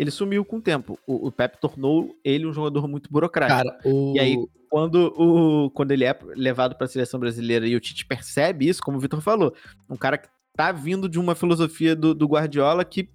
ele 0.00 0.10
sumiu 0.10 0.46
com 0.46 0.56
o 0.56 0.62
tempo. 0.62 0.98
O, 1.06 1.26
o 1.26 1.30
Pep 1.30 1.58
tornou 1.60 2.16
ele 2.24 2.46
um 2.46 2.54
jogador 2.54 2.88
muito 2.88 3.12
burocrático. 3.12 3.70
Cara, 3.70 3.78
o... 3.84 4.14
E 4.16 4.18
aí, 4.18 4.34
quando, 4.70 5.12
o, 5.14 5.70
quando 5.72 5.90
ele 5.90 6.06
é 6.06 6.18
levado 6.34 6.74
para 6.74 6.86
a 6.86 6.88
seleção 6.88 7.20
brasileira 7.20 7.68
e 7.68 7.76
o 7.76 7.80
Tite 7.80 8.06
percebe 8.06 8.66
isso, 8.66 8.82
como 8.82 8.96
o 8.96 9.00
Vitor 9.00 9.20
falou, 9.20 9.54
um 9.90 9.98
cara 9.98 10.16
que 10.16 10.26
tá 10.56 10.72
vindo 10.72 11.06
de 11.06 11.18
uma 11.18 11.34
filosofia 11.34 11.94
do, 11.94 12.14
do 12.14 12.26
Guardiola 12.26 12.82
que 12.82 13.10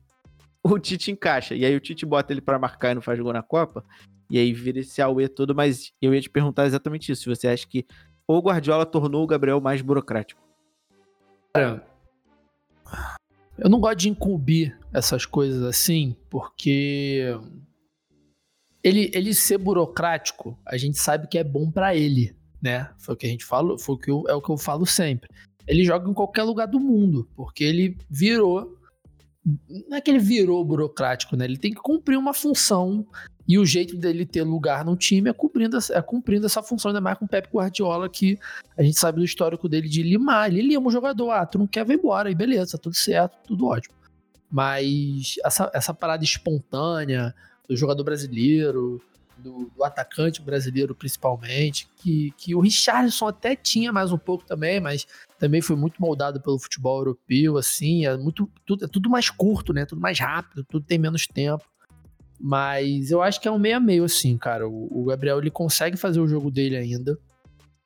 o 0.62 0.78
Tite 0.78 1.10
encaixa. 1.10 1.56
E 1.56 1.66
aí 1.66 1.76
o 1.76 1.80
Tite 1.80 2.06
bota 2.06 2.32
ele 2.32 2.42
para 2.42 2.60
marcar 2.60 2.92
e 2.92 2.94
não 2.94 3.02
faz 3.02 3.20
gol 3.20 3.34
na 3.34 3.42
Copa. 3.42 3.84
E 4.30 4.38
aí 4.38 4.54
vira 4.54 4.80
esse 4.80 5.02
AUE 5.02 5.28
todo, 5.28 5.56
mas 5.56 5.92
eu 6.00 6.14
ia 6.14 6.22
te 6.22 6.30
perguntar 6.30 6.68
exatamente 6.68 7.12
isso. 7.12 7.24
Se 7.24 7.30
você 7.30 7.48
acha 7.48 7.66
que 7.66 7.84
o 8.28 8.40
Guardiola 8.40 8.86
tornou 8.86 9.24
o 9.24 9.28
Gabriel 9.28 9.60
mais 9.60 9.82
burocrático. 9.82 10.40
Cara, 11.52 11.84
eu 13.58 13.70
não 13.70 13.80
gosto 13.80 14.00
de 14.00 14.10
incumbir 14.10 14.78
essas 14.94 15.26
coisas 15.26 15.64
assim, 15.64 16.16
porque 16.30 17.38
ele, 18.84 19.10
ele 19.14 19.34
ser 19.34 19.58
burocrático, 19.58 20.58
a 20.66 20.78
gente 20.78 20.98
sabe 20.98 21.28
que 21.28 21.38
é 21.38 21.44
bom 21.44 21.72
para 21.72 21.96
ele, 21.96 22.36
né? 22.62 22.90
Foi 22.98 23.16
o 23.16 23.18
que 23.18 23.26
a 23.26 23.30
gente 23.30 23.46
falou, 23.46 23.80
foi 23.80 23.96
o 23.96 23.98
que 23.98 24.12
eu, 24.12 24.24
é 24.28 24.34
o 24.34 24.42
que 24.42 24.52
eu 24.52 24.58
falo 24.58 24.86
sempre. 24.86 25.30
Ele 25.68 25.84
joga 25.84 26.10
em 26.10 26.14
qualquer 26.14 26.44
lugar 26.44 26.68
do 26.68 26.80
mundo, 26.80 27.30
porque 27.36 27.64
ele 27.64 27.98
virou 28.10 28.76
não 29.88 29.98
é 29.98 30.02
que 30.02 30.10
ele 30.10 30.20
virou 30.20 30.66
burocrático, 30.66 31.36
né? 31.36 31.46
Ele 31.46 31.58
tem 31.58 31.72
que 31.72 31.80
cumprir 31.80 32.18
uma 32.18 32.34
função 32.34 33.06
e 33.48 33.60
o 33.60 33.66
jeito 33.66 33.96
dele 33.96 34.26
ter 34.26 34.44
lugar 34.44 34.84
no 34.84 34.96
time 34.96 35.30
é 35.30 35.34
cumprindo, 35.34 35.78
é 35.92 36.02
cumprindo 36.02 36.46
essa 36.46 36.64
função, 36.64 36.90
ainda 36.90 37.02
mais 37.02 37.18
com 37.18 37.26
o 37.26 37.28
Pep 37.28 37.48
Guardiola, 37.54 38.10
que 38.10 38.40
a 38.76 38.82
gente 38.82 38.98
sabe 38.98 39.20
do 39.20 39.26
histórico 39.26 39.70
dele 39.70 39.88
de 39.88 40.02
limar. 40.02 40.50
Ele 40.50 40.62
lima 40.62 40.88
o 40.88 40.92
jogador, 40.92 41.32
ah, 41.32 41.46
tu 41.46 41.60
não 41.60 41.68
quer, 41.68 41.86
vai 41.86 41.96
embora, 41.96 42.32
e 42.32 42.36
beleza, 42.36 42.78
tudo 42.78 42.96
certo, 42.96 43.38
tudo 43.46 43.68
ótimo. 43.68 43.94
Mas 44.50 45.36
essa, 45.46 45.70
essa 45.74 45.94
parada 45.94 46.24
espontânea 46.24 47.36
do 47.68 47.76
jogador 47.76 48.04
brasileiro, 48.04 49.02
do, 49.38 49.72
do, 49.76 49.84
atacante 49.84 50.42
brasileiro 50.42 50.96
principalmente, 50.96 51.88
que, 51.98 52.32
que 52.38 52.56
o 52.56 52.60
Richardson 52.60 53.28
até 53.28 53.56
tinha 53.56 53.92
mais 53.92 54.12
um 54.12 54.18
pouco 54.18 54.46
também, 54.46 54.80
mas 54.80 55.06
também 55.38 55.62
foi 55.62 55.76
muito 55.76 56.02
moldado 56.02 56.42
pelo 56.42 56.58
futebol 56.58 57.00
europeu, 57.00 57.58
assim, 57.58 58.06
é 58.06 58.18
muito 58.18 58.50
tudo, 58.66 58.86
é 58.86 58.88
tudo 58.88 59.10
mais 59.10 59.30
curto, 59.30 59.74
né? 59.74 59.86
Tudo 59.86 60.02
mais 60.02 60.20
rápido, 60.20 60.64
tudo 60.64 60.86
tem 60.86 60.98
menos 60.98 61.28
tempo. 61.28 61.64
Mas 62.40 63.12
eu 63.12 63.22
acho 63.22 63.40
que 63.40 63.48
é 63.48 63.52
um 63.52 63.60
meio 63.60 63.78
a 63.78 63.80
meio, 63.80 64.04
assim, 64.04 64.38
cara. 64.38 64.68
O, 64.68 65.06
Gabriel 65.06 65.40
ele 65.40 65.52
consegue 65.52 65.98
fazer 65.98 66.20
o 66.20 66.28
jogo 66.28 66.52
dele 66.52 66.76
ainda. 66.76 67.18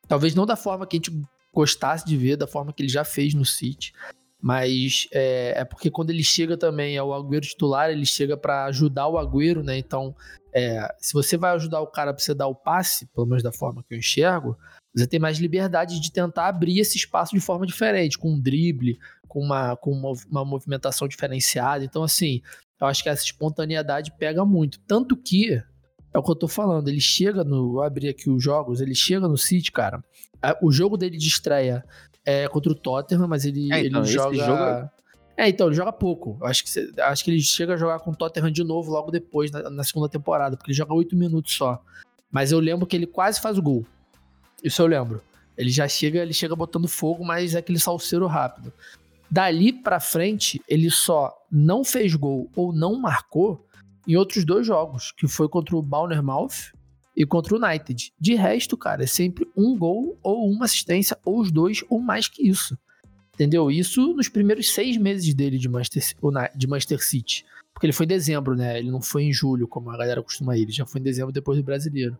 Talvez 0.07 0.33
não 0.33 0.45
da 0.45 0.55
forma 0.55 0.87
que 0.87 0.97
a 0.97 0.99
gente 0.99 1.21
gostasse 1.53 2.05
de 2.05 2.17
ver, 2.17 2.35
da 2.35 2.47
forma 2.47 2.73
que 2.73 2.81
ele 2.81 2.89
já 2.89 3.03
fez 3.03 3.33
no 3.33 3.45
City. 3.45 3.93
Mas 4.41 5.07
é, 5.11 5.53
é 5.57 5.65
porque 5.65 5.91
quando 5.91 6.09
ele 6.09 6.23
chega 6.23 6.57
também 6.57 6.97
ao 6.97 7.13
Agüero 7.13 7.45
titular, 7.45 7.89
ele 7.89 8.05
chega 8.05 8.37
para 8.37 8.65
ajudar 8.65 9.07
o 9.07 9.17
Agüero, 9.17 9.61
né? 9.61 9.77
Então, 9.77 10.15
é, 10.53 10.87
se 10.97 11.13
você 11.13 11.37
vai 11.37 11.51
ajudar 11.55 11.81
o 11.81 11.87
cara 11.87 12.13
pra 12.13 12.23
você 12.23 12.33
dar 12.33 12.47
o 12.47 12.55
passe, 12.55 13.05
pelo 13.07 13.27
menos 13.27 13.43
da 13.43 13.51
forma 13.51 13.83
que 13.83 13.93
eu 13.93 13.99
enxergo, 13.99 14.57
você 14.95 15.05
tem 15.05 15.19
mais 15.19 15.37
liberdade 15.37 15.99
de 15.99 16.11
tentar 16.11 16.47
abrir 16.47 16.79
esse 16.79 16.97
espaço 16.97 17.35
de 17.35 17.41
forma 17.41 17.65
diferente, 17.65 18.17
com 18.17 18.31
um 18.31 18.39
drible, 18.39 18.97
com 19.27 19.41
uma, 19.41 19.75
com 19.75 19.91
uma, 19.91 20.13
uma 20.29 20.45
movimentação 20.45 21.07
diferenciada. 21.07 21.83
Então, 21.83 22.01
assim, 22.01 22.41
eu 22.79 22.87
acho 22.87 23.03
que 23.03 23.09
essa 23.09 23.23
espontaneidade 23.23 24.11
pega 24.17 24.45
muito. 24.45 24.79
Tanto 24.81 25.15
que, 25.15 25.61
é 26.13 26.17
o 26.17 26.23
que 26.23 26.31
eu 26.31 26.35
tô 26.35 26.47
falando, 26.47 26.87
ele 26.87 27.01
chega 27.01 27.43
no. 27.43 27.73
Vou 27.73 27.83
abrir 27.83 28.09
aqui 28.09 28.29
os 28.29 28.43
jogos, 28.43 28.81
ele 28.81 28.95
chega 28.95 29.27
no 29.27 29.37
City, 29.37 29.71
cara. 29.71 30.03
O 30.61 30.71
jogo 30.71 30.97
dele 30.97 31.17
de 31.17 31.27
estreia 31.27 31.83
é 32.25 32.47
contra 32.47 32.71
o 32.71 32.75
Tottenham, 32.75 33.27
mas 33.27 33.45
ele, 33.45 33.71
é, 33.73 33.85
então, 33.85 34.01
ele 34.01 34.11
joga. 34.11 34.35
Jogo... 34.37 34.63
É, 34.63 34.89
é, 35.37 35.49
então, 35.49 35.67
ele 35.67 35.75
joga 35.75 35.91
pouco. 35.91 36.37
Acho 36.41 36.63
que, 36.63 37.01
acho 37.01 37.23
que 37.23 37.31
ele 37.31 37.41
chega 37.41 37.73
a 37.73 37.77
jogar 37.77 37.99
com 37.99 38.11
o 38.11 38.15
Tottenham 38.15 38.51
de 38.51 38.63
novo 38.63 38.91
logo 38.91 39.11
depois, 39.11 39.51
na, 39.51 39.69
na 39.69 39.83
segunda 39.83 40.07
temporada, 40.09 40.55
porque 40.55 40.71
ele 40.71 40.77
joga 40.77 40.93
oito 40.93 41.15
minutos 41.15 41.53
só. 41.53 41.81
Mas 42.31 42.51
eu 42.51 42.59
lembro 42.59 42.85
que 42.85 42.95
ele 42.95 43.07
quase 43.07 43.41
faz 43.41 43.57
o 43.57 43.61
gol. 43.61 43.85
Isso 44.63 44.81
eu 44.81 44.87
lembro. 44.87 45.21
Ele 45.57 45.69
já 45.69 45.87
chega, 45.87 46.19
ele 46.19 46.33
chega 46.33 46.55
botando 46.55 46.87
fogo, 46.87 47.25
mas 47.25 47.55
é 47.55 47.59
aquele 47.59 47.79
salseiro 47.79 48.25
rápido. 48.27 48.71
Dali 49.31 49.71
para 49.71 49.99
frente, 49.99 50.61
ele 50.67 50.89
só 50.89 51.33
não 51.51 51.83
fez 51.83 52.15
gol 52.15 52.49
ou 52.55 52.73
não 52.73 52.99
marcou 52.99 53.65
em 54.07 54.15
outros 54.15 54.43
dois 54.43 54.65
jogos, 54.65 55.11
que 55.11 55.27
foi 55.27 55.47
contra 55.47 55.75
o 55.75 55.81
Bournemouth 55.83 56.73
e 57.15 57.25
contra 57.25 57.55
o 57.55 57.63
United. 57.63 58.11
De 58.19 58.33
resto, 58.33 58.75
cara, 58.75 59.03
é 59.03 59.07
sempre 59.07 59.47
um 59.55 59.77
gol 59.77 60.17
ou 60.23 60.49
uma 60.49 60.65
assistência, 60.65 61.17
ou 61.23 61.39
os 61.39 61.51
dois, 61.51 61.83
ou 61.89 61.99
mais 61.99 62.27
que 62.27 62.47
isso. 62.47 62.77
Entendeu? 63.35 63.69
Isso 63.69 64.13
nos 64.13 64.27
primeiros 64.27 64.73
seis 64.73 64.97
meses 64.97 65.33
dele 65.33 65.57
de 65.57 65.69
Manchester, 65.69 66.17
de 66.55 66.67
Manchester 66.67 67.03
City. 67.03 67.45
Porque 67.73 67.85
ele 67.85 67.93
foi 67.93 68.05
em 68.05 68.09
dezembro, 68.09 68.55
né? 68.55 68.79
Ele 68.79 68.91
não 68.91 69.01
foi 69.01 69.23
em 69.23 69.31
julho, 69.31 69.67
como 69.67 69.89
a 69.89 69.97
galera 69.97 70.23
costuma 70.23 70.57
ir. 70.57 70.63
Ele 70.63 70.71
já 70.71 70.85
foi 70.85 70.99
em 70.99 71.03
dezembro 71.03 71.31
depois 71.31 71.57
do 71.57 71.63
brasileiro. 71.63 72.17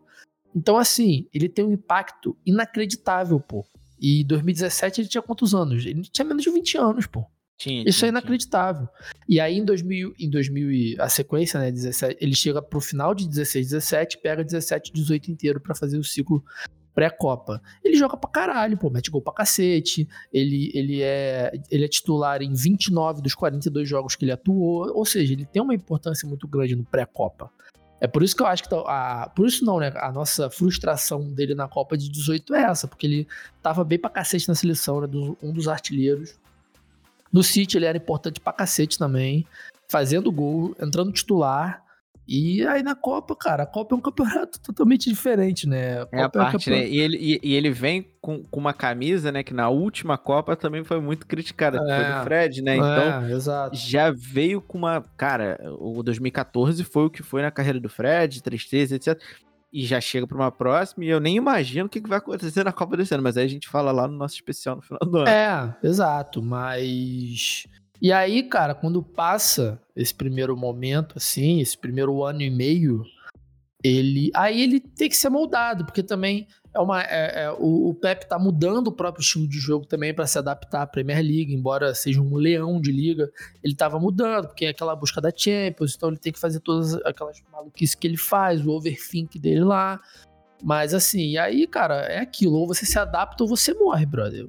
Então, 0.54 0.78
assim, 0.78 1.26
ele 1.34 1.48
tem 1.48 1.64
um 1.64 1.72
impacto 1.72 2.36
inacreditável, 2.46 3.38
pô. 3.38 3.66
E 4.00 4.24
2017 4.24 5.02
ele 5.02 5.08
tinha 5.08 5.22
quantos 5.22 5.54
anos? 5.54 5.84
Ele 5.84 6.02
tinha 6.02 6.24
menos 6.24 6.42
de 6.42 6.50
20 6.50 6.78
anos, 6.78 7.06
pô. 7.06 7.24
Tinha, 7.56 7.82
Isso 7.82 7.98
é 7.98 8.08
tinha, 8.08 8.08
é 8.08 8.10
inacreditável. 8.10 8.86
Tinha. 8.86 9.24
E 9.28 9.38
aí 9.38 9.58
em 9.58 9.64
2000, 9.64 10.14
em 10.18 10.30
2000 10.30 10.96
a 10.98 11.08
sequência, 11.10 11.60
né, 11.60 11.70
17, 11.70 12.16
ele 12.18 12.34
chega 12.34 12.62
pro 12.62 12.80
final 12.80 13.14
de 13.14 13.28
16, 13.28 13.68
17, 13.68 14.18
pega 14.18 14.42
17, 14.42 14.90
18 14.92 15.30
inteiro 15.30 15.60
para 15.60 15.74
fazer 15.74 15.98
o 15.98 16.04
ciclo 16.04 16.42
pré-copa. 16.94 17.60
Ele 17.84 17.96
joga 17.96 18.16
pra 18.16 18.30
caralho, 18.30 18.78
pô, 18.78 18.90
mete 18.90 19.10
gol 19.10 19.22
pra 19.22 19.32
cacete. 19.32 20.08
Ele, 20.32 20.70
ele, 20.74 21.02
é, 21.02 21.52
ele 21.70 21.84
é 21.84 21.88
titular 21.88 22.42
em 22.42 22.52
29 22.52 23.22
dos 23.22 23.34
42 23.34 23.88
jogos 23.88 24.16
que 24.16 24.24
ele 24.24 24.32
atuou, 24.32 24.90
ou 24.94 25.04
seja, 25.04 25.32
ele 25.32 25.44
tem 25.44 25.62
uma 25.62 25.74
importância 25.74 26.28
muito 26.28 26.48
grande 26.48 26.74
no 26.74 26.84
pré-copa. 26.84 27.50
É 28.00 28.06
por 28.06 28.22
isso 28.22 28.34
que 28.34 28.42
eu 28.42 28.46
acho 28.46 28.62
que. 28.62 28.70
Tá, 28.70 28.80
a, 28.86 29.28
por 29.28 29.46
isso 29.46 29.64
não, 29.64 29.78
né? 29.78 29.92
A 29.96 30.10
nossa 30.10 30.48
frustração 30.48 31.22
dele 31.30 31.54
na 31.54 31.68
Copa 31.68 31.96
de 31.98 32.08
18 32.08 32.54
é 32.54 32.62
essa, 32.62 32.88
porque 32.88 33.06
ele 33.06 33.28
tava 33.62 33.84
bem 33.84 33.98
pra 33.98 34.08
cacete 34.08 34.48
na 34.48 34.54
seleção, 34.54 35.00
né? 35.00 35.06
Do, 35.06 35.36
um 35.42 35.52
dos 35.52 35.68
artilheiros. 35.68 36.34
No 37.32 37.42
City 37.42 37.76
ele 37.76 37.86
era 37.86 37.98
importante 37.98 38.40
pra 38.40 38.52
cacete 38.52 38.98
também, 38.98 39.46
fazendo 39.88 40.32
gol, 40.32 40.74
entrando 40.80 41.12
titular. 41.12 41.84
E 42.32 42.64
aí 42.64 42.80
na 42.80 42.94
Copa, 42.94 43.34
cara, 43.34 43.64
a 43.64 43.66
Copa 43.66 43.92
é 43.92 43.98
um 43.98 44.00
campeonato 44.00 44.60
totalmente 44.62 45.10
diferente, 45.10 45.68
né? 45.68 46.02
A 46.02 46.08
é 46.12 46.22
a 46.22 46.28
parte, 46.28 46.70
é 46.70 46.72
um 46.72 46.78
né? 46.78 46.86
E 46.86 47.00
ele, 47.00 47.16
e, 47.16 47.40
e, 47.42 47.54
ele 47.56 47.72
vem 47.72 48.06
com, 48.20 48.44
com 48.44 48.60
uma 48.60 48.72
camisa, 48.72 49.32
né? 49.32 49.42
Que 49.42 49.52
na 49.52 49.68
última 49.68 50.16
Copa 50.16 50.54
também 50.54 50.84
foi 50.84 51.00
muito 51.00 51.26
criticada, 51.26 51.78
é, 51.78 52.04
foi 52.04 52.14
do 52.14 52.22
Fred, 52.22 52.62
né? 52.62 52.76
Então, 52.76 53.24
é, 53.24 53.32
exato. 53.32 53.76
já 53.76 54.12
veio 54.12 54.60
com 54.60 54.78
uma. 54.78 55.02
Cara, 55.16 55.58
o 55.80 56.04
2014 56.04 56.84
foi 56.84 57.06
o 57.06 57.10
que 57.10 57.24
foi 57.24 57.42
na 57.42 57.50
carreira 57.50 57.80
do 57.80 57.88
Fred, 57.88 58.40
tristeza, 58.44 58.94
etc. 58.94 59.20
E 59.72 59.84
já 59.84 60.00
chega 60.00 60.24
para 60.24 60.36
uma 60.36 60.52
próxima, 60.52 61.04
e 61.04 61.08
eu 61.08 61.18
nem 61.18 61.36
imagino 61.36 61.86
o 61.86 61.88
que 61.88 62.00
vai 62.00 62.18
acontecer 62.18 62.64
na 62.64 62.72
Copa 62.72 62.96
desse 62.96 63.12
ano, 63.12 63.24
mas 63.24 63.36
aí 63.36 63.44
a 63.44 63.48
gente 63.48 63.68
fala 63.68 63.90
lá 63.90 64.06
no 64.06 64.16
nosso 64.16 64.34
especial 64.34 64.76
no 64.76 64.82
final 64.82 65.00
do 65.00 65.18
ano. 65.18 65.28
É, 65.28 65.76
exato, 65.82 66.40
mas 66.40 67.66
e 68.00 68.12
aí, 68.12 68.42
cara, 68.42 68.74
quando 68.74 69.02
passa 69.02 69.80
esse 69.94 70.14
primeiro 70.14 70.56
momento, 70.56 71.14
assim, 71.16 71.60
esse 71.60 71.76
primeiro 71.76 72.24
ano 72.24 72.42
e 72.42 72.50
meio, 72.50 73.04
ele. 73.82 74.30
Aí 74.34 74.62
ele 74.62 74.80
tem 74.80 75.08
que 75.08 75.16
ser 75.16 75.28
moldado, 75.28 75.84
porque 75.84 76.02
também 76.02 76.46
é 76.74 76.80
uma. 76.80 77.02
É, 77.02 77.44
é, 77.44 77.52
o, 77.52 77.90
o 77.90 77.94
Pep 77.94 78.26
tá 78.28 78.38
mudando 78.38 78.88
o 78.88 78.92
próprio 78.92 79.22
estilo 79.22 79.48
de 79.48 79.58
jogo 79.58 79.86
também 79.86 80.14
para 80.14 80.26
se 80.26 80.38
adaptar 80.38 80.82
à 80.82 80.86
Premier 80.86 81.22
League, 81.22 81.54
embora 81.54 81.94
seja 81.94 82.20
um 82.22 82.36
leão 82.36 82.80
de 82.80 82.92
liga, 82.92 83.30
ele 83.62 83.74
tava 83.74 83.98
mudando, 83.98 84.48
porque 84.48 84.66
é 84.66 84.68
aquela 84.68 84.94
busca 84.96 85.20
da 85.20 85.30
Champions, 85.34 85.94
então 85.94 86.08
ele 86.10 86.18
tem 86.18 86.32
que 86.32 86.40
fazer 86.40 86.60
todas 86.60 86.94
aquelas 87.04 87.42
maluquices 87.52 87.94
que 87.94 88.06
ele 88.06 88.16
faz, 88.16 88.64
o 88.64 88.70
overthink 88.70 89.38
dele 89.38 89.64
lá. 89.64 90.00
Mas 90.62 90.92
assim, 90.92 91.30
e 91.30 91.38
aí, 91.38 91.66
cara, 91.66 92.02
é 92.02 92.18
aquilo, 92.18 92.56
ou 92.56 92.66
você 92.66 92.84
se 92.84 92.98
adapta 92.98 93.42
ou 93.42 93.48
você 93.48 93.72
morre, 93.74 94.04
brother 94.04 94.46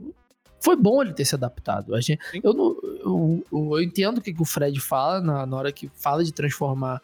foi 0.62 0.76
bom 0.76 1.02
ele 1.02 1.14
ter 1.14 1.26
se 1.26 1.36
adaptado. 1.36 1.96
A 1.96 2.02
gente, 2.02 2.20
eu, 2.44 2.54
não, 2.54 2.78
eu, 3.04 3.46
eu, 3.52 3.82
entendo 3.82 4.20
o 4.20 4.22
que, 4.22 4.34
que 4.34 4.42
o 4.42 4.46
Fred 4.46 4.80
fala 4.80 5.20
na, 5.20 5.46
na 5.46 5.58
hora 5.58 5.72
que 5.72 5.90
fala 5.96 6.24
de 6.24 6.32
transformar 6.32 7.02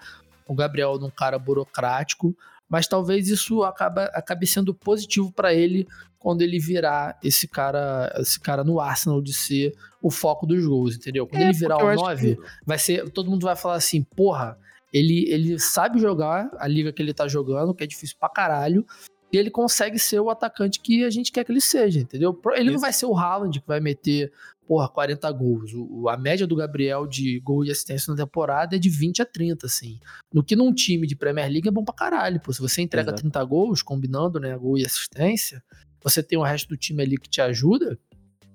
o 0.48 0.56
Gabriel 0.56 0.98
num 1.00 1.10
cara 1.10 1.38
burocrático, 1.38 2.36
mas 2.70 2.88
talvez 2.88 3.28
isso 3.28 3.64
acaba, 3.64 4.06
acabe 4.14 4.46
sendo 4.46 4.74
positivo 4.74 5.32
para 5.32 5.54
ele 5.54 5.88
quando 6.20 6.42
ele 6.42 6.60
virar 6.60 7.18
esse 7.24 7.48
cara, 7.48 8.14
esse 8.20 8.40
cara 8.40 8.64
no 8.64 8.80
Arsenal 8.80 9.22
de 9.22 9.34
ser 9.34 9.74
o 10.02 10.12
foco 10.12 10.46
dos 10.46 10.66
gols, 10.66 10.96
entendeu? 10.96 11.26
Quando 11.26 11.42
é, 11.42 11.46
ele 11.46 11.54
virar 11.54 11.78
o 11.78 11.96
9, 11.96 12.36
que... 12.36 12.42
vai 12.66 12.78
ser, 12.78 13.10
todo 13.10 13.30
mundo 13.30 13.46
vai 13.46 13.56
falar 13.56 13.76
assim, 13.76 14.04
porra, 14.04 14.58
ele, 14.94 15.30
ele 15.30 15.60
sabe 15.60 16.00
jogar 16.00 16.50
a 16.58 16.68
liga 16.68 16.92
que 16.92 17.02
ele 17.02 17.14
tá 17.14 17.28
jogando, 17.28 17.74
que 17.74 17.84
é 17.84 17.88
difícil 17.88 18.16
pra 18.20 18.30
caralho, 18.30 18.86
e 19.32 19.38
ele 19.38 19.50
consegue 19.50 20.00
ser 20.00 20.20
o 20.20 20.30
atacante 20.30 20.80
que 20.80 21.04
a 21.04 21.10
gente 21.10 21.32
quer 21.32 21.44
que 21.44 21.52
ele 21.52 21.62
seja, 21.62 22.00
entendeu? 22.00 22.40
Ele 22.54 22.66
Isso. 22.66 22.74
não 22.74 22.80
vai 22.80 22.94
ser 22.94 23.06
o 23.06 23.18
Haaland 23.18 23.60
que 23.60 23.68
vai 23.68 23.80
meter, 23.80 24.32
porra, 24.66 24.88
40 24.88 25.30
gols. 25.32 25.72
O, 25.74 26.08
a 26.08 26.16
média 26.16 26.48
do 26.48 26.56
Gabriel 26.56 27.06
de 27.06 27.40
gol 27.42 27.66
e 27.66 27.72
assistência 27.72 28.12
na 28.12 28.18
temporada 28.18 28.78
é 28.78 28.80
de 28.80 28.90
20 28.90 29.22
a 29.22 29.26
30, 29.26 29.66
assim. 29.66 30.00
No 30.34 30.44
que 30.44 30.56
num 30.56 30.74
time 30.74 31.06
de 31.06 31.16
Premier 31.16 31.52
League 31.52 31.68
é 31.68 31.72
bom 31.72 31.84
pra 31.84 31.94
caralho, 31.94 32.40
pô. 32.40 32.54
Se 32.54 32.62
você 32.62 32.82
entrega 32.82 33.10
Exato. 33.10 33.22
30 33.22 33.44
gols, 33.44 33.82
combinando, 33.82 34.40
né, 34.40 34.58
gol 34.58 34.78
e 34.78 34.86
assistência, 34.86 35.62
você 36.02 36.24
tem 36.24 36.38
o 36.38 36.44
resto 36.44 36.70
do 36.70 36.78
time 36.78 37.04
ali 37.04 37.18
que 37.18 37.30
te 37.30 37.42
ajuda, 37.42 38.00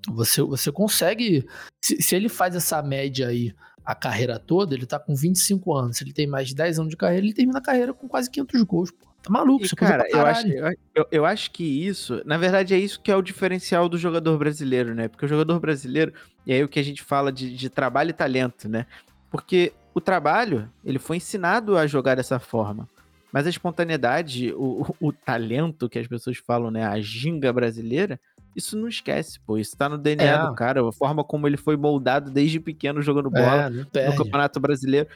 você, 0.07 0.41
você 0.41 0.71
consegue. 0.71 1.45
Se, 1.83 2.01
se 2.01 2.15
ele 2.15 2.29
faz 2.29 2.55
essa 2.55 2.81
média 2.81 3.27
aí 3.27 3.53
a 3.85 3.93
carreira 3.93 4.39
toda, 4.39 4.73
ele 4.73 4.87
tá 4.87 4.97
com 4.97 5.13
25 5.13 5.73
anos. 5.73 5.97
Se 5.97 6.03
ele 6.03 6.13
tem 6.13 6.25
mais 6.25 6.47
de 6.47 6.55
10 6.55 6.79
anos 6.79 6.89
de 6.89 6.97
carreira, 6.97 7.25
ele 7.25 7.33
termina 7.33 7.59
a 7.59 7.61
carreira 7.61 7.93
com 7.93 8.07
quase 8.07 8.29
500 8.31 8.63
gols, 8.63 8.91
pô. 8.91 9.12
Tá 9.23 9.31
maluco, 9.31 9.63
isso 9.63 9.75
cara, 9.75 10.05
eu 10.09 10.25
acho, 10.25 10.47
eu, 10.93 11.07
eu, 11.09 11.25
acho 11.25 11.49
que 11.51 11.63
isso, 11.63 12.21
na 12.25 12.37
verdade, 12.37 12.73
é 12.73 12.77
isso 12.77 13.01
que 13.01 13.09
é 13.09 13.15
o 13.15 13.21
diferencial 13.21 13.87
do 13.87 13.97
jogador 13.97 14.37
brasileiro, 14.37 14.93
né? 14.93 15.07
Porque 15.07 15.25
o 15.25 15.29
jogador 15.29 15.59
brasileiro, 15.61 16.13
e 16.45 16.51
aí 16.51 16.61
o 16.61 16.67
que 16.67 16.77
a 16.77 16.83
gente 16.83 17.01
fala 17.01 17.31
de, 17.31 17.55
de 17.55 17.69
trabalho 17.69 18.09
e 18.09 18.13
talento, 18.13 18.67
né? 18.67 18.85
Porque 19.31 19.71
o 19.93 20.01
trabalho, 20.01 20.69
ele 20.83 20.99
foi 20.99 21.17
ensinado 21.17 21.77
a 21.77 21.87
jogar 21.87 22.15
dessa 22.15 22.37
forma. 22.37 22.87
Mas 23.31 23.47
a 23.47 23.49
espontaneidade, 23.49 24.53
o, 24.53 24.93
o, 24.99 25.07
o 25.07 25.13
talento 25.13 25.89
que 25.89 25.97
as 25.97 26.05
pessoas 26.05 26.37
falam, 26.37 26.69
né? 26.69 26.85
A 26.85 26.99
ginga 26.99 27.51
brasileira, 27.53 28.19
isso 28.55 28.77
não 28.77 28.87
esquece, 28.87 29.39
pô. 29.39 29.57
Isso 29.57 29.75
tá 29.75 29.89
no 29.89 29.97
DNA 29.97 30.25
é. 30.25 30.47
do 30.47 30.53
cara, 30.53 30.87
a 30.87 30.91
forma 30.91 31.23
como 31.23 31.47
ele 31.47 31.57
foi 31.57 31.75
moldado 31.75 32.29
desde 32.29 32.59
pequeno 32.59 33.01
jogando 33.01 33.29
bola 33.29 33.71
é, 33.93 34.09
no 34.09 34.15
Campeonato 34.15 34.59
Brasileiro. 34.59 35.07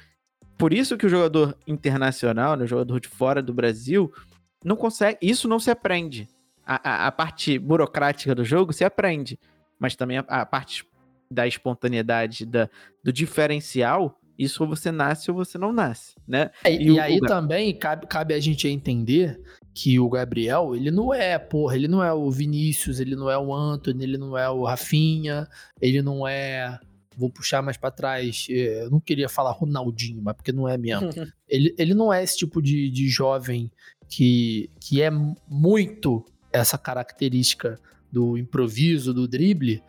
Por 0.57 0.73
isso 0.73 0.97
que 0.97 1.05
o 1.05 1.09
jogador 1.09 1.55
internacional, 1.67 2.55
né, 2.55 2.63
o 2.65 2.67
jogador 2.67 2.99
de 2.99 3.07
fora 3.07 3.41
do 3.41 3.53
Brasil, 3.53 4.11
não 4.63 4.75
consegue. 4.75 5.17
Isso 5.21 5.47
não 5.47 5.59
se 5.59 5.69
aprende. 5.69 6.27
A, 6.65 7.05
a, 7.05 7.07
a 7.07 7.11
parte 7.11 7.57
burocrática 7.59 8.33
do 8.33 8.43
jogo 8.43 8.73
se 8.73 8.83
aprende. 8.83 9.39
Mas 9.79 9.95
também 9.95 10.17
a, 10.17 10.21
a 10.27 10.45
parte 10.45 10.85
da 11.29 11.45
espontaneidade, 11.47 12.45
da, 12.45 12.69
do 13.03 13.13
diferencial, 13.13 14.19
isso 14.37 14.63
ou 14.63 14.69
você 14.69 14.91
nasce 14.91 15.29
ou 15.31 15.37
você 15.37 15.57
não 15.57 15.73
nasce, 15.73 16.15
né? 16.27 16.51
É, 16.63 16.73
e, 16.73 16.83
e 16.83 16.91
o, 16.91 17.01
aí 17.01 17.17
o... 17.17 17.21
também 17.21 17.75
cabe, 17.75 18.07
cabe 18.07 18.33
a 18.33 18.39
gente 18.39 18.67
entender 18.67 19.39
que 19.73 19.99
o 19.99 20.09
Gabriel, 20.09 20.75
ele 20.75 20.89
não 20.89 21.13
é, 21.13 21.37
porra, 21.37 21.75
ele 21.75 21.87
não 21.87 22.03
é 22.03 22.13
o 22.13 22.29
Vinícius, 22.31 22.99
ele 22.99 23.15
não 23.15 23.29
é 23.29 23.37
o 23.37 23.53
Anthony, 23.53 24.03
ele 24.03 24.17
não 24.17 24.37
é 24.37 24.49
o 24.49 24.63
Rafinha, 24.63 25.47
ele 25.81 26.01
não 26.01 26.27
é 26.27 26.79
vou 27.17 27.29
puxar 27.31 27.63
mais 27.63 27.75
para 27.75 27.89
trás. 27.89 28.45
Eh, 28.49 28.83
eu 28.83 28.91
não 28.91 28.99
queria 28.99 29.27
falar 29.27 29.51
Ronaldinho, 29.51 30.21
mas 30.21 30.35
porque 30.35 30.51
não 30.51 30.67
é 30.67 30.77
mesmo. 30.77 31.09
ele, 31.49 31.73
ele 31.77 31.93
não 31.95 32.13
é 32.13 32.23
esse 32.23 32.37
tipo 32.37 32.61
de, 32.61 32.89
de 32.91 33.09
jovem 33.09 33.71
que, 34.07 34.69
que 34.79 35.01
é 35.01 35.09
muito 35.47 36.23
essa 36.53 36.77
característica 36.77 37.79
do 38.11 38.37
improviso, 38.37 39.13
do 39.13 39.27
drible, 39.27 39.83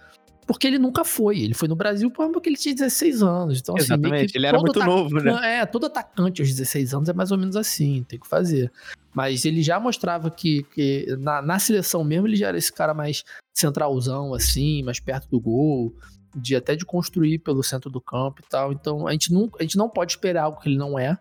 porque 0.46 0.66
ele 0.66 0.78
nunca 0.78 1.04
foi. 1.04 1.40
Ele 1.40 1.54
foi 1.54 1.68
no 1.68 1.76
Brasil 1.76 2.10
porque 2.10 2.48
ele 2.48 2.56
tinha 2.56 2.74
16 2.74 3.22
anos. 3.22 3.60
Então, 3.60 3.76
assim, 3.76 3.84
Exatamente, 3.84 4.34
ele 4.34 4.46
era 4.46 4.58
muito 4.58 4.82
novo, 4.82 5.20
né? 5.20 5.58
É, 5.60 5.66
todo 5.66 5.86
atacante 5.86 6.40
aos 6.40 6.48
16 6.48 6.94
anos 6.94 7.08
é 7.08 7.12
mais 7.12 7.30
ou 7.30 7.38
menos 7.38 7.54
assim, 7.54 8.04
tem 8.08 8.18
que 8.18 8.26
fazer. 8.26 8.72
Mas 9.14 9.44
ele 9.44 9.62
já 9.62 9.78
mostrava 9.78 10.30
que, 10.30 10.62
que 10.74 11.14
na, 11.18 11.42
na 11.42 11.58
seleção 11.58 12.02
mesmo 12.02 12.26
ele 12.26 12.36
já 12.36 12.48
era 12.48 12.58
esse 12.58 12.72
cara 12.72 12.94
mais 12.94 13.24
centralzão, 13.54 14.32
assim, 14.32 14.82
mais 14.82 14.98
perto 14.98 15.28
do 15.28 15.38
gol 15.40 15.94
de 16.40 16.56
até 16.56 16.74
de 16.76 16.84
construir 16.84 17.38
pelo 17.38 17.62
centro 17.62 17.90
do 17.90 18.00
campo 18.00 18.42
e 18.44 18.48
tal. 18.48 18.72
Então 18.72 19.06
a 19.06 19.12
gente 19.12 19.32
não, 19.32 19.50
a 19.58 19.62
gente 19.62 19.76
não 19.76 19.88
pode 19.88 20.12
esperar 20.12 20.44
algo 20.44 20.60
que 20.60 20.68
ele 20.68 20.78
não 20.78 20.98
é. 20.98 21.18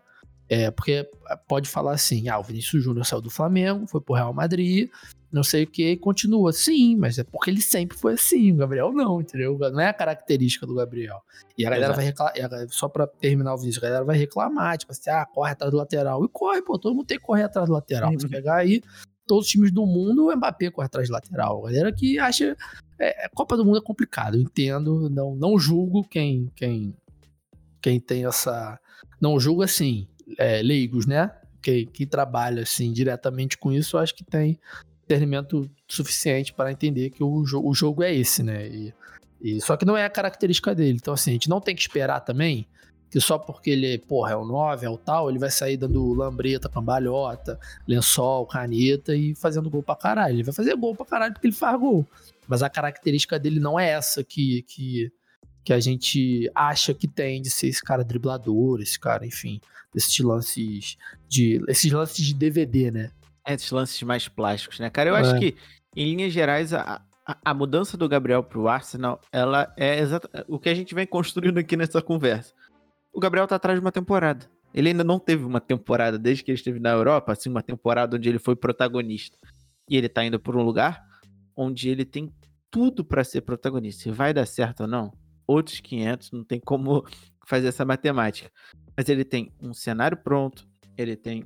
É, 0.50 0.70
porque 0.70 1.06
pode 1.46 1.68
falar 1.68 1.92
assim, 1.92 2.28
ah, 2.28 2.38
o 2.38 2.42
Vinícius 2.42 2.82
Júnior 2.82 3.04
saiu 3.04 3.20
do 3.20 3.28
Flamengo, 3.28 3.86
foi 3.86 4.00
pro 4.00 4.14
Real 4.14 4.32
Madrid, 4.32 4.88
não 5.30 5.42
sei 5.42 5.64
o 5.64 5.66
que, 5.66 5.94
continua. 5.98 6.54
Sim, 6.54 6.96
mas 6.96 7.18
é 7.18 7.24
porque 7.24 7.50
ele 7.50 7.60
sempre 7.60 7.98
foi 7.98 8.14
assim, 8.14 8.52
o 8.52 8.56
Gabriel 8.56 8.90
não, 8.90 9.20
entendeu? 9.20 9.58
Não 9.58 9.80
é 9.80 9.88
a 9.88 9.92
característica 9.92 10.66
do 10.66 10.74
Gabriel. 10.74 11.20
E 11.56 11.66
a 11.66 11.70
galera 11.70 11.92
Exato. 11.92 11.96
vai 11.96 12.06
reclamar, 12.06 12.68
só 12.70 12.88
pra 12.88 13.06
terminar 13.06 13.54
o 13.54 13.58
Vinícius, 13.58 13.84
a 13.84 13.86
galera 13.86 14.04
vai 14.06 14.16
reclamar, 14.16 14.78
tipo 14.78 14.90
assim, 14.90 15.10
ah, 15.10 15.26
corre 15.26 15.52
atrás 15.52 15.70
do 15.70 15.76
lateral. 15.76 16.24
E 16.24 16.28
corre, 16.28 16.62
pô, 16.62 16.78
todo 16.78 16.94
mundo 16.94 17.06
tem 17.06 17.18
que 17.18 17.24
correr 17.24 17.42
atrás 17.42 17.68
do 17.68 17.74
lateral. 17.74 18.10
Uhum. 18.10 18.18
Se 18.18 18.26
pegar 18.26 18.56
aí, 18.56 18.82
todos 19.28 19.44
os 19.44 19.50
times 19.50 19.70
do 19.70 19.86
mundo, 19.86 20.26
o 20.26 20.36
Mbappé 20.36 20.70
corre 20.70 20.86
atrás 20.86 21.06
de 21.06 21.12
lateral. 21.12 21.62
Galera 21.62 21.92
que 21.92 22.18
acha 22.18 22.56
é, 22.98 23.28
Copa 23.28 23.56
do 23.56 23.64
Mundo 23.64 23.78
é 23.78 23.82
complicado, 23.82 24.36
eu 24.36 24.40
entendo, 24.40 25.08
não, 25.08 25.36
não 25.36 25.58
julgo 25.58 26.02
quem, 26.02 26.50
quem, 26.56 26.92
quem 27.80 28.00
tem 28.00 28.26
essa. 28.26 28.78
Não 29.20 29.38
julgo 29.38 29.62
assim, 29.62 30.08
é, 30.36 30.62
leigos, 30.62 31.06
né? 31.06 31.30
Que, 31.62 31.86
que 31.86 32.06
trabalha 32.06 32.62
assim 32.62 32.92
diretamente 32.92 33.58
com 33.58 33.72
isso, 33.72 33.98
acho 33.98 34.14
que 34.14 34.24
tem 34.24 34.58
discernimento 35.02 35.70
suficiente 35.86 36.52
para 36.52 36.70
entender 36.72 37.10
que 37.10 37.22
o, 37.22 37.44
o 37.62 37.74
jogo 37.74 38.02
é 38.02 38.14
esse, 38.14 38.42
né? 38.42 38.68
E, 38.68 38.94
e, 39.40 39.60
só 39.60 39.76
que 39.76 39.84
não 39.84 39.96
é 39.96 40.04
a 40.04 40.10
característica 40.10 40.74
dele. 40.74 40.98
Então, 41.00 41.14
assim, 41.14 41.30
a 41.30 41.32
gente 41.34 41.48
não 41.48 41.60
tem 41.60 41.74
que 41.74 41.80
esperar 41.80 42.20
também 42.20 42.66
que 43.10 43.20
só 43.20 43.38
porque 43.38 43.70
ele, 43.70 43.98
porra, 43.98 44.32
é 44.32 44.36
o 44.36 44.44
9, 44.44 44.84
é 44.84 44.90
o 44.90 44.98
tal, 44.98 45.30
ele 45.30 45.38
vai 45.38 45.50
sair 45.50 45.76
dando 45.76 46.12
lambreta, 46.12 46.68
cambalhota, 46.68 47.58
lençol, 47.86 48.46
caneta 48.46 49.14
e 49.14 49.34
fazendo 49.34 49.70
gol 49.70 49.82
pra 49.82 49.96
caralho. 49.96 50.34
Ele 50.34 50.42
vai 50.42 50.54
fazer 50.54 50.74
gol 50.76 50.94
pra 50.94 51.06
caralho 51.06 51.32
porque 51.32 51.46
ele 51.46 51.54
faz 51.54 51.78
gol. 51.78 52.06
Mas 52.46 52.62
a 52.62 52.68
característica 52.70 53.38
dele 53.38 53.60
não 53.60 53.78
é 53.78 53.90
essa 53.90 54.22
que, 54.22 54.62
que, 54.62 55.12
que 55.64 55.72
a 55.72 55.80
gente 55.80 56.50
acha 56.54 56.92
que 56.92 57.08
tem 57.08 57.40
de 57.40 57.50
ser 57.50 57.68
esse 57.68 57.82
cara 57.82 58.04
driblador, 58.04 58.80
esse 58.80 58.98
cara, 58.98 59.26
enfim, 59.26 59.60
esses 59.94 60.18
lances 60.18 60.96
de. 61.28 61.62
Esses 61.68 61.90
lances 61.90 62.24
de 62.24 62.34
DVD, 62.34 62.90
né? 62.90 63.10
É, 63.46 63.54
esses 63.54 63.70
lances 63.70 64.02
mais 64.02 64.28
plásticos, 64.28 64.78
né, 64.78 64.90
cara? 64.90 65.10
Eu 65.10 65.16
é. 65.16 65.20
acho 65.20 65.38
que, 65.38 65.56
em 65.96 66.14
linhas 66.14 66.32
gerais, 66.32 66.74
a, 66.74 67.00
a, 67.44 67.54
mudança 67.54 67.96
do 67.96 68.08
Gabriel 68.08 68.42
pro 68.42 68.68
Arsenal, 68.68 69.20
ela 69.32 69.72
é 69.76 69.98
exata, 69.98 70.44
o 70.48 70.58
que 70.58 70.68
a 70.68 70.74
gente 70.74 70.94
vem 70.94 71.06
construindo 71.06 71.58
aqui 71.58 71.76
nessa 71.76 72.00
conversa. 72.00 72.54
O 73.12 73.20
Gabriel 73.20 73.46
tá 73.46 73.56
atrás 73.56 73.78
de 73.78 73.84
uma 73.84 73.92
temporada. 73.92 74.50
Ele 74.72 74.90
ainda 74.90 75.02
não 75.02 75.18
teve 75.18 75.44
uma 75.44 75.60
temporada 75.60 76.18
desde 76.18 76.44
que 76.44 76.50
ele 76.50 76.58
esteve 76.58 76.78
na 76.78 76.90
Europa, 76.90 77.32
assim, 77.32 77.48
uma 77.48 77.62
temporada 77.62 78.16
onde 78.16 78.28
ele 78.28 78.38
foi 78.38 78.54
protagonista. 78.54 79.36
E 79.88 79.96
ele 79.96 80.08
tá 80.08 80.24
indo 80.24 80.38
por 80.38 80.56
um 80.56 80.62
lugar 80.62 81.02
onde 81.56 81.88
ele 81.88 82.04
tem 82.04 82.32
tudo 82.70 83.04
para 83.04 83.24
ser 83.24 83.40
protagonista. 83.40 84.02
Se 84.04 84.10
vai 84.10 84.32
dar 84.32 84.46
certo 84.46 84.82
ou 84.82 84.86
não, 84.86 85.12
outros 85.46 85.80
500, 85.80 86.30
não 86.32 86.44
tem 86.44 86.60
como 86.60 87.04
fazer 87.46 87.68
essa 87.68 87.84
matemática. 87.84 88.50
Mas 88.96 89.08
ele 89.08 89.24
tem 89.24 89.50
um 89.60 89.72
cenário 89.72 90.16
pronto, 90.16 90.68
ele 90.96 91.16
tem 91.16 91.44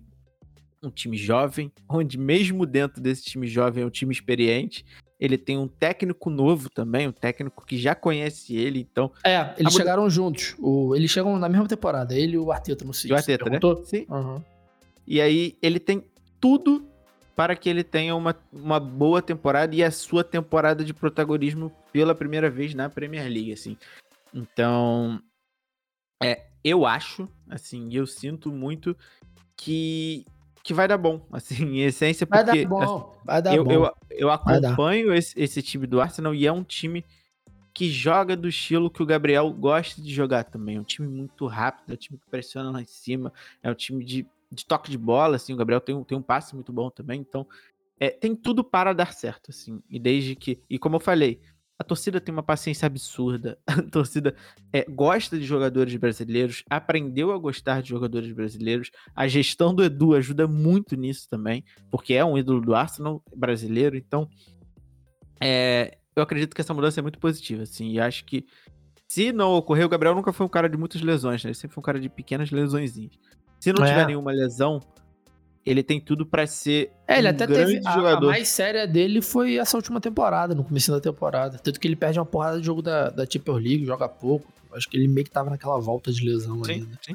um 0.82 0.90
time 0.90 1.16
jovem, 1.16 1.72
onde 1.88 2.18
mesmo 2.18 2.66
dentro 2.66 3.00
desse 3.00 3.22
time 3.22 3.46
jovem 3.46 3.84
é 3.84 3.86
um 3.86 3.90
time 3.90 4.12
experiente. 4.12 4.84
Ele 5.22 5.38
tem 5.38 5.56
um 5.56 5.68
técnico 5.68 6.28
novo 6.28 6.68
também, 6.68 7.06
um 7.06 7.12
técnico 7.12 7.64
que 7.64 7.78
já 7.78 7.94
conhece 7.94 8.56
ele, 8.56 8.80
então... 8.80 9.12
É, 9.22 9.54
eles 9.56 9.72
chegaram 9.72 10.10
juntos. 10.10 10.56
O, 10.58 10.96
eles 10.96 11.12
chegam 11.12 11.38
na 11.38 11.48
mesma 11.48 11.68
temporada, 11.68 12.12
ele 12.12 12.34
e 12.34 12.38
o 12.38 12.50
Arteta 12.50 12.84
no 12.84 12.92
City. 12.92 13.12
O 13.12 13.16
Arteta, 13.16 13.48
né? 13.48 13.60
Sim. 13.84 14.04
Uhum. 14.10 14.42
E 15.06 15.20
aí 15.20 15.56
ele 15.62 15.78
tem 15.78 16.04
tudo 16.40 16.84
para 17.36 17.54
que 17.54 17.68
ele 17.68 17.84
tenha 17.84 18.16
uma, 18.16 18.34
uma 18.52 18.80
boa 18.80 19.22
temporada 19.22 19.72
e 19.72 19.84
a 19.84 19.92
sua 19.92 20.24
temporada 20.24 20.84
de 20.84 20.92
protagonismo 20.92 21.70
pela 21.92 22.16
primeira 22.16 22.50
vez 22.50 22.74
na 22.74 22.88
Premier 22.88 23.30
League, 23.30 23.52
assim. 23.52 23.76
Então, 24.34 25.22
é, 26.20 26.46
eu 26.64 26.84
acho, 26.84 27.28
assim, 27.48 27.94
eu 27.94 28.08
sinto 28.08 28.50
muito 28.50 28.96
que 29.56 30.26
que 30.62 30.74
vai 30.74 30.86
dar 30.86 30.98
bom, 30.98 31.26
assim, 31.32 31.64
em 31.64 31.80
essência, 31.80 32.26
porque 32.26 32.44
vai 32.44 32.62
dar 32.62 32.68
bom, 32.68 32.82
assim, 32.82 33.20
vai 33.24 33.42
dar 33.42 33.54
eu, 33.54 33.64
bom. 33.64 33.72
Eu, 33.72 33.92
eu 34.10 34.30
acompanho 34.30 35.12
esse, 35.14 35.38
esse 35.40 35.62
time 35.62 35.86
do 35.86 36.00
Arsenal 36.00 36.34
e 36.34 36.46
é 36.46 36.52
um 36.52 36.64
time 36.64 37.04
que 37.74 37.90
joga 37.90 38.36
do 38.36 38.48
estilo 38.48 38.90
que 38.90 39.02
o 39.02 39.06
Gabriel 39.06 39.50
gosta 39.50 40.00
de 40.02 40.12
jogar 40.12 40.44
também. 40.44 40.76
É 40.76 40.80
um 40.80 40.84
time 40.84 41.08
muito 41.08 41.46
rápido, 41.46 41.90
é 41.90 41.94
um 41.94 41.96
time 41.96 42.18
que 42.18 42.30
pressiona 42.30 42.70
lá 42.70 42.82
em 42.82 42.86
cima, 42.86 43.32
é 43.62 43.70
um 43.70 43.74
time 43.74 44.04
de 44.04 44.26
de 44.52 44.66
toque 44.66 44.90
de 44.90 44.98
bola, 44.98 45.36
assim, 45.36 45.54
o 45.54 45.56
Gabriel 45.56 45.80
tem 45.80 45.94
um, 45.94 46.04
tem 46.04 46.16
um 46.16 46.22
passe 46.22 46.54
muito 46.54 46.72
bom 46.72 46.90
também, 46.90 47.20
então 47.20 47.46
é, 47.98 48.10
tem 48.10 48.36
tudo 48.36 48.62
para 48.62 48.92
dar 48.92 49.12
certo, 49.12 49.50
assim, 49.50 49.82
e 49.88 49.98
desde 49.98 50.36
que, 50.36 50.60
e 50.68 50.78
como 50.78 50.96
eu 50.96 51.00
falei, 51.00 51.40
a 51.82 51.84
torcida 51.84 52.20
tem 52.20 52.32
uma 52.32 52.44
paciência 52.44 52.86
absurda, 52.86 53.58
a 53.66 53.82
torcida 53.82 54.34
é, 54.72 54.84
gosta 54.88 55.36
de 55.36 55.44
jogadores 55.44 55.94
brasileiros, 55.96 56.62
aprendeu 56.70 57.32
a 57.32 57.38
gostar 57.38 57.82
de 57.82 57.88
jogadores 57.88 58.32
brasileiros, 58.32 58.90
a 59.14 59.26
gestão 59.26 59.74
do 59.74 59.82
Edu 59.82 60.14
ajuda 60.14 60.46
muito 60.46 60.94
nisso 60.96 61.28
também, 61.28 61.64
porque 61.90 62.14
é 62.14 62.24
um 62.24 62.38
ídolo 62.38 62.60
do 62.60 62.74
Arsenal 62.74 63.22
brasileiro, 63.34 63.96
então 63.96 64.28
é, 65.40 65.98
eu 66.14 66.22
acredito 66.22 66.54
que 66.54 66.60
essa 66.60 66.72
mudança 66.72 67.00
é 67.00 67.02
muito 67.02 67.18
positiva, 67.18 67.64
assim, 67.64 67.90
e 67.90 68.00
acho 68.00 68.24
que 68.24 68.46
se 69.08 69.32
não 69.32 69.52
ocorrer, 69.52 69.84
o 69.84 69.88
Gabriel 69.88 70.14
nunca 70.14 70.32
foi 70.32 70.46
um 70.46 70.48
cara 70.48 70.68
de 70.68 70.76
muitas 70.76 71.02
lesões, 71.02 71.44
né? 71.44 71.48
Ele 71.48 71.54
sempre 71.54 71.74
foi 71.74 71.82
um 71.82 71.84
cara 71.84 72.00
de 72.00 72.08
pequenas 72.08 72.50
lesõezinhas. 72.50 73.12
Se 73.60 73.70
não 73.70 73.84
é. 73.84 73.88
tiver 73.88 74.06
nenhuma 74.06 74.32
lesão, 74.32 74.80
ele 75.64 75.82
tem 75.82 76.00
tudo 76.00 76.26
para 76.26 76.46
ser 76.46 76.90
é, 77.06 77.18
ele 77.18 77.28
um 77.28 77.30
até 77.30 77.46
grande 77.46 77.80
teve, 77.80 77.94
jogador. 77.94 78.26
A, 78.26 78.30
a, 78.30 78.32
mais 78.32 78.48
séria 78.48 78.86
dele 78.86 79.22
foi 79.22 79.56
essa 79.56 79.76
última 79.76 80.00
temporada, 80.00 80.54
no 80.54 80.64
começo 80.64 80.90
da 80.90 81.00
temporada. 81.00 81.58
Tanto 81.58 81.78
que 81.78 81.86
ele 81.86 81.96
perde 81.96 82.18
uma 82.18 82.26
porrada 82.26 82.58
de 82.58 82.66
jogo 82.66 82.82
da, 82.82 83.10
da 83.10 83.24
Champions 83.24 83.62
League, 83.62 83.86
joga 83.86 84.08
pouco. 84.08 84.52
Acho 84.72 84.88
que 84.88 84.96
ele 84.96 85.06
meio 85.06 85.24
que 85.24 85.30
tava 85.30 85.50
naquela 85.50 85.78
volta 85.78 86.10
de 86.10 86.24
lesão 86.24 86.64
sim, 86.64 86.72
ainda. 86.72 86.98
Sim. 87.02 87.14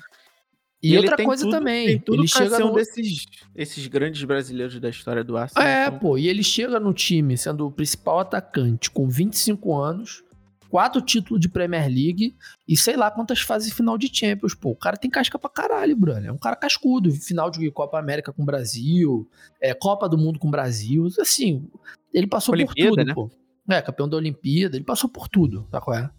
E, 0.82 0.94
e 0.94 0.98
outra 0.98 1.18
coisa 1.24 1.44
tudo, 1.44 1.52
também, 1.52 1.88
tem 1.88 2.00
tudo 2.00 2.22
ele 2.22 2.28
chega 2.28 2.56
ser 2.56 2.64
um 2.64 2.68
no... 2.68 2.76
desses 2.76 3.26
esses 3.56 3.88
grandes 3.88 4.24
brasileiros 4.24 4.80
da 4.80 4.90
história 4.90 5.24
do 5.24 5.36
Arsenal. 5.36 5.68
É, 5.68 5.88
então... 5.88 6.00
pô, 6.00 6.18
e 6.18 6.28
ele 6.28 6.44
chega 6.44 6.80
no 6.80 6.94
time 6.94 7.36
sendo 7.36 7.66
o 7.66 7.72
principal 7.72 8.20
atacante 8.20 8.92
com 8.92 9.10
25 9.10 9.76
anos, 9.76 10.24
quatro 10.70 11.02
títulos 11.02 11.40
de 11.40 11.50
Premier 11.50 11.88
League 11.88 12.36
e 12.68 12.76
sei 12.78 12.96
lá 12.96 13.10
quantas 13.12 13.42
fases 13.42 13.74
final 13.74 13.98
de 13.98 14.10
Champions, 14.14 14.54
pô. 14.54 14.72
O 14.72 14.76
cara 14.76 14.98
tem 14.98 15.10
casca 15.10 15.38
pra 15.40 15.50
caralho, 15.50 15.96
Bruno. 15.96 16.26
É 16.26 16.32
um 16.32 16.38
cara 16.38 16.56
cascudo. 16.56 17.12
Final 17.12 17.50
de 17.50 17.70
Copa 17.72 18.00
América 18.00 18.32
com 18.32 18.44
o 18.44 18.46
Brasil, 18.46 19.30
é, 19.62 19.74
Copa 19.74 20.08
do 20.08 20.18
Mundo 20.18 20.40
com 20.40 20.48
o 20.48 20.52
Brasil. 20.52 21.08
Assim, 21.20 21.68
ele 22.14 22.28
passou 22.28 22.54
Olimpíada, 22.54 22.90
por 22.90 22.96
tudo, 22.96 23.08
né? 23.08 23.14
pô. 23.14 23.32
É, 23.70 23.82
campeão 23.82 24.08
da 24.08 24.16
Olimpíada, 24.18 24.78
ele 24.78 24.86
passou 24.86 25.10
por 25.10 25.28
tudo, 25.28 25.64
tá 25.70 25.82
qual 25.82 25.98
é? 25.98 26.10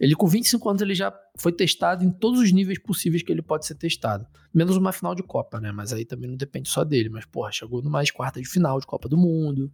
Ele 0.00 0.14
com 0.14 0.26
25 0.26 0.66
anos 0.66 0.80
ele 0.80 0.94
já 0.94 1.12
foi 1.36 1.52
testado 1.52 2.02
em 2.02 2.10
todos 2.10 2.40
os 2.40 2.50
níveis 2.50 2.78
possíveis 2.78 3.22
que 3.22 3.30
ele 3.30 3.42
pode 3.42 3.66
ser 3.66 3.74
testado. 3.74 4.26
Menos 4.52 4.74
uma 4.74 4.92
final 4.92 5.14
de 5.14 5.22
Copa, 5.22 5.60
né? 5.60 5.70
Mas 5.72 5.92
aí 5.92 6.06
também 6.06 6.30
não 6.30 6.38
depende 6.38 6.70
só 6.70 6.82
dele. 6.82 7.10
Mas, 7.10 7.26
porra, 7.26 7.52
chegou 7.52 7.82
numa 7.82 8.02
quarta 8.10 8.40
de 8.40 8.48
final 8.48 8.80
de 8.80 8.86
Copa 8.86 9.10
do 9.10 9.18
Mundo. 9.18 9.70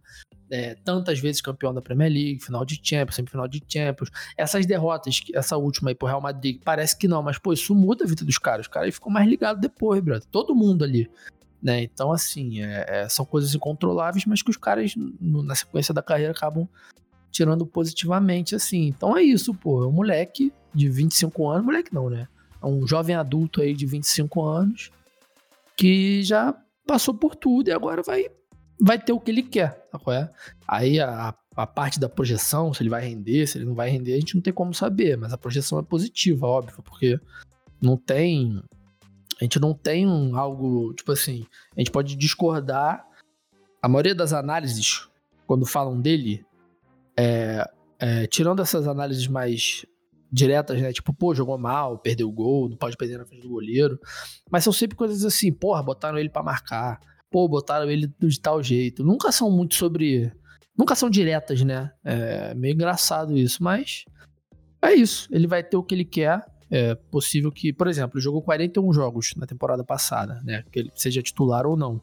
É, 0.51 0.75
tantas 0.75 1.19
vezes 1.19 1.41
campeão 1.41 1.73
da 1.73 1.81
Premier 1.81 2.11
League, 2.11 2.43
final 2.43 2.65
de 2.65 2.77
Champions, 2.83 3.15
semifinal 3.15 3.47
de 3.47 3.63
Champions. 3.65 4.09
Essas 4.35 4.65
derrotas, 4.65 5.21
essa 5.33 5.55
última 5.55 5.91
aí 5.91 5.95
pro 5.95 6.07
Real 6.07 6.21
Madrid, 6.21 6.59
parece 6.61 6.97
que 6.97 7.07
não, 7.07 7.23
mas, 7.23 7.37
pô, 7.37 7.53
isso 7.53 7.73
muda 7.73 8.03
a 8.03 8.07
vida 8.07 8.25
dos 8.25 8.37
caras. 8.37 8.65
Os 8.65 8.71
caras 8.71 8.93
ficam 8.93 9.09
mais 9.09 9.27
ligados 9.29 9.61
depois, 9.61 10.03
brother. 10.03 10.27
Todo 10.29 10.53
mundo 10.53 10.83
ali. 10.83 11.09
Né? 11.63 11.83
Então, 11.83 12.11
assim, 12.11 12.61
é, 12.61 12.85
é, 12.87 13.09
são 13.09 13.25
coisas 13.25 13.55
incontroláveis, 13.55 14.25
mas 14.25 14.41
que 14.41 14.49
os 14.49 14.57
caras, 14.57 14.93
no, 14.95 15.41
na 15.41 15.55
sequência 15.55 15.93
da 15.93 16.03
carreira, 16.03 16.33
acabam 16.33 16.67
tirando 17.31 17.65
positivamente, 17.65 18.55
assim. 18.55 18.87
Então 18.87 19.17
é 19.17 19.23
isso, 19.23 19.53
pô. 19.53 19.83
É 19.83 19.87
um 19.87 19.91
moleque 19.91 20.51
de 20.73 20.89
25 20.89 21.47
anos, 21.49 21.65
moleque 21.65 21.93
não, 21.93 22.09
né? 22.09 22.27
É 22.61 22.65
um 22.65 22.87
jovem 22.87 23.15
adulto 23.15 23.61
aí 23.61 23.73
de 23.73 23.85
25 23.85 24.43
anos 24.43 24.91
que 25.75 26.23
já 26.23 26.55
passou 26.85 27.13
por 27.13 27.35
tudo 27.35 27.69
e 27.69 27.71
agora 27.71 28.01
vai, 28.01 28.25
vai 28.81 28.97
ter 28.97 29.13
o 29.13 29.19
que 29.19 29.29
ele 29.29 29.43
quer, 29.43 29.87
tá 29.91 29.99
é? 30.13 30.29
Aí 30.67 30.99
a, 30.99 31.35
a 31.55 31.67
parte 31.67 31.99
da 31.99 32.09
projeção, 32.09 32.73
se 32.73 32.81
ele 32.81 32.89
vai 32.89 33.03
render, 33.07 33.47
se 33.47 33.57
ele 33.57 33.65
não 33.65 33.75
vai 33.75 33.89
render, 33.89 34.13
a 34.13 34.19
gente 34.19 34.35
não 34.35 34.41
tem 34.41 34.53
como 34.53 34.73
saber, 34.73 35.17
mas 35.17 35.33
a 35.33 35.37
projeção 35.37 35.77
é 35.79 35.83
positiva, 35.83 36.47
óbvio, 36.47 36.81
porque 36.83 37.19
não 37.81 37.97
tem. 37.97 38.61
A 39.39 39.43
gente 39.43 39.59
não 39.59 39.73
tem 39.73 40.07
um, 40.07 40.35
algo, 40.37 40.93
tipo 40.93 41.11
assim, 41.11 41.45
a 41.75 41.79
gente 41.79 41.91
pode 41.91 42.15
discordar. 42.15 43.05
A 43.81 43.87
maioria 43.87 44.15
das 44.15 44.33
análises, 44.33 45.07
quando 45.45 45.65
falam 45.65 46.01
dele, 46.01 46.43
é, 47.17 47.67
é, 47.99 48.27
tirando 48.27 48.61
essas 48.61 48.87
análises 48.87 49.27
mais 49.27 49.85
diretas, 50.31 50.81
né? 50.81 50.91
Tipo, 50.93 51.13
pô, 51.13 51.33
jogou 51.33 51.57
mal, 51.57 51.97
perdeu 51.97 52.29
o 52.29 52.31
gol, 52.31 52.69
não 52.69 52.77
pode 52.77 52.95
perder 52.95 53.17
na 53.17 53.25
frente 53.25 53.41
do 53.41 53.49
goleiro. 53.49 53.99
Mas 54.51 54.63
são 54.63 54.73
sempre 54.73 54.95
coisas 54.95 55.25
assim, 55.25 55.51
porra, 55.51 55.81
botaram 55.81 56.17
ele 56.17 56.29
para 56.29 56.43
marcar. 56.43 56.99
Pô, 57.31 57.47
botaram 57.47 57.89
ele 57.89 58.11
de 58.19 58.39
tal 58.39 58.61
jeito. 58.61 59.03
Nunca 59.03 59.31
são 59.31 59.49
muito 59.49 59.75
sobre. 59.75 60.31
Nunca 60.77 60.95
são 60.95 61.09
diretas, 61.09 61.61
né? 61.63 61.91
É 62.03 62.53
meio 62.53 62.73
engraçado 62.73 63.37
isso, 63.37 63.63
mas. 63.63 64.05
É 64.81 64.93
isso. 64.93 65.27
Ele 65.31 65.47
vai 65.47 65.63
ter 65.63 65.75
o 65.77 65.83
que 65.83 65.95
ele 65.95 66.05
quer. 66.05 66.45
É 66.69 66.95
possível 66.95 67.51
que, 67.51 67.71
por 67.71 67.87
exemplo, 67.87 68.19
jogou 68.19 68.41
41 68.41 68.91
jogos 68.91 69.33
na 69.37 69.45
temporada 69.47 69.83
passada, 69.83 70.41
né? 70.43 70.63
Que 70.71 70.79
ele 70.79 70.91
seja 70.93 71.21
titular 71.21 71.65
ou 71.65 71.77
não. 71.77 72.01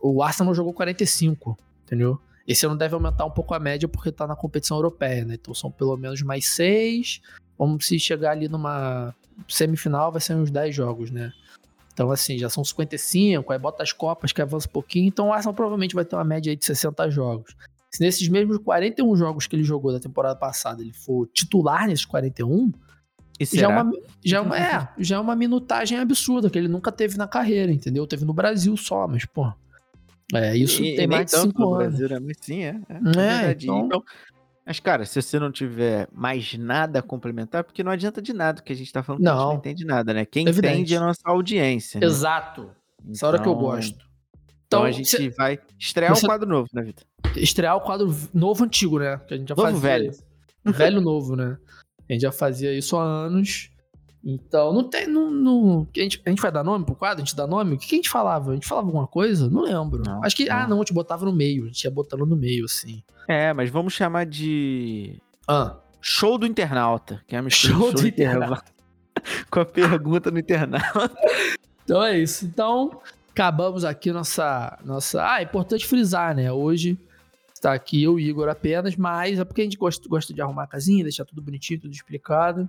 O 0.00 0.22
Arsenal 0.22 0.54
jogou 0.54 0.72
45, 0.72 1.56
entendeu? 1.82 2.20
Esse 2.46 2.66
ano 2.66 2.76
deve 2.76 2.94
aumentar 2.94 3.24
um 3.24 3.30
pouco 3.30 3.54
a 3.54 3.58
média 3.58 3.88
porque 3.88 4.12
tá 4.12 4.26
na 4.26 4.36
competição 4.36 4.76
europeia, 4.76 5.24
né? 5.24 5.34
Então 5.34 5.54
são 5.54 5.70
pelo 5.70 5.96
menos 5.96 6.20
mais 6.22 6.46
seis. 6.46 7.20
Vamos 7.58 7.86
se 7.86 7.98
chegar 7.98 8.32
ali 8.32 8.48
numa 8.48 9.14
semifinal, 9.48 10.12
vai 10.12 10.20
ser 10.20 10.34
uns 10.34 10.50
10 10.50 10.74
jogos, 10.74 11.10
né? 11.10 11.32
Então, 11.92 12.10
assim, 12.10 12.36
já 12.36 12.50
são 12.50 12.64
55, 12.64 13.52
aí 13.52 13.58
bota 13.58 13.82
as 13.82 13.92
copas 13.92 14.32
que 14.32 14.42
avança 14.42 14.68
um 14.68 14.72
pouquinho. 14.72 15.06
Então 15.06 15.28
o 15.28 15.32
Arsenal 15.32 15.54
provavelmente 15.54 15.94
vai 15.94 16.04
ter 16.04 16.16
uma 16.16 16.24
média 16.24 16.50
aí 16.50 16.56
de 16.56 16.64
60 16.64 17.08
jogos. 17.10 17.56
Se 17.90 18.00
nesses 18.00 18.28
mesmos 18.28 18.58
41 18.58 19.14
jogos 19.14 19.46
que 19.46 19.54
ele 19.54 19.62
jogou 19.62 19.92
da 19.92 20.00
temporada 20.00 20.34
passada, 20.34 20.82
ele 20.82 20.92
for 20.92 21.28
titular 21.28 21.86
nesses 21.86 22.04
41, 22.04 22.72
já 23.40 23.66
é, 23.66 23.68
uma, 23.68 23.92
já, 24.24 24.36
é 24.38 24.40
uma, 24.40 24.58
é, 24.58 24.88
já 24.98 25.16
é 25.16 25.18
uma 25.18 25.36
minutagem 25.36 25.98
absurda 25.98 26.50
que 26.50 26.58
ele 26.58 26.68
nunca 26.68 26.90
teve 26.90 27.16
na 27.16 27.28
carreira, 27.28 27.70
entendeu? 27.70 28.06
Teve 28.06 28.24
no 28.24 28.32
Brasil 28.32 28.76
só, 28.76 29.06
mas, 29.06 29.24
pô, 29.24 29.52
é, 30.32 30.56
isso 30.56 30.82
e, 30.82 30.96
tem 30.96 31.04
e 31.04 31.08
mais 31.08 31.26
de 31.26 31.32
5 31.38 31.74
anos. 31.74 31.98
Brasil, 31.98 32.20
né? 32.20 32.32
Sim, 32.40 32.62
é. 32.62 32.68
É, 32.68 33.46
é 33.46 33.52
então... 33.52 33.86
então... 33.86 34.04
Mas, 34.66 34.80
cara, 34.80 35.04
se 35.04 35.20
você 35.20 35.38
não 35.38 35.52
tiver 35.52 36.08
mais 36.10 36.56
nada 36.56 37.00
a 37.00 37.02
complementar, 37.02 37.64
porque 37.64 37.84
não 37.84 37.92
adianta 37.92 38.22
de 38.22 38.32
nada 38.32 38.62
que 38.62 38.72
a 38.72 38.76
gente 38.76 38.90
tá 38.90 39.02
falando 39.02 39.18
que 39.18 39.24
não. 39.24 39.32
a 39.32 39.36
gente 39.36 39.48
não 39.48 39.58
entende 39.58 39.84
nada, 39.84 40.14
né? 40.14 40.24
Quem 40.24 40.48
Evidente. 40.48 40.74
entende 40.74 40.94
é 40.94 40.96
a 40.96 41.00
nossa 41.00 41.20
audiência. 41.24 42.00
Né? 42.00 42.06
Exato. 42.06 42.70
Então... 43.00 43.12
Essa 43.12 43.26
hora 43.26 43.38
que 43.38 43.46
eu 43.46 43.52
então, 43.52 43.62
gosto. 43.62 43.94
Então, 43.94 44.08
então 44.66 44.84
a 44.84 44.90
gente 44.90 45.08
cê... 45.08 45.28
vai 45.28 45.58
estrear 45.78 46.16
você... 46.16 46.24
um 46.24 46.28
quadro 46.28 46.48
novo, 46.48 46.68
né, 46.72 46.82
Vitor? 46.82 47.04
Estrear 47.36 47.76
o 47.76 47.80
quadro 47.82 48.14
novo 48.32 48.64
antigo, 48.64 48.98
né? 48.98 49.18
Que 49.28 49.34
a 49.34 49.36
gente 49.36 49.48
já 49.48 49.54
novo 49.54 49.68
fazia. 49.68 49.80
velho. 49.80 50.12
Velho 50.64 51.00
novo, 51.02 51.36
né? 51.36 51.58
A 52.08 52.12
gente 52.12 52.22
já 52.22 52.32
fazia 52.32 52.72
isso 52.72 52.96
há 52.96 53.04
anos. 53.04 53.70
Então, 54.24 54.72
não 54.72 54.84
tem. 54.84 55.06
Não, 55.06 55.30
não, 55.30 55.86
a, 55.94 56.00
gente, 56.00 56.22
a 56.24 56.30
gente 56.30 56.40
vai 56.40 56.50
dar 56.50 56.64
nome 56.64 56.86
pro 56.86 56.94
quadro? 56.94 57.22
A 57.22 57.24
gente 57.24 57.36
dá 57.36 57.46
nome? 57.46 57.74
O 57.74 57.78
que, 57.78 57.86
que 57.86 57.94
a 57.94 57.98
gente 57.98 58.08
falava? 58.08 58.52
A 58.52 58.54
gente 58.54 58.66
falava 58.66 58.86
alguma 58.86 59.06
coisa? 59.06 59.50
Não 59.50 59.62
lembro. 59.62 60.02
Não, 60.04 60.24
Acho 60.24 60.34
que. 60.34 60.48
Ah, 60.48 60.54
não. 60.54 60.62
Ah, 60.62 60.68
não, 60.68 60.76
a 60.76 60.80
gente 60.80 60.94
botava 60.94 61.26
no 61.26 61.32
meio. 61.32 61.64
A 61.64 61.66
gente 61.66 61.84
ia 61.84 61.90
botando 61.90 62.24
no 62.24 62.34
meio, 62.34 62.64
assim. 62.64 63.02
É, 63.28 63.52
mas 63.52 63.68
vamos 63.68 63.92
chamar 63.92 64.24
de. 64.24 65.20
Ah. 65.46 65.76
Show 66.00 66.38
do 66.38 66.46
internauta. 66.46 67.22
Que 67.26 67.36
é 67.36 67.38
a 67.38 67.50
show, 67.50 67.78
show 67.78 67.92
do 67.92 68.06
internauta. 68.08 68.64
Com 69.50 69.60
a 69.60 69.66
pergunta 69.66 70.30
no 70.30 70.38
internauta. 70.38 71.14
Então 71.84 72.02
é 72.02 72.18
isso. 72.18 72.46
Então, 72.46 73.02
acabamos 73.30 73.84
aqui 73.84 74.10
nossa. 74.10 74.78
nossa... 74.84 75.22
Ah, 75.22 75.40
é 75.40 75.44
importante 75.44 75.86
frisar, 75.86 76.34
né? 76.34 76.50
Hoje 76.50 76.98
está 77.54 77.72
aqui 77.72 78.02
eu 78.02 78.18
e 78.18 78.28
Igor 78.28 78.48
apenas, 78.48 78.96
mas 78.96 79.38
é 79.38 79.44
porque 79.44 79.62
a 79.62 79.64
gente 79.64 79.78
gosta, 79.78 80.06
gosta 80.08 80.34
de 80.34 80.42
arrumar 80.42 80.64
a 80.64 80.66
casinha, 80.66 81.02
deixar 81.02 81.24
tudo 81.24 81.40
bonitinho, 81.40 81.80
tudo 81.80 81.92
explicado. 81.92 82.68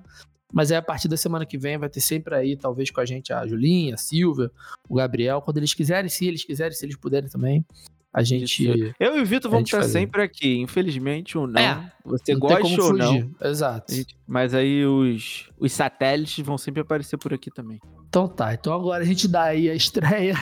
Mas 0.54 0.72
é 0.72 0.78
a 0.78 0.82
partir 0.82 1.08
da 1.08 1.18
semana 1.18 1.46
que 1.46 1.58
vem 1.58 1.78
vai 1.78 1.90
ter 1.90 2.02
sempre 2.02 2.36
aí, 2.36 2.56
talvez 2.56 2.92
com 2.92 3.02
a 3.02 3.06
gente, 3.06 3.34
a 3.34 3.46
Julinha, 3.46 3.96
a 3.96 3.98
Silvia, 3.98 4.52
o 4.88 4.96
Gabriel, 4.96 5.42
quando 5.42 5.58
eles 5.58 5.74
quiserem, 5.74 6.10
se 6.10 6.28
eles 6.28 6.44
quiserem, 6.44 6.72
se 6.74 6.86
eles 6.86 6.96
puderem 6.96 7.30
também. 7.30 7.66
A 8.14 8.24
gente. 8.24 8.94
Eu 8.98 9.18
e 9.18 9.22
o 9.22 9.26
Vitor 9.26 9.52
vamos 9.52 9.68
estar 9.68 9.82
fazer. 9.82 10.00
sempre 10.00 10.22
aqui, 10.22 10.62
infelizmente 10.62 11.38
ou 11.38 11.46
não. 11.46 11.60
É, 11.60 11.92
você 12.06 12.32
não 12.32 12.40
gosta 12.40 12.82
ou 12.82 12.94
não. 12.94 13.30
Exato. 13.44 13.94
Mas 14.26 14.54
aí 14.54 14.86
os, 14.86 15.50
os 15.60 15.74
satélites 15.74 16.40
vão 16.46 16.58
sempre 16.58 16.80
aparecer 16.80 17.18
por 17.18 17.34
aqui 17.34 17.52
também. 17.52 17.78
Então 18.08 18.26
tá, 18.30 18.54
então 18.54 18.72
agora 18.72 19.04
a 19.04 19.06
gente 19.06 19.28
dá 19.28 19.44
aí 19.44 19.70
a 19.70 19.76
estreia 19.76 20.36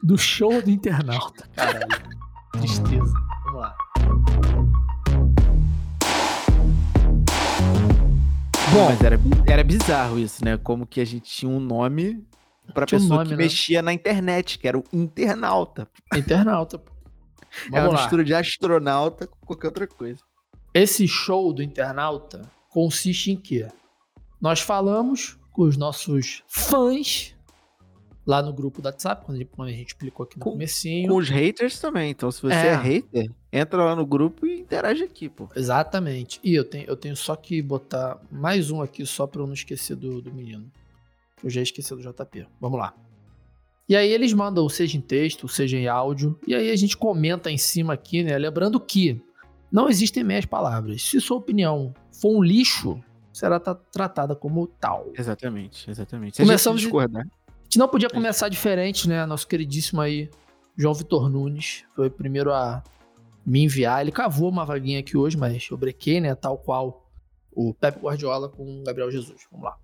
do 0.00 0.16
show 0.16 0.62
do 0.62 0.70
internauta. 0.70 1.48
Caralho. 1.56 1.88
Tristeza. 2.52 3.12
Vamos 3.46 3.60
lá. 3.60 3.74
Bom, 8.72 8.86
mas 8.88 9.00
era, 9.02 9.18
era 9.48 9.64
bizarro 9.64 10.16
isso, 10.16 10.44
né? 10.44 10.56
Como 10.56 10.86
que 10.86 11.00
a 11.00 11.04
gente 11.04 11.28
tinha 11.28 11.50
um 11.50 11.58
nome 11.58 12.24
pra 12.72 12.86
tinha 12.86 13.00
pessoa 13.00 13.14
um 13.14 13.18
nome, 13.18 13.30
que 13.30 13.36
né? 13.36 13.42
mexia 13.42 13.82
na 13.82 13.92
internet, 13.92 14.58
que 14.58 14.68
era 14.68 14.78
o 14.78 14.84
internauta. 14.92 15.88
Internauta. 16.14 16.80
Vamos 17.68 17.76
é 17.76 17.80
uma 17.80 17.88
lá. 17.88 18.00
mistura 18.00 18.22
de 18.22 18.32
astronauta 18.32 19.26
com 19.26 19.44
qualquer 19.44 19.66
outra 19.66 19.88
coisa. 19.88 20.20
Esse 20.72 21.08
show 21.08 21.52
do 21.52 21.64
internauta 21.64 22.42
consiste 22.68 23.32
em 23.32 23.36
quê? 23.36 23.66
Nós 24.40 24.60
falamos 24.60 25.36
com 25.52 25.62
os 25.62 25.76
nossos 25.76 26.44
fãs 26.46 27.34
lá 28.30 28.40
no 28.40 28.52
grupo 28.52 28.80
do 28.80 28.86
WhatsApp, 28.86 29.24
quando 29.24 29.68
a 29.68 29.72
gente 29.72 29.88
explicou 29.88 30.22
aqui 30.22 30.38
no 30.38 30.44
com, 30.44 30.52
comecinho. 30.52 31.08
Com 31.08 31.16
os 31.16 31.28
haters 31.28 31.80
também. 31.80 32.12
Então, 32.12 32.30
se 32.30 32.40
você 32.40 32.54
é. 32.54 32.66
é. 32.68 32.76
hater, 32.76 33.30
entra 33.52 33.84
lá 33.84 33.96
no 33.96 34.06
grupo 34.06 34.46
e 34.46 34.60
interage 34.60 35.02
aqui, 35.02 35.28
pô. 35.28 35.48
Exatamente. 35.56 36.38
E 36.44 36.54
eu 36.54 36.64
tenho, 36.64 36.86
eu 36.86 36.96
tenho 36.96 37.16
só 37.16 37.34
que 37.34 37.60
botar 37.60 38.20
mais 38.30 38.70
um 38.70 38.80
aqui 38.80 39.04
só 39.04 39.26
pra 39.26 39.42
eu 39.42 39.48
não 39.48 39.54
esquecer 39.54 39.96
do, 39.96 40.22
do 40.22 40.32
menino. 40.32 40.70
Eu 41.42 41.50
já 41.50 41.60
esqueci 41.60 41.92
do 41.92 42.00
JP. 42.00 42.46
Vamos 42.60 42.78
lá. 42.78 42.94
E 43.88 43.96
aí 43.96 44.12
eles 44.12 44.32
mandam, 44.32 44.68
seja 44.68 44.96
em 44.96 45.00
texto, 45.00 45.48
seja 45.48 45.76
em 45.76 45.88
áudio, 45.88 46.38
e 46.46 46.54
aí 46.54 46.70
a 46.70 46.76
gente 46.76 46.96
comenta 46.96 47.50
em 47.50 47.58
cima 47.58 47.94
aqui, 47.94 48.22
né? 48.22 48.38
Lembrando 48.38 48.78
que 48.78 49.20
não 49.72 49.88
existem 49.88 50.22
meias 50.22 50.46
palavras. 50.46 51.02
Se 51.02 51.20
sua 51.20 51.38
opinião 51.38 51.92
for 52.12 52.36
um 52.36 52.40
lixo, 52.40 53.02
será 53.32 53.58
tratada 53.58 54.36
como 54.36 54.66
tal. 54.66 55.10
Exatamente, 55.16 55.90
exatamente. 55.90 56.36
Se 56.36 56.42
Começamos 56.42 56.80
a 56.80 56.84
discordar. 56.84 57.22
A 57.22 57.26
gente 57.70 57.78
não 57.78 57.88
podia 57.88 58.10
começar 58.10 58.48
diferente, 58.48 59.08
né? 59.08 59.24
Nosso 59.24 59.46
queridíssimo 59.46 60.00
aí, 60.00 60.28
João 60.76 60.92
Vitor 60.92 61.28
Nunes, 61.28 61.84
foi 61.94 62.08
o 62.08 62.10
primeiro 62.10 62.52
a 62.52 62.82
me 63.46 63.62
enviar. 63.62 64.00
Ele 64.00 64.10
cavou 64.10 64.48
uma 64.48 64.64
vaguinha 64.64 64.98
aqui 64.98 65.16
hoje, 65.16 65.36
mas 65.36 65.68
eu 65.70 65.76
brequei, 65.76 66.20
né? 66.20 66.34
Tal 66.34 66.58
qual 66.58 67.08
o 67.52 67.72
Pepe 67.72 68.00
Guardiola 68.00 68.48
com 68.48 68.80
o 68.80 68.82
Gabriel 68.82 69.08
Jesus. 69.12 69.46
Vamos 69.52 69.66
lá. 69.66 69.78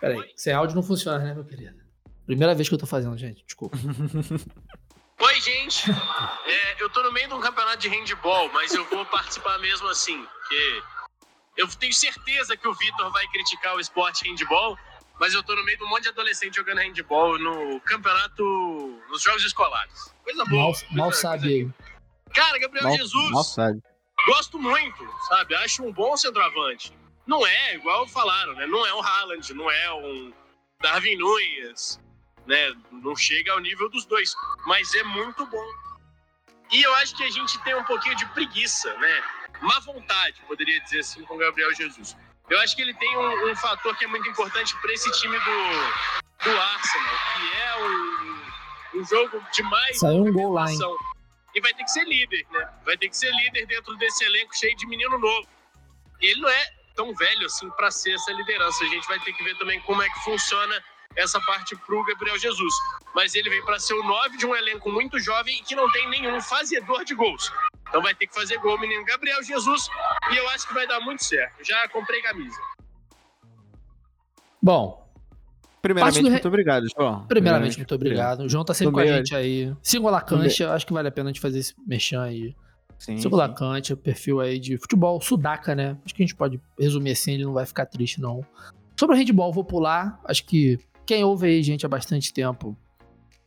Pera 0.00 0.14
aí, 0.14 0.32
sem 0.34 0.54
áudio 0.54 0.74
não 0.74 0.82
funciona, 0.82 1.18
né, 1.18 1.34
meu 1.34 1.44
querido? 1.44 1.76
Primeira 2.24 2.54
vez 2.54 2.66
que 2.66 2.74
eu 2.74 2.78
tô 2.78 2.86
fazendo, 2.86 3.16
gente. 3.18 3.44
Desculpa. 3.44 3.76
Oi, 5.20 5.40
gente. 5.40 5.90
É, 5.90 6.82
eu 6.82 6.88
tô 6.88 7.02
no 7.02 7.12
meio 7.12 7.28
de 7.28 7.34
um 7.34 7.40
campeonato 7.40 7.76
de 7.76 7.88
handball, 7.88 8.50
mas 8.54 8.72
eu 8.72 8.88
vou 8.88 9.04
participar 9.04 9.58
mesmo 9.58 9.86
assim, 9.88 10.24
porque 10.24 10.82
eu 11.58 11.68
tenho 11.68 11.92
certeza 11.92 12.56
que 12.56 12.66
o 12.66 12.72
Vitor 12.72 13.12
vai 13.12 13.26
criticar 13.28 13.76
o 13.76 13.80
esporte 13.80 14.26
handball, 14.26 14.78
mas 15.22 15.34
eu 15.34 15.42
tô 15.44 15.54
no 15.54 15.64
meio 15.64 15.78
de 15.78 15.84
um 15.84 15.88
monte 15.88 16.02
de 16.02 16.08
adolescente 16.08 16.56
jogando 16.56 16.78
handball 16.78 17.38
no 17.38 17.80
campeonato, 17.82 18.42
nos 19.08 19.22
jogos 19.22 19.44
escolares. 19.44 20.12
Coisa 20.24 20.44
boa. 20.46 20.62
Mal, 20.62 20.72
coisa, 20.72 20.86
mal 20.90 21.12
sabe 21.12 21.46
aí. 21.46 21.70
Cara, 22.34 22.58
Gabriel 22.58 22.88
Mal, 22.88 22.96
Jesus, 22.96 23.30
mal 23.30 23.44
sabe. 23.44 23.80
gosto 24.26 24.58
muito, 24.58 25.08
sabe? 25.28 25.54
Acho 25.54 25.84
um 25.84 25.92
bom 25.92 26.16
centroavante. 26.16 26.92
Não 27.24 27.46
é, 27.46 27.76
igual 27.76 28.04
falaram, 28.08 28.54
né? 28.54 28.66
Não 28.66 28.84
é 28.84 28.92
um 28.94 29.00
Haaland, 29.00 29.54
não 29.54 29.70
é 29.70 29.94
um 29.94 30.32
Darwin 30.80 31.14
Nunes, 31.14 32.00
né? 32.44 32.74
Não 32.90 33.14
chega 33.14 33.52
ao 33.52 33.60
nível 33.60 33.88
dos 33.90 34.04
dois, 34.04 34.34
mas 34.66 34.92
é 34.92 35.04
muito 35.04 35.46
bom. 35.46 35.68
E 36.72 36.82
eu 36.82 36.92
acho 36.96 37.14
que 37.14 37.22
a 37.22 37.30
gente 37.30 37.62
tem 37.62 37.76
um 37.76 37.84
pouquinho 37.84 38.16
de 38.16 38.26
preguiça, 38.30 38.92
né? 38.98 39.22
Má 39.60 39.78
vontade, 39.86 40.42
poderia 40.48 40.80
dizer 40.80 40.98
assim, 40.98 41.22
com 41.22 41.36
o 41.36 41.38
Gabriel 41.38 41.72
Jesus. 41.76 42.16
Eu 42.52 42.60
acho 42.60 42.76
que 42.76 42.82
ele 42.82 42.92
tem 42.92 43.16
um, 43.16 43.50
um 43.50 43.56
fator 43.56 43.96
que 43.96 44.04
é 44.04 44.08
muito 44.08 44.28
importante 44.28 44.76
para 44.82 44.92
esse 44.92 45.10
time 45.12 45.38
do, 45.38 46.44
do 46.44 46.60
Arsenal, 46.60 47.14
que 47.34 47.56
é 47.56 47.76
um, 47.78 49.00
um 49.00 49.04
jogo 49.06 49.42
de 49.54 49.62
mais 49.62 49.98
Saiu 49.98 50.22
um 50.22 50.30
gol 50.30 50.52
lá, 50.52 50.70
hein? 50.70 50.78
E 51.54 51.60
vai 51.62 51.72
ter 51.72 51.82
que 51.82 51.90
ser 51.90 52.04
líder, 52.04 52.46
né? 52.50 52.68
Vai 52.84 52.98
ter 52.98 53.08
que 53.08 53.16
ser 53.16 53.32
líder 53.32 53.64
dentro 53.66 53.96
desse 53.96 54.22
elenco 54.24 54.54
cheio 54.54 54.76
de 54.76 54.86
menino 54.86 55.16
novo. 55.16 55.48
E 56.20 56.26
ele 56.26 56.42
não 56.42 56.48
é 56.50 56.66
tão 56.94 57.14
velho 57.14 57.46
assim 57.46 57.70
para 57.70 57.90
ser 57.90 58.12
essa 58.12 58.30
liderança. 58.32 58.84
A 58.84 58.88
gente 58.88 59.08
vai 59.08 59.18
ter 59.20 59.32
que 59.32 59.42
ver 59.42 59.56
também 59.56 59.80
como 59.80 60.02
é 60.02 60.08
que 60.10 60.20
funciona 60.20 60.84
essa 61.16 61.40
parte 61.40 61.74
pro 61.86 62.04
Gabriel 62.04 62.38
Jesus. 62.38 62.74
Mas 63.14 63.34
ele 63.34 63.48
vem 63.48 63.64
para 63.64 63.78
ser 63.78 63.94
o 63.94 64.02
9 64.02 64.36
de 64.36 64.44
um 64.44 64.54
elenco 64.54 64.92
muito 64.92 65.18
jovem 65.18 65.56
e 65.58 65.62
que 65.62 65.74
não 65.74 65.90
tem 65.90 66.06
nenhum 66.10 66.38
fazedor 66.42 67.02
de 67.02 67.14
gols. 67.14 67.50
Então 67.92 68.00
vai 68.00 68.14
ter 68.14 68.26
que 68.26 68.34
fazer 68.34 68.56
gol, 68.58 68.76
o 68.76 68.80
menino 68.80 69.04
Gabriel 69.04 69.42
Jesus. 69.42 69.86
E 70.32 70.36
eu 70.38 70.48
acho 70.48 70.66
que 70.66 70.72
vai 70.72 70.86
dar 70.88 70.98
muito 71.00 71.22
certo. 71.22 71.62
Já 71.62 71.86
comprei 71.88 72.22
camisa. 72.22 72.56
Bom, 74.62 75.02
Primeiramente, 75.82 76.22
re- 76.22 76.30
muito 76.30 76.48
obrigado, 76.48 76.86
João. 76.96 77.26
primeiramente, 77.26 77.76
muito 77.76 77.94
obrigado. 77.94 78.44
O 78.44 78.48
João 78.48 78.64
tá 78.64 78.72
sempre 78.72 78.94
com 78.94 79.00
a 79.00 79.06
gente 79.06 79.34
aí. 79.34 79.74
Siga 79.82 80.06
o 80.06 80.08
Lacancha, 80.10 80.72
acho 80.72 80.86
que 80.86 80.92
vale 80.92 81.08
a 81.08 81.10
pena 81.10 81.28
a 81.28 81.32
gente 81.32 81.40
fazer 81.40 81.58
esse 81.58 81.74
merchan 81.86 82.22
aí. 82.22 82.54
Sim, 82.98 83.16
Siga 83.18 83.28
o 83.28 83.32
sim. 83.32 83.36
Lacancha, 83.36 83.96
perfil 83.96 84.40
aí 84.40 84.60
de 84.60 84.78
futebol 84.78 85.20
sudaca, 85.20 85.74
né? 85.74 85.98
Acho 86.04 86.14
que 86.14 86.22
a 86.22 86.24
gente 86.26 86.36
pode 86.36 86.60
resumir 86.78 87.10
assim, 87.10 87.32
ele 87.32 87.44
não 87.44 87.52
vai 87.52 87.66
ficar 87.66 87.84
triste, 87.84 88.20
não. 88.20 88.46
Sobre 88.96 89.16
o 89.16 89.18
handball, 89.18 89.52
vou 89.52 89.64
pular. 89.64 90.18
Acho 90.24 90.46
que 90.46 90.78
quem 91.04 91.24
ouve 91.24 91.48
aí, 91.48 91.62
gente, 91.64 91.84
há 91.84 91.88
bastante 91.88 92.32
tempo, 92.32 92.78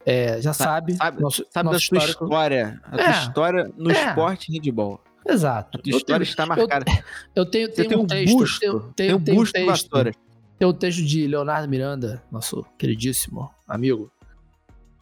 é, 0.05 0.41
já 0.41 0.53
sabe. 0.53 0.95
sabe- 0.95 1.21
nosso, 1.21 1.45
Sabe 1.49 1.65
nosso 1.65 1.77
da 1.77 1.79
sua 1.85 1.97
histórico. 1.97 2.23
história? 2.25 2.81
A 2.83 2.91
tua 2.97 3.05
É. 3.07 3.11
história 3.11 3.71
no 3.77 3.91
É. 3.91 4.07
esporte 4.09 4.51
handball. 4.51 5.01
Exato. 5.27 5.77
A 5.79 5.81
tua 5.81 5.91
Eu 5.91 5.97
história 5.97 6.19
tenho- 6.25 6.29
está 6.29 6.45
marcada. 6.45 6.85
Eu 7.35 7.45
tenho, 7.45 7.67
Você 7.67 7.73
tenho 7.75 7.89
tem 7.89 7.97
um 7.97 8.05
texto. 8.07 8.37
busto. 8.37 8.59
tenho- 8.59 8.79
Tem 8.79 8.91
tenho- 9.07 9.17
um 9.17 9.23
tenho 9.23 9.37
busto 9.37 9.53
texto. 9.53 9.67
Vassoura. 9.89 10.11
Tem 10.59 10.67
um 10.67 10.73
texto 10.73 11.03
de 11.03 11.27
Leonardo 11.27 11.67
Miranda, 11.67 12.23
nosso 12.31 12.63
queridíssimo 12.77 13.49
amigo, 13.67 14.09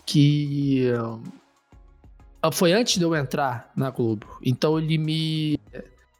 que 0.05 0.87
ah, 2.41 2.51
foi 2.51 2.71
antes 2.73 2.97
de 2.97 3.03
eu 3.03 3.15
entrar 3.15 3.71
na 3.75 3.89
Globo. 3.91 4.25
Então 4.43 4.77
ele 4.79 4.97
me 4.97 5.59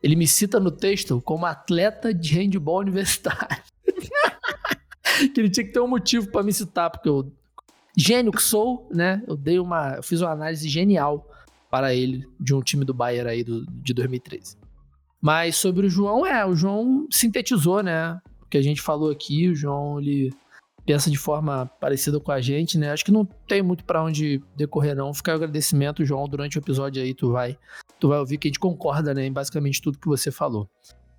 ele 0.01 0.15
me 0.17 0.27
cita 0.27 0.59
no 0.59 0.69
texto 0.69 1.21
como 1.21 1.45
atleta 1.45 2.13
de 2.13 2.34
handball 2.38 2.79
universitário. 2.81 3.63
que 5.34 5.39
ele 5.39 5.49
tinha 5.49 5.65
que 5.65 5.71
ter 5.71 5.79
um 5.79 5.88
motivo 5.88 6.29
pra 6.29 6.43
me 6.43 6.51
citar, 6.51 6.89
porque 6.89 7.07
eu 7.07 7.31
gênio 7.97 8.31
que 8.31 8.41
sou, 8.41 8.89
né? 8.91 9.21
Eu 9.27 9.35
dei 9.35 9.59
uma, 9.59 9.95
eu 9.95 10.03
fiz 10.03 10.21
uma 10.21 10.31
análise 10.31 10.67
genial 10.67 11.29
para 11.69 11.93
ele 11.93 12.27
de 12.39 12.53
um 12.53 12.61
time 12.61 12.85
do 12.85 12.93
Bayern 12.93 13.29
aí 13.29 13.43
do, 13.43 13.65
de 13.65 13.93
2013. 13.93 14.57
Mas 15.21 15.55
sobre 15.55 15.87
o 15.87 15.89
João, 15.89 16.25
é, 16.25 16.45
o 16.45 16.55
João 16.55 17.07
sintetizou, 17.11 17.81
né? 17.81 18.19
O 18.41 18.45
que 18.47 18.57
a 18.57 18.61
gente 18.61 18.81
falou 18.81 19.09
aqui, 19.09 19.49
o 19.49 19.55
João, 19.55 19.99
ele 19.99 20.31
pensa 20.85 21.09
de 21.09 21.17
forma 21.17 21.65
parecida 21.79 22.19
com 22.19 22.31
a 22.31 22.41
gente, 22.41 22.77
né? 22.77 22.91
Acho 22.91 23.05
que 23.05 23.11
não 23.11 23.25
tem 23.47 23.61
muito 23.61 23.85
pra 23.85 24.03
onde 24.03 24.43
decorrer, 24.55 24.95
não. 24.95 25.13
Fica 25.13 25.31
o 25.31 25.35
agradecimento, 25.35 26.03
João, 26.03 26.27
durante 26.27 26.57
o 26.57 26.59
episódio 26.59 27.01
aí, 27.01 27.13
tu 27.13 27.31
vai, 27.31 27.57
tu 27.99 28.09
vai 28.09 28.19
ouvir 28.19 28.37
que 28.37 28.47
a 28.47 28.49
gente 28.49 28.59
concorda, 28.59 29.13
né, 29.13 29.25
em 29.25 29.31
basicamente 29.31 29.81
tudo 29.81 29.97
que 29.97 30.07
você 30.07 30.29
falou. 30.29 30.69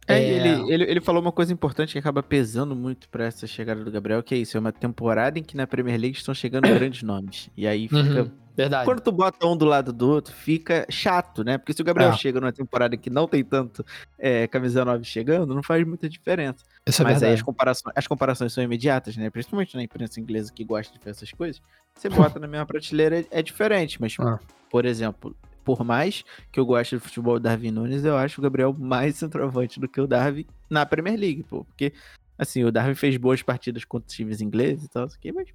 É, 0.06 0.18
É. 0.18 0.28
Ele, 0.28 0.72
ele, 0.72 0.84
ele 0.84 1.00
falou 1.00 1.20
uma 1.22 1.32
coisa 1.32 1.52
importante 1.52 1.92
que 1.92 1.98
acaba 1.98 2.22
pesando 2.22 2.74
muito 2.76 3.08
pra 3.08 3.24
essa 3.24 3.46
chegada 3.46 3.82
do 3.84 3.90
Gabriel, 3.90 4.22
que 4.22 4.34
é 4.34 4.38
isso, 4.38 4.56
é 4.56 4.60
uma 4.60 4.72
temporada 4.72 5.38
em 5.38 5.42
que 5.42 5.56
na 5.56 5.66
Premier 5.66 5.98
League 5.98 6.16
estão 6.16 6.34
chegando 6.34 6.64
grandes 6.68 7.02
nomes. 7.02 7.48
E 7.56 7.66
aí 7.66 7.88
fica. 7.88 8.22
Uhum, 8.24 8.30
verdade. 8.56 8.84
Quando 8.84 9.00
tu 9.00 9.10
bota 9.10 9.46
um 9.46 9.56
do 9.56 9.64
lado 9.64 9.92
do 9.92 10.08
outro, 10.10 10.32
fica 10.34 10.86
chato, 10.90 11.42
né? 11.42 11.56
Porque 11.58 11.72
se 11.72 11.80
o 11.80 11.84
Gabriel 11.84 12.10
É. 12.10 12.16
chega 12.16 12.38
numa 12.40 12.52
temporada 12.52 12.96
que 12.96 13.08
não 13.08 13.26
tem 13.26 13.42
tanto 13.42 13.84
é, 14.18 14.46
camisa 14.46 14.84
9 14.84 15.04
chegando, 15.04 15.54
não 15.54 15.62
faz 15.62 15.86
muita 15.86 16.08
diferença. 16.08 16.64
Isso 16.86 17.00
é 17.00 17.04
Mas 17.04 17.14
aí 17.14 17.20
verdade. 17.20 17.34
as 17.40 17.42
comparações, 17.42 17.92
as 17.96 18.06
comparações 18.06 18.52
são 18.52 18.62
imediatas, 18.62 19.16
né? 19.16 19.30
Principalmente 19.30 19.74
na 19.74 19.82
imprensa 19.82 20.20
inglesa 20.20 20.52
que 20.52 20.62
gosta 20.64 20.92
de 20.92 21.02
ver 21.02 21.10
essas 21.12 21.30
coisas. 21.32 21.62
Você 21.94 22.08
bota 22.10 22.38
na 22.38 22.46
mesma 22.46 22.66
prateleira 22.66 23.20
é, 23.20 23.26
é 23.30 23.42
diferente, 23.42 23.98
mas, 24.00 24.14
Ah. 24.20 24.38
por 24.70 24.84
exemplo, 24.84 25.34
por 25.64 25.84
mais 25.84 26.24
que 26.52 26.60
eu 26.60 26.66
goste 26.66 26.96
do 26.96 27.00
futebol 27.00 27.38
do 27.38 27.42
Darwin 27.42 27.70
Nunes, 27.70 28.04
eu 28.04 28.16
acho 28.16 28.40
o 28.40 28.44
Gabriel 28.44 28.74
mais 28.78 29.16
centroavante 29.16 29.80
do 29.80 29.88
que 29.88 30.00
o 30.00 30.06
Darwin 30.06 30.46
na 30.68 30.84
Premier 30.84 31.18
League, 31.18 31.42
pô. 31.42 31.64
Porque, 31.64 31.92
assim, 32.38 32.62
o 32.64 32.70
Darwin 32.70 32.94
fez 32.94 33.16
boas 33.16 33.42
partidas 33.42 33.84
contra 33.84 34.08
os 34.08 34.14
times 34.14 34.40
ingleses 34.40 34.84
e 34.84 34.88
tal, 34.88 35.06
isso 35.06 35.16
aqui, 35.16 35.32
mas 35.32 35.48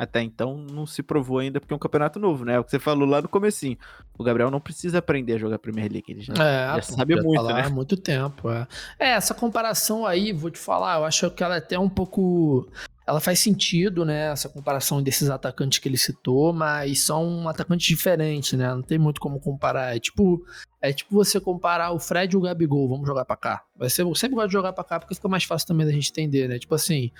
até 0.00 0.22
então 0.22 0.56
não 0.56 0.86
se 0.86 1.02
provou 1.02 1.40
ainda 1.40 1.60
porque 1.60 1.74
é 1.74 1.76
um 1.76 1.78
campeonato 1.78 2.18
novo, 2.18 2.42
né? 2.42 2.54
É 2.54 2.58
o 2.58 2.64
que 2.64 2.70
você 2.70 2.78
falou 2.78 3.06
lá 3.06 3.20
no 3.20 3.28
comecinho. 3.28 3.76
O 4.16 4.24
Gabriel 4.24 4.50
não 4.50 4.58
precisa 4.58 4.96
aprender 4.96 5.34
a 5.34 5.38
jogar 5.38 5.58
Premier 5.58 5.92
League, 5.92 6.10
ele 6.10 6.22
já, 6.22 6.32
É, 6.32 6.76
já 6.76 6.82
sabe 6.82 7.16
muito, 7.16 7.42
lá 7.42 7.52
né? 7.52 7.62
Há 7.66 7.68
muito 7.68 7.98
tempo, 7.98 8.50
é. 8.50 8.66
É, 8.98 9.10
essa 9.10 9.34
comparação 9.34 10.06
aí, 10.06 10.32
vou 10.32 10.50
te 10.50 10.58
falar, 10.58 10.98
eu 10.98 11.04
acho 11.04 11.30
que 11.32 11.44
ela 11.44 11.56
é 11.56 11.58
até 11.58 11.78
um 11.78 11.88
pouco. 11.88 12.66
Ela 13.10 13.18
faz 13.18 13.40
sentido, 13.40 14.04
né? 14.04 14.30
Essa 14.30 14.48
comparação 14.48 15.02
desses 15.02 15.28
atacantes 15.28 15.80
que 15.80 15.88
ele 15.88 15.96
citou, 15.96 16.52
mas 16.52 17.00
são 17.00 17.48
atacantes 17.48 17.88
diferentes, 17.88 18.52
né? 18.52 18.72
Não 18.72 18.82
tem 18.82 19.00
muito 19.00 19.20
como 19.20 19.40
comparar. 19.40 19.96
É 19.96 19.98
tipo, 19.98 20.46
é 20.80 20.92
tipo 20.92 21.12
você 21.12 21.40
comparar 21.40 21.90
o 21.90 21.98
Fred 21.98 22.32
e 22.32 22.36
o 22.36 22.40
Gabigol, 22.40 22.88
vamos 22.88 23.08
jogar 23.08 23.24
pra 23.24 23.36
cá. 23.36 23.64
Vai 23.76 23.90
ser, 23.90 24.02
eu 24.02 24.14
sempre 24.14 24.36
gosto 24.36 24.46
de 24.46 24.52
jogar 24.52 24.72
pra 24.72 24.84
cá 24.84 25.00
porque 25.00 25.16
fica 25.16 25.28
mais 25.28 25.42
fácil 25.42 25.66
também 25.66 25.84
da 25.84 25.92
gente 25.92 26.08
entender, 26.08 26.48
né? 26.48 26.56
Tipo 26.60 26.76
assim, 26.76 27.10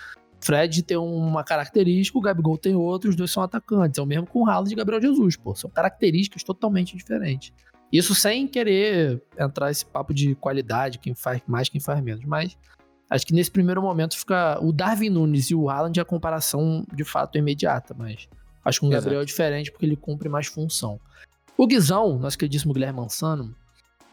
Fred 0.40 0.84
tem 0.84 0.96
uma 0.96 1.42
característica, 1.42 2.16
o 2.16 2.20
Gabigol 2.20 2.56
tem 2.56 2.76
outra, 2.76 3.10
os 3.10 3.16
dois 3.16 3.32
são 3.32 3.42
atacantes. 3.42 3.98
É 3.98 4.02
o 4.02 4.06
mesmo 4.06 4.28
com 4.28 4.44
o 4.44 4.48
Haaland 4.48 4.72
e 4.72 4.76
Gabriel 4.76 5.02
Jesus, 5.02 5.34
pô. 5.34 5.56
São 5.56 5.68
características 5.68 6.44
totalmente 6.44 6.96
diferentes. 6.96 7.52
Isso 7.92 8.14
sem 8.14 8.46
querer 8.46 9.20
entrar 9.36 9.72
esse 9.72 9.84
papo 9.84 10.14
de 10.14 10.36
qualidade, 10.36 11.00
quem 11.00 11.16
faz 11.16 11.42
mais, 11.48 11.68
quem 11.68 11.80
faz 11.80 12.00
menos. 12.00 12.24
Mas 12.24 12.56
acho 13.10 13.26
que 13.26 13.34
nesse 13.34 13.50
primeiro 13.50 13.82
momento 13.82 14.16
fica. 14.16 14.58
O 14.62 14.72
Darwin 14.72 15.10
Nunes 15.10 15.50
e 15.50 15.54
o 15.54 15.68
Haaland, 15.68 16.00
a 16.00 16.04
comparação 16.04 16.84
de 16.94 17.04
fato 17.04 17.36
é 17.36 17.40
imediata, 17.40 17.94
mas 17.98 18.28
acho 18.64 18.80
que 18.80 18.86
o 18.86 18.88
Exato. 18.88 19.02
Gabriel 19.02 19.22
é 19.22 19.24
diferente 19.24 19.70
porque 19.72 19.84
ele 19.84 19.96
cumpre 19.96 20.28
mais 20.28 20.46
função. 20.46 21.00
O 21.58 21.66
Guizão, 21.66 22.18
nosso 22.18 22.38
queridíssimo 22.38 22.72
Guilherme 22.72 23.00
Mansano, 23.00 23.54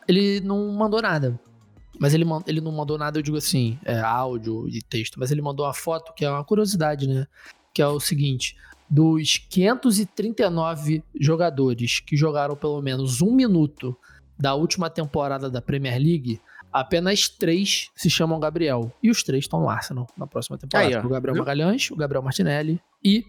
ele 0.07 0.41
não 0.41 0.71
mandou 0.73 1.01
nada. 1.01 1.39
Mas 1.99 2.13
ele, 2.13 2.25
ele 2.45 2.61
não 2.61 2.71
mandou 2.71 2.97
nada, 2.97 3.17
eu 3.17 3.23
digo 3.23 3.37
assim, 3.37 3.79
é, 3.83 3.99
áudio 3.99 4.67
e 4.67 4.81
texto, 4.81 5.19
mas 5.19 5.31
ele 5.31 5.41
mandou 5.41 5.65
uma 5.65 5.73
foto 5.73 6.13
que 6.13 6.25
é 6.25 6.29
uma 6.29 6.43
curiosidade, 6.43 7.07
né? 7.07 7.25
Que 7.73 7.81
é 7.81 7.87
o 7.87 7.99
seguinte: 7.99 8.55
dos 8.89 9.37
539 9.49 11.03
jogadores 11.19 11.99
que 11.99 12.15
jogaram 12.15 12.55
pelo 12.55 12.81
menos 12.81 13.21
um 13.21 13.33
minuto 13.33 13.97
da 14.37 14.53
última 14.53 14.89
temporada 14.89 15.49
da 15.49 15.61
Premier 15.61 15.97
League, 15.97 16.39
apenas 16.79 17.27
três 17.27 17.89
se 17.95 18.09
chamam 18.09 18.39
Gabriel. 18.39 18.91
E 19.01 19.09
os 19.09 19.23
três 19.23 19.45
estão 19.45 19.59
no 19.59 19.69
Arsenal 19.69 20.07
na 20.15 20.27
próxima 20.27 20.57
temporada. 20.57 20.87
Aí, 20.87 20.95
ó. 20.95 21.05
o 21.05 21.09
Gabriel 21.09 21.33
Viu? 21.33 21.43
Magalhães, 21.43 21.91
o 21.91 21.95
Gabriel 21.95 22.21
Martinelli 22.21 22.81
e 23.03 23.25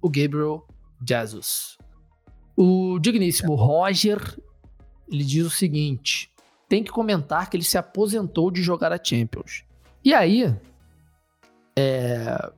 o 0.00 0.08
Gabriel 0.08 0.66
Jesus. 1.06 1.76
O 2.56 2.98
digníssimo 2.98 3.54
Roger, 3.54 4.18
ele 5.10 5.24
diz 5.24 5.44
o 5.44 5.50
seguinte: 5.50 6.30
tem 6.68 6.82
que 6.82 6.90
comentar 6.90 7.50
que 7.50 7.56
ele 7.56 7.64
se 7.64 7.76
aposentou 7.76 8.50
de 8.50 8.62
jogar 8.62 8.92
a 8.92 9.02
Champions. 9.02 9.64
E 10.02 10.14
aí, 10.14 10.56
é, 11.76 12.50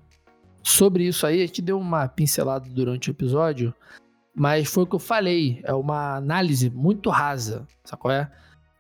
sobre 0.63 1.05
isso 1.05 1.27
aí, 1.27 1.43
a 1.43 1.47
gente 1.47 1.63
deu 1.63 1.79
uma 1.79 2.07
pincelada 2.07 2.69
durante 2.69 3.11
o 3.11 3.13
episódio, 3.13 3.75
mas 4.35 4.69
foi 4.69 4.85
o 4.85 4.87
que 4.87 4.95
eu 4.95 5.01
falei, 5.01 5.61
é 5.65 5.75
uma 5.75 6.17
análise 6.17 6.71
muito 6.71 7.11
rasa, 7.11 7.67
sabe 7.85 8.03
qual 8.03 8.13
é? 8.13 8.31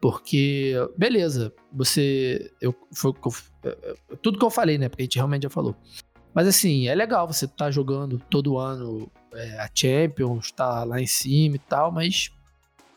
Porque, 0.01 0.75
beleza, 0.97 1.53
você. 1.73 2.53
Eu, 2.61 2.75
foi 2.93 3.13
é, 3.65 3.69
é, 3.69 4.17
tudo 4.23 4.39
que 4.39 4.45
eu 4.45 4.51
falei, 4.51 4.79
né? 4.79 4.89
Porque 4.89 5.03
a 5.03 5.05
gente 5.05 5.17
realmente 5.17 5.43
já 5.43 5.51
falou. 5.51 5.75
Mas 6.33 6.47
assim, 6.47 6.87
é 6.87 6.95
legal 6.95 7.27
você 7.27 7.49
tá 7.49 7.71
jogando 7.71 8.21
todo 8.31 8.59
ano 8.59 9.11
é, 9.35 9.59
a 9.59 9.69
Champions, 9.75 10.53
tá 10.53 10.85
lá 10.85 11.01
em 11.01 11.07
cima 11.07 11.57
e 11.57 11.59
tal, 11.59 11.91
mas 11.91 12.31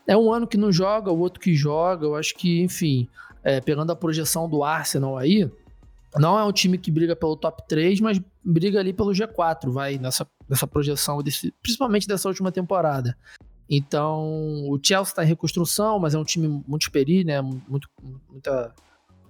é 0.06 0.16
um 0.16 0.32
ano 0.32 0.46
que 0.46 0.56
não 0.56 0.70
joga, 0.70 1.10
o 1.10 1.18
outro 1.18 1.40
que 1.40 1.54
joga. 1.54 2.06
Eu 2.06 2.14
acho 2.14 2.36
que, 2.36 2.60
enfim, 2.60 3.08
é, 3.42 3.60
pegando 3.60 3.90
a 3.90 3.96
projeção 3.96 4.48
do 4.48 4.62
Arsenal 4.62 5.18
aí, 5.18 5.50
não 6.16 6.38
é 6.38 6.44
um 6.44 6.52
time 6.52 6.78
que 6.78 6.90
briga 6.90 7.16
pelo 7.16 7.36
top 7.36 7.66
3, 7.66 8.00
mas 8.00 8.20
briga 8.44 8.78
ali 8.78 8.92
pelo 8.92 9.10
G4, 9.10 9.70
vai, 9.70 9.98
nessa, 9.98 10.26
nessa 10.48 10.66
projeção, 10.66 11.22
desse, 11.22 11.52
principalmente 11.62 12.06
dessa 12.06 12.28
última 12.28 12.52
temporada. 12.52 13.16
Então, 13.74 14.68
o 14.68 14.78
Chelsea 14.82 15.12
está 15.12 15.24
em 15.24 15.28
reconstrução, 15.28 15.98
mas 15.98 16.14
é 16.14 16.18
um 16.18 16.24
time 16.24 16.46
muito 16.68 16.82
experiente, 16.82 17.24
né? 17.24 17.40
Muito, 17.40 17.88
muita, 18.30 18.74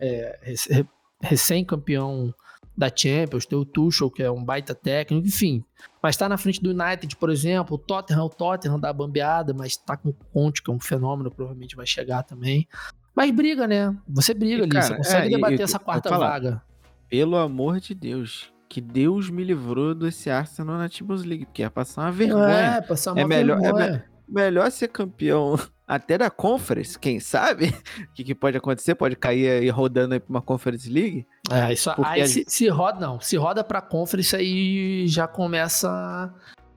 é, 0.01 0.37
rec- 0.43 0.87
recém-campeão 1.23 2.35
da 2.77 2.91
Champions, 2.95 3.47
tem 3.47 3.57
o 3.57 3.65
Tuchel, 3.65 4.11
que 4.11 4.23
é 4.23 4.31
um 4.31 4.43
baita 4.43 4.75
técnico, 4.75 5.25
enfim. 5.25 5.63
Mas 6.03 6.17
tá 6.17 6.29
na 6.29 6.37
frente 6.37 6.61
do 6.61 6.71
United, 6.71 7.15
por 7.17 7.31
exemplo, 7.31 7.77
o 7.77 7.79
Tottenham, 7.79 8.25
o 8.25 8.29
Tottenham 8.29 8.81
dá 8.81 8.93
bambeada, 8.93 9.55
mas 9.55 9.77
tá 9.77 9.97
com 9.97 10.09
o 10.09 10.15
Conte, 10.33 10.61
que 10.61 10.71
é 10.71 10.75
um 10.75 10.81
fenômeno, 10.81 11.31
provavelmente 11.31 11.77
vai 11.77 11.87
chegar 11.87 12.25
também. 12.25 12.67
Mas 13.15 13.31
briga, 13.31 13.69
né? 13.69 13.97
Você 14.09 14.35
briga 14.35 14.63
e, 14.63 14.63
ali, 14.63 14.71
cara, 14.71 14.87
você 14.87 14.97
consegue 14.97 15.27
é, 15.27 15.31
debater 15.31 15.61
essa 15.61 15.79
quarta 15.79 16.11
vaga. 16.19 16.63
Pelo 17.09 17.37
amor 17.37 17.79
de 17.79 17.95
Deus, 17.95 18.51
que 18.69 18.81
Deus 18.81 19.29
me 19.29 19.45
livrou 19.45 19.95
desse 19.95 20.31
Arsenal 20.31 20.79
na 20.79 20.89
Champions 20.89 21.23
League, 21.23 21.45
porque 21.45 21.61
ia 21.61 21.71
passar 21.71 22.03
uma 22.03 22.11
vergonha. 22.11 22.77
É, 22.77 22.81
passar 22.81 23.11
é 23.11 23.13
uma 23.13 23.21
é 23.21 23.27
melhor, 23.27 23.61
vergonha. 23.61 23.85
É, 24.09 24.12
melhor 24.33 24.71
ser 24.71 24.89
campeão 24.89 25.59
até 25.87 26.17
da 26.17 26.31
Conference, 26.31 26.99
quem 26.99 27.21
sabe? 27.21 27.73
O 28.11 28.15
que, 28.15 28.25
que, 28.25 28.35
pode 28.35 28.57
acontecer? 28.57 28.95
Pode 28.95 29.17
cair 29.17 29.49
aí 29.49 29.69
rodando 29.69 30.15
aí 30.15 30.21
pra 30.21 30.31
uma 30.31 30.43
Conference 30.43 30.89
League? 30.89 31.27
É, 31.51 31.73
isso 31.73 31.91
aí, 32.05 32.27
se, 32.27 32.45
se, 32.47 32.69
roda, 32.69 33.01
não. 33.01 33.21
Se 33.21 33.37
roda 33.37 33.65
pra 33.65 33.81
Conference 33.81 34.35
aí 34.35 35.07
já 35.07 35.27
começa. 35.27 36.33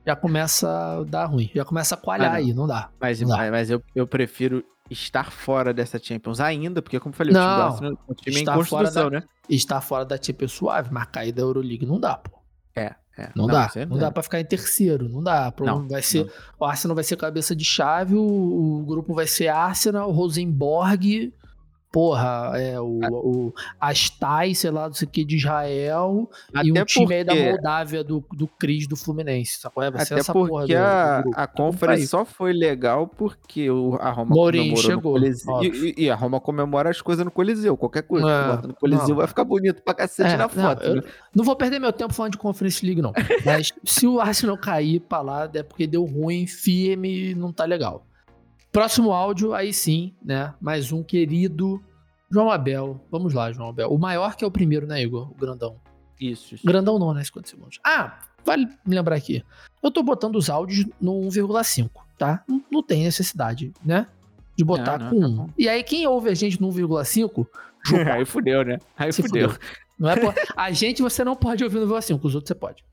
Já 0.05 0.15
começa 0.15 0.99
a 0.99 1.03
dar 1.03 1.25
ruim. 1.25 1.49
Já 1.53 1.65
começa 1.65 1.95
a 1.95 1.97
coalhar 1.97 2.31
ah, 2.31 2.35
aí, 2.35 2.53
não 2.53 2.67
dá. 2.67 2.89
Mas, 2.99 3.21
não 3.21 3.29
dá. 3.29 3.49
mas 3.49 3.69
eu, 3.69 3.83
eu 3.95 4.05
prefiro 4.07 4.63
estar 4.89 5.31
fora 5.31 5.73
dessa 5.73 5.99
Champions 6.01 6.39
ainda, 6.39 6.81
porque 6.81 6.99
como 6.99 7.13
eu 7.13 7.17
falei, 7.17 7.33
não, 7.33 7.41
o 7.41 7.43
time, 7.43 7.55
do 7.55 7.63
Arsenal, 7.63 7.99
o 8.07 8.13
time 8.13 8.37
é 8.37 8.39
em 8.39 8.45
construção, 8.45 9.09
da, 9.09 9.19
né? 9.19 9.23
Estar 9.49 9.81
fora 9.81 10.05
da 10.05 10.17
Champions 10.21 10.51
suave, 10.51 10.89
mas 10.91 11.05
cair 11.05 11.31
da 11.31 11.41
Euroleague 11.41 11.85
não 11.85 11.99
dá, 11.99 12.17
pô. 12.17 12.34
É, 13.17 13.23
é. 13.23 13.29
Não, 13.35 13.47
não, 13.47 13.53
dá. 13.53 13.71
Não, 13.89 13.97
dá 13.97 14.11
pra 14.11 14.23
ficar 14.23 14.39
em 14.39 14.45
terceiro. 14.45 15.09
Não 15.09 15.23
dá. 15.23 15.53
Não, 15.59 15.87
vai 15.87 16.01
ser, 16.01 16.25
não. 16.25 16.31
O 16.59 16.65
Arsenal 16.65 16.95
vai 16.95 17.03
ser 17.03 17.15
cabeça 17.15 17.55
de 17.55 17.65
chave, 17.65 18.15
o, 18.15 18.21
o 18.21 18.85
grupo 18.85 19.13
vai 19.13 19.27
ser 19.27 19.47
Arsenal, 19.47 20.11
Rosenborg, 20.11 21.33
porra, 21.95 22.51
é, 22.55 22.77
o, 22.77 22.99
o 23.09 23.53
Astai, 23.79 24.53
sei 24.53 24.69
lá, 24.69 24.87
não 24.87 24.93
sei 24.93 25.07
o 25.07 25.09
que, 25.09 25.23
de 25.23 25.37
Israel, 25.37 26.29
Até 26.53 26.67
e 26.67 26.71
um 26.73 26.83
time 26.83 27.05
porque... 27.05 27.13
aí 27.13 27.23
da 27.23 27.33
Moldávia, 27.33 28.03
do, 28.03 28.21
do 28.33 28.49
Cris, 28.49 28.85
do 28.85 28.97
Fluminense, 28.97 29.61
sacou? 29.61 29.81
É, 29.81 29.89
vai 29.89 30.01
Até 30.01 30.15
essa 30.15 30.33
porque 30.33 30.75
a, 30.75 31.21
do, 31.21 31.31
a 31.33 31.47
Conference 31.47 32.07
só 32.07 32.25
foi 32.25 32.51
legal 32.51 33.07
porque 33.07 33.69
o, 33.71 33.95
a 34.01 34.11
Roma 34.11 34.35
Mourinho 34.35 34.75
chegou. 34.75 35.17
E, 35.63 35.93
e, 35.97 36.09
a 36.09 36.15
Roma 36.15 36.41
comemora 36.41 36.89
as 36.89 36.99
coisas 36.99 37.23
no 37.23 37.31
Coliseu, 37.31 37.77
qualquer 37.77 38.03
coisa 38.03 38.27
é, 38.29 38.67
no 38.67 38.73
Coliseu 38.73 39.07
não. 39.07 39.15
vai 39.15 39.27
ficar 39.27 39.45
bonito 39.45 39.81
pra 39.81 39.93
cacete 39.93 40.33
é, 40.33 40.35
na 40.35 40.49
foto. 40.49 40.85
Não, 40.85 40.95
né? 40.95 41.01
não 41.33 41.45
vou 41.45 41.55
perder 41.55 41.79
meu 41.79 41.93
tempo 41.93 42.13
falando 42.13 42.33
de 42.33 42.39
Conference 42.39 42.85
League, 42.85 43.01
não. 43.01 43.13
Mas 43.45 43.71
se 43.85 44.05
o 44.05 44.19
Arsenal 44.19 44.57
cair 44.57 44.99
pra 44.99 45.21
lá, 45.21 45.49
é 45.53 45.63
porque 45.63 45.87
deu 45.87 46.03
ruim, 46.03 46.45
firme, 46.45 47.33
não 47.35 47.53
tá 47.53 47.63
legal. 47.63 48.05
Próximo 48.75 49.13
áudio, 49.13 49.53
aí 49.53 49.71
sim, 49.71 50.13
né? 50.21 50.53
Mais 50.59 50.91
um 50.91 51.01
querido 51.01 51.81
João 52.29 52.51
Abel. 52.51 53.01
Vamos 53.09 53.33
lá, 53.33 53.49
João 53.49 53.69
Abel. 53.69 53.89
O 53.89 53.97
maior 53.97 54.35
que 54.35 54.43
é 54.43 54.47
o 54.47 54.51
primeiro, 54.51 54.85
né, 54.85 55.01
Igor? 55.01 55.31
O 55.31 55.33
grandão. 55.33 55.79
Isso, 56.19 56.55
isso. 56.55 56.67
Grandão 56.67 56.99
não, 56.99 57.13
né? 57.13 57.23
50 57.23 57.47
segundos. 57.47 57.79
Ah, 57.85 58.19
vale 58.43 58.65
me 58.85 58.93
lembrar 58.93 59.15
aqui. 59.15 59.41
Eu 59.81 59.89
tô 59.89 60.03
botando 60.03 60.35
os 60.35 60.49
áudios 60.49 60.85
no 60.99 61.13
1,5, 61.21 61.89
tá? 62.17 62.43
Não, 62.45 62.61
não, 62.69 62.83
tem 62.83 63.05
necessidade, 63.05 63.71
né? 63.81 64.07
De 64.57 64.65
botar 64.65 64.99
não, 64.99 65.05
não, 65.13 65.37
com 65.37 65.43
1. 65.43 65.47
Tá 65.47 65.53
e 65.57 65.69
aí, 65.69 65.81
quem 65.81 66.05
ouve 66.05 66.29
a 66.29 66.33
gente 66.33 66.59
no 66.59 66.67
1,5. 66.67 67.47
aí 68.13 68.25
fudeu, 68.25 68.65
né? 68.65 68.77
Aí 68.97 69.13
fudeu. 69.13 69.51
fudeu. 69.51 69.69
Não 69.97 70.09
é 70.09 70.19
por... 70.19 70.33
A 70.53 70.69
gente 70.73 71.01
você 71.01 71.23
não 71.23 71.37
pode 71.37 71.63
ouvir 71.63 71.79
no 71.79 71.87
1,5, 71.87 72.19
os 72.25 72.35
outros 72.35 72.49
você 72.49 72.55
pode. 72.55 72.83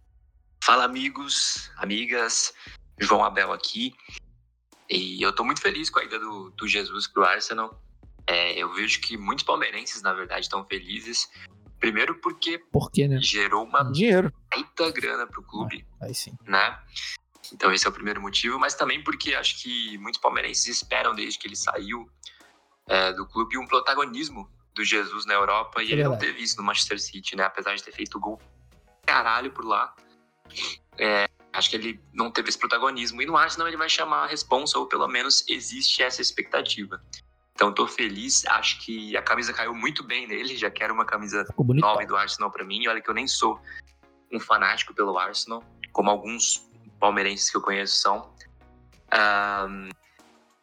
Fala, 0.63 0.85
amigos, 0.85 1.73
amigas. 1.77 2.55
João 3.01 3.25
Abel 3.25 3.53
aqui. 3.53 3.93
E 4.95 5.23
eu 5.23 5.35
tô 5.35 5.43
muito 5.43 5.61
feliz 5.61 5.89
com 5.89 6.01
a 6.01 6.05
ida 6.05 6.19
do, 6.19 6.51
do 6.51 6.69
Jesus 6.69 7.07
pro 7.07 7.25
Arsenal. 7.25 7.81
É, 8.27 8.59
eu 8.59 8.73
vejo 8.75 9.01
que 9.01 9.17
muitos 9.17 9.45
palmeirenses, 9.45 10.03
na 10.03 10.13
verdade, 10.13 10.43
estão 10.43 10.65
felizes. 10.67 11.31
Primeiro 11.81 12.15
porque 12.21 12.59
Por 12.59 12.91
quê, 12.91 13.09
né? 13.09 13.19
gerou 13.21 13.65
uma 13.65 13.83
Dinheiro. 13.91 14.33
muita 14.55 14.91
grana 14.93 15.27
pro 15.27 15.43
clube. 15.43 15.87
Ah, 16.01 16.05
aí 16.07 16.15
sim. 16.15 16.37
Né? 16.47 16.79
Então 17.53 17.73
esse 17.73 17.87
é 17.87 17.91
o 17.91 17.93
primeiro 17.93 18.21
motivo, 18.21 18.59
mas 18.59 18.75
também 18.75 19.03
porque 19.03 19.35
acho 19.35 19.61
que 19.63 19.99
muitos 19.99 20.21
palmeirenses 20.21 20.67
esperam 20.69 21.15
desde 21.15 21.39
que 21.39 21.49
ele 21.49 21.57
saiu 21.57 22.09
é, 22.87 23.13
do 23.15 23.27
clube 23.27 23.59
um 23.59 23.67
protagonismo 23.67 24.49
do 24.75 24.85
Jesus 24.85 25.27
na 25.27 25.35
Europa 25.35 25.83
e 25.83 25.87
é 25.87 25.89
ele 25.89 25.97
verdade. 26.03 26.13
não 26.15 26.19
teve 26.33 26.43
isso 26.45 26.57
no 26.59 26.63
Manchester 26.63 27.01
City, 27.01 27.35
né? 27.35 27.45
Apesar 27.45 27.75
de 27.75 27.83
ter 27.83 27.93
feito 27.93 28.21
gol 28.21 28.41
caralho 29.05 29.51
por 29.51 29.65
lá. 29.65 29.95
É, 30.97 31.29
acho 31.53 31.71
que 31.71 31.77
ele 31.77 32.01
não 32.13 32.31
teve 32.31 32.49
esse 32.49 32.59
protagonismo. 32.59 33.21
E 33.23 33.27
no 33.27 33.37
Arsenal 33.37 33.69
ele 33.69 33.77
vai 33.77 33.89
chamar 33.89 34.25
a 34.25 34.27
responsa, 34.27 34.79
ou 34.79 34.87
pelo 34.87 35.07
menos 35.07 35.45
existe 35.49 36.03
essa 36.03 36.23
expectativa. 36.23 37.03
Então 37.55 37.71
estou 37.71 37.87
feliz, 37.87 38.45
acho 38.47 38.81
que 38.81 39.17
a 39.17 39.23
camisa 39.23 39.53
caiu 39.53 39.75
muito 39.75 40.03
bem 40.03 40.27
nele, 40.27 40.57
já 40.57 40.71
quero 40.71 40.95
uma 40.95 41.05
camisa 41.05 41.47
nova 41.59 42.05
do 42.07 42.17
Arsenal 42.17 42.51
para 42.51 42.65
mim. 42.65 42.87
Olha 42.89 43.01
que 43.01 43.09
eu 43.09 43.15
nem 43.15 43.29
sou 43.29 43.61
um 44.33 44.41
fanático 44.41 44.95
pelo 44.95 45.17
Arsenal, 45.19 45.63
como 45.93 46.11
alguns 46.11 46.67
palmeirenses 46.99 47.51
que 47.51 47.57
eu 47.57 47.61
conheço 47.61 47.97
são. 47.97 48.35
Um, 49.13 49.91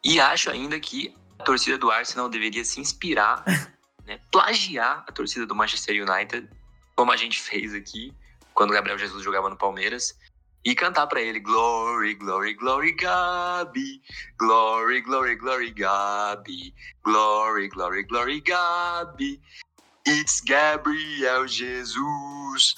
e 0.04 0.18
acho 0.18 0.50
ainda 0.50 0.78
que 0.80 1.14
a 1.38 1.44
torcida 1.44 1.78
do 1.78 1.90
Arsenal 1.90 2.28
deveria 2.28 2.64
se 2.64 2.80
inspirar, 2.80 3.44
né, 4.04 4.20
plagiar 4.32 5.04
a 5.06 5.12
torcida 5.12 5.46
do 5.46 5.54
Manchester 5.54 6.04
United, 6.04 6.50
como 6.96 7.12
a 7.12 7.16
gente 7.16 7.40
fez 7.40 7.72
aqui 7.74 8.12
quando 8.52 8.70
o 8.70 8.74
Gabriel 8.74 8.98
Jesus 8.98 9.22
jogava 9.22 9.48
no 9.48 9.56
Palmeiras 9.56 10.18
e 10.64 10.74
cantar 10.74 11.06
para 11.06 11.20
ele 11.20 11.40
Glory, 11.40 12.14
Glory, 12.14 12.54
Glory, 12.54 12.92
Gabi, 12.94 14.00
Glory, 14.38 15.00
Glory, 15.00 15.36
Glory, 15.36 15.70
Gabi, 15.72 16.74
Glory, 17.04 17.68
Glory, 17.68 18.02
Glory, 18.04 18.40
Gabi, 18.40 19.40
It's 20.06 20.40
Gabriel 20.40 21.46
Jesus. 21.46 22.74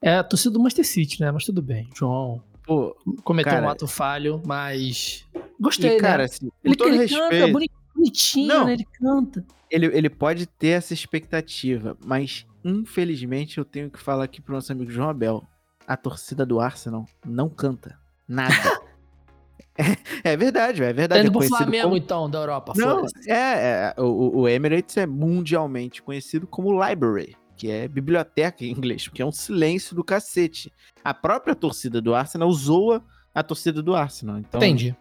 É 0.00 0.16
a 0.16 0.24
torcida 0.24 0.52
do 0.52 0.60
Master 0.60 0.84
City, 0.84 1.20
né? 1.20 1.30
Mas 1.30 1.44
tudo 1.44 1.62
bem, 1.62 1.88
João. 1.94 2.42
Pô, 2.64 2.96
cometeu 3.24 3.52
cara, 3.52 3.66
um 3.66 3.68
ato 3.68 3.86
falho, 3.86 4.40
mas 4.44 5.26
gostei, 5.60 5.96
e, 5.96 6.00
cara, 6.00 6.18
né? 6.18 6.24
Assim, 6.24 6.50
ele, 6.64 6.76
ele 6.80 6.96
respeito, 6.98 7.30
canta 7.30 7.68
bonitinho, 7.94 8.48
Não, 8.48 8.66
né? 8.66 8.72
Ele 8.74 8.84
canta. 8.84 9.44
Ele, 9.70 9.86
ele 9.86 10.10
pode 10.10 10.46
ter 10.46 10.68
essa 10.68 10.92
expectativa, 10.94 11.96
mas 12.04 12.46
infelizmente 12.64 13.58
eu 13.58 13.64
tenho 13.64 13.90
que 13.90 13.98
falar 13.98 14.24
aqui 14.24 14.40
pro 14.40 14.54
nosso 14.54 14.70
amigo 14.70 14.90
João 14.90 15.08
Abel 15.08 15.46
a 15.86 15.96
torcida 15.96 16.44
do 16.44 16.60
Arsenal 16.60 17.06
não 17.24 17.48
canta 17.48 17.98
nada. 18.28 18.54
é, 20.24 20.32
é, 20.32 20.36
verdade, 20.36 20.82
é 20.82 20.92
verdade. 20.92 21.26
É 21.26 21.30
pro 21.30 21.42
Flamengo, 21.42 21.84
como... 21.84 21.96
então, 21.96 22.30
da 22.30 22.38
Europa. 22.40 22.72
Não, 22.76 23.04
é, 23.26 23.32
é 23.34 23.94
o, 23.98 24.40
o, 24.40 24.48
Emirates 24.48 24.96
é 24.96 25.06
mundialmente 25.06 26.02
conhecido 26.02 26.46
como 26.46 26.82
Library, 26.82 27.36
que 27.56 27.70
é 27.70 27.88
biblioteca 27.88 28.64
em 28.64 28.70
inglês, 28.70 29.08
porque 29.08 29.22
é 29.22 29.26
um 29.26 29.32
silêncio 29.32 29.94
do 29.94 30.04
cacete. 30.04 30.72
A 31.04 31.12
própria 31.12 31.54
torcida 31.54 32.00
do 32.00 32.14
Arsenal 32.14 32.50
zoa 32.52 33.02
a 33.34 33.42
torcida 33.42 33.82
do 33.82 33.94
Arsenal. 33.94 34.38
Então, 34.38 34.60
Entendi. 34.60 34.96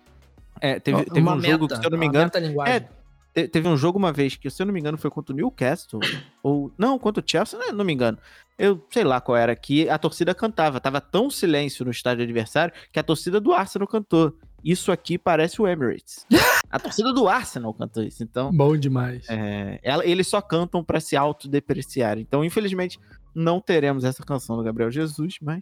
É, 0.60 0.80
teve, 0.80 1.06
teve 1.06 1.28
um 1.28 1.36
meta, 1.36 1.52
jogo 1.52 1.68
que, 1.68 1.76
se 1.76 1.86
eu 1.86 1.90
não 1.90 1.98
me 1.98 2.06
engano. 2.06 2.32
É, 2.68 2.88
teve 3.34 3.68
um 3.68 3.78
jogo 3.78 3.98
uma 3.98 4.12
vez 4.12 4.36
que, 4.36 4.50
se 4.50 4.62
eu 4.62 4.66
não 4.66 4.74
me 4.74 4.80
engano, 4.80 4.98
foi 4.98 5.10
contra 5.10 5.34
o 5.34 5.36
Newcastle. 5.36 6.00
ou. 6.44 6.72
Não, 6.78 7.00
contra 7.00 7.24
o 7.24 7.28
Chelsea, 7.28 7.58
não, 7.58 7.72
não 7.72 7.86
me 7.86 7.94
engano. 7.94 8.18
Eu 8.58 8.86
sei 8.90 9.04
lá 9.04 9.20
qual 9.20 9.38
era 9.38 9.56
que 9.56 9.90
a 9.90 9.98
torcida 9.98 10.36
cantava. 10.36 10.80
Tava 10.80 11.02
tão 11.02 11.30
silêncio 11.30 11.84
no 11.86 11.92
estádio 11.92 12.24
adversário 12.24 12.74
que 12.92 13.00
a 13.00 13.04
torcida 13.04 13.40
do 13.40 13.54
Arsenal 13.54 13.88
cantou. 13.88 14.38
Isso 14.64 14.92
aqui 14.92 15.18
parece 15.18 15.62
o 15.62 15.68
Emirates. 15.68 16.26
A 16.70 16.80
torcida 16.80 17.12
do 17.12 17.28
Arsenal 17.28 17.74
cantou 17.74 18.02
isso, 18.02 18.24
então. 18.24 18.50
Bom 18.54 18.78
demais. 18.78 19.26
É, 19.28 19.78
eles 20.06 20.26
só 20.28 20.40
cantam 20.42 20.82
para 20.82 21.02
se 21.02 21.18
autodepreciar. 21.18 22.18
Então, 22.18 22.46
infelizmente, 22.46 22.98
não 23.36 23.60
teremos 23.60 24.06
essa 24.06 24.24
canção 24.24 24.56
do 24.56 24.64
Gabriel 24.64 24.90
Jesus, 24.90 25.36
mas. 25.42 25.60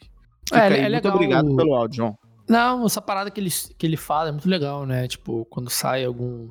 É, 0.54 0.68
é, 0.68 0.82
é 0.82 0.90
muito 0.90 1.10
obrigado 1.10 1.56
pelo 1.56 1.74
áudio, 1.74 1.98
João. 1.98 2.18
Não, 2.48 2.86
essa 2.86 3.02
parada 3.02 3.32
que 3.32 3.40
ele, 3.40 3.50
que 3.76 3.88
ele 3.88 3.98
fala 3.98 4.30
é 4.30 4.32
muito 4.32 4.48
legal, 4.48 4.86
né? 4.86 5.08
Tipo, 5.08 5.46
quando 5.46 5.70
sai 5.70 6.06
algum 6.06 6.50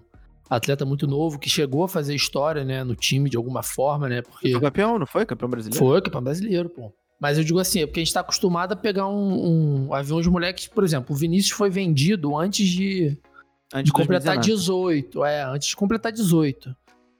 atleta 0.48 0.84
muito 0.84 1.06
novo 1.06 1.38
que 1.38 1.48
chegou 1.48 1.84
a 1.84 1.88
fazer 1.88 2.14
história, 2.14 2.64
né, 2.64 2.82
no 2.82 2.94
time 2.94 3.28
de 3.28 3.36
alguma 3.36 3.62
forma, 3.62 4.08
né? 4.08 4.22
Porque 4.22 4.50
foi 4.52 4.60
campeão, 4.60 4.98
não 4.98 5.06
foi? 5.06 5.26
Campeão 5.26 5.50
brasileiro? 5.50 5.84
Foi, 5.84 6.00
campeão 6.00 6.22
brasileiro, 6.22 6.68
pô. 6.68 6.92
Mas 7.20 7.36
eu 7.36 7.44
digo 7.44 7.58
assim, 7.58 7.82
é 7.82 7.86
porque 7.86 8.00
a 8.00 8.04
gente 8.04 8.14
tá 8.14 8.20
acostumado 8.20 8.72
a 8.72 8.76
pegar 8.76 9.08
um, 9.08 9.88
um 9.88 9.94
avião 9.94 10.20
de 10.20 10.30
moleques, 10.30 10.68
por 10.68 10.84
exemplo, 10.84 11.14
o 11.14 11.18
Vinícius 11.18 11.52
foi 11.52 11.68
vendido 11.68 12.36
antes 12.36 12.68
de, 12.68 13.18
antes 13.74 13.86
de 13.86 13.92
completar 13.92 14.36
2019. 14.36 15.02
18, 15.02 15.24
é, 15.24 15.42
antes 15.42 15.68
de 15.68 15.76
completar 15.76 16.12
18. 16.12 16.76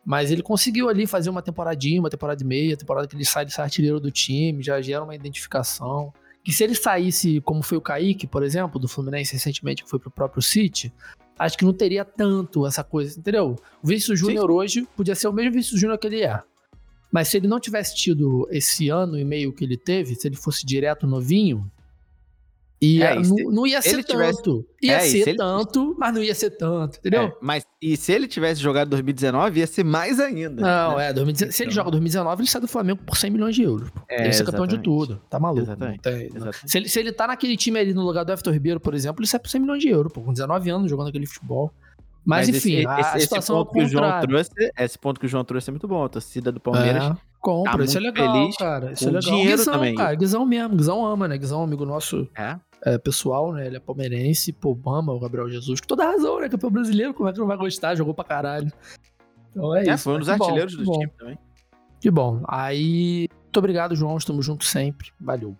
Mas 0.07 0.31
ele 0.31 0.43
conseguiu 0.43 0.89
ali 0.89 1.07
fazer 1.07 1.29
uma 1.29 1.43
temporadinha, 1.43 2.01
uma 2.01 2.09
temporada 2.09 2.43
e 2.43 2.47
meia, 2.47 2.77
temporada 2.77 3.07
que 3.07 3.15
ele 3.15 3.25
sai 3.25 3.45
de 3.45 3.53
ser 3.53 3.61
artilheiro 3.61 4.01
do 4.01 4.11
time, 4.11 4.63
já 4.63 4.81
gera 4.81 5.05
uma 5.05 5.15
identificação. 5.15 6.13
Que 6.43 6.53
se 6.53 6.65
ele 6.65 6.75
saísse, 6.75 7.43
como 7.43 7.63
foi 7.63 7.77
o 7.77 7.81
Kaique, 7.81 8.27
por 8.27 8.43
exemplo, 8.43 8.81
do 8.81 8.89
Fluminense 8.89 9.35
recentemente, 9.35 9.83
que 9.85 9.91
foi 9.91 9.99
pro 9.99 10.11
próprio 10.11 10.41
City, 10.41 10.91
acho 11.39 11.57
que 11.57 11.65
não 11.65 11.73
teria 11.73 12.05
tanto 12.05 12.67
essa 12.67 12.83
coisa, 12.83 13.19
entendeu? 13.19 13.57
O 13.83 13.87
Vinícius 13.87 14.19
Júnior 14.19 14.51
hoje 14.51 14.87
podia 14.97 15.15
ser 15.15 15.29
o 15.29 15.33
mesmo 15.33 15.53
Vinícius 15.53 15.81
Júnior 15.81 15.99
que 15.99 16.07
ele 16.07 16.23
é. 16.23 16.43
Mas 17.11 17.29
se 17.29 17.37
ele 17.37 17.49
não 17.49 17.61
tivesse 17.61 17.95
tido 17.97 18.47
esse 18.51 18.89
ano 18.89 19.19
e 19.19 19.25
meio 19.25 19.53
que 19.53 19.65
ele 19.65 19.77
teve, 19.77 20.15
se 20.15 20.29
ele 20.29 20.37
fosse 20.37 20.67
direto 20.67 21.07
novinho, 21.07 21.71
E 22.81 23.03
é, 23.03 23.15
não, 23.17 23.37
não, 23.51 23.67
ia 23.67 23.83
ser 23.83 24.05
tivesse... 24.05 24.37
tanto. 24.37 24.65
Ia 24.81 24.95
é, 24.95 25.01
ser 25.01 25.37
tanto, 25.37 25.81
ele... 25.81 25.95
mas 25.99 26.15
não 26.15 26.23
ia 26.23 26.35
ser 26.35 26.51
tanto, 26.51 26.99
entendeu? 26.99 27.23
É, 27.23 27.37
mas 27.43 27.67
e 27.83 27.97
se 27.97 28.13
ele 28.13 28.29
tivesse 28.29 28.61
jogado 28.61 28.89
2019, 28.91 29.59
ia 29.59 29.67
ser 29.67 29.85
mais 29.85 30.21
ainda. 30.21 30.63
Não, 30.63 30.97
né? 30.97 31.11
é, 31.11 31.13
2019, 31.13 31.53
se 31.53 31.63
ele 31.65 31.71
joga 31.73 31.91
2019, 31.91 32.43
ele 32.43 32.49
sai 32.49 32.61
do 32.61 32.69
Flamengo 32.69 33.01
por 33.05 33.17
100 33.17 33.31
milhões 33.31 33.57
de 33.57 33.63
euros. 33.63 33.91
É, 34.09 34.27
ele 34.27 34.35
é 34.35 34.45
campeão 34.45 34.67
de 34.67 34.79
tudo. 34.79 35.21
Tá 35.29 35.41
maluco. 35.41 35.63
Exatamente. 35.63 36.01
Tem, 36.01 36.27
exatamente. 36.27 36.71
Se, 36.71 36.79
ele, 36.79 36.89
se 36.89 37.01
ele 37.01 37.13
tá 37.13 37.27
naquele 37.27 37.57
time 37.57 37.81
ali 37.81 37.93
no 37.93 38.03
lugar 38.03 38.25
do 38.25 38.31
Everton 38.31 38.53
Ribeiro, 38.53 38.79
por 38.79 38.95
exemplo, 38.95 39.21
ele 39.21 39.29
sai 39.29 39.41
por 39.41 39.49
100 39.49 39.61
milhões 39.61 39.83
de 39.83 39.89
euros, 39.89 40.13
pô, 40.13 40.21
com 40.21 40.33
19 40.33 40.71
anos 40.71 40.89
jogando 40.89 41.09
aquele 41.09 41.27
futebol. 41.27 41.73
Mas, 42.29 42.47
Mas 42.47 42.57
enfim, 42.57 42.77
esse, 42.77 42.87
a, 42.87 43.01
esse, 43.01 43.17
a 43.17 43.21
situação 43.21 43.57
esse 43.57 43.65
ponto 43.65 43.73
que 43.73 43.85
o 43.85 43.89
João 43.89 44.21
trouxe, 44.21 44.51
esse 44.79 44.99
ponto 44.99 45.21
que 45.21 45.27
o 45.27 45.29
João 45.29 45.45
trouxe 45.45 45.71
é 45.71 45.73
muito 45.73 45.89
bom. 45.89 46.05
A 46.05 46.09
torcida 46.11 46.53
do 46.53 46.61
Palmeiras 46.61 47.05
é, 47.05 47.17
compra, 47.41 47.79
tá 47.79 47.85
isso 47.85 47.97
é 47.97 48.01
legal, 48.01 48.35
feliz, 48.35 48.57
cara. 48.59 48.93
Isso 48.93 49.05
é 49.05 49.07
legal. 49.07 49.23
Dinheiro 49.23 49.57
Guizão, 49.57 49.73
também. 49.73 49.95
cara, 49.95 50.15
Guizão 50.15 50.45
mesmo, 50.45 50.77
Guizão 50.77 51.07
ama, 51.07 51.27
né? 51.27 51.39
Guizão, 51.39 51.63
amigo 51.63 51.87
nosso. 51.87 52.29
É? 52.37 52.59
É, 52.85 52.99
pessoal, 52.99 53.53
né? 53.53 53.67
Ele 53.67 53.77
é 53.77 53.81
palmeirense, 53.81 54.53
pô, 54.53 54.79
ama 54.87 55.13
o 55.13 55.21
Gabriel 55.21 55.49
Jesus. 55.49 55.81
Com 55.81 55.87
toda 55.87 56.05
razão, 56.05 56.41
né? 56.41 56.49
Campeão 56.49 56.71
brasileiro, 56.71 57.15
como 57.15 57.29
é 57.29 57.33
que 57.33 57.39
não 57.39 57.47
vai 57.47 57.57
gostar? 57.57 57.95
Jogou 57.95 58.15
pra 58.15 58.25
caralho. 58.25 58.73
Então 59.51 59.75
é, 59.75 59.87
é 59.87 59.95
isso. 59.95 60.05
Foi 60.05 60.15
um 60.15 60.19
dos 60.19 60.29
artilheiros 60.29 60.75
bom, 60.77 60.85
do 60.85 60.93
time 60.93 61.13
também. 61.19 61.39
Que 62.01 62.11
bom. 62.11 62.43
Aí, 62.47 63.29
muito 63.45 63.57
obrigado, 63.57 63.97
João. 63.97 64.17
Estamos 64.17 64.45
juntos 64.47 64.69
sempre. 64.69 65.11
Valeu. 65.21 65.57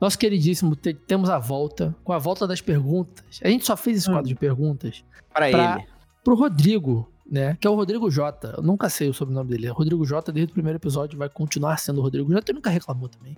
Nosso 0.00 0.18
queridíssimo, 0.18 0.76
te, 0.76 0.92
temos 0.92 1.30
a 1.30 1.38
volta, 1.38 1.94
com 2.04 2.12
a 2.12 2.18
volta 2.18 2.46
das 2.46 2.60
perguntas. 2.60 3.24
A 3.42 3.48
gente 3.48 3.64
só 3.64 3.76
fez 3.76 3.98
esse 3.98 4.10
hum. 4.10 4.14
quadro 4.14 4.28
de 4.28 4.34
perguntas 4.34 5.04
para 5.32 5.50
ele. 5.50 5.86
Pro 6.22 6.34
Rodrigo, 6.34 7.10
né? 7.24 7.56
Que 7.60 7.66
é 7.66 7.70
o 7.70 7.74
Rodrigo 7.74 8.10
J. 8.10 8.54
Eu 8.56 8.62
nunca 8.62 8.88
sei 8.88 9.08
o 9.08 9.14
sobrenome 9.14 9.50
dele. 9.50 9.66
É 9.68 9.70
Rodrigo 9.70 10.04
J, 10.04 10.32
desde 10.32 10.50
o 10.50 10.54
primeiro 10.54 10.78
episódio, 10.78 11.18
vai 11.18 11.28
continuar 11.28 11.78
sendo 11.78 12.00
o 12.00 12.02
Rodrigo 12.02 12.30
J. 12.30 12.50
Ele 12.50 12.56
nunca 12.56 12.70
reclamou 12.70 13.08
também. 13.08 13.36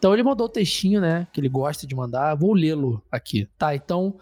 Então 0.00 0.14
ele 0.14 0.22
mandou 0.22 0.46
o 0.46 0.48
textinho, 0.48 0.98
né? 0.98 1.26
Que 1.30 1.42
ele 1.42 1.48
gosta 1.50 1.86
de 1.86 1.94
mandar. 1.94 2.34
Vou 2.34 2.54
lê-lo 2.54 3.02
aqui. 3.12 3.46
Tá, 3.58 3.74
então. 3.74 4.18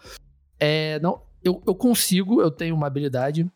É, 0.59 0.99
não, 0.99 1.21
eu, 1.41 1.63
eu 1.65 1.73
consigo, 1.73 2.41
eu 2.41 2.51
tenho 2.51 2.75
uma 2.75 2.85
habilidade. 2.85 3.49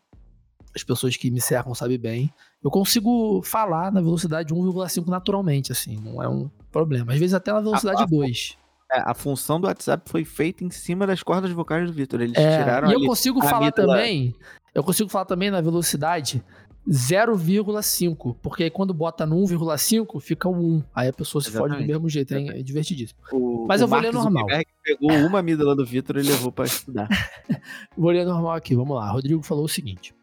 As 0.74 0.82
pessoas 0.82 1.18
que 1.18 1.30
me 1.30 1.38
cercam 1.38 1.74
sabem 1.74 1.98
bem. 1.98 2.32
Eu 2.62 2.70
consigo 2.70 3.42
falar 3.42 3.92
na 3.92 4.00
velocidade 4.00 4.54
1,5 4.54 5.06
naturalmente, 5.06 5.70
assim. 5.70 6.00
Não 6.00 6.22
é 6.22 6.26
um 6.26 6.50
problema. 6.72 7.12
Às 7.12 7.18
vezes 7.18 7.34
até 7.34 7.52
na 7.52 7.60
velocidade 7.60 8.00
a, 8.00 8.04
a, 8.04 8.06
2. 8.06 8.56
É, 8.90 9.00
a 9.04 9.12
função 9.12 9.60
do 9.60 9.66
WhatsApp 9.66 10.08
foi 10.08 10.24
feita 10.24 10.64
em 10.64 10.70
cima 10.70 11.06
das 11.06 11.22
cordas 11.22 11.50
vocais 11.50 11.86
do 11.86 11.92
Vitor. 11.92 12.22
Eles 12.22 12.38
é, 12.38 12.58
tiraram 12.58 12.88
E 12.90 12.94
eu 12.94 13.04
consigo 13.04 13.42
falar 13.42 13.70
também. 13.70 14.34
Eu 14.74 14.82
consigo 14.82 15.10
falar 15.10 15.26
também 15.26 15.50
na 15.50 15.60
velocidade 15.60 16.42
0,5, 16.88 18.36
porque 18.42 18.64
aí 18.64 18.70
quando 18.70 18.92
bota 18.92 19.24
no 19.24 19.36
1,5 19.36 20.20
fica 20.20 20.48
o 20.48 20.54
1. 20.54 20.82
Aí 20.94 21.08
a 21.08 21.12
pessoa 21.12 21.42
se 21.42 21.48
Exatamente. 21.48 21.72
fode 21.76 21.84
do 21.84 21.92
mesmo 21.92 22.08
jeito, 22.08 22.34
é, 22.34 22.60
é 22.60 22.62
divertidíssimo. 22.62 23.18
O, 23.32 23.66
Mas 23.66 23.80
eu 23.80 23.88
vou 23.88 23.98
ler 23.98 24.12
normal. 24.12 24.46
pegou 24.82 25.10
uma 25.26 25.38
amígdala 25.38 25.74
do 25.74 25.84
Vitor 25.84 26.18
e 26.18 26.22
levou 26.22 26.52
para 26.52 26.66
estudar. 26.66 27.08
vou 27.96 28.10
ler 28.10 28.26
normal 28.26 28.52
aqui, 28.52 28.74
vamos 28.74 28.96
lá. 28.96 29.10
Rodrigo 29.10 29.42
falou 29.42 29.64
o 29.64 29.68
seguinte: 29.68 30.14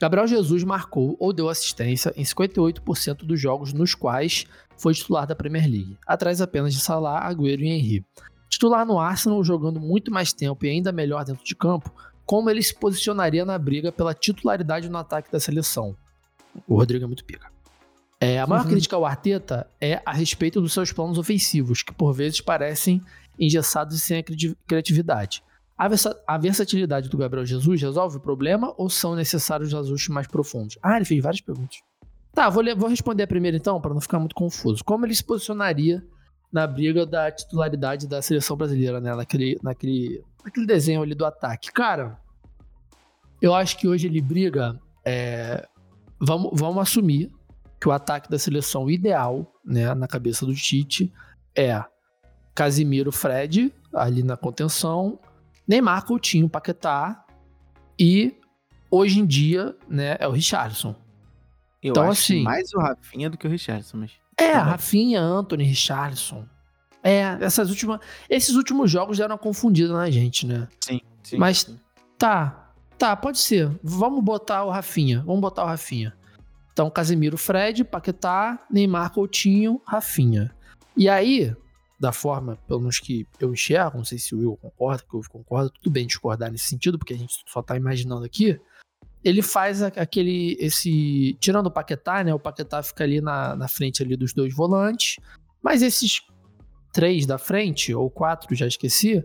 Gabriel 0.00 0.26
Jesus 0.26 0.62
marcou 0.62 1.16
ou 1.18 1.32
deu 1.32 1.48
assistência 1.48 2.12
em 2.16 2.22
58% 2.22 3.24
dos 3.24 3.40
jogos 3.40 3.72
nos 3.72 3.94
quais 3.94 4.46
foi 4.76 4.94
titular 4.94 5.26
da 5.26 5.34
Premier 5.34 5.68
League, 5.68 5.96
atrás 6.06 6.40
apenas 6.40 6.72
de 6.72 6.80
Salah, 6.80 7.26
Agüero 7.26 7.62
e 7.62 7.68
Henry. 7.68 8.06
Titular 8.48 8.86
no 8.86 8.98
Arsenal, 8.98 9.42
jogando 9.44 9.78
muito 9.78 10.10
mais 10.10 10.32
tempo 10.32 10.64
e 10.64 10.70
ainda 10.70 10.90
melhor 10.90 11.24
dentro 11.24 11.44
de 11.44 11.54
campo, 11.54 11.92
como 12.28 12.50
ele 12.50 12.62
se 12.62 12.74
posicionaria 12.74 13.42
na 13.42 13.58
briga 13.58 13.90
pela 13.90 14.12
titularidade 14.12 14.86
no 14.90 14.98
ataque 14.98 15.32
da 15.32 15.40
seleção. 15.40 15.96
O 16.66 16.76
Rodrigo 16.76 17.02
é 17.02 17.06
muito 17.06 17.24
pica. 17.24 17.50
É, 18.20 18.38
a 18.38 18.46
maior 18.46 18.64
uhum. 18.64 18.70
crítica 18.70 18.96
ao 18.96 19.06
Arteta 19.06 19.66
é 19.80 20.02
a 20.04 20.12
respeito 20.12 20.60
dos 20.60 20.74
seus 20.74 20.92
planos 20.92 21.16
ofensivos, 21.16 21.82
que 21.82 21.94
por 21.94 22.12
vezes 22.12 22.42
parecem 22.42 23.00
engessados 23.40 23.96
e 23.96 24.00
sem 24.00 24.22
criatividade. 24.66 25.42
A, 25.76 25.88
versa 25.88 26.22
a 26.26 26.36
versatilidade 26.36 27.08
do 27.08 27.16
Gabriel 27.16 27.46
Jesus 27.46 27.80
resolve 27.80 28.18
o 28.18 28.20
problema 28.20 28.74
ou 28.76 28.90
são 28.90 29.14
necessários 29.14 29.72
ajustes 29.72 30.10
mais 30.10 30.26
profundos? 30.26 30.76
Ah, 30.82 30.96
ele 30.96 31.06
fez 31.06 31.22
várias 31.22 31.40
perguntas. 31.40 31.78
Tá, 32.34 32.50
vou, 32.50 32.62
vou 32.76 32.90
responder 32.90 33.22
a 33.22 33.26
primeira 33.26 33.56
então, 33.56 33.80
para 33.80 33.94
não 33.94 34.02
ficar 34.02 34.18
muito 34.18 34.34
confuso. 34.34 34.84
Como 34.84 35.06
ele 35.06 35.14
se 35.14 35.24
posicionaria 35.24 36.04
na 36.52 36.66
briga 36.66 37.04
da 37.04 37.30
titularidade 37.30 38.06
da 38.06 38.22
seleção 38.22 38.56
brasileira, 38.56 39.00
né? 39.00 39.14
Naquele, 39.14 39.58
naquele, 39.62 40.24
naquele 40.44 40.66
desenho 40.66 41.02
ali 41.02 41.14
do 41.14 41.24
ataque. 41.24 41.70
Cara, 41.72 42.18
eu 43.40 43.54
acho 43.54 43.76
que 43.78 43.86
hoje 43.86 44.06
ele 44.06 44.20
briga. 44.20 44.78
É, 45.04 45.66
vamos, 46.20 46.50
vamos 46.58 46.82
assumir 46.82 47.30
que 47.80 47.88
o 47.88 47.92
ataque 47.92 48.28
da 48.28 48.38
seleção 48.38 48.90
ideal, 48.90 49.52
né, 49.64 49.94
na 49.94 50.08
cabeça 50.08 50.44
do 50.44 50.54
Tite, 50.54 51.12
é 51.56 51.82
Casimiro 52.54 53.12
Fred, 53.12 53.72
ali 53.94 54.22
na 54.22 54.36
contenção, 54.36 55.18
Neymar, 55.66 56.04
Coutinho, 56.04 56.48
Paquetá 56.48 57.24
e 57.98 58.34
hoje 58.90 59.20
em 59.20 59.26
dia, 59.26 59.76
né, 59.88 60.16
é 60.18 60.26
o 60.26 60.32
Richardson. 60.32 60.94
Eu 61.80 61.90
então, 61.90 62.02
acho 62.04 62.32
assim, 62.32 62.42
mais 62.42 62.72
o 62.74 62.80
Rafinha 62.80 63.30
do 63.30 63.38
que 63.38 63.46
o 63.46 63.50
Richardson, 63.50 63.98
mas 63.98 64.12
é, 64.38 64.52
tá 64.52 64.62
Rafinha, 64.62 65.20
Anthony, 65.20 65.64
Richardson. 65.64 66.46
É, 67.02 67.36
essas 67.40 67.70
últimas, 67.70 68.00
esses 68.28 68.54
últimos 68.54 68.90
jogos 68.90 69.18
deram 69.18 69.34
uma 69.34 69.38
confundida 69.38 69.92
na 69.92 70.10
gente, 70.10 70.46
né? 70.46 70.68
Sim, 70.80 71.00
sim. 71.22 71.36
Mas 71.36 71.60
sim. 71.60 71.78
tá, 72.16 72.72
tá, 72.96 73.16
pode 73.16 73.38
ser. 73.38 73.70
Vamos 73.82 74.22
botar 74.22 74.64
o 74.64 74.70
Rafinha, 74.70 75.22
vamos 75.24 75.40
botar 75.40 75.64
o 75.64 75.66
Rafinha. 75.66 76.14
Então, 76.72 76.90
Casemiro, 76.90 77.36
Fred, 77.36 77.82
Paquetá, 77.84 78.58
Neymar, 78.70 79.12
Coutinho, 79.12 79.80
Rafinha. 79.84 80.54
E 80.96 81.08
aí, 81.08 81.54
da 81.98 82.12
forma, 82.12 82.56
pelo 82.68 82.80
menos 82.80 83.00
que 83.00 83.26
eu 83.40 83.52
enxergo, 83.52 83.98
não 83.98 84.04
sei 84.04 84.18
se 84.18 84.34
o 84.34 84.38
Will 84.38 84.56
concorda, 84.56 85.02
que 85.02 85.16
o 85.16 85.18
Will 85.18 85.28
concorda, 85.28 85.70
tudo 85.70 85.90
bem 85.90 86.06
discordar 86.06 86.50
nesse 86.52 86.66
sentido, 86.66 86.98
porque 86.98 87.14
a 87.14 87.18
gente 87.18 87.34
só 87.46 87.62
tá 87.62 87.76
imaginando 87.76 88.24
aqui 88.24 88.60
ele 89.28 89.42
faz 89.42 89.82
aquele, 89.82 90.56
esse, 90.58 91.36
tirando 91.38 91.66
o 91.66 91.70
Paquetá, 91.70 92.24
né, 92.24 92.32
o 92.32 92.38
Paquetá 92.38 92.82
fica 92.82 93.04
ali 93.04 93.20
na, 93.20 93.54
na 93.54 93.68
frente 93.68 94.02
ali 94.02 94.16
dos 94.16 94.32
dois 94.32 94.54
volantes, 94.54 95.16
mas 95.62 95.82
esses 95.82 96.22
três 96.92 97.26
da 97.26 97.36
frente, 97.36 97.94
ou 97.94 98.08
quatro, 98.08 98.54
já 98.54 98.66
esqueci, 98.66 99.22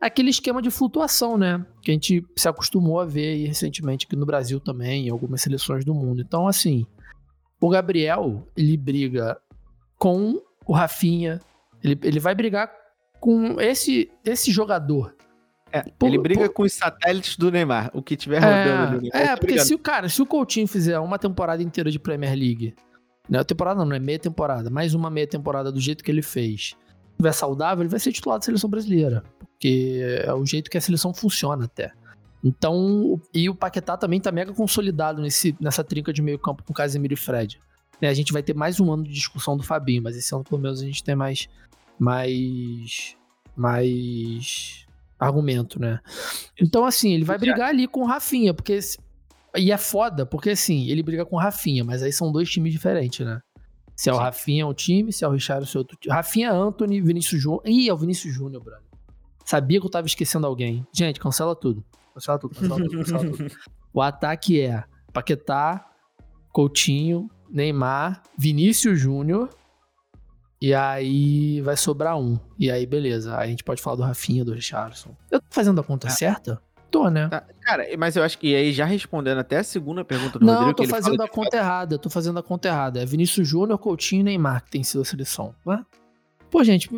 é 0.00 0.06
aquele 0.06 0.28
esquema 0.28 0.60
de 0.60 0.70
flutuação, 0.70 1.38
né, 1.38 1.64
que 1.80 1.90
a 1.90 1.94
gente 1.94 2.22
se 2.36 2.46
acostumou 2.46 3.00
a 3.00 3.06
ver 3.06 3.28
aí 3.28 3.46
recentemente 3.46 4.04
aqui 4.04 4.14
no 4.14 4.26
Brasil 4.26 4.60
também, 4.60 5.06
em 5.06 5.10
algumas 5.10 5.40
seleções 5.40 5.84
do 5.84 5.94
mundo. 5.94 6.20
Então, 6.20 6.46
assim, 6.46 6.86
o 7.58 7.70
Gabriel, 7.70 8.46
ele 8.54 8.76
briga 8.76 9.40
com 9.98 10.38
o 10.66 10.72
Rafinha, 10.74 11.40
ele, 11.82 11.98
ele 12.02 12.20
vai 12.20 12.34
brigar 12.34 12.70
com 13.18 13.58
esse, 13.58 14.10
esse 14.22 14.50
jogador 14.50 15.16
é, 15.78 15.84
por, 15.98 16.08
ele 16.08 16.18
briga 16.18 16.46
por... 16.46 16.52
com 16.52 16.62
os 16.62 16.72
satélites 16.72 17.36
do 17.36 17.50
Neymar, 17.50 17.90
o 17.92 18.02
que 18.02 18.16
tiver 18.16 18.40
rodando. 18.40 19.08
É, 19.12 19.24
é 19.24 19.36
porque 19.36 19.58
se 19.60 19.74
o 19.74 19.78
cara, 19.78 20.08
se 20.08 20.20
o 20.20 20.26
Coutinho 20.26 20.66
fizer 20.66 20.98
uma 20.98 21.18
temporada 21.18 21.62
inteira 21.62 21.90
de 21.90 21.98
Premier 21.98 22.34
League, 22.34 22.74
não 23.28 23.40
é 23.40 23.44
temporada 23.44 23.78
não, 23.78 23.86
não 23.86 23.96
é 23.96 23.98
meia 23.98 24.18
temporada, 24.18 24.70
mais 24.70 24.94
uma 24.94 25.10
meia 25.10 25.26
temporada 25.26 25.72
do 25.72 25.80
jeito 25.80 26.04
que 26.04 26.10
ele 26.10 26.22
fez, 26.22 26.76
estiver 27.12 27.32
saudável, 27.32 27.82
ele 27.82 27.90
vai 27.90 27.98
ser 27.98 28.12
titular 28.12 28.38
da 28.38 28.44
seleção 28.44 28.70
brasileira, 28.70 29.22
porque 29.38 30.00
é 30.24 30.32
o 30.32 30.44
jeito 30.46 30.70
que 30.70 30.78
a 30.78 30.80
seleção 30.80 31.12
funciona 31.12 31.64
até. 31.64 31.92
Então, 32.44 33.20
e 33.34 33.48
o 33.48 33.54
Paquetá 33.54 33.96
também 33.96 34.20
tá 34.20 34.30
mega 34.30 34.52
consolidado 34.52 35.20
nesse, 35.20 35.56
nessa 35.60 35.82
trinca 35.82 36.12
de 36.12 36.22
meio 36.22 36.38
campo 36.38 36.62
com 36.62 36.72
Casemiro 36.72 37.14
e 37.14 37.16
Fred. 37.16 37.60
Né, 38.00 38.08
a 38.08 38.14
gente 38.14 38.32
vai 38.32 38.42
ter 38.42 38.54
mais 38.54 38.78
um 38.78 38.92
ano 38.92 39.04
de 39.04 39.12
discussão 39.12 39.56
do 39.56 39.62
Fabinho, 39.62 40.02
mas 40.02 40.16
esse 40.16 40.34
ano 40.34 40.44
pelo 40.44 40.60
menos 40.60 40.80
a 40.80 40.84
gente 40.84 41.02
tem 41.02 41.16
mais 41.16 41.48
mais 41.98 43.16
mais 43.56 44.85
argumento, 45.18 45.80
né? 45.80 46.00
Então, 46.60 46.84
assim, 46.84 47.12
ele 47.12 47.24
vai 47.24 47.38
brigar 47.38 47.70
ali 47.70 47.86
com 47.86 48.00
o 48.00 48.06
Rafinha, 48.06 48.52
porque. 48.52 48.78
E 49.56 49.72
é 49.72 49.78
foda, 49.78 50.26
porque 50.26 50.50
assim, 50.50 50.86
ele 50.88 51.02
briga 51.02 51.24
com 51.24 51.36
o 51.36 51.38
Rafinha, 51.38 51.82
mas 51.82 52.02
aí 52.02 52.12
são 52.12 52.30
dois 52.30 52.50
times 52.50 52.72
diferentes, 52.72 53.24
né? 53.24 53.40
Se 53.96 54.10
é 54.10 54.12
o 54.12 54.18
Rafinha 54.18 54.64
é 54.64 54.66
um 54.66 54.74
time, 54.74 55.10
se 55.10 55.24
é 55.24 55.28
o 55.28 55.30
Richard 55.30 55.66
é 55.74 55.78
outro 55.78 55.96
time. 55.96 56.14
Rafinha, 56.14 56.52
Anthony, 56.52 57.00
Vinícius 57.00 57.40
Júnior. 57.40 57.62
Ih, 57.64 57.88
é 57.88 57.94
o 57.94 57.96
Vinícius 57.96 58.34
Júnior, 58.34 58.62
brother. 58.62 58.84
Sabia 59.46 59.80
que 59.80 59.86
eu 59.86 59.90
tava 59.90 60.06
esquecendo 60.06 60.46
alguém. 60.46 60.86
Gente, 60.92 61.18
cancela 61.18 61.56
tudo. 61.56 61.82
Cancela 62.12 62.38
tudo, 62.38 62.54
cancela 62.54 62.76
tudo, 62.76 62.98
cancela 62.98 63.30
tudo. 63.30 63.46
O 63.94 64.02
ataque 64.02 64.60
é 64.60 64.84
Paquetá, 65.10 65.86
Coutinho, 66.52 67.30
Neymar, 67.48 68.22
Vinícius 68.36 69.00
Júnior 69.00 69.48
e 70.60 70.74
aí 70.74 71.60
vai 71.60 71.76
sobrar 71.76 72.18
um. 72.18 72.38
E 72.58 72.70
aí, 72.70 72.86
beleza. 72.86 73.36
Aí 73.36 73.46
a 73.46 73.50
gente 73.50 73.64
pode 73.64 73.82
falar 73.82 73.96
do 73.96 74.02
Rafinha, 74.02 74.44
do 74.44 74.52
Richardson. 74.52 75.10
Eu 75.30 75.40
tô 75.40 75.46
fazendo 75.50 75.80
a 75.80 75.84
conta 75.84 76.08
ah. 76.08 76.10
certa? 76.10 76.60
Tô, 76.90 77.10
né? 77.10 77.28
Tá. 77.28 77.44
Cara, 77.62 77.84
mas 77.98 78.16
eu 78.16 78.22
acho 78.22 78.38
que 78.38 78.54
aí 78.54 78.72
já 78.72 78.84
respondendo 78.84 79.38
até 79.38 79.58
a 79.58 79.64
segunda 79.64 80.04
pergunta 80.04 80.38
do 80.38 80.46
Não, 80.46 80.54
Rodrigo. 80.54 80.82
Não, 80.82 80.88
tô 80.88 80.94
fazendo 80.94 81.22
a 81.22 81.28
conta 81.28 81.56
errada. 81.56 81.94
Eu 81.96 81.98
tô 81.98 82.08
fazendo 82.08 82.38
a 82.38 82.42
conta 82.42 82.68
errada. 82.68 83.02
É 83.02 83.06
Vinícius 83.06 83.46
Júnior, 83.46 83.78
Coutinho 83.78 84.20
e 84.20 84.24
Neymar 84.24 84.64
que 84.64 84.70
tem 84.70 84.82
sido 84.82 85.02
a 85.02 85.04
seleção. 85.04 85.54
Né? 85.64 85.84
Pô, 86.50 86.64
gente, 86.64 86.88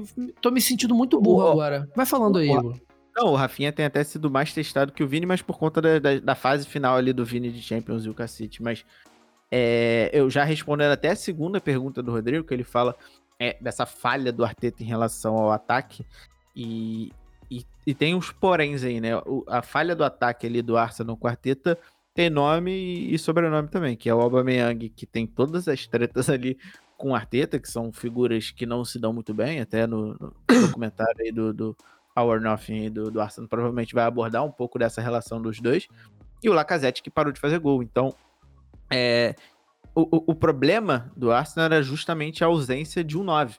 tô 0.41 0.51
me 0.51 0.61
sentindo 0.61 0.95
muito 0.95 1.21
burro 1.21 1.45
o, 1.45 1.51
agora. 1.51 1.89
Vai 1.97 2.07
falando 2.07 2.37
o, 2.37 2.39
aí, 2.39 2.51
Igor. 2.51 2.79
Não, 3.17 3.33
o 3.33 3.35
Rafinha 3.35 3.73
tem 3.73 3.87
até 3.87 4.05
sido 4.05 4.31
mais 4.31 4.53
testado 4.53 4.93
que 4.93 5.03
o 5.03 5.09
Vini, 5.09 5.27
mas 5.27 5.43
por 5.43 5.59
conta 5.59 5.83
da, 5.83 5.99
da, 5.99 6.21
da 6.21 6.35
fase 6.37 6.65
final 6.65 6.97
ali 6.97 7.13
do 7.13 7.25
Vini 7.25 7.51
de 7.51 7.61
Champions 7.61 8.05
e 8.05 8.09
o 8.09 8.15
cacete. 8.15 8.63
Mas 8.63 8.85
é, 9.51 10.11
eu 10.13 10.29
já 10.29 10.45
respondendo 10.45 10.93
até 10.93 11.11
a 11.11 11.17
segunda 11.17 11.61
pergunta 11.61 12.03
do 12.03 12.13
Rodrigo, 12.13 12.45
que 12.45 12.55
ele 12.55 12.65
fala 12.65 12.95
é, 13.39 13.57
dessa 13.61 13.87
falha 13.87 14.33
do 14.33 14.45
Arteta 14.45 14.83
em 14.83 14.87
relação 14.87 15.37
ao 15.37 15.53
ataque. 15.53 16.05
E, 16.55 17.13
e, 17.51 17.65
e 17.87 17.95
tem 17.95 18.15
uns 18.15 18.31
poréns 18.31 18.83
aí, 18.83 19.01
né? 19.01 19.17
O, 19.19 19.45
a 19.47 19.63
falha 19.63 19.95
do 19.95 20.05
ataque 20.05 20.47
ali 20.47 20.61
do 20.61 20.77
Arsenal 20.77 21.17
com 21.17 21.27
o 21.27 21.31
Arteta 21.31 21.79
tem 22.15 22.29
nome 22.29 22.73
e, 22.73 23.15
e 23.15 23.19
sobrenome 23.19 23.69
também, 23.69 23.97
que 23.97 24.09
é 24.09 24.15
o 24.15 24.21
Aubameyang, 24.21 24.89
que 24.89 25.07
tem 25.07 25.27
todas 25.27 25.69
as 25.69 25.87
tretas 25.87 26.29
ali 26.31 26.59
com 26.97 27.13
o 27.13 27.15
Arteta, 27.15 27.61
que 27.61 27.71
são 27.71 27.93
figuras 27.93 28.51
que 28.51 28.67
não 28.67 28.85
se 28.85 28.99
dão 28.99 29.13
muito 29.13 29.33
bem, 29.33 29.61
até 29.61 29.87
no, 29.87 30.15
no 30.15 30.35
documentário 30.67 31.21
aí 31.21 31.31
do, 31.31 31.55
do 31.55 31.77
Our 32.19 32.41
Nothing 32.41 32.91
do, 32.91 33.11
do 33.11 33.21
Arsenal 33.21 33.49
provavelmente 33.49 33.95
vai 33.95 34.05
abordar 34.05 34.45
um 34.45 34.51
pouco 34.51 34.79
dessa 34.81 35.01
relação 35.01 35.41
dos 35.41 35.61
dois. 35.61 35.87
E 36.43 36.49
o 36.49 36.53
Lacazette 36.53 37.03
que 37.03 37.11
parou 37.11 37.33
de 37.33 37.41
fazer 37.41 37.61
gol. 37.61 37.83
Então, 37.83 38.13
é, 38.91 39.35
o, 40.03 40.25
o, 40.29 40.35
problema 40.35 41.11
do 41.17 41.33
Arsenal 41.33 41.67
era 41.67 41.83
justamente 41.83 42.45
a 42.45 42.47
ausência 42.47 43.03
de 43.03 43.19
um 43.19 43.25
9. 43.25 43.57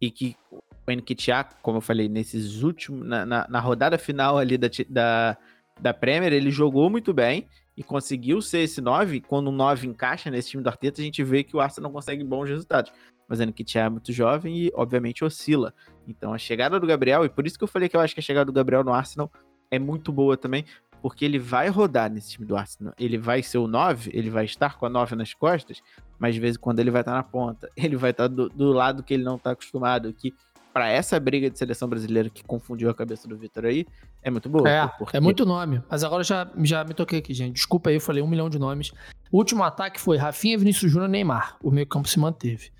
E 0.00 0.10
que 0.10 0.36
o 0.52 0.92
Nketiah, 0.92 1.44
como 1.62 1.78
eu 1.78 1.82
falei, 1.82 2.08
nesses 2.08 2.62
últimos. 2.62 3.06
Na, 3.06 3.24
na, 3.24 3.46
na, 3.48 3.60
rodada 3.60 3.96
final 3.98 4.38
ali 4.38 4.58
da, 4.58 4.68
da, 4.88 5.36
da 5.80 5.94
Premier, 5.94 6.32
ele 6.32 6.50
jogou 6.50 6.90
muito 6.90 7.14
bem 7.14 7.46
e 7.76 7.82
conseguiu 7.82 8.42
ser 8.42 8.60
esse 8.60 8.80
9. 8.80 9.20
Quando 9.20 9.48
um 9.48 9.54
9 9.54 9.86
encaixa 9.86 10.30
nesse 10.30 10.50
time 10.50 10.62
do 10.62 10.68
Arteta, 10.68 11.00
a 11.00 11.04
gente 11.04 11.22
vê 11.22 11.44
que 11.44 11.56
o 11.56 11.60
Arsenal 11.60 11.90
não 11.90 11.94
consegue 11.94 12.24
bons 12.24 12.48
resultados. 12.48 12.92
Mas 13.28 13.40
o 13.40 13.44
Nketiah 13.44 13.86
é 13.86 13.88
muito 13.88 14.12
jovem 14.12 14.56
e, 14.56 14.72
obviamente, 14.74 15.24
oscila. 15.24 15.72
Então, 16.06 16.34
a 16.34 16.38
chegada 16.38 16.80
do 16.80 16.86
Gabriel, 16.86 17.24
e 17.24 17.28
por 17.28 17.46
isso 17.46 17.56
que 17.56 17.64
eu 17.64 17.68
falei 17.68 17.88
que 17.88 17.96
eu 17.96 18.00
acho 18.00 18.12
que 18.12 18.20
a 18.20 18.22
chegada 18.22 18.46
do 18.46 18.52
Gabriel 18.52 18.82
no 18.82 18.92
Arsenal 18.92 19.30
é 19.70 19.78
muito 19.78 20.10
boa 20.10 20.36
também, 20.36 20.64
porque 21.00 21.24
ele 21.24 21.38
vai 21.38 21.68
rodar 21.68 22.10
nesse 22.10 22.30
time 22.30 22.46
do 22.46 22.56
Arsenal. 22.56 22.92
Ele 22.98 23.18
vai 23.18 23.42
ser 23.42 23.58
o 23.58 23.66
9, 23.66 24.10
ele 24.12 24.30
vai 24.30 24.44
estar 24.44 24.76
com 24.76 24.86
a 24.86 24.88
9 24.88 25.16
nas 25.16 25.34
costas, 25.34 25.82
mas 26.18 26.34
de 26.34 26.40
vez 26.40 26.56
em 26.56 26.58
quando 26.58 26.80
ele 26.80 26.90
vai 26.90 27.02
estar 27.02 27.12
na 27.12 27.22
ponta. 27.22 27.70
Ele 27.76 27.96
vai 27.96 28.10
estar 28.10 28.28
do, 28.28 28.48
do 28.48 28.72
lado 28.72 29.02
que 29.02 29.14
ele 29.14 29.22
não 29.22 29.36
está 29.36 29.52
acostumado, 29.52 30.12
que 30.12 30.34
para 30.72 30.88
essa 30.88 31.18
briga 31.18 31.50
de 31.50 31.58
seleção 31.58 31.88
brasileira 31.88 32.30
que 32.30 32.44
confundiu 32.44 32.90
a 32.90 32.94
cabeça 32.94 33.26
do 33.26 33.36
Vitor 33.36 33.64
aí, 33.64 33.86
é 34.22 34.30
muito 34.30 34.48
boa. 34.48 34.68
É, 34.68 34.86
porque... 34.86 35.16
é 35.16 35.20
muito 35.20 35.44
nome. 35.44 35.82
Mas 35.90 36.04
agora 36.04 36.22
já, 36.22 36.48
já 36.62 36.84
me 36.84 36.94
toquei 36.94 37.18
aqui, 37.18 37.34
gente. 37.34 37.54
Desculpa 37.54 37.90
aí, 37.90 37.96
eu 37.96 38.00
falei 38.00 38.22
um 38.22 38.28
milhão 38.28 38.48
de 38.48 38.58
nomes. 38.58 38.92
O 39.32 39.38
último 39.38 39.64
ataque 39.64 40.00
foi 40.00 40.16
Rafinha, 40.16 40.58
Vinícius 40.58 40.92
Júnior 40.92 41.08
Neymar. 41.08 41.56
O 41.62 41.70
meio 41.70 41.86
campo 41.86 42.08
se 42.08 42.18
manteve. 42.18 42.70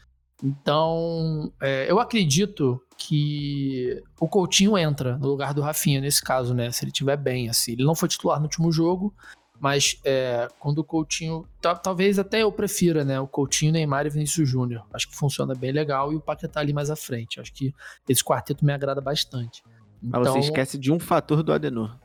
Então, 0.43 1.53
é, 1.61 1.91
eu 1.91 2.01
acredito 2.01 2.81
que 2.97 4.03
o 4.19 4.29
Coutinho 4.29 4.77
entra 4.77 5.17
no 5.17 5.29
lugar 5.29 5.53
do 5.55 5.61
Rafinha 5.61 6.01
nesse 6.01 6.23
caso, 6.23 6.55
né? 6.55 6.71
Se 6.71 6.85
ele 6.85 6.93
tiver 6.93 7.17
bem, 7.17 7.49
assim. 7.49 7.73
Ele 7.73 7.85
não 7.85 7.95
foi 7.95 8.09
titular 8.09 8.39
no 8.39 8.45
último 8.45 8.73
jogo, 8.73 9.15
mas 9.59 10.01
é, 10.05 10.49
quando 10.59 10.79
o 10.79 10.85
Coutinho. 10.85 11.47
Talvez 11.83 12.19
até 12.19 12.43
eu 12.43 12.51
prefira, 12.51 13.05
né? 13.05 13.21
O 13.21 13.27
Coutinho, 13.27 13.73
Neymar 13.73 14.07
e 14.07 14.11
Vinícius 14.11 14.49
Júnior. 14.49 14.87
Acho 14.93 15.09
que 15.09 15.17
funciona 15.17 15.55
bem 15.55 15.73
legal 15.73 16.13
e 16.13 16.17
o 16.17 16.21
Paquetá 16.21 16.61
ali 16.61 16.73
mais 16.73 16.91
à 16.91 16.97
frente. 16.97 17.39
Acho 17.39 17.53
que 17.53 17.75
esse 18.09 18.25
quarteto 18.25 18.65
me 18.65 18.73
agrada 18.73 19.01
bastante. 19.01 19.63
Então... 20.03 20.21
Mas 20.21 20.29
você 20.29 20.39
então 20.39 20.41
esquece 20.41 20.79
de 20.79 20.91
um 20.91 20.99
fator 20.99 21.43
do 21.43 21.53
Adenor. 21.53 21.97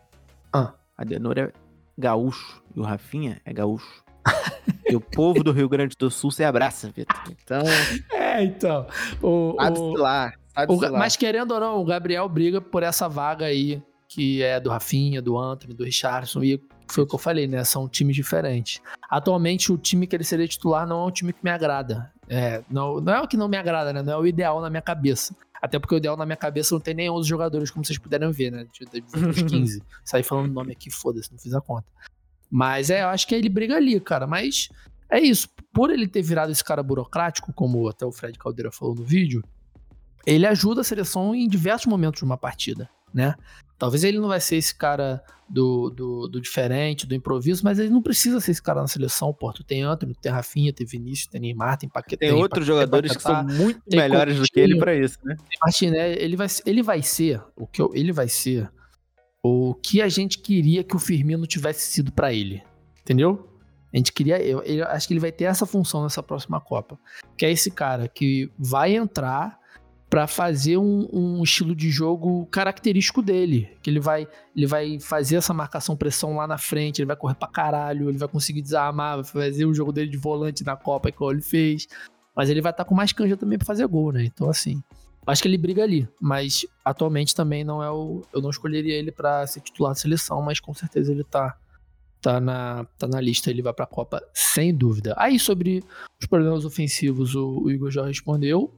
Ah. 0.52 0.74
Adenor 0.98 1.38
é 1.38 1.52
gaúcho 1.98 2.62
e 2.76 2.80
o 2.80 2.84
Rafinha 2.84 3.42
é 3.46 3.54
gaúcho. 3.54 4.04
e 4.90 4.96
o 4.96 5.02
povo 5.02 5.44
do 5.44 5.52
Rio 5.52 5.70
Grande 5.70 5.96
do 5.98 6.10
Sul 6.10 6.32
se 6.32 6.44
abraça, 6.44 6.90
Vitor. 6.90 7.22
Então. 7.30 7.64
É, 8.36 8.44
então. 8.44 8.86
O, 9.22 9.56
o, 9.58 9.98
lá. 9.98 10.34
O, 10.68 10.92
mas 10.92 11.16
querendo 11.16 11.52
ou 11.54 11.60
não, 11.60 11.82
o 11.82 11.86
Gabriel 11.86 12.28
briga 12.28 12.62
por 12.62 12.84
essa 12.84 13.08
vaga 13.08 13.46
aí, 13.46 13.82
que 14.08 14.42
é 14.42 14.60
do 14.60 14.70
Rafinha, 14.70 15.22
do 15.22 15.38
Anthony, 15.38 15.74
do 15.74 15.84
Richardson, 15.84 16.44
e 16.44 16.62
foi 16.90 17.04
o 17.04 17.08
que 17.08 17.16
eu 17.16 17.20
falei, 17.20 17.48
né? 17.48 17.64
São 17.64 17.88
times 17.88 18.16
diferentes. 18.16 18.82
Atualmente, 19.10 19.72
o 19.72 19.78
time 19.78 20.08
que 20.08 20.16
ele 20.16 20.24
seria 20.24 20.48
titular 20.48 20.88
não 20.88 21.04
é 21.04 21.08
um 21.08 21.12
time 21.12 21.34
que 21.34 21.44
me 21.44 21.50
agrada. 21.50 22.12
É, 22.30 22.64
não, 22.70 23.00
não 23.00 23.14
é 23.14 23.22
o 23.22 23.28
que 23.28 23.38
não 23.38 23.48
me 23.48 23.58
agrada, 23.58 23.92
né? 23.92 24.02
Não 24.02 24.14
é 24.14 24.18
o 24.18 24.28
ideal 24.28 24.62
na 24.62 24.70
minha 24.70 24.82
cabeça. 24.82 25.36
Até 25.62 25.80
porque 25.80 25.96
o 25.96 25.98
ideal 25.98 26.16
na 26.16 26.26
minha 26.26 26.36
cabeça 26.36 26.76
não 26.76 26.82
tem 26.82 26.94
nem 26.94 27.10
11 27.10 27.28
jogadores, 27.28 27.72
como 27.72 27.84
vocês 27.84 27.98
puderam 27.98 28.32
ver, 28.32 28.52
né? 28.52 28.66
De 28.72 29.44
15. 29.44 29.82
Saí 30.04 30.24
falando 30.24 30.54
nome 30.54 30.74
aqui, 30.74 30.92
foda-se, 30.92 31.32
não 31.32 31.40
fiz 31.40 31.54
a 31.54 31.62
conta. 31.62 31.86
Mas 32.50 32.90
é, 32.90 33.02
eu 33.02 33.08
acho 33.08 33.28
que 33.28 33.34
ele 33.34 33.50
briga 33.50 33.76
ali, 33.76 34.00
cara. 34.00 34.28
Mas 34.28 34.70
é 35.10 35.20
isso. 35.20 35.48
Por 35.74 35.90
ele 35.90 36.08
ter 36.08 36.22
virado 36.22 36.52
esse 36.52 36.64
cara 36.64 36.82
burocrático, 36.82 37.54
como 37.54 37.88
até 37.88 38.06
o 38.06 38.12
Fred 38.12 38.38
Caldeira 38.38 38.72
falou 38.72 38.96
no 38.96 39.04
vídeo, 39.04 39.44
ele 40.26 40.46
ajuda 40.46 40.82
a 40.82 40.84
seleção 40.84 41.36
em 41.36 41.48
diversos 41.48 41.86
momentos 41.86 42.20
de 42.20 42.26
uma 42.26 42.38
partida, 42.38 42.90
né? 43.14 43.36
Talvez 43.78 44.04
ele 44.04 44.20
não 44.20 44.30
vai 44.30 44.40
ser 44.40 44.56
esse 44.56 44.74
cara 44.74 45.22
do, 45.50 45.90
do, 45.90 46.28
do, 46.28 46.42
diferente, 46.42 47.06
do 47.06 47.14
improviso, 47.14 47.62
mas 47.64 47.78
ele 47.78 47.90
não 47.90 48.02
precisa 48.02 48.40
ser 48.40 48.52
esse 48.52 48.62
cara 48.62 48.82
na 48.82 48.88
seleção, 48.88 49.34
pô. 49.34 49.52
Tu 49.52 49.64
tem 49.64 49.84
Antônio, 49.84 50.16
tem 50.20 50.32
Rafinha, 50.32 50.72
tem 50.74 50.88
Vinícius, 50.88 51.28
tem 51.28 51.42
Neymar, 51.42 51.78
tem 51.78 51.90
Paquetá. 51.90 52.20
Tem, 52.22 52.30
tem 52.30 52.38
outros 52.38 52.66
Paquetá, 52.66 52.82
jogadores 52.82 53.14
Paquetá, 53.14 53.44
que 53.44 53.52
são 53.52 53.66
muito 53.66 53.82
melhores 53.92 54.38
Coutinho, 54.38 54.44
do 54.44 54.54
que 54.54 54.60
ele 54.60 54.80
para 54.80 54.96
isso, 54.96 55.20
né? 55.24 55.36
Martinelli, 55.62 56.24
ele 56.24 56.36
vai, 56.36 56.48
ele 56.66 56.82
vai 56.82 57.02
ser 57.02 57.44
o 57.56 57.68
que 57.68 57.82
eu, 57.82 57.92
ele 57.94 58.14
vai 58.14 58.30
ser 58.30 58.72
o 59.44 59.76
que 59.76 60.02
a 60.02 60.08
gente 60.08 60.40
queria 60.40 60.84
que 60.84 60.96
o 60.96 61.00
Firmino 61.00 61.46
tivesse 61.46 61.92
sido 61.92 62.12
para 62.12 62.34
ele, 62.34 62.64
entendeu? 63.02 63.55
A 63.96 63.98
gente 63.98 64.12
queria, 64.12 64.46
eu, 64.46 64.62
eu 64.64 64.86
acho 64.90 65.08
que 65.08 65.14
ele 65.14 65.22
vai 65.22 65.32
ter 65.32 65.46
essa 65.46 65.66
função 65.66 66.04
nessa 66.04 66.22
próxima 66.22 66.60
Copa, 66.60 67.00
que 67.38 67.46
é 67.46 67.52
esse 67.52 67.72
cara 67.72 68.10
que 68.10 68.52
vai 68.60 68.94
entrar 68.94 69.58
para 70.10 70.28
fazer 70.28 70.76
um, 70.76 71.08
um, 71.14 71.42
estilo 71.42 71.74
de 71.74 71.90
jogo 71.90 72.46
característico 72.48 73.22
dele. 73.22 73.70
Que 73.82 73.90
ele 73.90 74.02
vai, 74.02 74.28
ele 74.54 74.68
vai 74.68 75.00
fazer 75.00 75.38
essa 75.38 75.54
marcação 75.54 75.96
pressão 75.96 76.36
lá 76.36 76.46
na 76.46 76.58
frente, 76.58 77.00
ele 77.00 77.06
vai 77.06 77.16
correr 77.16 77.36
pra 77.36 77.48
caralho, 77.48 78.10
ele 78.10 78.18
vai 78.18 78.28
conseguir 78.28 78.62
desarmar, 78.62 79.16
vai 79.16 79.24
fazer 79.24 79.66
o 79.66 79.74
jogo 79.74 79.94
dele 79.94 80.12
de 80.12 80.18
volante 80.18 80.66
na 80.66 80.76
Copa, 80.76 81.08
igual 81.08 81.32
ele 81.32 81.42
fez. 81.42 81.88
Mas 82.36 82.50
ele 82.50 82.60
vai 82.60 82.72
estar 82.74 82.84
tá 82.84 82.90
com 82.90 82.94
mais 82.94 83.14
canja 83.14 83.38
também 83.38 83.58
pra 83.58 83.66
fazer 83.66 83.88
gol, 83.88 84.12
né? 84.12 84.26
Então, 84.26 84.50
assim, 84.50 84.84
acho 85.26 85.42
que 85.42 85.48
ele 85.48 85.58
briga 85.58 85.84
ali. 85.84 86.06
Mas 86.22 86.66
atualmente 86.84 87.34
também 87.34 87.64
não 87.64 87.82
é 87.82 87.90
o. 87.90 88.24
Eu 88.34 88.42
não 88.42 88.50
escolheria 88.50 88.94
ele 88.94 89.10
para 89.10 89.48
ser 89.48 89.62
titular 89.62 89.94
da 89.94 89.96
seleção, 89.96 90.42
mas 90.42 90.60
com 90.60 90.74
certeza 90.74 91.14
ele 91.14 91.24
tá. 91.24 91.56
Tá 92.22 92.40
na, 92.40 92.86
tá 92.98 93.08
na 93.08 93.22
lista, 93.22 93.52
ele 93.52 93.62
vai 93.62 93.74
pra 93.74 93.86
Copa 93.86 94.24
sem 94.34 94.76
dúvida. 94.76 95.14
Aí 95.18 95.38
sobre 95.38 95.84
os 96.20 96.28
problemas 96.28 96.66
ofensivos, 96.66 97.36
o, 97.36 97.64
o 97.64 97.72
Igor 97.72 97.92
já 97.92 98.06
respondeu. 98.06 98.74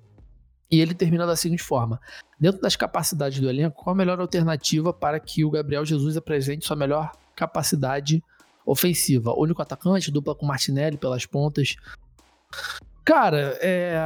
E 0.69 0.81
ele 0.81 0.93
termina 0.93 1.25
da 1.25 1.35
seguinte 1.35 1.63
forma: 1.63 1.99
Dentro 2.39 2.61
das 2.61 2.75
capacidades 2.75 3.39
do 3.39 3.49
elenco, 3.49 3.83
qual 3.83 3.93
a 3.93 3.97
melhor 3.97 4.19
alternativa 4.19 4.93
para 4.93 5.19
que 5.19 5.43
o 5.43 5.49
Gabriel 5.49 5.85
Jesus 5.85 6.15
apresente 6.15 6.65
sua 6.65 6.75
melhor 6.75 7.11
capacidade 7.35 8.23
ofensiva? 8.65 9.33
Único 9.33 9.61
atacante, 9.61 10.11
dupla 10.11 10.35
com 10.35 10.45
Martinelli 10.45 10.97
pelas 10.97 11.25
pontas. 11.25 11.75
Cara, 13.03 13.57
é. 13.61 13.97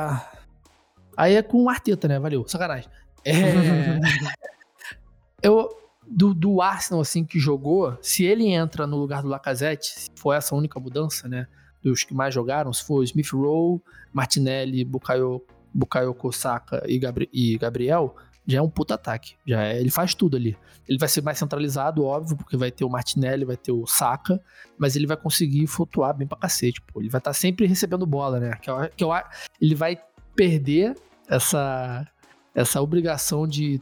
Aí 1.18 1.36
é 1.36 1.42
com 1.42 1.64
o 1.64 1.70
Arteta, 1.70 2.08
né? 2.08 2.20
Valeu, 2.20 2.48
sacanagem. 2.48 2.90
É. 3.26 3.34
Eu. 5.44 5.81
Do, 6.08 6.34
do 6.34 6.62
Arsenal, 6.62 7.02
assim, 7.02 7.24
que 7.24 7.40
jogou, 7.40 7.98
se 8.02 8.24
ele 8.26 8.48
entra 8.48 8.86
no 8.86 8.98
lugar 8.98 9.22
do 9.22 9.30
Lacazette, 9.30 9.88
se 9.88 10.10
for 10.16 10.34
essa 10.34 10.56
única 10.56 10.80
mudança, 10.80 11.28
né? 11.28 11.48
Dos 11.82 12.04
que 12.04 12.14
mais 12.14 12.34
jogaram, 12.34 12.72
se 12.74 12.84
for 12.84 13.04
Smith 13.04 13.32
Rowe, 13.32 13.82
Martinelli, 14.14 14.84
Bukayo 14.84 15.42
Bukayoko 15.74 16.32
Saka 16.32 16.84
e, 16.86 17.00
Gabri 17.00 17.30
e 17.32 17.58
Gabriel, 17.58 18.16
já 18.46 18.58
é 18.58 18.62
um 18.62 18.70
puta 18.70 18.96
ataque. 18.96 19.36
Já 19.46 19.64
é, 19.64 19.80
ele 19.80 19.90
faz 19.90 20.14
tudo 20.14 20.36
ali. 20.36 20.58
Ele 20.88 20.98
vai 20.98 21.08
ser 21.08 21.22
mais 21.22 21.38
centralizado, 21.38 22.04
óbvio, 22.04 22.36
porque 22.36 22.58
vai 22.58 22.72
ter 22.72 22.84
o 22.84 22.90
Martinelli, 22.90 23.46
vai 23.46 23.56
ter 23.56 23.72
o 23.72 23.86
Saka, 23.86 24.42
mas 24.78 24.96
ele 24.96 25.08
vai 25.08 25.16
conseguir 25.16 25.66
flutuar 25.68 26.14
bem 26.14 26.28
pra 26.28 26.38
cacete, 26.38 26.82
pô. 26.82 27.00
Ele 27.00 27.10
vai 27.10 27.20
estar 27.20 27.30
tá 27.30 27.34
sempre 27.34 27.66
recebendo 27.66 28.06
bola, 28.06 28.40
né? 28.40 28.54
Que 28.62 28.70
eu, 28.70 28.90
que 28.90 29.04
eu, 29.04 29.12
ele 29.62 29.76
vai 29.76 29.98
perder 30.36 30.96
essa, 31.28 32.06
essa 32.54 32.82
obrigação 32.82 33.48
de, 33.48 33.80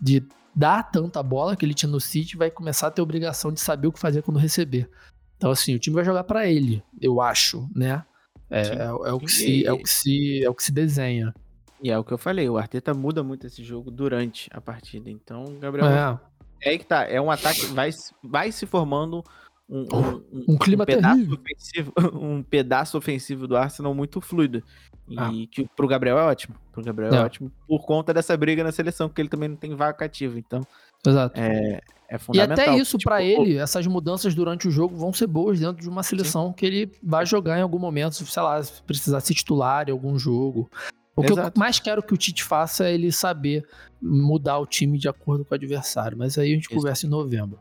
de 0.00 0.22
dar 0.56 0.82
tanta 0.90 1.22
bola 1.22 1.54
que 1.54 1.66
ele 1.66 1.74
tinha 1.74 1.90
no 1.90 2.00
City, 2.00 2.36
vai 2.36 2.50
começar 2.50 2.86
a 2.86 2.90
ter 2.90 3.02
obrigação 3.02 3.52
de 3.52 3.60
saber 3.60 3.88
o 3.88 3.92
que 3.92 4.00
fazer 4.00 4.22
quando 4.22 4.38
receber. 4.38 4.88
Então, 5.36 5.50
assim, 5.50 5.74
o 5.74 5.78
time 5.78 5.94
vai 5.94 6.04
jogar 6.04 6.24
para 6.24 6.46
ele, 6.46 6.82
eu 6.98 7.20
acho, 7.20 7.68
né? 7.74 8.02
É, 8.50 8.60
é, 8.62 8.82
é, 8.84 9.12
o 9.12 9.18
que 9.18 9.30
se, 9.30 9.66
é, 9.66 9.72
o 9.72 9.78
que 9.78 9.90
se, 9.90 10.42
é 10.42 10.48
o 10.48 10.54
que 10.54 10.62
se 10.62 10.72
desenha. 10.72 11.34
E 11.82 11.90
é 11.90 11.98
o 11.98 12.04
que 12.04 12.12
eu 12.12 12.18
falei, 12.18 12.48
o 12.48 12.56
Arteta 12.56 12.94
muda 12.94 13.22
muito 13.22 13.46
esse 13.46 13.62
jogo 13.62 13.90
durante 13.90 14.48
a 14.50 14.60
partida. 14.60 15.10
Então, 15.10 15.44
Gabriel. 15.60 15.86
É, 15.86 16.18
é 16.62 16.70
aí 16.70 16.78
que 16.78 16.86
tá. 16.86 17.04
É 17.04 17.20
um 17.20 17.30
ataque. 17.30 17.66
Vai, 17.66 17.90
vai 18.24 18.50
se 18.50 18.64
formando 18.64 19.22
um, 19.68 19.80
um, 19.80 20.08
um, 20.32 20.44
um 20.48 20.58
clima 20.58 20.84
um 20.84 20.86
pedaço 20.86 21.16
terrível. 21.16 21.38
ofensivo. 21.38 21.92
Um 22.18 22.42
pedaço 22.42 22.96
ofensivo 22.96 23.46
do 23.46 23.56
Arsenal 23.56 23.94
muito 23.94 24.22
fluido. 24.22 24.62
E 25.08 25.18
ah. 25.18 25.30
que 25.50 25.68
pro 25.76 25.86
Gabriel 25.86 26.18
é 26.18 26.22
ótimo. 26.22 26.56
Pro 26.72 26.82
Gabriel 26.82 27.14
é. 27.14 27.16
é 27.16 27.20
ótimo 27.20 27.50
por 27.66 27.84
conta 27.84 28.12
dessa 28.12 28.36
briga 28.36 28.64
na 28.64 28.72
seleção, 28.72 29.08
porque 29.08 29.22
ele 29.22 29.28
também 29.28 29.48
não 29.48 29.56
tem 29.56 29.76
ativa. 30.00 30.38
Então. 30.38 30.60
Exato. 31.06 31.40
É, 31.40 31.80
é 32.08 32.18
fundamental. 32.18 32.64
E 32.64 32.68
até 32.68 32.78
isso, 32.78 32.98
tipo, 32.98 33.10
para 33.10 33.22
ele, 33.22 33.56
essas 33.56 33.86
mudanças 33.86 34.34
durante 34.34 34.66
o 34.66 34.70
jogo 34.70 34.96
vão 34.96 35.12
ser 35.12 35.26
boas 35.26 35.60
dentro 35.60 35.80
de 35.82 35.88
uma 35.88 36.02
seleção 36.02 36.48
Sim. 36.48 36.52
que 36.54 36.66
ele 36.66 36.92
vai 37.02 37.24
jogar 37.24 37.58
em 37.58 37.62
algum 37.62 37.78
momento, 37.78 38.14
sei 38.14 38.42
lá, 38.42 38.62
se 38.62 38.82
precisar 38.82 39.20
se 39.20 39.34
titular 39.34 39.88
em 39.88 39.92
algum 39.92 40.18
jogo. 40.18 40.68
O 41.14 41.22
que 41.22 41.32
Exato. 41.32 41.56
eu 41.56 41.60
mais 41.60 41.80
quero 41.80 42.02
que 42.02 42.12
o 42.12 42.16
Tite 42.16 42.44
faça 42.44 42.86
é 42.88 42.92
ele 42.92 43.10
saber 43.10 43.66
mudar 44.02 44.58
o 44.58 44.66
time 44.66 44.98
de 44.98 45.08
acordo 45.08 45.44
com 45.44 45.54
o 45.54 45.56
adversário. 45.56 46.18
Mas 46.18 46.36
aí 46.36 46.52
a 46.52 46.54
gente 46.54 46.66
isso. 46.66 46.74
conversa 46.74 47.06
em 47.06 47.08
novembro. 47.08 47.58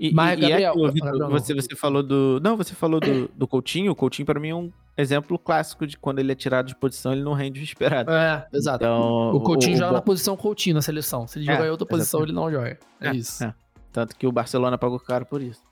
E, 0.00 0.12
Mas, 0.12 0.38
e, 0.38 0.40
Gabriel, 0.40 0.74
e 0.74 0.84
é, 0.86 1.00
Gabriel, 1.00 1.30
você, 1.30 1.54
você 1.54 1.76
falou 1.76 2.02
do. 2.02 2.40
Não, 2.42 2.56
você 2.56 2.74
falou 2.74 3.00
do, 3.00 3.28
do 3.28 3.46
Coutinho. 3.46 3.92
O 3.92 3.94
Coutinho, 3.94 4.26
para 4.26 4.40
mim, 4.40 4.48
é 4.48 4.54
um 4.54 4.72
exemplo 4.96 5.38
clássico 5.38 5.86
de 5.86 5.96
quando 5.96 6.18
ele 6.18 6.32
é 6.32 6.34
tirado 6.34 6.66
de 6.66 6.76
posição, 6.76 7.12
ele 7.12 7.22
não 7.22 7.32
rende 7.32 7.60
o 7.60 7.62
esperado. 7.62 8.10
É, 8.10 8.46
exato. 8.52 8.84
Então, 8.84 9.30
o 9.30 9.40
Coutinho 9.40 9.74
o, 9.74 9.78
joga 9.78 9.90
o... 9.90 9.94
na 9.94 10.02
posição 10.02 10.36
Coutinho 10.36 10.74
na 10.74 10.82
seleção. 10.82 11.26
Se 11.26 11.38
ele 11.38 11.50
é, 11.50 11.52
jogar 11.52 11.66
em 11.66 11.70
outra 11.70 11.86
posição, 11.86 12.22
ele 12.22 12.32
não 12.32 12.50
joga. 12.50 12.78
É, 13.00 13.08
é 13.08 13.14
isso. 13.14 13.44
É. 13.44 13.54
Tanto 13.92 14.16
que 14.16 14.26
o 14.26 14.32
Barcelona 14.32 14.76
pagou 14.76 14.98
caro 14.98 15.26
por 15.26 15.40
isso. 15.40 15.62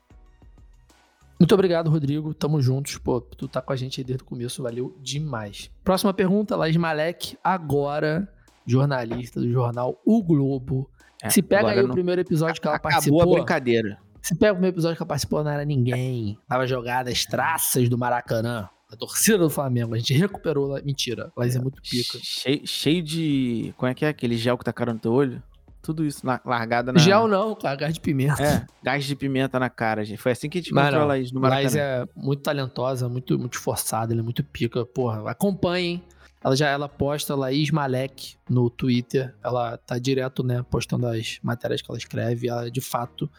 Muito 1.39 1.53
obrigado, 1.53 1.89
Rodrigo. 1.89 2.33
Tamo 2.33 2.61
juntos. 2.61 2.97
Pô, 2.97 3.19
tu 3.19 3.47
tá 3.47 3.61
com 3.61 3.73
a 3.73 3.75
gente 3.75 3.99
aí 3.99 4.05
desde 4.05 4.23
o 4.23 4.25
começo, 4.25 4.63
valeu 4.63 4.95
demais. 5.01 5.69
Próxima 5.83 6.13
pergunta, 6.13 6.55
Laís 6.55 6.77
Malek, 6.77 7.37
agora 7.43 8.29
jornalista 8.65 9.39
do 9.41 9.51
jornal 9.51 9.99
O 10.05 10.23
Globo. 10.23 10.89
É, 11.21 11.29
Se 11.29 11.41
pega 11.41 11.71
aí 11.71 11.81
não... 11.81 11.89
o 11.89 11.91
primeiro 11.91 12.21
episódio 12.21 12.61
que 12.61 12.67
ela 12.67 12.77
Acabou 12.77 12.91
participou. 12.91 13.19
Acabou 13.19 13.35
a 13.35 13.37
brincadeira. 13.39 13.97
Se 14.21 14.35
pega 14.35 14.53
o 14.53 14.55
primeiro 14.55 14.75
episódio 14.75 14.95
que 14.95 15.03
ela 15.03 15.07
participou, 15.07 15.43
não 15.43 15.51
era 15.51 15.65
ninguém. 15.65 16.37
Tava 16.47 16.65
jogada 16.65 17.09
as 17.09 17.25
traças 17.25 17.89
do 17.89 17.97
Maracanã. 17.97 18.69
A 18.93 18.97
torcida 18.97 19.37
do 19.37 19.49
Flamengo. 19.49 19.95
A 19.95 19.97
gente 19.97 20.13
recuperou 20.13 20.67
lá. 20.67 20.81
Mentira. 20.81 21.31
Laís 21.35 21.55
é 21.55 21.59
muito 21.59 21.81
pica. 21.81 22.19
Cheio, 22.21 22.67
cheio 22.67 23.01
de. 23.01 23.73
Como 23.77 23.89
é 23.91 23.93
que 23.93 24.05
é? 24.05 24.09
Aquele 24.09 24.37
gel 24.37 24.57
que 24.57 24.63
tá 24.63 24.71
cara 24.71 24.93
no 24.93 24.99
teu 24.99 25.11
olho? 25.11 25.41
Tudo 25.81 26.05
isso 26.05 26.25
na, 26.25 26.39
largada 26.45 26.93
na. 26.93 26.99
Gel 26.99 27.27
não, 27.27 27.55
cara, 27.55 27.75
gás 27.75 27.93
de 27.93 27.99
pimenta. 27.99 28.41
É, 28.41 28.65
gás 28.81 29.03
de 29.03 29.15
pimenta 29.15 29.59
na 29.59 29.69
cara, 29.69 30.05
gente. 30.05 30.17
Foi 30.17 30.31
assim 30.31 30.47
que 30.47 30.59
a 30.59 30.61
gente 30.61 30.71
encontrou 30.71 31.01
a 31.01 31.05
Laís 31.05 31.31
no 31.31 31.41
Maracanã. 31.41 31.63
Laís 31.63 31.75
é 31.75 32.07
muito 32.15 32.41
talentosa, 32.41 33.09
muito, 33.09 33.37
muito 33.37 33.55
esforçada, 33.55 34.13
ela 34.13 34.21
é 34.21 34.23
muito 34.23 34.43
pica. 34.43 34.85
Porra, 34.85 35.29
acompanhem. 35.29 36.01
Ela 36.41 36.55
já 36.55 36.67
ela 36.69 36.87
posta 36.87 37.35
Laís 37.35 37.71
Malek 37.71 38.35
no 38.49 38.69
Twitter. 38.69 39.33
Ela 39.43 39.77
tá 39.77 39.97
direto, 39.97 40.43
né, 40.43 40.63
postando 40.69 41.07
as 41.07 41.39
matérias 41.41 41.81
que 41.81 41.89
ela 41.89 41.97
escreve. 41.97 42.47
Ela 42.47 42.67
é 42.67 42.69
de 42.69 42.81
fato 42.81 43.29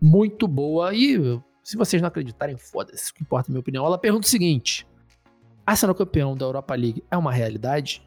muito 0.00 0.48
boa. 0.48 0.94
E 0.94 1.40
se 1.62 1.76
vocês 1.76 2.02
não 2.02 2.08
acreditarem, 2.08 2.58
foda-se, 2.58 3.10
o 3.10 3.14
que 3.14 3.22
importa 3.22 3.48
é 3.48 3.50
a 3.50 3.52
minha 3.52 3.60
opinião. 3.60 3.86
Ela 3.86 3.96
pergunta 3.96 4.26
o 4.26 4.30
seguinte: 4.30 4.86
Arsenal 5.66 5.94
campeão 5.94 6.36
da 6.36 6.44
Europa 6.44 6.74
League 6.74 7.02
é 7.10 7.16
uma 7.16 7.32
realidade? 7.32 8.02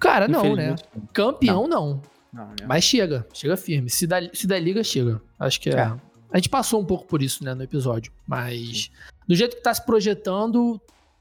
Cara, 0.00 0.28
não, 0.28 0.54
né? 0.54 0.74
Campeão 1.12 1.66
não. 1.66 1.90
não. 1.90 2.02
Não, 2.32 2.48
né? 2.48 2.66
Mas 2.66 2.84
chega, 2.84 3.26
chega 3.32 3.56
firme. 3.56 3.88
Se 3.88 4.06
da, 4.06 4.18
se 4.34 4.46
da 4.46 4.58
liga, 4.58 4.84
chega. 4.84 5.22
Acho 5.38 5.60
que 5.60 5.70
é. 5.70 5.74
é. 5.74 5.96
A 6.30 6.36
gente 6.36 6.50
passou 6.50 6.80
um 6.80 6.84
pouco 6.84 7.06
por 7.06 7.22
isso, 7.22 7.42
né, 7.42 7.54
no 7.54 7.62
episódio. 7.62 8.12
Mas 8.26 8.90
do 9.26 9.34
jeito 9.34 9.56
que 9.56 9.62
tá 9.62 9.72
se 9.72 9.84
projetando, 9.84 10.80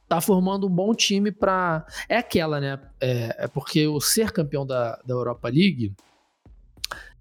tá 0.10 0.20
formando 0.20 0.68
um 0.68 0.70
bom 0.70 0.94
time 0.94 1.32
pra. 1.32 1.86
É 2.10 2.18
aquela, 2.18 2.60
né? 2.60 2.80
É, 3.00 3.46
é 3.46 3.48
porque 3.48 3.88
o 3.88 4.02
ser 4.02 4.32
campeão 4.32 4.66
da, 4.66 5.00
da 5.06 5.14
Europa 5.14 5.48
League 5.48 5.94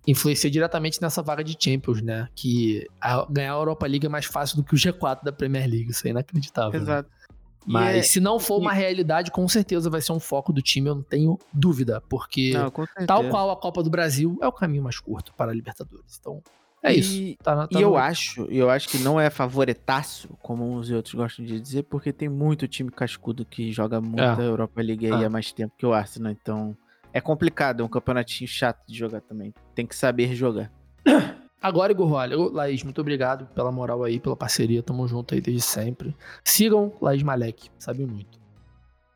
influencia 0.06 0.50
diretamente 0.50 1.00
nessa 1.00 1.22
vaga 1.22 1.44
de 1.44 1.56
Champions, 1.58 2.02
né? 2.02 2.28
Que 2.34 2.86
a, 3.00 3.24
ganhar 3.30 3.52
a 3.52 3.58
Europa 3.58 3.86
League 3.86 4.06
é 4.06 4.08
mais 4.08 4.26
fácil 4.26 4.56
do 4.56 4.64
que 4.64 4.74
o 4.74 4.78
G4 4.78 5.22
da 5.22 5.32
Premier 5.32 5.68
League. 5.68 5.90
Isso 5.90 6.06
é 6.06 6.10
inacreditável. 6.10 6.72
Né? 6.72 6.84
Exato. 6.84 7.08
Né? 7.08 7.23
Mas 7.66 7.96
é, 7.96 8.02
se 8.02 8.20
não 8.20 8.38
for 8.38 8.58
uma 8.58 8.72
realidade, 8.72 9.30
com 9.30 9.48
certeza 9.48 9.88
vai 9.88 10.02
ser 10.02 10.12
um 10.12 10.20
foco 10.20 10.52
do 10.52 10.60
time, 10.60 10.88
eu 10.88 10.94
não 10.96 11.02
tenho 11.02 11.38
dúvida. 11.52 12.02
Porque, 12.08 12.52
não, 12.52 12.70
tal 13.06 13.28
qual 13.30 13.50
a 13.50 13.56
Copa 13.56 13.82
do 13.82 13.90
Brasil, 13.90 14.38
é 14.42 14.46
o 14.46 14.52
caminho 14.52 14.82
mais 14.82 14.98
curto 14.98 15.32
para 15.34 15.50
a 15.50 15.54
Libertadores. 15.54 16.18
Então, 16.20 16.42
é 16.82 16.94
e, 16.94 16.98
isso. 16.98 17.38
Tá, 17.42 17.66
tá 17.66 17.78
e 17.78 17.82
eu 17.82 17.96
acho, 17.96 18.44
eu 18.50 18.68
acho 18.68 18.88
que 18.90 18.98
não 18.98 19.18
é 19.18 19.30
favoretaço, 19.30 20.28
como 20.42 20.70
uns 20.70 20.90
e 20.90 20.94
outros 20.94 21.14
gostam 21.14 21.44
de 21.44 21.58
dizer, 21.58 21.84
porque 21.84 22.12
tem 22.12 22.28
muito 22.28 22.68
time 22.68 22.90
cascudo 22.90 23.44
que 23.44 23.72
joga 23.72 24.00
muito 24.00 24.20
é. 24.20 24.36
a 24.36 24.42
Europa 24.42 24.82
League 24.82 25.06
aí 25.06 25.24
ah. 25.24 25.26
há 25.26 25.30
mais 25.30 25.50
tempo 25.50 25.72
que 25.78 25.86
o 25.86 25.94
Arsenal. 25.94 26.32
Então, 26.32 26.76
é 27.12 27.20
complicado, 27.20 27.80
é 27.80 27.84
um 27.84 27.88
campeonatinho 27.88 28.46
chato 28.46 28.84
de 28.86 28.98
jogar 28.98 29.22
também. 29.22 29.54
Tem 29.74 29.86
que 29.86 29.96
saber 29.96 30.34
jogar. 30.34 30.70
Agora, 31.64 31.92
Igor 31.92 32.06
Roller. 32.06 32.38
Laís, 32.52 32.82
muito 32.82 33.00
obrigado 33.00 33.46
pela 33.54 33.72
moral 33.72 34.04
aí, 34.04 34.20
pela 34.20 34.36
parceria. 34.36 34.82
Tamo 34.82 35.08
junto 35.08 35.32
aí 35.32 35.40
desde 35.40 35.62
sempre. 35.62 36.14
Sigam 36.44 36.92
Laís 37.00 37.22
Malek, 37.22 37.70
sabe 37.78 38.04
muito. 38.04 38.38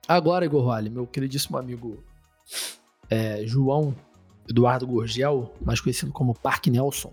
Agora, 0.08 0.46
Igor 0.46 0.64
Roller, 0.64 0.90
meu 0.90 1.06
queridíssimo 1.06 1.58
amigo 1.58 2.02
é, 3.10 3.44
João 3.44 3.94
Eduardo 4.48 4.86
Gorgel, 4.86 5.54
mais 5.60 5.78
conhecido 5.78 6.10
como 6.10 6.32
Parque 6.32 6.70
Nelson. 6.70 7.12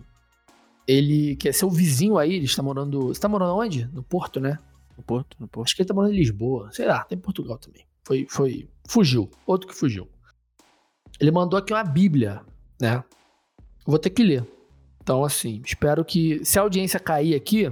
Ele 0.87 1.35
quer 1.35 1.53
ser 1.53 1.65
o 1.65 1.69
vizinho 1.69 2.17
aí, 2.17 2.35
ele 2.35 2.45
está 2.45 2.63
morando. 2.63 3.07
Você 3.07 3.11
está 3.17 3.27
morando 3.27 3.57
onde? 3.57 3.87
No 3.87 4.03
Porto, 4.03 4.39
né? 4.39 4.57
No 4.97 5.03
Porto, 5.03 5.35
no 5.37 5.49
Porto. 5.49 5.67
Acho 5.67 5.75
que 5.75 5.81
ele 5.81 5.83
está 5.83 5.93
morando 5.93 6.13
em 6.13 6.17
Lisboa. 6.17 6.71
Sei 6.71 6.85
lá, 6.85 7.03
tem 7.03 7.17
Portugal 7.17 7.57
também. 7.57 7.85
Foi, 8.05 8.25
foi. 8.29 8.69
Fugiu. 8.87 9.29
Outro 9.45 9.67
que 9.67 9.75
fugiu. 9.75 10.07
Ele 11.19 11.31
mandou 11.31 11.59
aqui 11.59 11.73
uma 11.73 11.83
Bíblia, 11.83 12.41
né? 12.79 13.03
Vou 13.85 13.99
ter 13.99 14.11
que 14.11 14.23
ler. 14.23 14.54
Então, 15.05 15.23
assim, 15.23 15.61
espero 15.63 16.03
que. 16.03 16.43
Se 16.43 16.57
a 16.57 16.63
audiência 16.63 16.99
cair 16.99 17.35
aqui, 17.35 17.71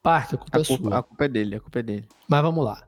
parque, 0.00 0.36
a 0.36 0.38
culpa 0.38 0.58
a 0.58 0.60
é 0.60 0.64
culpa, 0.64 0.84
sua. 0.84 0.98
A 0.98 1.02
culpa 1.02 1.24
é 1.24 1.28
dele, 1.28 1.56
a 1.56 1.60
culpa 1.60 1.80
é 1.80 1.82
dele. 1.82 2.08
Mas 2.28 2.40
vamos 2.40 2.64
lá. 2.64 2.86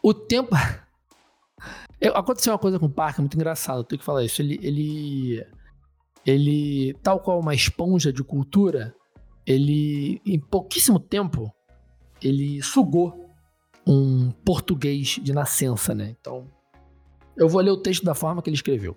O 0.00 0.14
tempo. 0.14 0.54
Aconteceu 2.14 2.52
uma 2.52 2.58
coisa 2.58 2.78
com 2.78 2.86
o 2.86 2.90
parque 2.90 3.20
muito 3.20 3.34
engraçado, 3.34 3.80
eu 3.80 3.84
tenho 3.84 3.98
que 3.98 4.04
falar 4.04 4.22
isso. 4.22 4.40
Ele, 4.40 4.60
ele. 4.62 5.44
Ele. 6.24 6.94
Tal 7.02 7.18
qual 7.18 7.40
uma 7.40 7.52
esponja 7.52 8.12
de 8.12 8.22
cultura, 8.22 8.94
ele. 9.44 10.22
Em 10.24 10.38
pouquíssimo 10.38 11.00
tempo, 11.00 11.52
ele 12.22 12.62
sugou 12.62 13.28
um 13.84 14.30
português 14.30 15.18
de 15.20 15.32
nascença, 15.32 15.96
né? 15.96 16.14
Então. 16.20 16.48
Eu 17.36 17.48
vou 17.48 17.60
ler 17.60 17.72
o 17.72 17.76
texto 17.76 18.04
da 18.04 18.14
forma 18.14 18.40
que 18.40 18.48
ele 18.48 18.54
escreveu. 18.54 18.96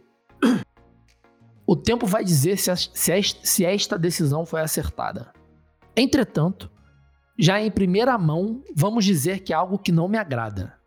O 1.67 1.75
tempo 1.75 2.07
vai 2.07 2.23
dizer 2.23 2.57
se, 2.57 2.71
a, 2.71 2.75
se, 2.77 3.11
a, 3.11 3.21
se 3.21 3.65
esta 3.65 3.99
decisão 3.99 4.45
foi 4.45 4.61
acertada. 4.61 5.33
Entretanto, 5.97 6.71
já 7.37 7.61
em 7.61 7.69
primeira 7.69 8.17
mão, 8.17 8.63
vamos 8.73 9.03
dizer 9.03 9.41
que 9.41 9.51
é 9.51 9.55
algo 9.55 9.77
que 9.77 9.91
não 9.91 10.07
me 10.07 10.17
agrada. 10.17 10.77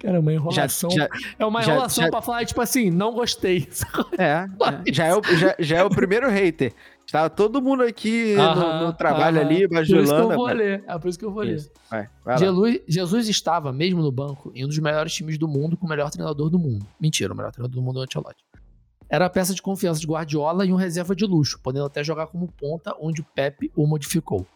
Cara, 0.00 0.18
uma 0.18 0.32
enrolação. 0.32 0.90
Já, 0.90 1.04
já, 1.04 1.08
é 1.38 1.44
uma 1.44 1.62
enrolação 1.62 2.04
já, 2.04 2.10
pra 2.10 2.22
falar, 2.22 2.44
tipo 2.44 2.60
assim, 2.60 2.90
não 2.90 3.12
gostei. 3.12 3.68
É, 4.18 4.24
é. 4.24 4.92
Já, 4.92 5.06
é 5.06 5.14
o, 5.14 5.22
já, 5.22 5.54
já, 5.58 5.76
é 5.78 5.84
o 5.84 5.90
primeiro 5.90 6.28
hater. 6.28 6.72
Estava 7.06 7.30
todo 7.30 7.60
mundo 7.60 7.82
aqui 7.82 8.34
no, 8.36 8.86
no, 8.86 8.92
trabalho 8.92 9.40
ali, 9.40 9.66
bajulando. 9.66 10.08
Por 10.08 10.14
isso 10.14 10.26
que 10.26 10.32
eu 10.32 10.36
vou 10.36 10.46
ler. 10.46 10.84
É 10.86 10.98
por 10.98 11.08
isso 11.08 11.18
que 11.18 11.24
eu 11.24 11.32
vou 11.32 11.42
ler. 11.42 11.72
Vai, 11.90 12.08
vai 12.24 12.38
Jesus, 12.38 12.80
Jesus, 12.86 13.28
estava, 13.28 13.72
mesmo 13.72 14.02
no 14.02 14.12
banco, 14.12 14.52
em 14.54 14.64
um 14.64 14.68
dos 14.68 14.78
melhores 14.78 15.12
times 15.12 15.38
do 15.38 15.48
mundo, 15.48 15.76
com 15.76 15.86
o 15.86 15.88
melhor 15.88 16.10
treinador 16.10 16.50
do 16.50 16.58
mundo. 16.58 16.86
Mentira, 17.00 17.32
o 17.32 17.36
melhor 17.36 17.52
treinador 17.52 17.74
do 17.74 17.82
mundo 17.82 17.98
é 17.98 18.02
o 18.02 18.04
Ancelotti. 18.04 18.44
Era 19.10 19.26
a 19.26 19.30
peça 19.30 19.52
de 19.52 19.60
confiança 19.60 20.00
de 20.00 20.06
Guardiola 20.06 20.64
e 20.64 20.72
um 20.72 20.76
reserva 20.76 21.16
de 21.16 21.26
luxo, 21.26 21.58
podendo 21.60 21.86
até 21.86 22.04
jogar 22.04 22.28
como 22.28 22.46
ponta, 22.46 22.94
onde 23.00 23.20
o 23.20 23.26
Pep 23.34 23.70
o 23.74 23.86
modificou. 23.86 24.46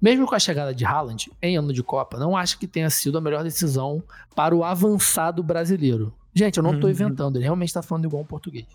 Mesmo 0.00 0.24
com 0.24 0.34
a 0.36 0.38
chegada 0.38 0.72
de 0.72 0.84
Haaland 0.84 1.28
em 1.42 1.56
ano 1.56 1.72
de 1.72 1.82
Copa, 1.82 2.16
não 2.16 2.36
acho 2.36 2.56
que 2.58 2.68
tenha 2.68 2.88
sido 2.88 3.18
a 3.18 3.20
melhor 3.20 3.42
decisão 3.42 4.00
para 4.36 4.54
o 4.54 4.62
avançado 4.62 5.42
brasileiro. 5.42 6.14
Gente, 6.32 6.58
eu 6.58 6.62
não 6.62 6.74
estou 6.74 6.88
uhum. 6.88 6.94
inventando, 6.94 7.36
ele 7.36 7.44
realmente 7.44 7.70
está 7.70 7.82
falando 7.82 8.04
igual 8.04 8.22
um 8.22 8.26
português. 8.26 8.66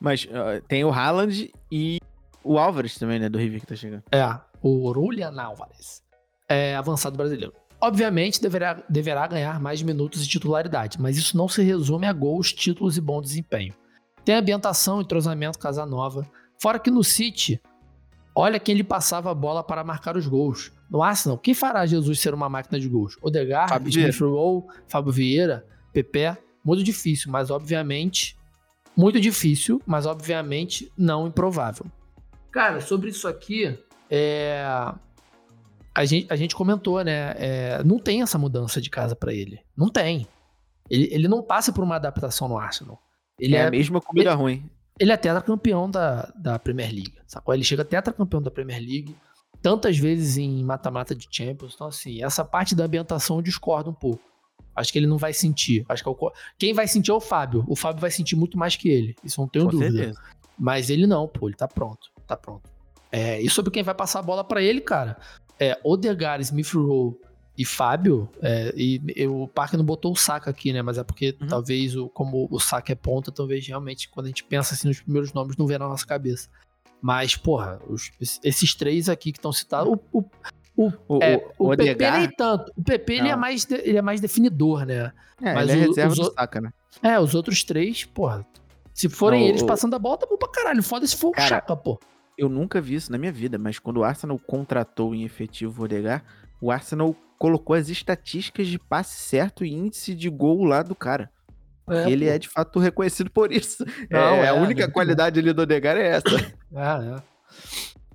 Mas 0.00 0.24
uh, 0.24 0.60
tem 0.66 0.84
o 0.84 0.90
Haaland 0.90 1.52
e 1.70 2.00
o 2.42 2.58
Álvares 2.58 2.98
também, 2.98 3.20
né, 3.20 3.28
do 3.28 3.38
River 3.38 3.60
que 3.60 3.66
tá 3.66 3.76
chegando. 3.76 4.02
É, 4.10 4.36
o 4.60 4.92
Julian 4.92 5.40
Álvares. 5.40 6.02
É 6.48 6.74
avançado 6.74 7.16
brasileiro. 7.16 7.54
Obviamente 7.80 8.42
deverá, 8.42 8.82
deverá 8.88 9.26
ganhar 9.28 9.60
mais 9.60 9.80
minutos 9.82 10.24
de 10.24 10.28
titularidade, 10.28 11.00
mas 11.00 11.16
isso 11.16 11.36
não 11.36 11.48
se 11.48 11.62
resume 11.62 12.06
a 12.06 12.12
gols, 12.12 12.52
títulos 12.52 12.96
e 12.96 13.00
bom 13.00 13.22
desempenho. 13.22 13.74
Tem 14.24 14.36
ambientação, 14.36 15.00
entrosamento, 15.00 15.58
casa 15.58 15.84
nova. 15.84 16.26
Fora 16.60 16.78
que 16.78 16.90
no 16.90 17.02
City, 17.02 17.60
olha 18.34 18.60
quem 18.60 18.74
lhe 18.74 18.84
passava 18.84 19.30
a 19.30 19.34
bola 19.34 19.64
para 19.64 19.82
marcar 19.82 20.16
os 20.16 20.26
gols. 20.26 20.72
No 20.88 21.02
Arsenal, 21.02 21.38
quem 21.38 21.54
fará 21.54 21.84
Jesus 21.86 22.20
ser 22.20 22.34
uma 22.34 22.48
máquina 22.48 22.78
de 22.78 22.88
gols? 22.88 23.16
Odegaard, 23.22 23.70
Fábio 23.70 23.88
Smith 23.88 24.20
Rowe, 24.20 24.64
Fábio 24.86 25.12
Vieira, 25.12 25.66
Pepe. 25.92 26.36
Muito 26.64 26.84
difícil, 26.84 27.32
mas 27.32 27.50
obviamente... 27.50 28.38
Muito 28.94 29.18
difícil, 29.18 29.80
mas 29.86 30.04
obviamente 30.04 30.92
não 30.98 31.26
improvável. 31.26 31.86
Cara, 32.50 32.78
sobre 32.82 33.08
isso 33.08 33.26
aqui, 33.26 33.78
é... 34.10 34.62
a, 35.94 36.04
gente, 36.04 36.30
a 36.30 36.36
gente 36.36 36.54
comentou, 36.54 37.02
né? 37.02 37.34
É... 37.38 37.82
Não 37.82 37.98
tem 37.98 38.20
essa 38.20 38.36
mudança 38.36 38.82
de 38.82 38.90
casa 38.90 39.16
para 39.16 39.32
ele. 39.32 39.60
Não 39.74 39.88
tem. 39.88 40.28
Ele, 40.90 41.08
ele 41.10 41.26
não 41.26 41.42
passa 41.42 41.72
por 41.72 41.82
uma 41.82 41.96
adaptação 41.96 42.46
no 42.48 42.58
Arsenal. 42.58 43.00
Ele 43.38 43.56
é, 43.56 43.60
é 43.60 43.66
a 43.66 43.70
mesma 43.70 44.00
comida 44.00 44.30
ele, 44.30 44.36
ruim. 44.36 44.70
Ele 44.98 45.12
é 45.12 45.16
tetracampeão 45.16 45.90
da, 45.90 46.32
da 46.36 46.58
Premier 46.58 46.90
League, 46.90 47.14
sacou? 47.26 47.54
Ele 47.54 47.64
chega 47.64 47.84
tetracampeão 47.84 48.42
da 48.42 48.50
Premier 48.50 48.80
League, 48.80 49.16
tantas 49.60 49.98
vezes 49.98 50.36
em 50.36 50.62
mata-mata 50.64 51.14
de 51.14 51.26
Champions. 51.30 51.74
Então, 51.74 51.86
assim, 51.86 52.22
essa 52.22 52.44
parte 52.44 52.74
da 52.74 52.84
ambientação 52.84 53.36
eu 53.36 53.42
discordo 53.42 53.90
um 53.90 53.94
pouco. 53.94 54.22
Acho 54.74 54.92
que 54.92 54.98
ele 54.98 55.06
não 55.06 55.18
vai 55.18 55.32
sentir. 55.32 55.84
Acho 55.88 56.02
que 56.02 56.08
é 56.08 56.12
o... 56.12 56.32
quem 56.58 56.72
vai 56.72 56.88
sentir 56.88 57.10
é 57.10 57.14
o 57.14 57.20
Fábio. 57.20 57.64
O 57.68 57.76
Fábio 57.76 58.00
vai 58.00 58.10
sentir 58.10 58.36
muito 58.36 58.58
mais 58.58 58.74
que 58.74 58.88
ele. 58.88 59.14
Isso 59.22 59.40
não 59.40 59.48
tenho 59.48 59.66
Com 59.66 59.72
dúvida. 59.72 59.92
Certeza. 59.92 60.20
Mas 60.58 60.90
ele 60.90 61.06
não, 61.06 61.28
pô, 61.28 61.48
ele 61.48 61.56
tá 61.56 61.68
pronto. 61.68 62.10
Tá 62.26 62.36
pronto. 62.36 62.62
É, 63.10 63.40
e 63.40 63.50
sobre 63.50 63.70
quem 63.70 63.82
vai 63.82 63.94
passar 63.94 64.20
a 64.20 64.22
bola 64.22 64.42
para 64.42 64.62
ele, 64.62 64.80
cara, 64.80 65.18
é 65.60 65.78
Odegaard, 65.84 66.42
Smith 66.42 66.72
Rowe 66.72 67.14
e 67.56 67.64
Fábio, 67.64 68.30
é, 68.40 68.72
e, 68.74 69.00
e, 69.14 69.26
o 69.26 69.46
Parker 69.46 69.76
não 69.76 69.84
botou 69.84 70.12
o 70.12 70.16
saco 70.16 70.48
aqui, 70.48 70.72
né? 70.72 70.80
Mas 70.80 70.96
é 70.96 71.04
porque 71.04 71.36
uhum. 71.40 71.46
talvez, 71.46 71.94
o, 71.94 72.08
como 72.08 72.48
o 72.50 72.58
saco 72.58 72.90
é 72.90 72.94
ponta, 72.94 73.30
talvez 73.30 73.66
realmente, 73.66 74.08
quando 74.08 74.26
a 74.26 74.28
gente 74.28 74.44
pensa 74.44 74.74
assim 74.74 74.88
nos 74.88 75.00
primeiros 75.00 75.32
nomes, 75.32 75.56
não 75.56 75.66
vê 75.66 75.76
na 75.76 75.86
nossa 75.86 76.06
cabeça. 76.06 76.48
Mas, 77.00 77.36
porra, 77.36 77.78
os, 77.88 78.10
esses 78.42 78.74
três 78.74 79.08
aqui 79.08 79.32
que 79.32 79.38
estão 79.38 79.52
citados, 79.52 79.92
o, 79.92 80.18
o, 80.18 80.24
O, 80.74 80.90
o, 81.08 81.22
é, 81.22 81.36
o, 81.58 81.70
o 81.70 81.76
PP 81.76 82.10
nem 82.10 82.30
tanto. 82.30 82.72
O 82.74 82.82
PP 82.82 83.12
ele 83.12 83.28
é, 83.28 83.36
mais, 83.36 83.70
ele 83.70 83.98
é 83.98 84.02
mais 84.02 84.20
definidor, 84.20 84.86
né? 84.86 85.12
É, 85.40 85.52
Mas 85.52 85.68
ele 85.68 85.82
é 85.82 85.86
reserva 85.86 86.14
do 86.14 86.32
Saka, 86.32 86.60
né? 86.60 86.72
É, 87.02 87.18
os 87.20 87.34
outros 87.34 87.62
três, 87.62 88.04
porra. 88.04 88.46
Se 88.94 89.08
forem 89.08 89.42
não, 89.42 89.48
eles 89.48 89.62
passando 89.62 89.94
a 89.94 89.98
bola, 89.98 90.18
tá 90.18 90.26
bom 90.26 90.38
pra 90.38 90.48
caralho. 90.48 90.82
Foda 90.82 91.06
se 91.06 91.16
for 91.16 91.32
o 91.36 91.40
Chaka, 91.40 91.76
pô. 91.76 92.00
Eu 92.38 92.48
nunca 92.48 92.80
vi 92.80 92.94
isso 92.94 93.12
na 93.12 93.18
minha 93.18 93.32
vida, 93.32 93.58
mas 93.58 93.78
quando 93.78 93.98
o 93.98 94.04
Arsenal 94.04 94.38
contratou 94.38 95.14
em 95.14 95.24
efetivo 95.24 95.82
o 95.82 95.84
Odegar, 95.84 96.24
o 96.62 96.70
Arsenal 96.70 97.16
colocou 97.38 97.74
as 97.74 97.88
estatísticas 97.88 98.68
de 98.68 98.78
passe 98.78 99.20
certo 99.20 99.64
e 99.64 99.72
índice 99.72 100.14
de 100.14 100.30
gol 100.30 100.62
lá 100.62 100.80
do 100.80 100.94
cara. 100.94 101.28
É, 101.90 102.08
ele 102.08 102.24
pô. 102.24 102.30
é 102.30 102.38
de 102.38 102.48
fato 102.48 102.78
reconhecido 102.78 103.28
por 103.28 103.50
isso. 103.50 103.84
Não, 104.08 104.36
é, 104.36 104.44
é, 104.44 104.48
a 104.48 104.54
única 104.54 104.88
qualidade 104.88 105.40
ali 105.40 105.52
do 105.52 105.62
Odegar 105.62 105.96
é 105.96 106.06
essa. 106.06 106.22
É, 106.74 107.16
é. 107.16 107.22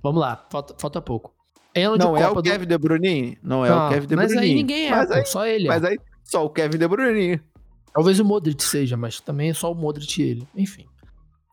Vamos 0.02 0.20
lá, 0.20 0.44
falta, 0.50 0.74
falta 0.80 1.00
pouco. 1.00 1.32
Ano 1.76 1.96
não 1.96 2.16
é 2.16 2.28
o 2.28 2.42
Kevin 2.42 2.66
De 2.66 2.76
Bruyne? 2.76 3.38
Não 3.40 3.64
é 3.64 3.68
não, 3.68 3.86
o 3.86 3.88
Kevin 3.88 4.06
De 4.08 4.16
Bruyne. 4.16 4.34
Mas 4.34 4.42
aí 4.42 4.54
ninguém 4.54 4.86
é, 4.88 4.90
mas 4.90 5.10
aí, 5.12 5.24
só 5.26 5.46
ele. 5.46 5.68
Mas 5.68 5.84
aí 5.84 5.96
só 6.24 6.44
o 6.44 6.50
Kevin 6.50 6.76
De 6.76 6.88
Bruyne. 6.88 7.40
Talvez 7.94 8.18
o 8.18 8.24
Modric 8.24 8.64
seja, 8.64 8.96
mas 8.96 9.20
também 9.20 9.50
é 9.50 9.54
só 9.54 9.70
o 9.70 9.76
Modric 9.76 10.20
e 10.20 10.28
ele. 10.28 10.48
Enfim. 10.56 10.86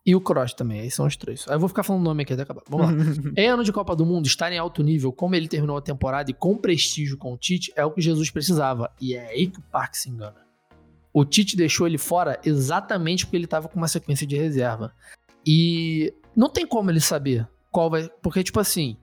E 0.05 0.15
o 0.15 0.21
Kroos 0.21 0.53
também, 0.53 0.81
aí 0.81 0.91
são 0.91 1.07
os 1.07 1.15
três. 1.15 1.45
Aí 1.47 1.55
eu 1.55 1.59
vou 1.59 1.67
ficar 1.67 1.81
falando 1.81 2.01
o 2.01 2.05
nome 2.05 2.21
aqui 2.21 2.33
até 2.33 2.43
acabar. 2.43 2.61
Vamos 2.69 2.87
lá. 2.87 3.33
em 3.35 3.47
ano 3.49 3.63
de 3.63 3.71
Copa 3.71 3.95
do 3.95 4.05
Mundo, 4.05 4.27
estar 4.27 4.51
em 4.51 4.57
alto 4.57 4.83
nível, 4.83 5.11
como 5.11 5.33
ele 5.33 5.47
terminou 5.47 5.77
a 5.77 5.81
temporada 5.81 6.29
e 6.29 6.33
com 6.33 6.55
prestígio 6.55 7.17
com 7.17 7.33
o 7.33 7.37
Tite, 7.37 7.73
é 7.75 7.83
o 7.83 7.91
que 7.91 8.01
Jesus 8.01 8.29
precisava. 8.29 8.91
E 9.01 9.15
é 9.15 9.27
aí 9.29 9.47
que 9.47 9.59
o 9.59 9.63
Parque 9.63 9.97
se 9.97 10.09
engana. 10.09 10.45
O 11.11 11.25
Tite 11.25 11.57
deixou 11.57 11.87
ele 11.87 11.97
fora 11.97 12.39
exatamente 12.45 13.25
porque 13.25 13.37
ele 13.37 13.45
estava 13.45 13.67
com 13.67 13.77
uma 13.77 13.87
sequência 13.87 14.27
de 14.27 14.35
reserva. 14.35 14.93
E 15.45 16.13
não 16.35 16.49
tem 16.49 16.67
como 16.67 16.91
ele 16.91 16.99
saber 16.99 17.47
qual 17.71 17.89
vai. 17.89 18.07
Porque, 18.21 18.43
tipo 18.43 18.59
assim, 18.59 18.97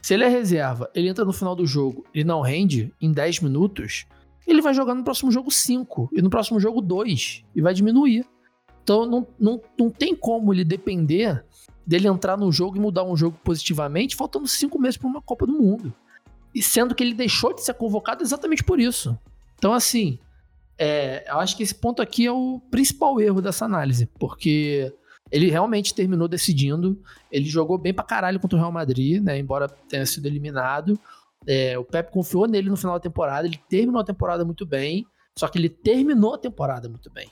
se 0.00 0.14
ele 0.14 0.24
é 0.24 0.28
reserva, 0.28 0.90
ele 0.94 1.08
entra 1.08 1.24
no 1.24 1.32
final 1.32 1.54
do 1.54 1.66
jogo 1.66 2.04
e 2.12 2.24
não 2.24 2.40
rende 2.40 2.92
em 3.00 3.12
10 3.12 3.40
minutos, 3.40 4.04
ele 4.46 4.60
vai 4.60 4.74
jogar 4.74 4.94
no 4.94 5.04
próximo 5.04 5.30
jogo 5.30 5.50
5 5.50 6.10
e 6.12 6.20
no 6.20 6.28
próximo 6.28 6.58
jogo 6.58 6.80
2 6.80 7.44
e 7.54 7.62
vai 7.62 7.72
diminuir. 7.72 8.26
Então 8.84 9.06
não, 9.06 9.26
não, 9.40 9.60
não 9.78 9.90
tem 9.90 10.14
como 10.14 10.52
ele 10.52 10.62
depender 10.62 11.42
dele 11.86 12.06
entrar 12.06 12.36
no 12.36 12.52
jogo 12.52 12.76
e 12.76 12.80
mudar 12.80 13.02
um 13.02 13.16
jogo 13.16 13.38
positivamente, 13.42 14.14
faltando 14.14 14.46
cinco 14.46 14.78
meses 14.78 14.96
para 14.96 15.08
uma 15.08 15.22
Copa 15.22 15.46
do 15.46 15.52
Mundo. 15.52 15.92
E 16.54 16.62
sendo 16.62 16.94
que 16.94 17.02
ele 17.02 17.14
deixou 17.14 17.52
de 17.52 17.62
ser 17.62 17.74
convocado 17.74 18.22
exatamente 18.22 18.62
por 18.62 18.78
isso. 18.78 19.18
Então, 19.56 19.72
assim, 19.72 20.18
é, 20.78 21.24
eu 21.28 21.38
acho 21.38 21.56
que 21.56 21.62
esse 21.62 21.74
ponto 21.74 22.00
aqui 22.00 22.26
é 22.26 22.32
o 22.32 22.60
principal 22.70 23.20
erro 23.20 23.40
dessa 23.40 23.64
análise, 23.64 24.06
porque 24.18 24.92
ele 25.30 25.50
realmente 25.50 25.94
terminou 25.94 26.28
decidindo. 26.28 27.00
Ele 27.32 27.46
jogou 27.46 27.78
bem 27.78 27.92
pra 27.92 28.04
caralho 28.04 28.38
contra 28.38 28.56
o 28.56 28.60
Real 28.60 28.72
Madrid, 28.72 29.22
né? 29.22 29.38
Embora 29.38 29.68
tenha 29.68 30.06
sido 30.06 30.26
eliminado. 30.26 30.98
É, 31.46 31.76
o 31.78 31.84
Pep 31.84 32.12
confiou 32.12 32.46
nele 32.46 32.70
no 32.70 32.76
final 32.76 32.94
da 32.94 33.00
temporada. 33.00 33.46
Ele 33.46 33.58
terminou 33.68 34.00
a 34.00 34.04
temporada 34.04 34.44
muito 34.44 34.64
bem. 34.64 35.06
Só 35.36 35.48
que 35.48 35.58
ele 35.58 35.68
terminou 35.68 36.34
a 36.34 36.38
temporada 36.38 36.88
muito 36.88 37.10
bem. 37.10 37.28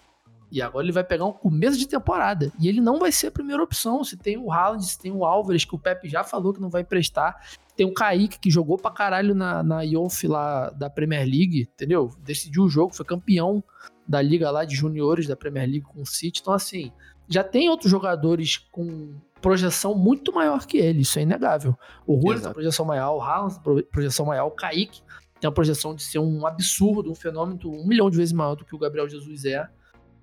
E 0.52 0.60
agora 0.60 0.84
ele 0.84 0.92
vai 0.92 1.02
pegar 1.02 1.24
um 1.24 1.32
começo 1.32 1.78
de 1.78 1.88
temporada. 1.88 2.52
E 2.60 2.68
ele 2.68 2.78
não 2.78 2.98
vai 2.98 3.10
ser 3.10 3.28
a 3.28 3.30
primeira 3.30 3.62
opção. 3.62 4.04
Se 4.04 4.18
tem 4.18 4.36
o 4.36 4.52
Haaland, 4.52 4.84
se 4.84 4.98
tem 4.98 5.10
o 5.10 5.24
Álvares, 5.24 5.64
que 5.64 5.74
o 5.74 5.78
Pepe 5.78 6.10
já 6.10 6.22
falou 6.22 6.52
que 6.52 6.60
não 6.60 6.68
vai 6.68 6.82
emprestar. 6.82 7.40
Tem 7.74 7.86
o 7.86 7.94
Kaique, 7.94 8.38
que 8.38 8.50
jogou 8.50 8.76
pra 8.76 8.90
caralho 8.90 9.34
na, 9.34 9.62
na 9.62 9.80
Ionf 9.80 10.24
lá 10.24 10.68
da 10.68 10.90
Premier 10.90 11.24
League, 11.24 11.70
entendeu? 11.72 12.10
Decidiu 12.22 12.64
o 12.64 12.68
jogo, 12.68 12.94
foi 12.94 13.06
campeão 13.06 13.64
da 14.06 14.20
liga 14.20 14.50
lá 14.50 14.66
de 14.66 14.76
juniores 14.76 15.26
da 15.26 15.34
Premier 15.34 15.66
League 15.66 15.86
com 15.86 16.02
o 16.02 16.06
City. 16.06 16.40
Então, 16.42 16.52
assim, 16.52 16.92
já 17.26 17.42
tem 17.42 17.70
outros 17.70 17.90
jogadores 17.90 18.58
com 18.58 19.14
projeção 19.40 19.94
muito 19.94 20.34
maior 20.34 20.66
que 20.66 20.76
ele, 20.76 21.00
isso 21.00 21.18
é 21.18 21.22
inegável. 21.22 21.74
O 22.06 22.14
Rui 22.14 22.38
tem 22.38 22.52
projeção 22.52 22.84
maior, 22.84 23.16
o 23.16 23.22
Haaland 23.22 23.58
tem 23.58 23.82
projeção 23.84 24.26
maior, 24.26 24.46
o 24.46 24.50
Kaique 24.50 25.00
tem 25.40 25.48
a 25.48 25.52
projeção 25.52 25.94
de 25.94 26.02
ser 26.02 26.18
um 26.18 26.46
absurdo, 26.46 27.10
um 27.10 27.14
fenômeno 27.14 27.58
um 27.64 27.86
milhão 27.86 28.10
de 28.10 28.18
vezes 28.18 28.32
maior 28.32 28.54
do 28.54 28.66
que 28.66 28.76
o 28.76 28.78
Gabriel 28.78 29.08
Jesus 29.08 29.46
é. 29.46 29.66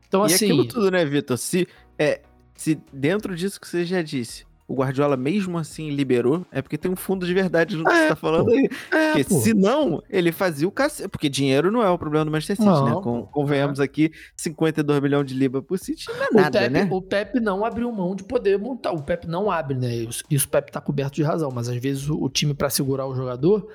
Então, 0.10 0.24
e 0.24 0.34
assim. 0.34 0.46
aquilo 0.46 0.66
tudo, 0.66 0.92
né, 0.92 1.06
Vitor? 1.06 1.38
Se, 1.38 1.68
é, 1.98 2.22
se 2.56 2.82
dentro 2.92 3.36
disso 3.36 3.62
que 3.62 3.68
você 3.68 3.86
já 3.86 4.02
disse, 4.02 4.44
o 4.68 4.76
Guardiola 4.76 5.16
mesmo 5.16 5.58
assim 5.58 5.90
liberou, 5.90 6.46
é 6.52 6.62
porque 6.62 6.78
tem 6.78 6.92
um 6.92 6.96
fundo 6.96 7.26
de 7.26 7.34
verdade 7.34 7.76
no 7.76 7.84
que 7.84 7.92
é, 7.92 8.02
você 8.02 8.08
tá 8.10 8.16
falando 8.16 8.52
aí. 8.52 8.70
É, 8.92 9.14
porque 9.14 9.24
pô. 9.24 9.40
se 9.40 9.54
não, 9.54 10.04
ele 10.10 10.32
fazia 10.32 10.68
o 10.68 10.72
cacete. 10.72 11.10
Porque 11.10 11.28
dinheiro 11.28 11.72
não 11.72 11.82
é 11.82 11.90
o 11.90 11.98
problema 11.98 12.26
do 12.26 12.32
Manchester 12.32 12.58
City, 12.58 12.70
né? 12.70 12.90
não, 12.92 12.98
né? 12.98 13.02
Com, 13.02 13.26
convenhamos 13.26 13.80
aqui, 13.80 14.12
52 14.36 15.02
milhões 15.02 15.26
de 15.26 15.34
libras 15.34 15.64
por 15.64 15.80
City 15.80 16.06
não 16.08 16.24
é 16.24 16.30
nada, 16.44 16.60
Pepe, 16.60 16.74
né? 16.74 16.88
O 16.92 17.02
Pepe 17.02 17.40
não 17.40 17.66
abriu 17.66 17.92
mão 17.92 18.16
de 18.16 18.24
poder 18.24 18.60
montar. 18.60 18.92
O 18.92 19.02
Pepe 19.02 19.28
não 19.28 19.50
abre, 19.50 19.76
né? 19.76 19.94
Isso, 19.96 20.24
isso 20.30 20.46
o 20.46 20.50
Pepe 20.50 20.72
tá 20.72 20.80
coberto 20.80 21.16
de 21.16 21.24
razão, 21.24 21.50
mas 21.52 21.68
às 21.68 21.78
vezes 21.78 22.08
o, 22.08 22.22
o 22.22 22.30
time 22.30 22.54
para 22.54 22.70
segurar 22.70 23.08
o 23.08 23.16
jogador 23.16 23.68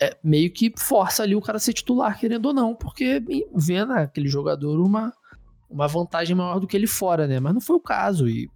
é 0.00 0.16
meio 0.22 0.50
que 0.52 0.72
força 0.78 1.22
ali 1.22 1.34
o 1.34 1.40
cara 1.40 1.56
a 1.56 1.60
ser 1.60 1.72
titular, 1.72 2.18
querendo 2.18 2.46
ou 2.46 2.54
não, 2.54 2.74
porque 2.74 3.22
vê 3.54 3.84
naquele 3.84 4.28
jogador 4.28 4.80
uma 4.80 5.12
uma 5.76 5.86
vantagem 5.86 6.34
maior 6.34 6.58
do 6.58 6.66
que 6.66 6.76
ele 6.76 6.86
fora, 6.86 7.26
né? 7.26 7.38
Mas 7.38 7.52
não 7.52 7.60
foi 7.60 7.76
o 7.76 7.80
caso. 7.80 8.28
E 8.28 8.46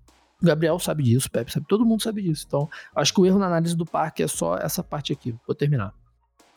o 0.43 0.47
Gabriel 0.47 0.79
sabe 0.79 1.03
disso, 1.03 1.29
o 1.29 1.31
Pepe 1.31 1.53
sabe, 1.53 1.67
todo 1.69 1.85
mundo 1.85 2.03
sabe 2.03 2.23
disso. 2.23 2.45
Então, 2.47 2.69
acho 2.97 3.13
que 3.13 3.21
o 3.21 3.27
erro 3.27 3.39
na 3.39 3.47
análise 3.47 3.77
do 3.77 3.85
parque 3.85 4.23
é 4.23 4.27
só 4.27 4.57
essa 4.57 4.83
parte 4.83 5.13
aqui. 5.13 5.35
Vou 5.47 5.55
terminar. 5.55 5.95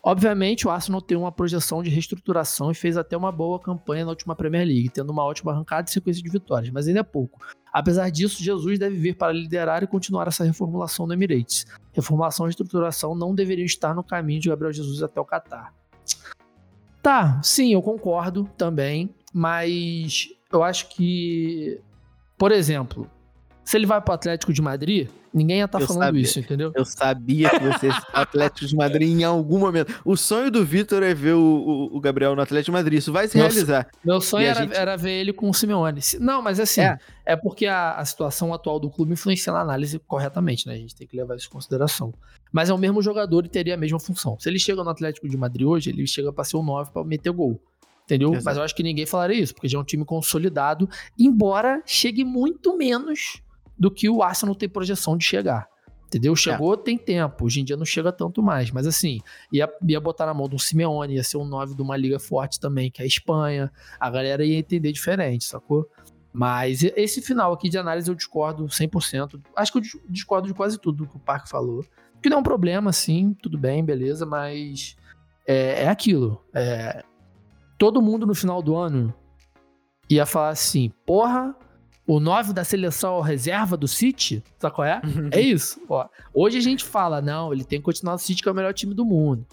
Obviamente, 0.01 0.67
o 0.67 0.69
Arsenal 0.69 1.01
tem 1.01 1.17
uma 1.17 1.31
projeção 1.31 1.81
de 1.81 1.89
reestruturação 1.89 2.71
e 2.71 2.75
fez 2.75 2.97
até 2.97 3.15
uma 3.15 3.31
boa 3.31 3.57
campanha 3.57 4.03
na 4.03 4.11
última 4.11 4.35
Premier 4.35 4.65
League, 4.65 4.89
tendo 4.89 5.11
uma 5.11 5.23
ótima 5.23 5.53
arrancada 5.53 5.89
e 5.89 5.93
sequência 5.93 6.21
de 6.21 6.29
vitórias, 6.29 6.73
mas 6.73 6.87
ainda 6.87 6.99
é 7.01 7.03
pouco. 7.03 7.39
Apesar 7.71 8.09
disso, 8.09 8.43
Jesus 8.43 8.77
deve 8.77 8.97
vir 8.97 9.15
para 9.15 9.31
liderar 9.31 9.81
e 9.81 9.87
continuar 9.87 10.27
essa 10.27 10.43
reformulação 10.43 11.07
no 11.07 11.13
Emirates. 11.13 11.65
Reformulação 11.93 12.45
e 12.45 12.47
reestruturação 12.47 13.15
não 13.15 13.33
deveriam 13.33 13.65
estar 13.65 13.93
no 13.93 14.03
caminho 14.03 14.41
de 14.41 14.49
Gabriel 14.49 14.73
Jesus 14.73 15.01
até 15.01 15.19
o 15.21 15.25
Qatar. 15.25 15.73
Tá, 17.01 17.41
sim, 17.41 17.73
eu 17.73 17.81
concordo 17.81 18.49
também, 18.57 19.13
mas 19.33 20.29
eu 20.53 20.63
acho 20.63 20.89
que, 20.89 21.79
por 22.37 22.51
exemplo, 22.51 23.09
se 23.63 23.77
ele 23.77 23.85
vai 23.85 24.01
pro 24.01 24.13
Atlético 24.13 24.51
de 24.51 24.61
Madrid, 24.61 25.09
ninguém 25.33 25.59
ia 25.59 25.65
estar 25.65 25.79
tá 25.79 25.87
falando 25.87 26.03
sabia, 26.03 26.21
isso, 26.21 26.39
entendeu? 26.39 26.71
Eu 26.75 26.83
sabia 26.83 27.49
que 27.49 27.59
você 27.59 27.87
ia 27.87 28.03
Atlético 28.13 28.67
de 28.67 28.75
Madrid 28.75 29.09
em 29.09 29.23
algum 29.23 29.57
momento. 29.57 29.93
O 30.03 30.17
sonho 30.17 30.51
do 30.51 30.65
Vitor 30.65 31.01
é 31.01 31.13
ver 31.13 31.33
o, 31.33 31.39
o, 31.39 31.97
o, 31.97 31.99
Gabriel 32.01 32.35
no 32.35 32.41
Atlético 32.41 32.71
de 32.71 32.71
Madrid. 32.71 32.99
Isso 32.99 33.13
vai 33.13 33.27
se 33.27 33.37
meu, 33.37 33.47
realizar. 33.47 33.87
Meu 34.03 34.19
sonho 34.19 34.45
era, 34.45 34.61
gente... 34.61 34.75
era, 34.75 34.97
ver 34.97 35.11
ele 35.11 35.31
com 35.31 35.49
o 35.49 35.53
Simeone. 35.53 36.01
Não, 36.19 36.41
mas 36.41 36.59
assim, 36.59 36.81
é, 36.81 36.97
é 37.25 37.35
porque 37.37 37.65
a, 37.65 37.93
a, 37.93 38.05
situação 38.05 38.53
atual 38.53 38.79
do 38.79 38.89
clube 38.89 39.13
influencia 39.13 39.53
na 39.53 39.61
análise 39.61 39.97
corretamente, 39.99 40.67
né? 40.67 40.73
A 40.73 40.77
gente 40.77 40.95
tem 40.95 41.07
que 41.07 41.15
levar 41.15 41.35
isso 41.35 41.47
em 41.47 41.51
consideração. 41.51 42.13
Mas 42.51 42.69
é 42.69 42.73
o 42.73 42.77
mesmo 42.77 43.01
jogador 43.01 43.45
e 43.45 43.49
teria 43.49 43.75
a 43.75 43.77
mesma 43.77 43.99
função. 43.99 44.37
Se 44.39 44.49
ele 44.49 44.59
chega 44.59 44.83
no 44.83 44.89
Atlético 44.89 45.27
de 45.27 45.37
Madrid 45.37 45.65
hoje, 45.65 45.89
ele 45.89 46.05
chega 46.05 46.33
para 46.33 46.43
ser 46.43 46.57
o 46.57 46.63
9 46.63 46.91
para 46.91 47.03
meter 47.03 47.31
gol. 47.31 47.59
Entendeu? 48.13 48.29
Exato. 48.29 48.45
Mas 48.45 48.57
eu 48.57 48.63
acho 48.63 48.75
que 48.75 48.83
ninguém 48.83 49.05
falaria 49.05 49.41
isso, 49.41 49.53
porque 49.53 49.67
já 49.67 49.77
é 49.77 49.81
um 49.81 49.83
time 49.83 50.05
consolidado, 50.05 50.87
embora 51.17 51.81
chegue 51.85 52.23
muito 52.23 52.77
menos 52.77 53.41
do 53.77 53.89
que 53.89 54.07
o 54.07 54.21
Arsenal 54.21 54.53
tem 54.53 54.69
projeção 54.69 55.17
de 55.17 55.25
chegar. 55.25 55.67
Entendeu? 56.05 56.35
Chegou, 56.35 56.75
é. 56.75 56.77
tem 56.77 56.95
tempo. 56.95 57.45
Hoje 57.45 57.61
em 57.61 57.63
dia 57.63 57.75
não 57.75 57.85
chega 57.85 58.11
tanto 58.11 58.43
mais. 58.43 58.69
Mas 58.69 58.85
assim, 58.85 59.19
ia, 59.51 59.67
ia 59.87 59.99
botar 59.99 60.27
na 60.27 60.33
mão 60.33 60.47
de 60.47 60.53
um 60.53 60.59
Simeone, 60.59 61.15
ia 61.15 61.23
ser 61.23 61.37
um 61.37 61.45
9 61.45 61.73
de 61.73 61.81
uma 61.81 61.97
liga 61.97 62.19
forte 62.19 62.59
também, 62.59 62.91
que 62.91 63.01
é 63.01 63.03
a 63.03 63.07
Espanha. 63.07 63.71
A 63.99 64.11
galera 64.11 64.45
ia 64.45 64.59
entender 64.59 64.91
diferente, 64.91 65.43
sacou? 65.45 65.89
Mas 66.31 66.83
esse 66.83 67.19
final 67.19 67.51
aqui 67.51 67.67
de 67.67 67.79
análise 67.79 68.09
eu 68.09 68.15
discordo 68.15 68.65
100%. 68.65 69.41
Acho 69.55 69.71
que 69.71 69.77
eu 69.79 69.81
discordo 70.07 70.47
de 70.47 70.53
quase 70.53 70.79
tudo 70.79 71.07
que 71.07 71.15
o 71.15 71.19
Parque 71.19 71.49
falou. 71.49 71.83
Que 72.21 72.29
não 72.29 72.37
é 72.37 72.39
um 72.39 72.43
problema, 72.43 72.93
sim, 72.93 73.35
tudo 73.41 73.57
bem, 73.57 73.83
beleza, 73.83 74.23
mas 74.23 74.95
é, 75.47 75.83
é 75.83 75.87
aquilo. 75.87 76.43
É, 76.53 77.03
todo 77.77 78.01
mundo 78.01 78.25
no 78.25 78.35
final 78.35 78.61
do 78.61 78.75
ano 78.75 79.13
ia 80.09 80.25
falar 80.25 80.49
assim: 80.49 80.91
porra, 81.05 81.55
o 82.05 82.19
9 82.19 82.53
da 82.53 82.63
seleção 82.63 83.21
reserva 83.21 83.77
do 83.77 83.87
City, 83.87 84.43
sabe 84.59 84.75
qual 84.75 84.85
é? 84.85 85.01
é 85.31 85.41
isso. 85.41 85.81
Ó, 85.87 86.07
hoje 86.33 86.57
a 86.57 86.61
gente 86.61 86.83
fala, 86.83 87.21
não, 87.21 87.53
ele 87.53 87.63
tem 87.63 87.79
que 87.79 87.85
continuar 87.85 88.13
no 88.13 88.19
City, 88.19 88.41
que 88.41 88.49
é 88.49 88.51
o 88.51 88.55
melhor 88.55 88.73
time 88.73 88.93
do 88.93 89.05
mundo. 89.05 89.45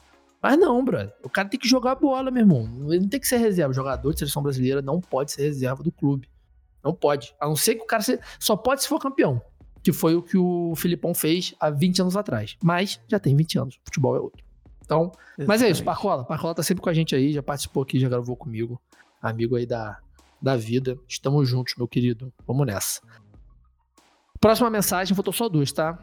Mas 0.42 0.58
não, 0.58 0.82
brother. 0.82 1.12
O 1.22 1.28
cara 1.28 1.48
tem 1.48 1.60
que 1.60 1.68
jogar 1.68 1.94
bola, 1.96 2.30
meu 2.30 2.42
irmão. 2.42 2.66
Ele 2.88 3.00
não 3.00 3.08
tem 3.08 3.20
que 3.20 3.28
ser 3.28 3.36
reserva. 3.36 3.70
O 3.70 3.74
jogador 3.74 4.12
de 4.12 4.18
seleção 4.18 4.42
brasileira 4.42 4.80
não 4.80 5.00
pode 5.00 5.32
ser 5.32 5.42
reserva 5.42 5.82
do 5.82 5.92
clube. 5.92 6.28
Não 6.82 6.94
pode. 6.94 7.34
A 7.38 7.46
não 7.46 7.54
ser 7.54 7.74
que 7.74 7.82
o 7.82 7.86
cara 7.86 8.02
se... 8.02 8.18
só 8.38 8.56
pode 8.56 8.82
se 8.82 8.88
for 8.88 8.98
campeão. 8.98 9.40
Que 9.82 9.92
foi 9.92 10.14
o 10.14 10.22
que 10.22 10.38
o 10.38 10.74
Filipão 10.76 11.12
fez 11.12 11.54
há 11.60 11.68
20 11.68 12.00
anos 12.00 12.16
atrás. 12.16 12.56
Mas 12.62 12.98
já 13.06 13.18
tem 13.18 13.36
20 13.36 13.58
anos. 13.58 13.74
O 13.76 13.80
futebol 13.84 14.16
é 14.16 14.20
outro. 14.20 14.42
Então, 14.90 15.12
Exatamente. 15.12 15.46
mas 15.46 15.62
é 15.62 15.70
isso, 15.70 15.84
Parcola. 15.84 16.24
Parcola 16.24 16.52
tá 16.52 16.64
sempre 16.64 16.82
com 16.82 16.90
a 16.90 16.92
gente 16.92 17.14
aí, 17.14 17.32
já 17.32 17.40
participou 17.40 17.84
aqui, 17.84 18.00
já 18.00 18.08
gravou 18.08 18.34
comigo. 18.34 18.80
Amigo 19.22 19.54
aí 19.54 19.64
da, 19.64 20.00
da 20.42 20.56
vida. 20.56 20.98
Estamos 21.06 21.48
juntos, 21.48 21.74
meu 21.78 21.86
querido. 21.86 22.32
Vamos 22.44 22.66
nessa. 22.66 23.00
Próxima 24.40 24.68
mensagem, 24.68 25.14
faltou 25.14 25.32
só 25.32 25.48
duas, 25.48 25.70
tá? 25.70 25.96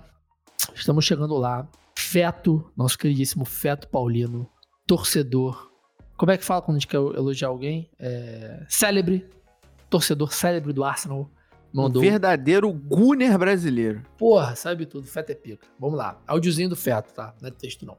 Estamos 0.73 1.03
chegando 1.03 1.35
lá. 1.35 1.67
Feto, 1.97 2.71
nosso 2.77 2.97
queridíssimo 2.97 3.43
Feto 3.43 3.89
Paulino, 3.89 4.49
torcedor. 4.85 5.69
Como 6.15 6.31
é 6.31 6.37
que 6.37 6.45
fala 6.45 6.61
quando 6.61 6.77
a 6.77 6.79
gente 6.79 6.87
quer 6.87 6.97
elogiar 6.97 7.49
alguém? 7.49 7.89
É... 7.99 8.65
Célebre, 8.69 9.29
torcedor 9.89 10.31
célebre 10.31 10.71
do 10.71 10.85
Arsenal. 10.85 11.29
Mandou. 11.73 12.01
Um 12.01 12.05
verdadeiro 12.05 12.71
Gunner 12.71 13.37
brasileiro. 13.37 14.01
Porra, 14.17 14.55
sabe 14.55 14.85
tudo. 14.85 15.05
Feto 15.05 15.31
é 15.31 15.35
pica. 15.35 15.67
Vamos 15.77 15.97
lá. 15.97 16.21
Áudiozinho 16.25 16.69
do 16.69 16.75
Feto, 16.77 17.13
tá? 17.13 17.35
Não 17.41 17.49
é 17.49 17.51
texto, 17.51 17.85
não. 17.85 17.97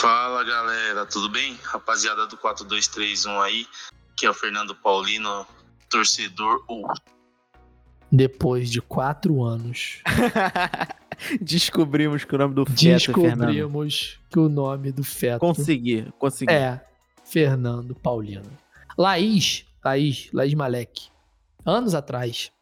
Fala 0.00 0.44
galera, 0.44 1.04
tudo 1.04 1.28
bem? 1.28 1.58
Rapaziada 1.60 2.24
do 2.28 2.36
4231 2.36 3.40
aí, 3.40 3.66
que 4.16 4.26
é 4.26 4.30
o 4.30 4.34
Fernando 4.34 4.72
Paulino, 4.72 5.44
torcedor 5.90 6.62
ou. 6.68 6.86
Depois 8.10 8.70
de 8.70 8.80
quatro 8.80 9.42
anos. 9.42 10.00
Descobrimos 11.42 12.24
que 12.24 12.32
o 12.32 12.38
nome 12.38 12.54
do 12.54 12.64
feto 12.64 12.76
Descobrimos 12.76 14.20
que 14.30 14.38
o 14.38 14.48
nome 14.48 14.92
do 14.92 15.02
feto. 15.02 15.40
Consegui, 15.40 16.06
consegui. 16.16 16.52
É, 16.52 16.80
Fernando 17.24 17.92
Paulino. 17.96 18.52
Laís, 18.96 19.66
Laís, 19.84 20.30
Laís 20.32 20.54
Malek. 20.54 21.08
Anos 21.66 21.96
atrás, 21.96 22.52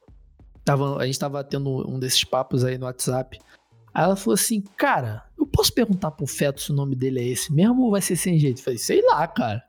tava, 0.64 0.96
a 0.96 1.04
gente 1.04 1.18
tava 1.18 1.44
tendo 1.44 1.86
um 1.86 1.98
desses 1.98 2.24
papos 2.24 2.64
aí 2.64 2.78
no 2.78 2.86
WhatsApp. 2.86 3.38
Aí 3.96 4.04
ela 4.04 4.14
falou 4.14 4.34
assim, 4.34 4.60
cara, 4.76 5.24
eu 5.38 5.46
posso 5.46 5.72
perguntar 5.72 6.10
pro 6.10 6.26
Feto 6.26 6.60
se 6.60 6.70
o 6.70 6.74
nome 6.74 6.94
dele 6.94 7.18
é 7.18 7.24
esse 7.28 7.50
mesmo 7.50 7.84
ou 7.84 7.92
vai 7.92 8.02
ser 8.02 8.14
sem 8.14 8.38
jeito? 8.38 8.58
Eu 8.58 8.64
falei, 8.64 8.78
sei 8.78 9.00
lá, 9.00 9.26
cara. 9.26 9.64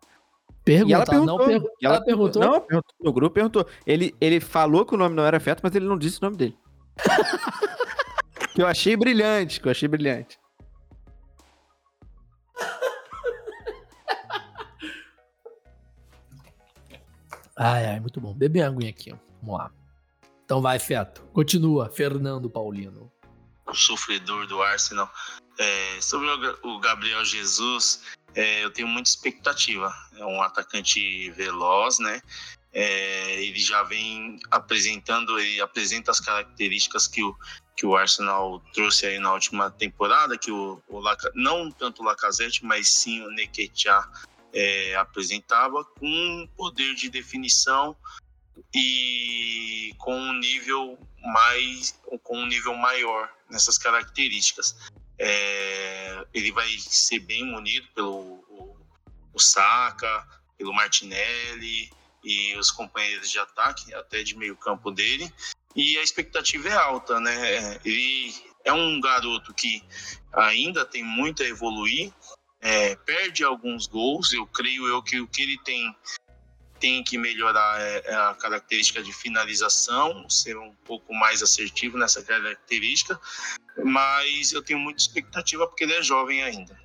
Pergunta, 0.65 0.89
e 0.89 0.93
ela 0.93 1.05
perguntou. 1.05 1.37
Não, 1.37 1.49
ela, 1.49 1.71
ela 1.81 2.01
perguntou? 2.03 2.41
Não, 2.41 2.59
perguntou, 2.59 2.95
no 2.99 3.13
grupo 3.13 3.33
perguntou. 3.33 3.65
Ele, 3.85 4.13
ele 4.19 4.41
falou 4.41 4.85
que 4.85 4.93
o 4.93 4.97
nome 4.97 5.15
não 5.15 5.23
era 5.23 5.39
Feto, 5.39 5.61
mas 5.63 5.73
ele 5.73 5.85
não 5.85 5.97
disse 5.97 6.19
o 6.19 6.25
nome 6.25 6.35
dele. 6.35 6.57
que 8.53 8.61
eu 8.61 8.67
achei 8.67 8.97
brilhante, 8.97 9.61
que 9.61 9.67
eu 9.69 9.71
achei 9.71 9.87
brilhante. 9.87 10.37
Ai, 17.55 17.85
ai, 17.85 17.99
muito 18.01 18.19
bom. 18.19 18.33
Bebe 18.33 18.61
aguinha 18.61 18.89
aqui. 18.89 19.15
Vamos 19.41 19.57
lá. 19.57 19.71
Então 20.43 20.61
vai, 20.61 20.79
Feto. 20.79 21.23
Continua, 21.31 21.89
Fernando 21.89 22.49
Paulino. 22.49 23.09
O 23.67 23.73
sofredor 23.73 24.47
do 24.47 24.61
Arsenal. 24.61 25.11
É, 25.57 26.01
sobre 26.01 26.27
o 26.63 26.79
Gabriel 26.79 27.25
Jesus, 27.25 28.01
é, 28.35 28.63
eu 28.63 28.71
tenho 28.71 28.87
muita 28.87 29.09
expectativa. 29.09 29.93
É 30.15 30.25
um 30.25 30.41
atacante 30.41 31.31
veloz, 31.31 31.99
né? 31.99 32.21
É, 32.71 33.41
ele 33.41 33.59
já 33.59 33.81
vem 33.83 34.39
apresentando, 34.51 35.39
ele 35.39 35.59
apresenta 35.59 36.11
as 36.11 36.19
características 36.19 37.07
que 37.07 37.23
o, 37.23 37.35
que 37.75 37.85
o 37.85 37.95
Arsenal 37.95 38.59
trouxe 38.73 39.07
aí 39.07 39.19
na 39.19 39.33
última 39.33 39.71
temporada, 39.71 40.37
que 40.37 40.51
o, 40.51 40.81
o 40.87 41.01
não 41.33 41.71
tanto 41.71 42.01
o 42.01 42.05
Lacazette, 42.05 42.63
mas 42.63 42.89
sim 42.89 43.21
o 43.21 43.31
Neketia 43.31 44.03
é, 44.53 44.95
apresentava, 44.95 45.83
com 45.83 46.05
um 46.07 46.47
poder 46.55 46.95
de 46.95 47.09
definição 47.09 47.95
e 48.73 49.93
com 49.97 50.15
um 50.15 50.33
nível 50.33 50.99
mais, 51.21 51.99
com 52.23 52.37
um 52.37 52.45
nível 52.45 52.75
maior 52.75 53.31
nessas 53.49 53.77
características. 53.77 54.75
É, 55.19 56.25
ele 56.33 56.51
vai 56.51 56.69
ser 56.79 57.19
bem 57.19 57.45
munido 57.45 57.87
pelo 57.95 58.19
o, 58.49 58.77
o 59.33 59.39
Saka, 59.39 60.27
pelo 60.57 60.73
Martinelli 60.73 61.91
e 62.23 62.55
os 62.55 62.71
companheiros 62.71 63.29
de 63.29 63.39
ataque, 63.39 63.93
até 63.93 64.23
de 64.23 64.35
meio 64.35 64.55
campo 64.55 64.91
dele. 64.91 65.31
E 65.75 65.97
a 65.97 66.03
expectativa 66.03 66.69
é 66.69 66.73
alta, 66.73 67.19
né? 67.19 67.79
Ele 67.85 68.33
é 68.63 68.73
um 68.73 68.99
garoto 68.99 69.53
que 69.53 69.83
ainda 70.33 70.85
tem 70.85 71.03
muito 71.03 71.43
a 71.43 71.47
evoluir, 71.47 72.11
é, 72.59 72.95
perde 72.95 73.43
alguns 73.43 73.87
gols. 73.87 74.33
Eu 74.33 74.45
creio 74.47 74.87
eu 74.87 75.01
que 75.01 75.19
o 75.19 75.27
que 75.27 75.41
ele 75.41 75.57
tem 75.63 75.95
tem 76.79 77.03
que 77.03 77.17
melhorar 77.17 77.79
é, 77.79 78.03
é 78.05 78.15
a 78.15 78.35
característica 78.35 79.01
de 79.01 79.13
finalização, 79.13 80.29
ser 80.29 80.57
um 80.57 80.73
pouco 80.85 81.13
mais 81.13 81.41
assertivo 81.41 81.97
nessa 81.97 82.23
característica, 82.23 83.19
mas 83.83 84.51
eu 84.51 84.61
tenho 84.61 84.79
muita 84.79 85.01
expectativa 85.01 85.67
porque 85.67 85.83
ele 85.83 85.93
é 85.93 86.01
jovem 86.01 86.43
ainda. 86.43 86.79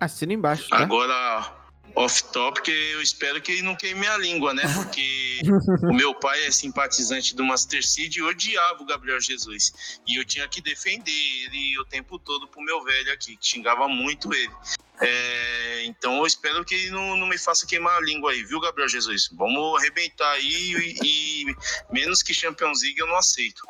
Assina 0.00 0.32
embaixo. 0.32 0.68
Tá? 0.70 0.78
Agora, 0.78 1.60
off-topic, 1.94 2.68
eu 2.68 3.02
espero 3.02 3.40
que 3.40 3.52
ele 3.52 3.62
não 3.62 3.76
queime 3.76 4.06
a 4.06 4.16
língua, 4.16 4.54
né? 4.54 4.62
Porque 4.74 5.40
o 5.84 5.94
meu 5.94 6.14
pai 6.14 6.46
é 6.46 6.50
simpatizante 6.50 7.36
do 7.36 7.44
Master 7.44 7.86
Seed 7.86 8.16
e 8.16 8.22
odiava 8.22 8.82
o 8.82 8.86
Gabriel 8.86 9.20
Jesus. 9.20 10.00
E 10.06 10.18
eu 10.18 10.24
tinha 10.24 10.48
que 10.48 10.62
defender 10.62 11.12
ele 11.12 11.78
o 11.78 11.84
tempo 11.84 12.18
todo 12.18 12.48
pro 12.48 12.62
meu 12.62 12.82
velho 12.82 13.12
aqui, 13.12 13.36
que 13.36 13.46
xingava 13.46 13.86
muito 13.88 14.32
ele. 14.32 14.52
É, 15.02 15.86
então 15.86 16.18
eu 16.18 16.26
espero 16.26 16.64
que 16.64 16.74
ele 16.74 16.90
não, 16.90 17.16
não, 17.16 17.26
me 17.26 17.38
faça 17.38 17.66
queimar 17.66 17.96
a 17.96 18.00
língua 18.00 18.32
aí, 18.32 18.42
viu, 18.44 18.60
Gabriel 18.60 18.88
Jesus? 18.88 19.30
Vamos 19.36 19.78
arrebentar 19.78 20.30
aí 20.32 20.96
e, 21.02 21.44
e 21.50 21.54
menos 21.90 22.22
que 22.22 22.34
Champions 22.34 22.82
League 22.82 22.98
eu 22.98 23.06
não 23.06 23.16
aceito. 23.16 23.62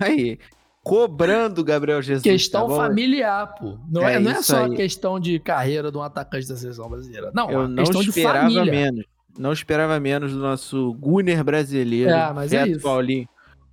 Aí, 0.00 0.38
cobrando 0.82 1.64
Gabriel 1.64 2.02
Jesus. 2.02 2.22
Questão 2.22 2.68
tá 2.68 2.76
familiar, 2.76 3.54
pô. 3.54 3.78
Não 3.90 4.06
é, 4.06 4.14
é, 4.14 4.18
não 4.18 4.30
é 4.30 4.42
só 4.42 4.64
aí. 4.64 4.76
questão 4.76 5.18
de 5.18 5.38
carreira 5.38 5.90
de 5.90 5.98
um 5.98 6.02
atacante 6.02 6.48
da 6.48 6.56
seleção 6.56 6.88
brasileira. 6.88 7.30
Não, 7.34 7.50
eu 7.50 7.68
não 7.68 7.84
questão 7.84 8.02
esperava 8.02 8.48
de 8.48 8.54
família. 8.54 8.72
menos. 8.72 9.04
Não 9.38 9.52
esperava 9.52 9.98
menos 9.98 10.32
do 10.32 10.38
nosso 10.38 10.92
Gunner 10.94 11.42
brasileiro, 11.42 12.10
é, 12.10 12.32
mas 12.32 12.50
Beto 12.50 12.78
é 12.78 12.78
Paulinho. 12.78 13.28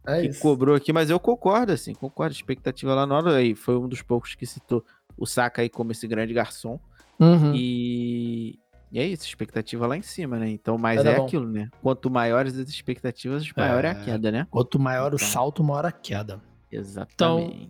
É 0.07 0.21
que 0.21 0.27
isso. 0.29 0.39
cobrou 0.39 0.75
aqui, 0.75 0.93
mas 0.93 1.09
eu 1.09 1.19
concordo, 1.19 1.73
assim, 1.73 1.93
concordo. 1.93 2.33
Expectativa 2.33 2.95
lá 2.95 3.05
na 3.05 3.17
hora 3.17 3.35
aí. 3.35 3.53
Foi 3.53 3.77
um 3.77 3.87
dos 3.87 4.01
poucos 4.01 4.35
que 4.35 4.45
citou 4.45 4.83
o 5.19 5.25
Saka 5.25 5.61
aí 5.61 5.69
como 5.69 5.91
esse 5.91 6.07
grande 6.07 6.33
garçom. 6.33 6.79
Uhum. 7.19 7.53
E, 7.53 8.57
e 8.91 8.99
é 8.99 9.05
isso, 9.05 9.25
expectativa 9.25 9.85
lá 9.85 9.97
em 9.97 10.01
cima, 10.01 10.37
né? 10.39 10.49
Então, 10.49 10.77
mas 10.77 11.05
é, 11.05 11.11
é 11.11 11.21
aquilo, 11.21 11.47
né? 11.47 11.69
Quanto 11.81 12.09
maiores 12.09 12.57
as 12.57 12.69
expectativas, 12.69 13.45
maior 13.55 13.83
é, 13.83 13.89
é 13.89 13.91
a 13.91 13.95
queda, 13.95 14.31
né? 14.31 14.47
Quanto 14.49 14.79
maior 14.79 15.13
então. 15.13 15.27
o 15.27 15.31
salto, 15.31 15.63
maior 15.63 15.85
a 15.85 15.91
queda. 15.91 16.41
Exatamente. 16.71 17.13
Então, 17.13 17.69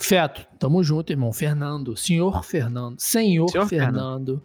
Feto, 0.00 0.46
tamo 0.58 0.82
junto, 0.82 1.12
irmão. 1.12 1.32
Fernando, 1.32 1.96
senhor 1.96 2.44
Fernando, 2.44 3.00
senhor, 3.00 3.48
senhor 3.48 3.66
Fernando, 3.66 3.96
Fernando 3.96 4.42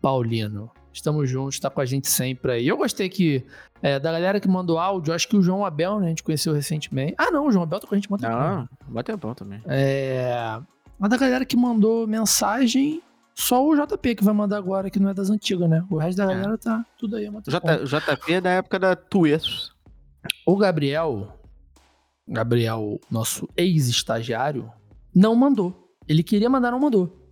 Paulino. 0.00 0.70
Estamos 0.92 1.28
juntos, 1.28 1.60
tá 1.60 1.68
com 1.68 1.80
a 1.80 1.84
gente 1.84 2.08
sempre 2.08 2.52
aí. 2.52 2.66
Eu 2.66 2.76
gostei 2.76 3.08
que 3.08 3.44
é, 3.82 4.00
da 4.00 4.10
galera 4.10 4.40
que 4.40 4.48
mandou 4.48 4.78
áudio, 4.78 5.12
acho 5.12 5.28
que 5.28 5.36
o 5.36 5.42
João 5.42 5.64
Abel, 5.64 6.00
né? 6.00 6.06
A 6.06 6.08
gente 6.08 6.22
conheceu 6.22 6.54
recentemente. 6.54 7.14
Ah, 7.18 7.30
não, 7.30 7.46
o 7.46 7.52
João 7.52 7.64
Abel 7.64 7.78
tá 7.78 7.86
com 7.86 7.94
a 7.94 7.98
gente 7.98 8.08
muito 8.08 8.22
Não, 8.22 8.68
bateu 8.88 9.16
bom 9.16 9.34
também. 9.34 9.60
É. 9.66 10.58
Mas 10.98 11.10
da 11.10 11.16
galera 11.16 11.44
que 11.44 11.56
mandou 11.56 12.06
mensagem, 12.06 13.02
só 13.34 13.66
o 13.66 13.76
JP 13.76 14.14
que 14.16 14.24
vai 14.24 14.34
mandar 14.34 14.56
agora, 14.56 14.90
que 14.90 14.98
não 14.98 15.10
é 15.10 15.14
das 15.14 15.30
antigas, 15.30 15.68
né? 15.68 15.84
O 15.90 15.98
resto 15.98 16.18
da 16.18 16.24
é. 16.24 16.26
galera 16.28 16.54
é. 16.54 16.56
tá 16.56 16.84
tudo 16.98 17.16
aí. 17.16 17.30
J, 17.46 17.84
JP 17.84 18.32
é 18.32 18.40
da 18.40 18.50
época 18.50 18.78
da 18.78 18.96
Tuesos. 18.96 19.74
O 20.46 20.56
Gabriel, 20.56 21.38
Gabriel, 22.26 22.98
nosso 23.10 23.48
ex-estagiário, 23.56 24.72
não 25.14 25.34
mandou. 25.34 25.94
Ele 26.08 26.22
queria 26.22 26.48
mandar, 26.48 26.70
não 26.70 26.80
mandou. 26.80 27.30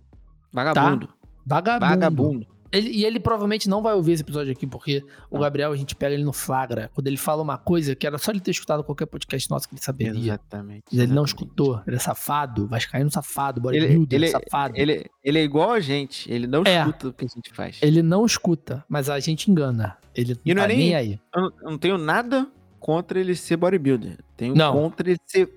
Vagabundo. 0.51 1.07
Tá? 1.07 1.13
Vagabundo. 1.45 1.85
Vagabundo. 1.85 2.54
Ele, 2.75 2.89
e 2.89 3.05
ele 3.05 3.19
provavelmente 3.19 3.69
não 3.69 3.81
vai 3.81 3.93
ouvir 3.93 4.13
esse 4.13 4.23
episódio 4.23 4.51
aqui, 4.51 4.67
porque 4.67 5.03
o 5.29 5.39
Gabriel, 5.39 5.71
a 5.71 5.75
gente 5.75 5.95
pega 5.95 6.13
ele 6.13 6.23
no 6.23 6.33
flagra. 6.33 6.89
Quando 6.93 7.07
ele 7.07 7.17
fala 7.17 7.41
uma 7.41 7.57
coisa 7.57 7.95
que 7.95 8.05
era 8.05 8.17
só 8.17 8.31
ele 8.31 8.39
ter 8.39 8.51
escutado 8.51 8.83
qualquer 8.83 9.05
podcast 9.05 9.49
nosso 9.49 9.67
que 9.67 9.75
ele 9.75 9.81
saberia. 9.81 10.33
Exatamente. 10.33 10.83
Mas 10.91 10.99
ele 10.99 11.13
não 11.13 11.23
escutou. 11.23 11.81
Ele 11.87 11.95
é 11.95 11.99
safado, 11.99 12.67
vai 12.67 12.79
cair 12.81 13.03
no 13.03 13.11
safado, 13.11 13.61
bodybuilder, 13.61 14.17
ele, 14.17 14.25
ele, 14.25 14.27
safado. 14.27 14.73
Ele, 14.77 15.05
ele 15.23 15.39
é 15.39 15.43
igual 15.43 15.71
a 15.71 15.79
gente, 15.79 16.31
ele 16.31 16.47
não 16.47 16.63
é, 16.65 16.79
escuta 16.79 17.07
o 17.07 17.13
que 17.13 17.25
a 17.25 17.27
gente 17.27 17.53
faz. 17.53 17.79
Ele 17.81 18.01
não 18.01 18.25
escuta, 18.25 18.83
mas 18.89 19.09
a 19.09 19.19
gente 19.19 19.49
engana. 19.49 19.97
Ele 20.13 20.37
e 20.45 20.53
não, 20.53 20.63
é 20.63 20.65
tá 20.65 20.67
nem, 20.69 20.77
nem 20.77 20.95
aí. 20.95 21.19
Eu 21.35 21.51
não 21.63 21.77
tenho 21.77 21.97
nada 21.97 22.47
contra 22.79 23.19
ele 23.19 23.35
ser 23.35 23.57
bodybuilder. 23.57 24.19
Tenho 24.37 24.55
não. 24.55 24.73
contra 24.73 25.09
ele 25.09 25.19
ser 25.25 25.49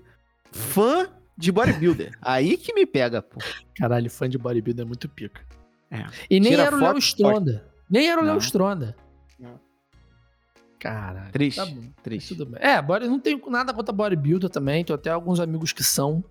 fã 0.51 1.09
de 1.37 1.53
bodybuilder. 1.53 2.17
aí 2.23 2.57
que 2.57 2.75
me 2.75 2.87
pega, 2.87 3.23
pô. 3.23 3.39
Caralho, 3.77 4.11
fã 4.11 4.29
de 4.29 4.39
bodybuilder 4.39 4.85
é 4.85 4.89
muito 4.89 5.09
pica. 5.09 5.41
É. 5.91 6.07
E 6.31 6.41
nem 6.41 6.51
Tira 6.51 6.65
era 6.65 6.77
o 6.77 6.81
Léo 6.81 6.99
Stronda. 6.99 7.65
Nem 7.91 8.11
era 8.11 8.21
o 8.21 8.25
Léo 8.25 8.39
Stronda. 8.39 8.95
Caralho. 10.79 11.33
Triste. 11.33 11.57
Tá 11.57 11.67
bom. 11.67 11.83
Triste. 12.03 12.37
Tudo 12.37 12.53
bem. 12.53 12.61
É, 12.63 12.81
não 13.07 13.19
tenho 13.19 13.41
nada 13.49 13.75
contra 13.75 13.93
bodybuilder 13.93 14.49
também. 14.49 14.85
Tenho 14.85 14.97
até 14.97 15.11
alguns 15.11 15.41
amigos 15.41 15.73
que 15.73 15.83
são. 15.83 16.23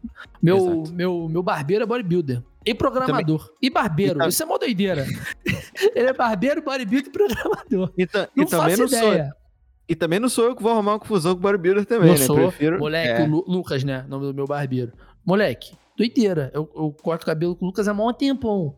Meu, 0.42 0.84
meu, 0.94 1.28
meu 1.30 1.44
barbeiro 1.44 1.84
é 1.84 1.86
bodybuilder. 1.86 2.42
E 2.66 2.74
programador. 2.74 3.40
Também... 3.40 3.56
E 3.62 3.70
barbeiro. 3.70 4.24
E 4.24 4.28
Isso 4.28 4.44
é 4.44 4.46
uma 4.46 4.58
doideira. 4.58 5.06
Ele 5.96 6.08
é 6.08 6.14
barbeiro, 6.14 6.62
bodybuilder 6.62 7.10
e 7.10 7.12
programador. 7.12 7.94
E, 7.98 8.08
não 8.14 8.44
e 8.44 8.46
também 8.46 8.78
não 8.78 8.86
ideia. 8.86 9.26
sou. 9.26 9.48
E 9.90 9.96
também 9.96 10.20
não 10.20 10.30
sou 10.30 10.46
eu 10.46 10.56
que 10.56 10.64
vou 10.64 10.72
arrumar 10.72 10.94
uma 10.94 11.00
confusão 11.00 11.34
com 11.34 11.40
o 11.40 11.42
bodybuilder 11.42 11.86
também, 11.86 12.10
não 12.10 12.18
né? 12.18 12.26
Sou. 12.26 12.36
Prefiro... 12.36 12.80
Moleque, 12.80 13.22
é. 13.22 13.26
o 13.26 13.30
Lu 13.30 13.46
Lucas, 13.48 13.84
né? 13.84 14.06
Nome 14.08 14.28
do 14.28 14.34
meu 14.34 14.46
barbeiro. 14.46 14.94
Moleque, 15.26 15.76
doideira. 15.98 16.52
Eu, 16.54 16.70
eu 16.76 16.96
corto 17.02 17.26
cabelo 17.26 17.56
com 17.56 17.66
o 17.66 17.68
Lucas 17.68 17.88
há 17.88 17.94
mó 17.94 18.12
tempão. 18.14 18.76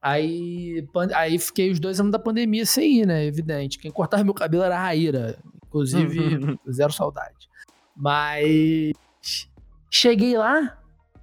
Aí, 0.00 0.86
aí 1.14 1.38
fiquei 1.38 1.70
os 1.70 1.80
dois 1.80 1.98
anos 1.98 2.12
da 2.12 2.18
pandemia 2.18 2.64
sem 2.64 3.00
ir, 3.00 3.06
né? 3.06 3.24
Evidente. 3.24 3.78
Quem 3.78 3.90
cortava 3.90 4.22
meu 4.22 4.34
cabelo 4.34 4.62
era 4.62 4.76
a 4.76 4.80
Raíra. 4.80 5.38
Inclusive, 5.66 6.58
zero 6.70 6.92
saudade. 6.92 7.48
Mas 7.96 8.92
cheguei 9.90 10.36
lá, 10.36 10.78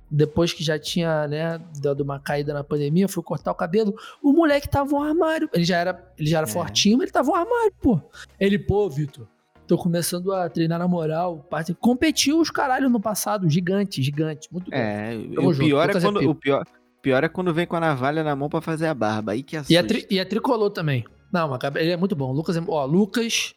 depois 0.10 0.52
que 0.52 0.64
já 0.64 0.78
tinha, 0.78 1.28
né, 1.28 1.60
dado 1.80 2.02
uma 2.02 2.20
caída 2.20 2.54
na 2.54 2.64
pandemia, 2.64 3.08
fui 3.08 3.24
cortar 3.24 3.52
o 3.52 3.56
cabelo. 3.56 3.96
O 4.22 4.34
moleque 4.34 4.68
tava 4.68 4.90
no 4.92 5.02
armário. 5.02 5.50
Ele 5.54 5.64
já 5.64 5.78
era, 5.78 6.14
ele 6.18 6.30
já 6.30 6.40
era 6.40 6.48
é. 6.48 6.52
fortinho, 6.52 6.98
mas 6.98 7.06
ele 7.06 7.12
tava 7.12 7.30
no 7.30 7.36
armário, 7.36 7.74
pô. 7.80 8.02
Ele, 8.40 8.60
pô, 8.60 8.90
Vitor, 8.90 9.28
Tô 9.66 9.78
começando 9.78 10.34
a 10.34 10.50
treinar 10.50 10.78
na 10.78 10.88
moral. 10.88 11.48
Competiu 11.80 12.40
os 12.40 12.50
caralho 12.50 12.90
no 12.90 13.00
passado, 13.00 13.50
gigante, 13.50 14.04
gigante, 14.04 14.50
muito 14.52 14.70
grande. 14.70 15.36
É, 15.36 15.40
o 15.40 15.56
pior 15.56 15.90
é, 15.90 16.02
quando, 16.02 16.30
o 16.30 16.36
pior, 16.36 16.66
pior 17.04 17.24
é 17.24 17.30
quando 17.30 17.54
vem 17.54 17.68
com 17.68 17.76
a 17.76 17.80
navalha 17.82 18.24
na 18.24 18.36
mão 18.36 18.50
para 18.50 18.62
fazer 18.62 18.88
a 18.88 18.94
barba, 18.94 19.34
aí 19.34 19.44
que 19.44 19.58
assusta. 19.58 19.74
E 19.74 19.76
é, 19.76 19.84
tri, 19.84 20.08
e 20.10 20.18
é 20.18 20.26
tricolor 20.26 20.72
também. 20.72 21.06
Não, 21.32 21.50
mas 21.50 21.60
ele 21.76 21.92
é 21.92 21.98
muito 21.98 22.16
bom. 22.16 22.32
Lucas, 22.32 22.56
é, 22.56 22.64
ó, 22.66 22.86
Lucas, 22.86 23.54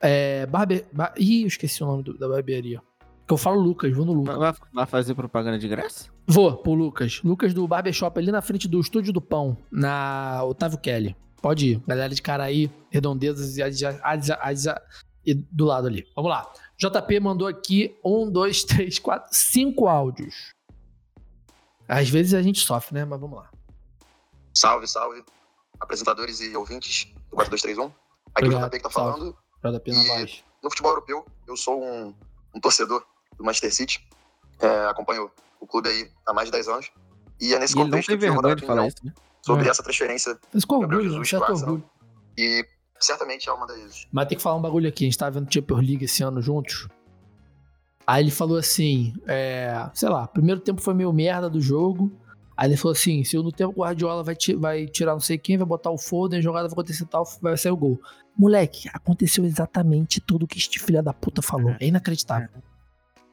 é, 0.00 0.46
barbe... 0.46 0.84
Bar... 0.90 1.12
Ih, 1.18 1.42
eu 1.42 1.46
esqueci 1.46 1.84
o 1.84 1.86
nome 1.86 2.02
do, 2.02 2.16
da 2.16 2.26
barbearia. 2.26 2.80
Que 3.28 3.34
eu 3.34 3.36
falo 3.36 3.60
Lucas, 3.60 3.94
vou 3.94 4.06
no 4.06 4.12
Lucas. 4.12 4.36
Vai, 4.36 4.52
vai 4.72 4.86
fazer 4.86 5.14
propaganda 5.14 5.58
de 5.58 5.68
graça? 5.68 6.08
Vou, 6.26 6.56
pro 6.56 6.72
Lucas. 6.72 7.20
Lucas 7.22 7.52
do 7.52 7.68
Barbershop, 7.68 8.18
ali 8.18 8.32
na 8.32 8.40
frente 8.40 8.66
do 8.66 8.80
Estúdio 8.80 9.12
do 9.12 9.20
Pão, 9.20 9.56
na 9.70 10.42
Otávio 10.44 10.78
Kelly. 10.78 11.14
Pode 11.42 11.72
ir. 11.72 11.82
Galera 11.86 12.14
de 12.14 12.22
Caraí, 12.22 12.70
Redondezas 12.90 13.56
e, 13.56 13.62
e 15.26 15.34
do 15.34 15.64
lado 15.64 15.86
ali. 15.86 16.06
Vamos 16.16 16.30
lá. 16.30 16.50
JP 16.78 17.20
mandou 17.20 17.46
aqui 17.46 17.94
um, 18.04 18.30
dois, 18.30 18.64
três, 18.64 18.98
quatro, 18.98 19.28
cinco 19.32 19.86
áudios. 19.86 20.54
Às 21.90 22.08
vezes 22.08 22.34
a 22.34 22.40
gente 22.40 22.60
sofre, 22.60 22.94
né? 22.94 23.04
Mas 23.04 23.20
vamos 23.20 23.36
lá. 23.36 23.50
Salve, 24.54 24.86
salve. 24.86 25.24
Apresentadores 25.80 26.40
e 26.40 26.56
ouvintes 26.56 27.12
do 27.28 27.36
4231. 27.36 27.86
Aqui 27.86 28.46
Obrigado. 28.46 28.62
é 28.62 28.66
o 28.66 28.68
JP 28.68 28.76
que 28.76 28.82
tá 28.82 28.90
falando. 28.90 29.36
JP 29.64 29.92
na 29.92 30.02
voz. 30.14 30.44
No 30.62 30.70
futebol 30.70 30.92
europeu, 30.92 31.26
eu 31.48 31.56
sou 31.56 31.82
um, 31.82 32.14
um 32.54 32.60
torcedor 32.60 33.04
do 33.36 33.44
Manchester 33.44 33.74
City. 33.74 34.08
É, 34.60 34.86
acompanho 34.86 35.30
o 35.58 35.66
clube 35.66 35.88
aí 35.88 36.08
há 36.26 36.32
mais 36.32 36.46
de 36.46 36.52
10 36.52 36.68
anos. 36.68 36.90
E 37.40 37.54
é 37.54 37.58
nesse 37.58 37.74
e 37.74 37.76
contexto 37.76 38.16
que 38.16 38.24
eu 38.24 38.34
vou 38.34 38.42
dar 38.42 38.54
de 38.54 38.64
falar 38.64 38.86
isso, 38.86 38.98
né? 39.02 39.12
sobre 39.42 39.66
é. 39.66 39.70
essa 39.70 39.82
transferência. 39.82 40.38
Mas 40.52 40.64
com 40.64 40.76
orgulho, 40.76 41.24
certo 41.24 41.52
orgulho. 41.52 41.84
E 42.38 42.64
certamente 43.00 43.48
é 43.48 43.52
uma 43.52 43.66
das. 43.66 44.06
Mas 44.12 44.28
tem 44.28 44.36
que 44.36 44.42
falar 44.42 44.56
um 44.56 44.62
bagulho 44.62 44.88
aqui. 44.88 45.04
A 45.04 45.08
gente 45.08 45.18
tava 45.18 45.40
vendo 45.40 45.52
Champions 45.52 45.80
League 45.80 46.04
esse 46.04 46.22
ano 46.22 46.40
juntos. 46.40 46.86
Aí 48.10 48.24
ele 48.24 48.32
falou 48.32 48.58
assim: 48.58 49.14
é, 49.28 49.88
sei 49.94 50.08
lá, 50.08 50.26
primeiro 50.26 50.60
tempo 50.60 50.82
foi 50.82 50.92
meio 50.92 51.12
merda 51.12 51.48
do 51.48 51.60
jogo. 51.60 52.10
Aí 52.56 52.68
ele 52.68 52.76
falou 52.76 52.90
assim: 52.90 53.22
se 53.22 53.36
no 53.36 53.52
tempo 53.52 53.72
o 53.76 53.84
Guardiola 53.84 54.24
vai, 54.24 54.34
vai 54.58 54.88
tirar 54.88 55.12
não 55.12 55.20
sei 55.20 55.38
quem, 55.38 55.56
vai 55.56 55.64
botar 55.64 55.92
o 55.92 55.96
Foden, 55.96 56.40
a 56.40 56.42
jogada 56.42 56.66
vai 56.66 56.72
acontecer 56.72 57.06
tal, 57.06 57.24
vai 57.40 57.56
sair 57.56 57.70
o 57.70 57.76
gol. 57.76 58.02
Moleque, 58.36 58.88
aconteceu 58.92 59.44
exatamente 59.44 60.20
tudo 60.20 60.44
que 60.44 60.58
este 60.58 60.80
filho 60.80 61.00
da 61.00 61.12
puta 61.12 61.40
falou. 61.40 61.76
É 61.78 61.86
inacreditável. 61.86 62.48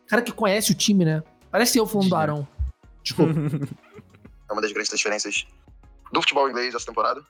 Cara 0.05 0.21
que 0.21 0.31
conhece 0.31 0.73
o 0.73 0.75
time, 0.75 1.03
né? 1.03 1.23
Parece 1.49 1.79
eu 1.79 1.87
falando 1.87 2.09
do 2.09 2.15
Arão. 2.15 2.47
Desculpa. 3.01 3.33
É 4.49 4.53
uma 4.53 4.61
das 4.61 4.71
grandes 4.71 4.87
transferências 4.87 5.45
do 6.09 6.21
futebol 6.21 6.49
inglês 6.49 6.73
essa 6.73 6.85
temporada. 6.85 7.21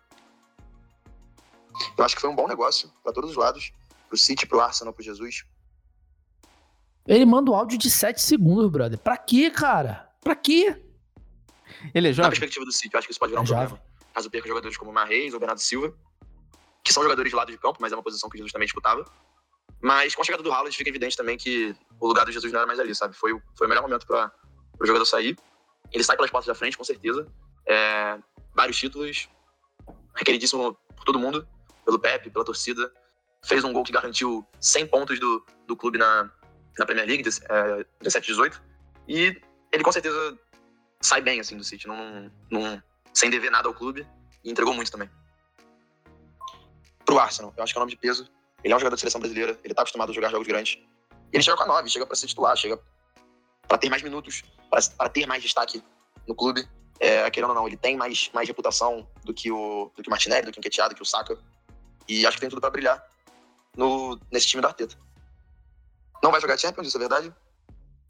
Eu 1.98 2.06
acho 2.06 2.14
que 2.14 2.22
foi 2.22 2.30
um 2.30 2.36
bom 2.36 2.48
negócio 2.48 2.91
para 3.03 3.11
todos 3.11 3.32
os 3.32 3.36
lados. 3.36 3.72
Pro 4.07 4.15
City, 4.15 4.45
pro 4.45 4.60
Arsenal, 4.60 4.94
pro 4.94 5.03
Jesus. 5.03 5.44
Ele 7.08 7.26
manda 7.26 7.50
o 7.50 7.56
áudio 7.56 7.78
de 7.78 7.90
7 7.90 8.22
segundos, 8.22 8.70
brother. 8.70 9.00
Pra 9.00 9.18
quê, 9.18 9.50
cara? 9.50 10.10
Pra 10.22 10.36
quê? 10.36 10.76
Ele 11.94 12.10
é 12.10 12.12
jovem? 12.12 12.24
Na 12.24 12.30
perspectiva 12.30 12.66
do 12.66 12.72
City, 12.72 12.94
eu 12.94 12.98
acho 12.98 13.08
que 13.08 13.12
isso 13.12 13.20
pode 13.20 13.32
virar 13.32 13.42
um 13.42 13.46
é 13.46 13.48
problema. 13.48 13.70
Jovem. 13.70 13.84
Caso 14.14 14.30
perca 14.30 14.48
jogadores 14.48 14.78
como 14.78 14.92
Marreis 14.92 15.34
ou 15.34 15.40
Bernardo 15.40 15.62
Silva, 15.62 15.94
que 16.84 16.92
são 16.92 17.04
jogadores 17.04 17.30
de 17.30 17.36
lado 17.36 17.52
de 17.52 17.58
campo, 17.58 17.78
mas 17.80 17.92
é 17.92 17.96
uma 17.96 18.04
posição 18.04 18.30
que 18.30 18.38
Jesus 18.38 18.52
também 18.52 18.66
disputava. 18.66 19.06
Mas 19.80 20.16
com 20.16 20.22
a 20.22 20.26
chegada 20.26 20.44
do 20.44 20.52
Haaland 20.52 20.76
fica 20.76 20.90
evidente 20.90 21.16
também 21.16 21.38
que 21.38 21.76
o 22.00 22.08
lugar 22.08 22.26
do 22.26 22.32
Jesus 22.32 22.52
não 22.52 22.60
era 22.60 22.68
mais 22.68 22.80
ali, 22.80 22.94
sabe? 22.96 23.16
Foi, 23.16 23.32
foi 23.56 23.68
o 23.68 23.70
melhor 23.70 23.84
momento 23.84 24.06
para 24.06 24.32
o 24.80 24.86
jogador 24.86 25.06
sair. 25.06 25.38
Ele 25.92 26.04
sai 26.04 26.16
pelas 26.16 26.32
portas 26.32 26.48
da 26.48 26.56
frente, 26.56 26.78
com 26.78 26.84
certeza. 26.84 27.28
É, 27.66 28.18
vários 28.54 28.78
títulos, 28.78 29.30
requeridíssimo 30.16 30.78
por 30.96 31.06
todo 31.06 31.20
mundo, 31.20 31.48
pelo 31.86 32.00
Pepe, 32.00 32.30
pela 32.30 32.44
torcida. 32.44 32.92
Fez 33.46 33.64
um 33.64 33.72
gol 33.72 33.84
que 33.84 33.92
garantiu 33.92 34.46
100 34.60 34.88
pontos 34.88 35.20
do, 35.20 35.46
do 35.68 35.76
clube 35.76 35.98
na, 35.98 36.30
na 36.78 36.86
Premier 36.86 37.08
League, 37.08 37.24
é, 37.28 37.86
17 38.02 38.28
18. 38.28 38.62
E 39.08 39.41
ele 39.72 39.84
com 39.84 39.91
certeza 39.91 40.38
sai 41.02 41.22
bem 41.22 41.40
assim 41.40 41.58
do 41.58 41.64
City, 41.64 41.88
não, 41.88 42.32
não, 42.49 42.82
sem 43.14 43.30
dever 43.30 43.52
nada 43.52 43.68
ao 43.68 43.74
clube 43.74 44.08
e 44.44 44.52
entregou 44.52 44.74
muito 44.74 44.91
também. 44.91 45.10
Pro 47.06 47.20
Arsenal, 47.20 47.54
eu 47.56 47.64
acho 47.64 47.74
que 47.74 47.78
é 47.78 47.80
um 47.80 47.84
nome 47.84 47.91
de 47.91 47.98
peso. 47.98 48.30
Ele 48.64 48.74
é 48.74 48.76
um 48.76 48.80
jogador 48.80 48.95
de 48.95 49.02
seleção 49.02 49.22
brasileira, 49.22 49.58
ele 49.64 49.74
tá 49.74 49.82
acostumado 49.82 50.10
a 50.10 50.14
jogar 50.14 50.30
jogos 50.30 50.48
grandes. 50.48 50.80
Ele 51.32 51.44
chega 51.44 51.56
com 51.56 51.64
a 51.64 51.68
9, 51.68 51.90
chega 51.90 52.06
para 52.06 52.16
ser 52.16 52.28
titular, 52.28 52.56
chega 52.58 52.80
para 53.68 53.78
ter 53.78 53.90
mais 53.90 54.02
minutos, 54.02 54.44
para 54.70 55.10
ter 55.10 55.26
mais 55.26 55.41
destaque 55.41 55.84
no 56.28 56.36
clube. 56.36 56.68
É, 56.99 57.30
querendo 57.30 57.49
ou 57.49 57.56
não, 57.56 57.68
ele 57.68 57.78
tem 57.78 57.95
mais, 57.95 58.30
mais 58.34 58.48
reputação 58.48 59.08
do 59.24 59.34
que 59.34 59.52
o, 59.52 59.91
do 59.95 60.02
que 60.02 60.10
o 60.10 60.12
Martinelli, 60.12 60.48
do 60.48 60.52
que 60.52 60.58
o 60.58 60.62
Enqueteado, 60.62 60.94
do 60.94 60.98
que 60.98 61.04
o 61.04 61.06
Saka. 61.06 61.38
E 62.08 62.26
acho 62.26 62.38
que 62.38 62.41
tem 62.41 62.49
tudo 62.49 62.60
para 62.60 62.72
brilhar 62.72 63.04
no, 63.76 64.20
nesse 64.32 64.48
time 64.48 64.62
do 64.62 64.68
Arteta. 64.68 64.98
Não 66.23 66.31
vai 66.31 66.41
jogar 66.41 66.57
Champions, 66.57 66.88
isso 66.88 66.98
é 66.98 66.99
verdade. 66.99 67.34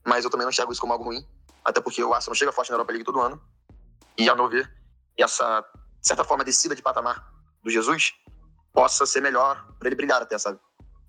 Mas 0.06 0.24
eu 0.24 0.30
também 0.30 0.46
não 0.46 0.52
enxergo 0.52 0.72
isso 0.72 0.82
como 0.82 0.94
algo 0.94 1.06
ruim. 1.06 1.26
Até 1.64 1.82
porque 1.82 2.04
o 2.04 2.14
Arsenal 2.14 2.36
chega 2.36 2.52
forte 2.52 2.70
na 2.70 2.76
Europa 2.76 2.92
League 2.92 3.06
todo 3.06 3.20
ano. 3.20 3.42
E, 4.18 4.30
ao 4.30 4.36
meu 4.36 4.48
ver, 4.48 4.72
essa, 5.18 5.62
de 6.02 6.08
certa 6.08 6.24
forma, 6.24 6.44
descida 6.44 6.76
de 6.76 6.82
patamar 6.82 7.32
do 7.62 7.70
Jesus 7.70 8.14
possa 8.74 9.06
ser 9.06 9.22
melhor 9.22 9.68
para 9.80 9.90
ele 9.90 9.96
brilhar 9.96 10.22
até, 10.22 10.38
sabe? 10.38 10.60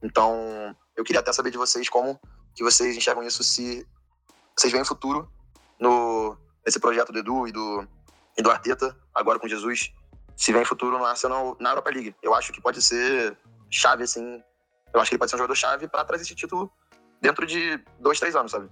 Então, 0.03 0.75
eu 0.97 1.05
queria 1.05 1.21
até 1.21 1.33
saber 1.33 1.51
de 1.51 1.59
vocês 1.59 1.89
como 1.89 2.21
que 2.55 2.65
vocês 2.65 2.97
enxergam 2.97 3.23
isso, 3.23 3.45
se 3.45 3.87
vocês 4.57 4.73
veem 4.73 4.85
futuro 4.85 5.31
no, 5.79 6.37
nesse 6.65 6.81
projeto 6.81 7.13
do 7.13 7.19
Edu 7.19 7.47
e 7.47 7.53
do, 7.53 7.87
e 8.37 8.43
do 8.43 8.51
Arteta, 8.51 8.97
agora 9.15 9.39
com 9.39 9.47
Jesus, 9.47 9.93
se 10.37 10.53
vem 10.53 10.65
futuro 10.65 10.99
no 10.99 11.05
Arsenal 11.05 11.57
na 11.61 11.71
Europa 11.71 11.91
League. 11.91 12.17
Eu 12.23 12.35
acho 12.35 12.53
que 12.53 12.61
pode 12.61 12.83
ser 12.83 13.37
chave, 13.71 14.05
assim. 14.05 14.43
Eu 14.93 15.01
acho 15.01 15.11
que 15.11 15.15
ele 15.15 15.19
pode 15.19 15.31
ser 15.31 15.37
um 15.37 15.39
jogador 15.39 15.55
chave 15.55 15.89
para 15.89 16.05
trazer 16.05 16.25
esse 16.25 16.35
título 16.35 16.73
dentro 17.21 17.47
de 17.47 17.79
dois, 17.99 18.19
três 18.19 18.35
anos, 18.35 18.53
sabe? 18.53 18.69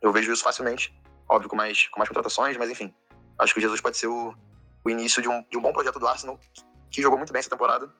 Eu 0.00 0.12
vejo 0.12 0.32
isso 0.32 0.42
facilmente. 0.42 0.94
Óbvio, 1.28 1.48
com 1.48 1.56
mais, 1.56 1.88
com 1.88 1.98
mais 1.98 2.08
contratações, 2.08 2.56
mas 2.56 2.70
enfim. 2.70 2.92
Acho 3.38 3.52
que 3.52 3.58
o 3.58 3.62
Jesus 3.62 3.80
pode 3.80 3.96
ser 3.96 4.06
o, 4.06 4.34
o 4.84 4.90
início 4.90 5.22
de 5.22 5.28
um, 5.28 5.42
de 5.50 5.56
um 5.56 5.62
bom 5.62 5.72
projeto 5.72 5.98
do 5.98 6.06
Arsenal, 6.06 6.38
que 6.90 7.02
jogou 7.02 7.18
muito 7.18 7.32
bem 7.32 7.40
essa 7.40 7.50
temporada. 7.50 7.90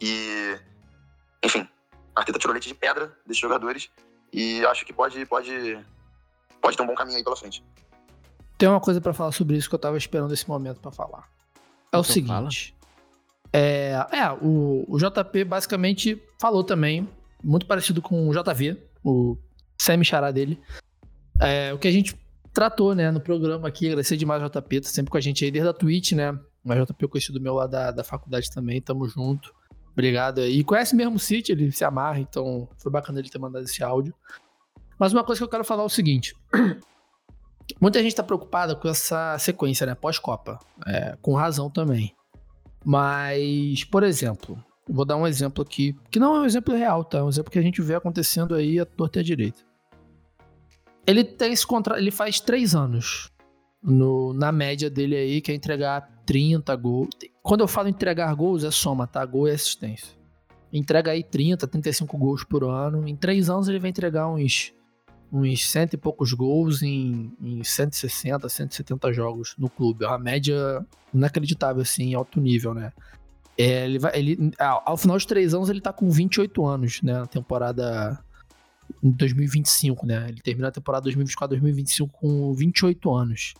E, 0.00 0.58
enfim, 1.42 1.68
a 2.14 2.20
Arteta 2.20 2.38
tirou 2.38 2.52
leite 2.52 2.68
de 2.68 2.74
pedra 2.74 3.16
desses 3.26 3.40
jogadores. 3.40 3.90
E 4.32 4.64
acho 4.66 4.84
que 4.84 4.92
pode, 4.92 5.24
pode, 5.26 5.78
pode 6.60 6.76
ter 6.76 6.82
um 6.82 6.86
bom 6.86 6.94
caminho 6.94 7.18
aí 7.18 7.24
pela 7.24 7.36
frente. 7.36 7.64
Tem 8.56 8.68
uma 8.68 8.80
coisa 8.80 9.00
para 9.00 9.12
falar 9.12 9.32
sobre 9.32 9.56
isso 9.56 9.68
que 9.68 9.74
eu 9.74 9.78
tava 9.78 9.96
esperando 9.96 10.34
esse 10.34 10.48
momento 10.48 10.80
para 10.80 10.90
falar. 10.90 11.28
É 11.54 11.88
então 11.88 12.00
o 12.00 12.04
seguinte. 12.04 12.76
É, 13.52 13.92
é 14.12 14.30
o, 14.42 14.84
o 14.88 14.98
JP 14.98 15.44
basicamente 15.44 16.22
falou 16.38 16.64
também, 16.64 17.08
muito 17.42 17.66
parecido 17.66 18.02
com 18.02 18.28
o 18.28 18.32
JV, 18.32 18.76
o 19.04 19.36
semi-chará 19.80 20.30
dele. 20.30 20.60
É, 21.40 21.72
o 21.72 21.78
que 21.78 21.88
a 21.88 21.92
gente 21.92 22.16
tratou, 22.52 22.94
né, 22.94 23.10
no 23.10 23.20
programa 23.20 23.68
aqui, 23.68 23.86
agradecer 23.86 24.16
demais 24.16 24.42
ao 24.42 24.48
JP, 24.48 24.80
tá 24.80 24.88
sempre 24.88 25.10
com 25.10 25.16
a 25.16 25.20
gente 25.20 25.44
aí 25.44 25.50
desde 25.50 25.68
a 25.68 25.72
Twitch, 25.72 26.12
né? 26.12 26.32
O 26.64 26.84
JP 26.84 27.04
eu 27.04 27.08
conheci 27.08 27.32
do 27.32 27.40
meu 27.40 27.54
lá 27.54 27.66
da, 27.66 27.90
da 27.90 28.04
faculdade 28.04 28.50
também, 28.50 28.80
tamo 28.80 29.08
junto. 29.08 29.54
Obrigado 29.92 30.40
aí. 30.40 30.62
Conhece 30.62 30.94
mesmo 30.94 31.16
o 31.16 31.18
City, 31.18 31.52
ele 31.52 31.72
se 31.72 31.84
amarra, 31.84 32.20
então 32.20 32.68
foi 32.78 32.90
bacana 32.90 33.18
ele 33.18 33.28
ter 33.28 33.38
mandado 33.38 33.64
esse 33.64 33.82
áudio. 33.82 34.14
Mas 34.98 35.12
uma 35.12 35.24
coisa 35.24 35.38
que 35.38 35.44
eu 35.44 35.48
quero 35.48 35.64
falar 35.64 35.82
é 35.82 35.86
o 35.86 35.88
seguinte. 35.88 36.34
Muita 37.80 38.02
gente 38.02 38.14
tá 38.14 38.22
preocupada 38.22 38.74
com 38.74 38.88
essa 38.88 39.38
sequência, 39.38 39.86
né? 39.86 39.94
Pós-Copa. 39.94 40.58
É, 40.86 41.16
com 41.20 41.34
razão 41.34 41.70
também. 41.70 42.14
Mas, 42.84 43.84
por 43.84 44.02
exemplo, 44.02 44.62
vou 44.88 45.04
dar 45.04 45.16
um 45.16 45.26
exemplo 45.26 45.62
aqui, 45.62 45.94
que 46.10 46.18
não 46.18 46.34
é 46.34 46.40
um 46.40 46.44
exemplo 46.44 46.74
real, 46.74 47.04
tá? 47.04 47.18
É 47.18 47.22
um 47.22 47.28
exemplo 47.28 47.50
que 47.50 47.58
a 47.58 47.62
gente 47.62 47.82
vê 47.82 47.94
acontecendo 47.94 48.54
aí 48.54 48.80
a 48.80 48.86
torta 48.86 49.18
e 49.18 49.20
a 49.20 49.24
direita. 49.24 49.62
Ele 51.06 51.24
tem 51.24 51.52
esse 51.52 51.66
contrato, 51.66 51.98
ele 51.98 52.10
faz 52.10 52.40
três 52.40 52.74
anos 52.74 53.30
no, 53.82 54.32
na 54.32 54.52
média 54.52 54.90
dele 54.90 55.16
aí, 55.16 55.40
que 55.40 55.52
é 55.52 55.54
entregar 55.54 56.08
30 56.26 56.74
gols. 56.76 57.08
Quando 57.42 57.60
eu 57.60 57.68
falo 57.68 57.88
entregar 57.88 58.34
gols, 58.34 58.64
é 58.64 58.70
soma, 58.70 59.06
tá? 59.06 59.24
Gol 59.24 59.48
e 59.48 59.52
assistência. 59.52 60.16
Entrega 60.72 61.12
aí 61.12 61.22
30, 61.22 61.66
35 61.66 62.18
gols 62.18 62.44
por 62.44 62.64
ano. 62.64 63.08
Em 63.08 63.16
três 63.16 63.48
anos 63.48 63.68
ele 63.68 63.78
vai 63.78 63.88
entregar 63.88 64.28
uns, 64.28 64.74
uns 65.32 65.70
cento 65.70 65.94
e 65.94 65.96
poucos 65.96 66.34
gols 66.34 66.82
em, 66.82 67.32
em 67.40 67.64
160, 67.64 68.46
170 68.48 69.12
jogos 69.12 69.54
no 69.58 69.70
clube. 69.70 70.04
É 70.04 70.08
uma 70.08 70.18
média 70.18 70.84
inacreditável, 71.14 71.80
assim, 71.80 72.14
alto 72.14 72.38
nível, 72.38 72.74
né? 72.74 72.92
É, 73.58 73.84
ele 73.84 73.98
vai, 73.98 74.16
ele, 74.16 74.52
ao, 74.58 74.96
final 74.96 75.18
de 75.18 75.26
três 75.26 75.52
anos 75.52 75.68
ele 75.68 75.80
tá 75.80 75.92
com 75.92 76.08
28 76.08 76.64
anos, 76.64 77.02
né? 77.02 77.14
Na 77.14 77.26
temporada 77.26 78.22
em 79.02 79.10
2025, 79.10 80.06
né? 80.06 80.26
Ele 80.28 80.40
termina 80.40 80.68
a 80.68 80.72
temporada 80.72 81.10
2024-2025 81.10 82.08
com 82.12 82.54
28 82.54 83.12
anos. 83.12 83.54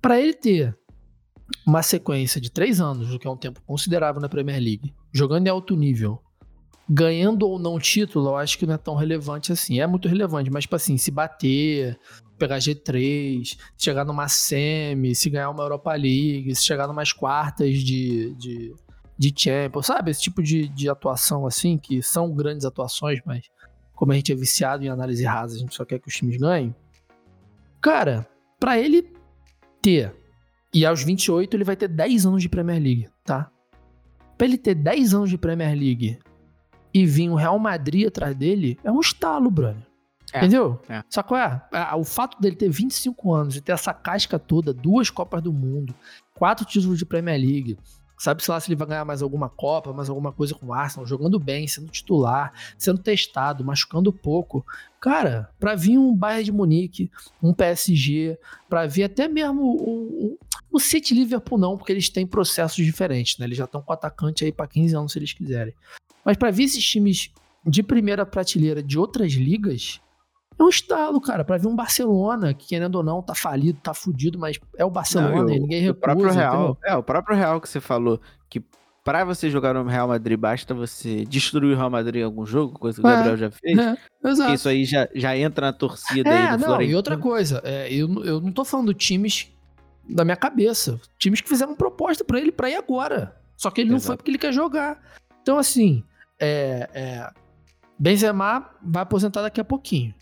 Para 0.00 0.20
ele 0.20 0.34
ter 0.34 0.78
uma 1.66 1.82
sequência 1.82 2.40
de 2.40 2.50
três 2.50 2.80
anos, 2.80 3.12
o 3.12 3.18
que 3.18 3.26
é 3.26 3.30
um 3.30 3.36
tempo 3.36 3.60
considerável 3.66 4.20
na 4.20 4.28
Premier 4.28 4.60
League, 4.60 4.94
jogando 5.12 5.48
em 5.48 5.50
alto 5.50 5.74
nível, 5.74 6.22
ganhando 6.88 7.46
ou 7.46 7.58
não 7.58 7.78
título, 7.78 8.28
eu 8.28 8.36
acho 8.36 8.56
que 8.56 8.66
não 8.66 8.74
é 8.74 8.78
tão 8.78 8.94
relevante 8.94 9.50
assim. 9.50 9.80
É 9.80 9.86
muito 9.86 10.06
relevante, 10.08 10.50
mas, 10.50 10.62
tipo 10.62 10.76
assim, 10.76 10.96
se 10.96 11.10
bater, 11.10 11.98
pegar 12.38 12.58
G3, 12.58 13.58
chegar 13.76 14.04
numa 14.04 14.28
semi, 14.28 15.14
se 15.14 15.28
ganhar 15.28 15.50
uma 15.50 15.64
Europa 15.64 15.92
League, 15.92 16.54
se 16.54 16.64
chegar 16.64 16.86
numas 16.86 17.12
quartas 17.12 17.78
de, 17.78 18.34
de 18.34 18.74
de 19.18 19.34
Champions, 19.36 19.86
sabe? 19.86 20.10
Esse 20.10 20.22
tipo 20.22 20.42
de, 20.42 20.68
de 20.68 20.88
atuação 20.88 21.46
assim, 21.46 21.76
que 21.76 22.00
são 22.02 22.32
grandes 22.32 22.64
atuações, 22.64 23.20
mas 23.26 23.50
como 23.94 24.12
a 24.12 24.14
gente 24.14 24.32
é 24.32 24.36
viciado 24.36 24.84
em 24.84 24.88
análise 24.88 25.24
rasa, 25.24 25.56
a 25.56 25.58
gente 25.58 25.74
só 25.74 25.84
quer 25.84 25.98
que 25.98 26.06
os 26.06 26.14
times 26.14 26.36
ganhem. 26.36 26.74
Cara, 27.80 28.28
para 28.60 28.78
ele 28.78 29.12
ter, 29.82 30.14
e 30.72 30.86
aos 30.86 31.02
28 31.02 31.56
ele 31.56 31.64
vai 31.64 31.74
ter 31.74 31.88
10 31.88 32.26
anos 32.26 32.42
de 32.42 32.48
Premier 32.48 32.80
League, 32.80 33.08
tá? 33.24 33.50
Pra 34.36 34.46
ele 34.46 34.56
ter 34.56 34.76
10 34.76 35.14
anos 35.14 35.30
de 35.30 35.36
Premier 35.36 35.76
League 35.76 36.18
e 36.94 37.04
vir 37.04 37.28
o 37.28 37.34
Real 37.34 37.58
Madrid 37.58 38.06
atrás 38.06 38.36
dele, 38.36 38.78
é 38.84 38.90
um 38.90 39.00
estalo, 39.00 39.50
brother. 39.50 39.86
É, 40.32 40.38
Entendeu? 40.38 40.80
É. 40.88 41.02
Só 41.08 41.22
qual 41.22 41.40
é? 41.40 41.62
O 41.96 42.04
fato 42.04 42.40
dele 42.40 42.54
ter 42.54 42.68
25 42.68 43.32
anos 43.32 43.56
e 43.56 43.60
ter 43.60 43.72
essa 43.72 43.94
casca 43.94 44.38
toda, 44.38 44.72
duas 44.72 45.10
Copas 45.10 45.42
do 45.42 45.52
Mundo, 45.52 45.94
quatro 46.34 46.64
títulos 46.64 46.98
de 46.98 47.06
Premier 47.06 47.40
League, 47.40 47.78
sabe-se 48.18 48.50
lá 48.50 48.58
se 48.58 48.68
ele 48.68 48.76
vai 48.76 48.88
ganhar 48.88 49.04
mais 49.04 49.22
alguma 49.22 49.48
Copa, 49.48 49.92
mais 49.92 50.08
alguma 50.08 50.32
coisa 50.32 50.54
com 50.54 50.66
o 50.66 50.72
Arsenal, 50.72 51.06
jogando 51.06 51.38
bem, 51.38 51.66
sendo 51.68 51.88
titular, 51.90 52.52
sendo 52.76 52.98
testado, 52.98 53.64
machucando 53.64 54.12
pouco. 54.12 54.66
Cara, 55.00 55.48
pra 55.58 55.74
vir 55.74 55.96
um 55.96 56.14
Bayern 56.14 56.44
de 56.44 56.52
Munique, 56.52 57.10
um 57.42 57.54
PSG, 57.54 58.38
pra 58.68 58.86
vir 58.86 59.04
até 59.04 59.28
mesmo 59.28 59.62
o, 59.62 60.32
o, 60.32 60.38
o 60.72 60.80
City 60.80 61.14
Liverpool 61.14 61.58
não, 61.58 61.76
porque 61.76 61.92
eles 61.92 62.10
têm 62.10 62.26
processos 62.26 62.84
diferentes, 62.84 63.38
né? 63.38 63.46
Eles 63.46 63.56
já 63.56 63.64
estão 63.64 63.80
com 63.80 63.92
atacante 63.92 64.44
aí 64.44 64.52
pra 64.52 64.66
15 64.66 64.96
anos 64.96 65.12
se 65.12 65.18
eles 65.18 65.32
quiserem. 65.32 65.72
Mas 66.24 66.36
pra 66.36 66.50
vir 66.50 66.64
esses 66.64 66.84
times 66.84 67.30
de 67.64 67.82
primeira 67.82 68.26
prateleira 68.26 68.82
de 68.82 68.98
outras 68.98 69.32
ligas, 69.32 70.00
é 70.58 70.62
um 70.62 70.68
estalo, 70.68 71.20
cara, 71.20 71.44
para 71.44 71.56
ver 71.56 71.68
um 71.68 71.76
Barcelona, 71.76 72.52
que 72.52 72.66
querendo 72.66 72.96
ou 72.96 73.02
não, 73.02 73.22
tá 73.22 73.34
falido, 73.34 73.78
tá 73.80 73.94
fudido, 73.94 74.38
mas 74.38 74.58
é 74.76 74.84
o 74.84 74.90
Barcelona 74.90 75.42
não, 75.42 75.50
e 75.50 75.60
ninguém 75.60 75.80
recusa. 75.82 75.98
O 75.98 76.00
próprio 76.00 76.30
Real, 76.32 76.78
é, 76.84 76.96
o 76.96 77.02
próprio 77.02 77.36
Real 77.36 77.60
que 77.60 77.68
você 77.68 77.80
falou, 77.80 78.20
que 78.48 78.62
para 79.04 79.24
você 79.24 79.48
jogar 79.48 79.72
no 79.72 79.84
Real 79.84 80.08
Madrid, 80.08 80.38
basta 80.38 80.74
você 80.74 81.24
destruir 81.24 81.74
o 81.74 81.76
Real 81.76 81.88
Madrid 81.88 82.22
em 82.22 82.24
algum 82.24 82.44
jogo, 82.44 82.78
coisa 82.78 83.00
que 83.00 83.06
o 83.06 83.08
é, 83.08 83.14
Gabriel 83.14 83.36
já 83.36 83.50
fez. 83.50 83.78
É, 84.20 84.30
exato. 84.30 84.52
Isso 84.52 84.68
aí 84.68 84.84
já, 84.84 85.08
já 85.14 85.36
entra 85.36 85.66
na 85.66 85.72
torcida 85.72 86.28
é, 86.28 86.48
aí 86.48 86.58
do 86.58 86.66
não, 86.66 86.82
E 86.82 86.92
outra 86.92 87.16
coisa, 87.16 87.62
é, 87.64 87.86
eu, 87.90 88.24
eu 88.24 88.40
não 88.40 88.50
tô 88.50 88.64
falando 88.64 88.92
times 88.92 89.48
da 90.08 90.24
minha 90.24 90.36
cabeça. 90.36 91.00
Times 91.16 91.40
que 91.40 91.48
fizeram 91.48 91.76
proposta 91.76 92.24
para 92.24 92.40
ele 92.40 92.50
para 92.50 92.68
ir 92.68 92.74
agora. 92.74 93.36
Só 93.56 93.70
que 93.70 93.80
ele 93.80 93.90
exato. 93.90 94.00
não 94.00 94.06
foi 94.06 94.16
porque 94.16 94.30
ele 94.32 94.38
quer 94.38 94.52
jogar. 94.52 95.00
Então, 95.40 95.56
assim, 95.56 96.02
é, 96.38 96.90
é, 96.92 97.30
Benzema 97.98 98.68
vai 98.82 99.04
aposentar 99.04 99.42
daqui 99.42 99.60
a 99.60 99.64
pouquinho. 99.64 100.14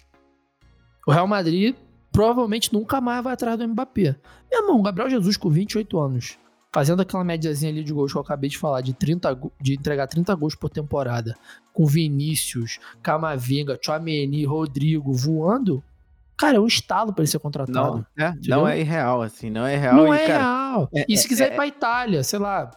O 1.07 1.12
Real 1.12 1.28
Madrid 1.28 1.77
provavelmente 2.11 2.73
nunca 2.73 3.01
mais 3.01 3.23
vai 3.23 3.35
atrás 3.35 3.57
do 3.57 3.69
Mbappé. 3.69 4.16
Meu 4.51 4.62
irmão, 4.62 4.83
Gabriel 4.83 5.09
Jesus 5.09 5.37
com 5.37 5.49
28 5.49 5.99
anos, 5.99 6.39
fazendo 6.73 7.01
aquela 7.03 7.23
médiazinha 7.23 7.70
ali 7.70 7.85
de 7.85 7.93
gols 7.93 8.11
que 8.11 8.19
eu 8.19 8.23
acabei 8.23 8.51
de 8.51 8.59
falar, 8.59 8.81
de, 8.81 8.93
30, 8.93 9.39
de 9.61 9.74
entregar 9.74 10.09
30 10.09 10.35
gols 10.35 10.57
por 10.57 10.69
temporada, 10.69 11.37
com 11.73 11.87
Vinícius, 11.87 12.81
Camavinga, 13.03 13.78
Chouameni, 13.81 14.45
Rodrigo 14.45 15.12
voando, 15.12 15.83
Cara, 16.37 16.59
é 16.59 16.61
um 16.61 16.66
estalo 16.66 17.15
para 17.15 17.23
ele 17.23 17.31
ser 17.31 17.39
contratado. 17.39 18.07
Não, 18.15 18.27
é, 18.27 18.35
não 18.47 18.69
é 18.69 18.78
irreal, 18.78 19.23
assim, 19.23 19.49
não 19.49 19.66
é 19.66 19.74
real. 19.77 19.95
Não 19.95 20.15
e, 20.15 20.19
é 20.19 20.27
cara, 20.27 20.39
real. 20.39 20.89
É, 20.95 21.07
e 21.09 21.16
se 21.16 21.24
é, 21.24 21.28
quiser 21.28 21.51
é, 21.51 21.53
ir 21.53 21.57
pra 21.57 21.66
Itália, 21.66 22.23
sei 22.23 22.39
lá, 22.39 22.70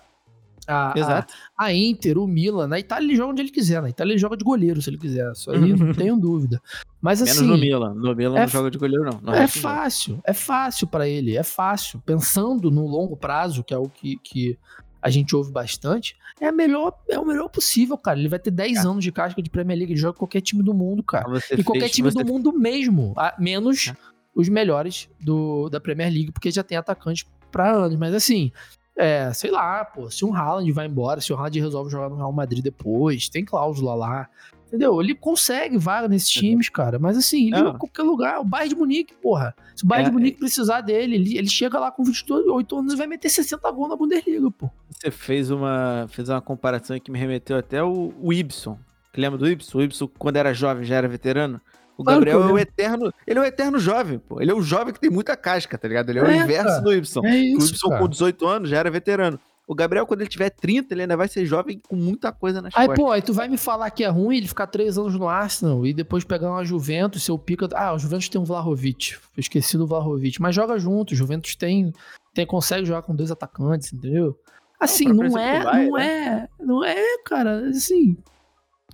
a, 0.70 0.94
Exato. 0.96 1.34
A, 1.58 1.66
a, 1.66 1.74
Inter, 1.74 2.18
o 2.18 2.28
Milan, 2.28 2.68
na 2.68 2.80
Itália 2.80 3.06
ele 3.06 3.16
joga 3.16 3.32
onde 3.32 3.42
ele 3.42 3.52
quiser. 3.52 3.82
Na 3.82 3.90
Itália 3.90 4.14
ele 4.14 4.20
joga 4.20 4.38
de 4.38 4.44
goleiro 4.44 4.82
se 4.82 4.90
ele 4.90 4.98
quiser. 4.98 5.32
Isso 5.32 5.50
aí 5.52 5.60
não 5.60 5.94
tenho 5.94 6.16
dúvida. 6.16 6.62
Mas 7.02 7.22
assim. 7.22 7.42
Menos 7.42 7.50
no 7.50 7.58
Milan. 7.58 7.94
No 7.96 8.16
Milan 8.16 8.38
é, 8.38 8.42
não 8.42 8.48
joga 8.48 8.72
de 8.72 8.78
goleiro, 8.78 9.06
não. 9.06 9.20
não 9.22 9.34
é 9.34 9.48
fácil. 9.48 10.16
Não. 10.16 10.22
É 10.26 10.34
fácil 10.34 10.88
para 10.88 11.08
ele. 11.08 11.36
É 11.36 11.44
fácil. 11.44 12.02
Pensando 12.06 12.70
no 12.70 12.86
longo 12.86 13.18
prazo, 13.18 13.64
que 13.64 13.74
é 13.74 13.78
o 13.78 13.90
que, 13.90 14.18
que 14.18 14.58
a 15.02 15.10
gente 15.10 15.36
ouve 15.36 15.52
bastante, 15.52 16.16
é, 16.40 16.52
melhor, 16.52 16.94
é 17.10 17.18
o 17.18 17.26
melhor 17.26 17.50
possível, 17.50 17.98
cara. 17.98 18.20
Ele 18.20 18.28
vai 18.28 18.40
ter 18.40 18.52
10 18.52 18.86
anos 18.86 19.04
de 19.04 19.12
casca 19.12 19.42
de 19.42 19.50
Premier 19.50 19.78
League. 19.78 19.94
Ele 19.94 20.00
joga 20.00 20.18
qualquer 20.18 20.42
time 20.42 20.62
do 20.62 20.74
mundo, 20.74 21.02
cara. 21.02 21.26
e 21.52 21.64
qualquer 21.64 21.82
fez, 21.82 21.92
time 21.94 22.12
do 22.12 22.26
mundo 22.26 22.52
mesmo. 22.54 23.14
Menos 23.38 23.88
é. 23.88 23.98
os 24.36 24.50
melhores 24.50 25.10
do, 25.20 25.70
da 25.70 25.80
Premier 25.80 26.12
League, 26.12 26.32
porque 26.32 26.52
já 26.52 26.64
tem 26.64 26.78
atacantes 26.78 27.26
para 27.52 27.72
anos. 27.72 27.98
Mas 27.98 28.14
assim, 28.14 28.52
é, 29.00 29.32
sei 29.34 29.50
lá, 29.50 29.86
pô, 29.86 30.12
se 30.12 30.26
um 30.26 30.36
Haaland 30.36 30.70
vai 30.74 30.86
embora, 30.86 31.22
se 31.22 31.32
o 31.32 31.36
Haaland 31.38 31.58
resolve 31.58 31.90
jogar 31.90 32.10
no 32.10 32.18
Real 32.18 32.34
Madrid 32.34 32.62
depois, 32.62 33.30
tem 33.30 33.46
cláusula 33.46 33.96
lá. 33.96 34.30
Entendeu? 34.68 35.02
Ele 35.02 35.16
consegue 35.16 35.78
vaga 35.78 36.08
nesses 36.08 36.36
uhum. 36.36 36.42
times, 36.42 36.70
cara. 36.70 37.00
Mas 37.00 37.18
assim, 37.18 37.48
ele 37.48 37.58
joga 37.58 37.76
em 37.78 37.80
qualquer 37.80 38.04
lugar. 38.04 38.40
O 38.40 38.44
Bayern 38.44 38.70
de 38.70 38.76
Munique, 38.76 39.14
porra. 39.16 39.56
Se 39.74 39.84
o 39.86 39.88
Bayern 39.88 40.08
é, 40.08 40.10
de 40.10 40.16
Munique 40.16 40.36
é. 40.36 40.40
precisar 40.40 40.82
dele, 40.82 41.16
ele, 41.16 41.38
ele 41.38 41.50
chega 41.50 41.80
lá 41.80 41.92
com 41.92 42.04
28 42.04 42.78
anos 42.78 42.94
e 42.94 42.96
vai 42.98 43.08
meter 43.08 43.30
60 43.30 43.72
gols 43.72 43.90
na 43.90 43.96
Bundesliga, 43.96 44.52
pô. 44.52 44.70
Você 44.92 45.10
fez 45.10 45.50
uma, 45.50 46.06
fez 46.10 46.28
uma 46.28 46.42
comparação 46.42 47.00
que 47.00 47.10
me 47.10 47.18
remeteu 47.18 47.58
até 47.58 47.82
o, 47.82 48.14
o 48.22 48.34
Ibson. 48.34 48.78
Lembra 49.18 49.40
do 49.40 49.50
Ibson? 49.50 49.78
O 49.78 49.82
Ibson, 49.82 50.08
quando 50.20 50.36
era 50.36 50.54
jovem, 50.54 50.84
já 50.84 50.98
era 50.98 51.08
veterano? 51.08 51.60
O 52.00 52.04
Gabriel 52.04 52.42
é 52.42 52.52
o 52.54 52.58
eterno. 52.58 53.14
Ele 53.28 53.40
é 53.40 53.42
o 53.42 53.46
eterno 53.46 53.78
jovem, 53.78 54.20
pô. 54.20 54.42
Ele 54.42 54.50
é 54.50 54.54
o 54.54 54.62
jovem 54.62 54.94
que 54.94 55.02
tem 55.02 55.10
muita 55.10 55.36
casca, 55.36 55.78
tá 55.78 55.86
ligado? 55.86 56.10
Ele 56.10 56.20
é, 56.20 56.22
é 56.22 56.26
o 56.26 56.32
inverso 56.32 56.68
cara. 56.70 56.82
do 56.82 56.94
Y. 56.94 57.26
É 57.26 57.38
isso, 57.38 57.60
o 57.60 57.76
Y 57.76 57.90
cara. 57.90 58.02
com 58.02 58.08
18 58.08 58.48
anos 58.48 58.70
já 58.70 58.78
era 58.78 58.90
veterano. 58.90 59.38
O 59.68 59.76
Gabriel, 59.76 60.08
quando 60.08 60.22
ele 60.22 60.30
tiver 60.30 60.50
30, 60.50 60.94
ele 60.94 61.02
ainda 61.02 61.18
vai 61.18 61.28
ser 61.28 61.46
jovem 61.46 61.82
com 61.90 61.98
muita 61.98 62.32
coisa 62.32 62.62
nas 62.62 62.74
aí, 62.74 62.88
costas. 62.88 63.00
Aí, 63.00 63.06
pô, 63.06 63.12
aí 63.12 63.22
tu 63.22 63.34
vai 63.34 63.50
me 63.50 63.58
falar 63.58 63.90
que 63.92 64.06
é 64.06 64.08
ruim 64.08 64.38
ele 64.38 64.48
ficar 64.48 64.68
três 64.68 64.98
anos 64.98 65.14
no 65.14 65.28
Arsenal 65.28 65.86
e 65.86 65.94
depois 65.94 66.24
pegar 66.24 66.50
uma 66.50 66.64
Juventus, 66.64 67.22
seu 67.22 67.38
pica. 67.38 67.68
Ah, 67.74 67.94
o 67.94 68.00
Juventus 68.00 68.30
tem 68.30 68.40
um 68.40 68.46
Vlahovic. 68.46 69.16
Eu 69.36 69.42
esqueci 69.42 69.78
do 69.78 69.86
Vlahovic. 69.86 70.42
Mas 70.42 70.56
joga 70.56 70.80
junto. 70.80 71.12
O 71.12 71.18
Juventus 71.18 71.54
tem, 71.54 71.94
tem 72.34 72.46
consegue 72.46 72.86
jogar 72.86 73.02
com 73.02 73.14
dois 73.14 73.30
atacantes, 73.30 73.92
entendeu? 73.92 74.40
Assim, 74.80 75.10
não, 75.10 75.28
não 75.28 75.38
é, 75.38 75.62
vai, 75.62 75.86
não 75.86 75.98
né? 75.98 76.08
é, 76.08 76.64
não 76.64 76.86
é, 76.86 77.18
cara, 77.26 77.68
assim, 77.68 78.18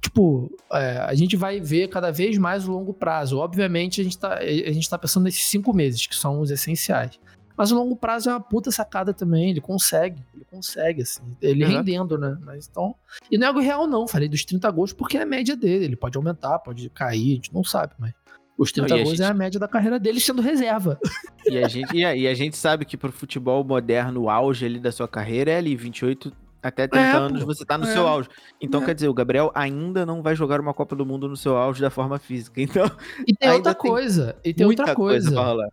tipo, 0.06 0.56
é, 0.72 0.98
a 1.00 1.14
gente 1.14 1.36
vai 1.36 1.60
ver 1.60 1.90
cada 1.90 2.12
vez 2.12 2.38
mais 2.38 2.68
o 2.68 2.72
longo 2.72 2.94
prazo. 2.94 3.40
Obviamente, 3.40 4.02
a 4.02 4.04
gente 4.04 4.18
tá, 4.18 4.36
a 4.36 4.72
gente 4.72 4.90
tá 4.90 4.98
pensando 4.98 5.24
nesses 5.24 5.46
cinco 5.46 5.76
meses, 5.76 6.06
que 6.06 6.16
são 6.16 6.40
os 6.40 6.52
essenciais. 6.52 7.20
Mas 7.58 7.72
o 7.72 7.76
longo 7.76 7.96
prazo 7.96 8.30
é 8.30 8.34
uma 8.34 8.42
puta 8.42 8.70
sacada 8.70 9.14
também. 9.14 9.50
Ele 9.50 9.62
consegue, 9.62 10.22
ele 10.34 10.46
consegue, 10.46 11.02
assim. 11.02 11.24
Ele 11.42 11.64
uhum. 11.64 11.72
rendendo, 11.72 12.18
né? 12.18 12.38
Mas 12.42 12.68
então. 12.68 12.96
E 13.32 13.38
não 13.38 13.46
é 13.46 13.48
algo 13.48 13.62
real, 13.62 13.88
não. 13.88 14.08
Falei 14.08 14.28
dos 14.28 14.44
30 14.44 14.70
gols 14.72 14.94
porque 14.94 15.18
é 15.18 15.22
a 15.22 15.26
média 15.26 15.56
dele. 15.56 15.86
Ele 15.86 15.96
pode 15.96 16.18
aumentar, 16.18 16.60
pode 16.60 16.90
cair, 16.90 17.32
a 17.32 17.36
gente 17.36 17.54
não 17.54 17.64
sabe, 17.64 17.94
mas. 17.98 18.14
Os 18.58 18.72
30 18.72 18.90
não, 18.90 18.98
gols 19.04 19.18
gente... 19.18 19.22
é 19.22 19.30
a 19.30 19.34
média 19.34 19.60
da 19.60 19.68
carreira 19.68 20.00
dele 20.00 20.20
sendo 20.20 20.42
reserva. 20.42 21.00
E 21.48 21.60
a 21.60 21.68
gente, 21.68 21.96
e 21.96 22.04
a, 22.04 22.16
e 22.16 22.28
a 22.28 22.34
gente 22.34 22.58
sabe 22.58 22.86
que 22.86 22.98
pro 22.98 23.12
futebol 23.12 23.64
moderno, 23.64 24.24
o 24.24 24.30
auge 24.32 24.66
ali 24.66 24.80
da 24.80 24.92
sua 24.92 25.08
carreira 25.08 25.52
é 25.52 25.58
ali, 25.58 25.76
28, 25.76 26.34
até 26.68 26.88
30 26.88 27.06
é, 27.06 27.12
anos 27.12 27.44
você 27.44 27.64
tá 27.64 27.78
no 27.78 27.86
é. 27.86 27.94
seu 27.94 28.08
auge. 28.08 28.28
Então, 28.60 28.82
é. 28.82 28.86
quer 28.86 28.96
dizer, 28.96 29.08
o 29.08 29.14
Gabriel 29.14 29.52
ainda 29.54 30.06
não 30.06 30.24
vai 30.24 30.36
jogar 30.36 30.60
uma 30.60 30.74
Copa 30.74 30.96
do 30.96 31.06
Mundo 31.06 31.28
no 31.28 31.38
seu 31.38 31.56
auge 31.56 31.80
da 31.80 31.90
forma 31.90 32.18
física. 32.18 32.60
Então. 32.66 32.90
E 33.28 33.36
tem 33.36 33.52
outra 33.52 33.76
coisa. 33.76 34.36
E 34.44 34.54
tem 34.54 34.66
outra 34.66 34.96
coisa. 34.96 35.30
coisa 35.30 35.70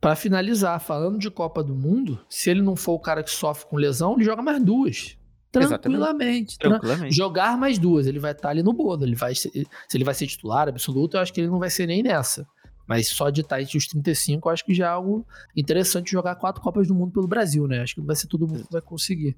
para 0.00 0.16
finalizar, 0.16 0.80
falando 0.80 1.18
de 1.18 1.30
Copa 1.30 1.62
do 1.62 1.74
Mundo, 1.74 2.20
se 2.28 2.50
ele 2.50 2.60
não 2.60 2.76
for 2.76 2.92
o 2.92 2.98
cara 2.98 3.22
que 3.22 3.30
sofre 3.30 3.66
com 3.66 3.76
lesão, 3.76 4.14
ele 4.14 4.24
joga 4.24 4.42
mais 4.42 4.62
duas. 4.62 5.16
Tranquilamente. 5.50 6.58
Tranquilamente. 6.58 7.14
Jogar 7.14 7.56
mais 7.56 7.78
duas. 7.78 8.06
Ele 8.06 8.18
vai 8.18 8.32
estar 8.32 8.42
tá 8.42 8.48
ali 8.50 8.62
no 8.62 8.72
bolo. 8.72 9.04
Ele 9.04 9.14
vai 9.14 9.34
se 9.34 9.50
ele 9.94 10.04
vai 10.04 10.14
ser 10.14 10.26
titular 10.26 10.68
absoluto, 10.68 11.16
eu 11.16 11.20
acho 11.20 11.32
que 11.32 11.40
ele 11.40 11.48
não 11.48 11.58
vai 11.58 11.70
ser 11.70 11.86
nem 11.86 12.02
nessa. 12.02 12.46
Mas 12.86 13.08
só 13.08 13.30
de 13.30 13.40
estar 13.40 13.60
entre 13.60 13.78
os 13.78 13.86
35, 13.86 14.48
eu 14.48 14.52
acho 14.52 14.64
que 14.64 14.74
já 14.74 14.86
é 14.86 14.88
algo 14.88 15.26
interessante 15.56 16.10
jogar 16.10 16.34
quatro 16.36 16.62
Copas 16.62 16.88
do 16.88 16.94
Mundo 16.94 17.12
pelo 17.12 17.26
Brasil, 17.26 17.66
né? 17.66 17.80
Acho 17.80 17.94
que 17.94 18.00
não 18.00 18.06
vai 18.06 18.16
ser 18.16 18.26
todo 18.26 18.46
mundo 18.46 18.66
que 18.66 18.72
vai 18.72 18.82
conseguir. 18.82 19.36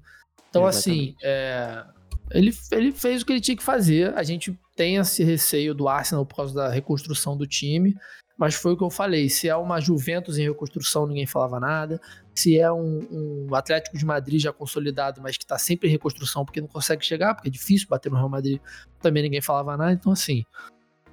Então, 0.49 0.65
assim, 0.65 1.15
Exatamente. 1.17 1.17
assim, 1.17 1.25
é, 1.25 1.85
ele, 2.31 2.53
ele 2.71 2.91
fez 2.91 3.21
o 3.21 3.25
que 3.25 3.33
ele 3.33 3.41
tinha 3.41 3.57
que 3.57 3.63
fazer. 3.63 4.13
A 4.15 4.23
gente 4.23 4.57
tem 4.75 4.97
esse 4.97 5.23
receio 5.23 5.73
do 5.73 5.87
Arsenal 5.87 6.25
por 6.25 6.35
causa 6.35 6.53
da 6.53 6.69
reconstrução 6.69 7.37
do 7.37 7.47
time. 7.47 7.95
Mas 8.37 8.53
foi 8.53 8.73
o 8.73 8.77
que 8.77 8.83
eu 8.83 8.89
falei. 8.89 9.29
Se 9.29 9.49
é 9.49 9.55
uma 9.55 9.81
Juventus 9.81 10.37
em 10.37 10.43
reconstrução, 10.43 11.07
ninguém 11.07 11.25
falava 11.25 11.59
nada. 11.59 11.99
Se 12.35 12.57
é 12.57 12.71
um, 12.71 13.47
um 13.49 13.55
Atlético 13.55 13.97
de 13.97 14.05
Madrid 14.05 14.39
já 14.39 14.53
consolidado, 14.53 15.21
mas 15.21 15.37
que 15.37 15.43
está 15.43 15.57
sempre 15.57 15.89
em 15.89 15.91
reconstrução 15.91 16.45
porque 16.45 16.61
não 16.61 16.67
consegue 16.67 17.03
chegar, 17.03 17.33
porque 17.33 17.49
é 17.49 17.51
difícil 17.51 17.87
bater 17.89 18.11
no 18.11 18.17
Real 18.17 18.29
Madrid, 18.29 18.61
também 19.01 19.23
ninguém 19.23 19.41
falava 19.41 19.75
nada. 19.75 19.91
Então, 19.91 20.11
assim, 20.11 20.45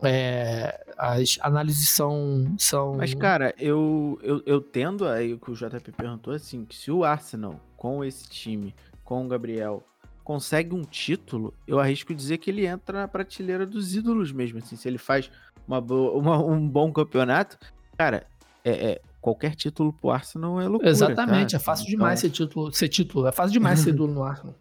é, 0.04 0.84
as 0.96 1.38
análises 1.40 1.88
são, 1.88 2.54
são. 2.58 2.96
Mas, 2.96 3.14
cara, 3.14 3.54
eu, 3.58 4.18
eu, 4.22 4.42
eu 4.46 4.60
tendo 4.60 5.06
aí 5.06 5.32
o 5.32 5.38
que 5.38 5.50
o 5.50 5.54
JP 5.54 5.92
perguntou, 5.96 6.32
assim, 6.32 6.64
que 6.64 6.76
se 6.76 6.90
o 6.90 7.04
Arsenal, 7.04 7.60
com 7.76 8.04
esse 8.04 8.28
time, 8.28 8.74
com 9.04 9.24
o 9.24 9.28
Gabriel, 9.28 9.82
consegue 10.24 10.74
um 10.74 10.82
título, 10.82 11.52
eu 11.66 11.78
arrisco 11.78 12.14
dizer 12.14 12.38
que 12.38 12.50
ele 12.50 12.66
entra 12.66 13.00
na 13.00 13.08
prateleira 13.08 13.66
dos 13.66 13.94
ídolos 13.94 14.32
mesmo. 14.32 14.58
Assim, 14.58 14.74
se 14.74 14.88
ele 14.88 14.98
faz 14.98 15.30
uma 15.68 15.80
boa, 15.80 16.12
uma, 16.18 16.42
um 16.42 16.66
bom 16.66 16.90
campeonato, 16.92 17.58
cara, 17.96 18.26
é, 18.64 18.70
é, 18.70 19.00
qualquer 19.20 19.54
título 19.54 19.92
pro 19.92 20.10
Arsenal 20.10 20.60
é 20.60 20.66
loucura. 20.66 20.90
Exatamente, 20.90 21.52
tá? 21.52 21.56
é 21.58 21.60
fácil 21.60 21.84
então... 21.84 21.98
demais 21.98 22.20
ser 22.20 22.30
título, 22.30 22.72
ser 22.72 22.88
título, 22.88 23.26
é 23.26 23.32
fácil 23.32 23.52
demais 23.52 23.80
ser 23.80 23.90
ídolo 23.94 24.12
no 24.12 24.24
Arsenal. 24.24 24.54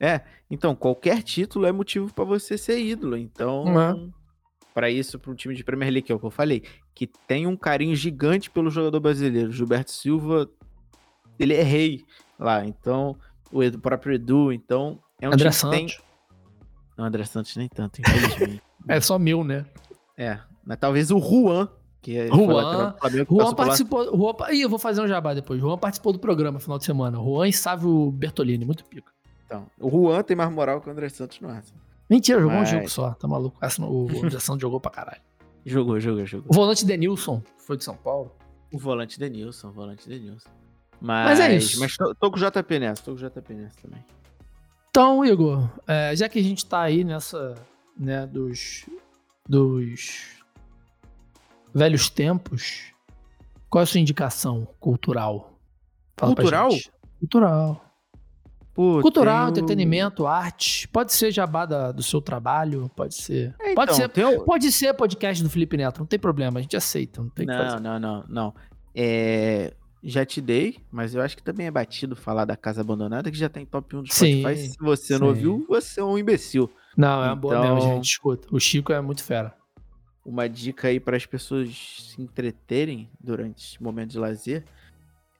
É, 0.00 0.20
então 0.50 0.76
qualquer 0.76 1.22
título 1.22 1.66
é 1.66 1.72
motivo 1.72 2.12
para 2.12 2.24
você 2.24 2.56
ser 2.56 2.78
ídolo. 2.78 3.16
Então, 3.16 3.64
uhum. 3.64 4.12
Para 4.74 4.90
isso, 4.90 5.18
para 5.18 5.30
um 5.30 5.34
time 5.34 5.54
de 5.54 5.64
Premier 5.64 5.90
League, 5.90 6.06
que 6.06 6.12
é 6.12 6.14
o 6.14 6.18
que 6.20 6.26
eu 6.26 6.30
falei, 6.30 6.62
que 6.94 7.06
tem 7.26 7.46
um 7.46 7.56
carinho 7.56 7.94
gigante 7.96 8.50
pelo 8.50 8.70
jogador 8.70 9.00
brasileiro. 9.00 9.50
Gilberto 9.52 9.90
Silva, 9.90 10.48
ele 11.38 11.54
é 11.54 11.62
rei 11.62 12.04
lá. 12.38 12.64
Então, 12.64 13.16
o 13.50 13.78
próprio 13.78 14.14
Edu, 14.14 14.52
então 14.52 14.98
É 15.20 15.28
um 15.28 15.32
André 15.32 15.50
time 15.50 15.70
que 15.70 15.76
tem- 15.76 15.88
Santos. 15.88 16.04
Não, 16.96 17.04
André 17.04 17.24
Santos 17.24 17.56
nem 17.56 17.68
tanto, 17.68 18.00
infelizmente. 18.00 18.62
É 18.86 19.00
só 19.00 19.18
meu, 19.18 19.42
né? 19.44 19.66
é, 20.16 20.38
mas 20.64 20.78
talvez 20.78 21.10
o 21.10 21.18
Juan, 21.18 21.68
que 22.00 22.16
é 22.16 22.28
Juan. 22.28 22.94
Flamengo, 22.98 23.26
que 23.26 23.34
Juan 23.34 23.54
participou. 23.54 24.16
Juan, 24.16 24.52
Ih, 24.52 24.62
eu 24.62 24.68
vou 24.70 24.78
fazer 24.78 25.02
um 25.02 25.08
jabá 25.08 25.34
depois. 25.34 25.60
Juan 25.60 25.76
participou 25.76 26.12
do 26.12 26.18
programa 26.18 26.58
final 26.60 26.78
de 26.78 26.84
semana. 26.84 27.18
Juan 27.18 27.48
e 27.48 27.52
Sávio 27.52 28.10
Bertolini, 28.12 28.64
muito 28.64 28.84
pica. 28.84 29.12
Então, 29.44 29.66
o 29.78 29.90
Juan 29.90 30.22
tem 30.22 30.36
mais 30.36 30.50
moral 30.50 30.80
que 30.80 30.88
o 30.88 30.92
André 30.92 31.08
Santos 31.08 31.38
no 31.40 31.48
Arsenal. 31.50 31.82
Mentira, 32.08 32.40
jogou 32.40 32.56
Mas- 32.58 32.68
um 32.68 32.76
jogo 32.76 32.88
só, 32.88 33.10
tá 33.14 33.28
maluco? 33.28 33.58
O 33.60 34.08
Santos 34.40 34.60
jogou 34.62 34.80
pra 34.80 34.90
caralho. 34.90 35.20
Jogou, 35.64 36.00
jogou, 36.00 36.24
jogou. 36.24 36.46
O 36.50 36.54
volante 36.54 36.84
Denilson 36.86 37.42
foi 37.58 37.76
de 37.76 37.84
São 37.84 37.96
Paulo. 37.96 38.34
O 38.72 38.78
volante 38.78 39.18
Denilson, 39.18 39.68
o 39.68 39.72
volante 39.72 40.08
Denilson. 40.08 40.48
Mas, 41.00 41.38
Mas 41.38 41.40
é 41.40 41.56
isso. 41.56 41.78
Mas 41.80 41.96
tô, 41.96 42.14
tô 42.14 42.30
com 42.30 42.38
o 42.38 42.40
JP 42.40 42.78
nessa, 42.78 43.02
tô 43.02 43.14
com 43.14 43.22
o 43.24 43.28
JP 43.30 43.54
nessa 43.54 43.76
também. 43.82 44.04
Então, 44.90 45.24
Igor, 45.24 45.68
é, 45.86 46.16
já 46.16 46.28
que 46.28 46.38
a 46.38 46.42
gente 46.42 46.64
tá 46.66 46.80
aí 46.80 47.04
nessa, 47.04 47.54
né, 47.96 48.26
dos, 48.26 48.86
dos 49.48 50.38
velhos 51.74 52.08
tempos, 52.10 52.92
qual 53.70 53.80
é 53.80 53.84
a 53.84 53.86
sua 53.86 54.00
indicação 54.00 54.66
cultural? 54.80 55.58
Fala 56.16 56.34
Cultural? 56.34 56.70
Cultural. 57.20 57.84
Pô, 58.78 59.00
Cultural, 59.02 59.48
entretenimento, 59.48 60.24
arte. 60.24 60.86
Pode 60.86 61.12
ser 61.12 61.32
jabá 61.32 61.66
da- 61.66 61.90
do 61.90 62.00
seu 62.00 62.20
trabalho, 62.20 62.88
pode 62.94 63.16
ser. 63.16 63.52
É, 63.60 63.74
pode 63.74 63.90
então, 63.90 63.94
ser. 63.96 64.08
tem 64.08 64.24
o- 64.24 64.44
Pode 64.44 64.70
ser 64.70 64.94
podcast 64.94 65.42
do 65.42 65.50
Felipe 65.50 65.76
Neto, 65.76 65.98
não 65.98 66.06
tem 66.06 66.16
problema, 66.16 66.60
a 66.60 66.62
gente 66.62 66.76
aceita, 66.76 67.20
não 67.20 67.28
tem 67.28 67.44
Não, 67.44 67.54
fazer. 67.56 67.80
não, 67.80 67.98
não, 67.98 68.24
não. 68.28 68.54
É, 68.94 69.74
já 70.00 70.24
te 70.24 70.40
dei, 70.40 70.78
mas 70.92 71.12
eu 71.12 71.20
acho 71.22 71.36
que 71.36 71.42
também 71.42 71.66
é 71.66 71.72
batido 71.72 72.14
falar 72.14 72.44
da 72.44 72.56
Casa 72.56 72.82
Abandonada, 72.82 73.32
que 73.32 73.36
já 73.36 73.48
tem 73.48 73.66
top 73.66 73.96
1 73.96 74.02
do 74.04 74.12
Sim, 74.14 74.42
Spotify. 74.42 74.68
Se 74.68 74.76
você 74.78 75.14
sim. 75.14 75.18
não 75.20 75.26
ouviu, 75.26 75.66
você 75.68 75.98
é 76.00 76.04
um 76.04 76.16
imbecil. 76.16 76.70
Não, 76.96 77.24
é 77.24 77.26
uma 77.26 77.34
boa 77.34 77.60
mesmo, 77.60 77.78
Então- 77.78 77.94
gente. 77.96 78.04
Escuta, 78.10 78.46
o 78.52 78.60
Chico 78.60 78.92
é 78.92 79.00
muito 79.00 79.24
fera. 79.24 79.56
Uma 80.24 80.48
dica 80.48 80.86
aí 80.86 81.00
para 81.00 81.16
as 81.16 81.26
pessoas 81.26 81.68
se 82.14 82.22
entreterem 82.22 83.10
durante 83.18 83.64
esse 83.64 83.82
momento 83.82 84.10
de 84.10 84.20
lazer. 84.20 84.64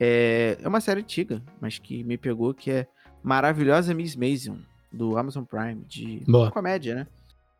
É, 0.01 0.59
é 0.60 0.69
uma 0.69 0.81
série 0.81 1.01
antiga, 1.01 1.40
mas 1.60 1.78
que 1.78 2.02
me 2.02 2.16
pegou, 2.19 2.52
que 2.52 2.70
é 2.73 2.86
Maravilhosa 3.28 3.92
Miss 3.92 4.16
Mason, 4.16 4.56
do 4.90 5.18
Amazon 5.18 5.44
Prime, 5.44 5.84
de 5.86 6.22
Boa. 6.26 6.50
comédia, 6.50 6.94
né? 6.94 7.06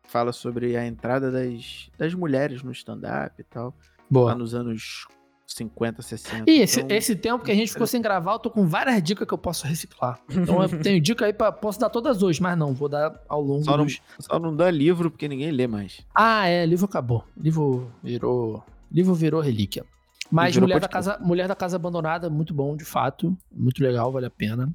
Fala 0.07 0.31
sobre 0.31 0.75
a 0.75 0.83
entrada 0.83 1.29
das, 1.31 1.91
das 1.95 2.15
mulheres 2.15 2.63
no 2.63 2.71
stand-up 2.71 3.35
e 3.39 3.43
tal, 3.43 3.65
lá 3.65 3.73
Boa. 4.09 4.33
nos 4.33 4.55
anos 4.55 5.07
50, 5.45 6.01
60. 6.01 6.49
E 6.49 6.61
esse, 6.61 6.81
Então, 6.81 6.97
esse 6.97 7.15
tempo 7.15 7.43
que 7.45 7.51
a 7.51 7.55
gente 7.55 7.71
ficou 7.71 7.85
sem 7.85 8.01
gravar, 8.01 8.33
eu 8.33 8.39
tô 8.39 8.49
com 8.49 8.65
várias 8.65 9.03
dicas 9.03 9.27
que 9.27 9.33
eu 9.33 9.37
posso 9.37 9.67
reciclar. 9.67 10.19
Então 10.27 10.63
eu 10.63 10.69
tenho 10.81 10.99
dica 10.99 11.27
aí 11.27 11.33
pra. 11.33 11.51
Posso 11.51 11.79
dar 11.79 11.91
todas 11.91 12.23
hoje, 12.23 12.41
mas 12.41 12.57
não, 12.57 12.73
vou 12.73 12.89
dar 12.89 13.21
ao 13.29 13.39
longo 13.39 13.63
Só 13.63 13.77
não, 13.77 13.85
dos. 13.85 14.01
só 14.19 14.39
não 14.39 14.55
dá 14.55 14.71
livro 14.71 15.11
porque 15.11 15.27
ninguém 15.27 15.51
lê 15.51 15.67
mais. 15.67 16.01
Ah, 16.15 16.47
é, 16.47 16.65
livro 16.65 16.85
acabou. 16.85 17.23
Livro 17.37 17.91
virou. 18.01 18.63
Livro 18.91 19.13
virou 19.13 19.39
relíquia. 19.39 19.85
Mas 20.31 20.57
Mulher 20.57 20.79
da, 20.79 20.87
casa, 20.87 21.19
Mulher 21.21 21.47
da 21.47 21.55
Casa 21.55 21.75
Abandonada, 21.75 22.27
muito 22.27 22.55
bom, 22.55 22.75
de 22.75 22.85
fato. 22.85 23.37
Muito 23.51 23.83
legal, 23.83 24.11
vale 24.11 24.25
a 24.25 24.31
pena. 24.31 24.73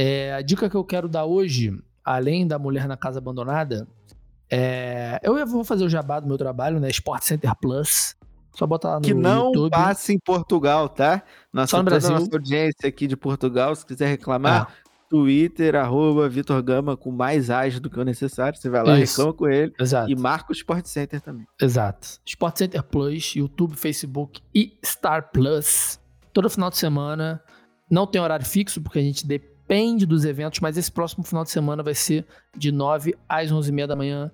É, 0.00 0.32
a 0.32 0.40
dica 0.42 0.70
que 0.70 0.76
eu 0.76 0.84
quero 0.84 1.08
dar 1.08 1.24
hoje, 1.24 1.76
além 2.04 2.46
da 2.46 2.56
Mulher 2.58 2.86
na 2.86 2.96
Casa 2.96 3.18
Abandonada, 3.18 3.88
é. 4.50 5.18
Eu 5.22 5.44
vou 5.46 5.64
fazer 5.64 5.84
o 5.84 5.88
jabá 5.88 6.20
do 6.20 6.26
meu 6.26 6.38
trabalho, 6.38 6.78
né? 6.80 6.88
Sport 6.88 7.22
Center 7.22 7.52
Plus. 7.60 8.14
Só 8.54 8.66
botar 8.66 8.90
lá 8.90 8.94
no 8.96 9.02
Que 9.02 9.12
não 9.14 9.46
YouTube. 9.46 9.70
passa 9.70 10.12
em 10.12 10.18
Portugal, 10.18 10.88
tá? 10.88 11.22
Nossa, 11.52 11.70
Só 11.72 11.78
no 11.78 11.84
Brasil. 11.84 12.10
nossa 12.10 12.28
audiência 12.32 12.88
aqui 12.88 13.06
de 13.06 13.16
Portugal, 13.16 13.74
se 13.74 13.84
quiser 13.86 14.08
reclamar, 14.08 14.68
Ah, 14.68 14.88
Twitter, 15.08 15.74
arroba 15.76 16.28
Vitor 16.28 16.62
Gama, 16.62 16.96
com 16.96 17.10
mais 17.10 17.50
ágil 17.50 17.80
do 17.80 17.88
que 17.90 17.98
o 17.98 18.04
necessário. 18.04 18.58
Você 18.58 18.68
vai 18.68 18.82
lá, 18.84 18.98
Isso. 18.98 19.16
reclama 19.18 19.32
com 19.36 19.48
ele. 19.48 19.72
exato. 19.80 20.10
E 20.10 20.16
marca 20.16 20.50
o 20.50 20.54
Sport 20.54 20.86
Center 20.86 21.20
também. 21.20 21.46
Exato. 21.60 22.18
Sport 22.26 22.56
Center 22.58 22.82
Plus, 22.82 23.34
YouTube, 23.36 23.76
Facebook 23.76 24.40
e 24.54 24.76
Star 24.84 25.30
Plus. 25.32 26.00
Todo 26.32 26.48
final 26.50 26.70
de 26.70 26.76
semana. 26.78 27.42
Não 27.90 28.06
tem 28.06 28.20
horário 28.20 28.44
fixo, 28.46 28.80
porque 28.82 28.98
a 28.98 29.02
gente 29.02 29.26
depende 29.26 29.57
dos 30.06 30.24
eventos, 30.24 30.60
mas 30.60 30.76
esse 30.76 30.90
próximo 30.90 31.22
final 31.22 31.44
de 31.44 31.50
semana 31.50 31.82
vai 31.82 31.94
ser 31.94 32.26
de 32.56 32.72
9 32.72 33.14
às 33.28 33.52
11h30 33.52 33.86
da 33.86 33.96
manhã. 33.96 34.30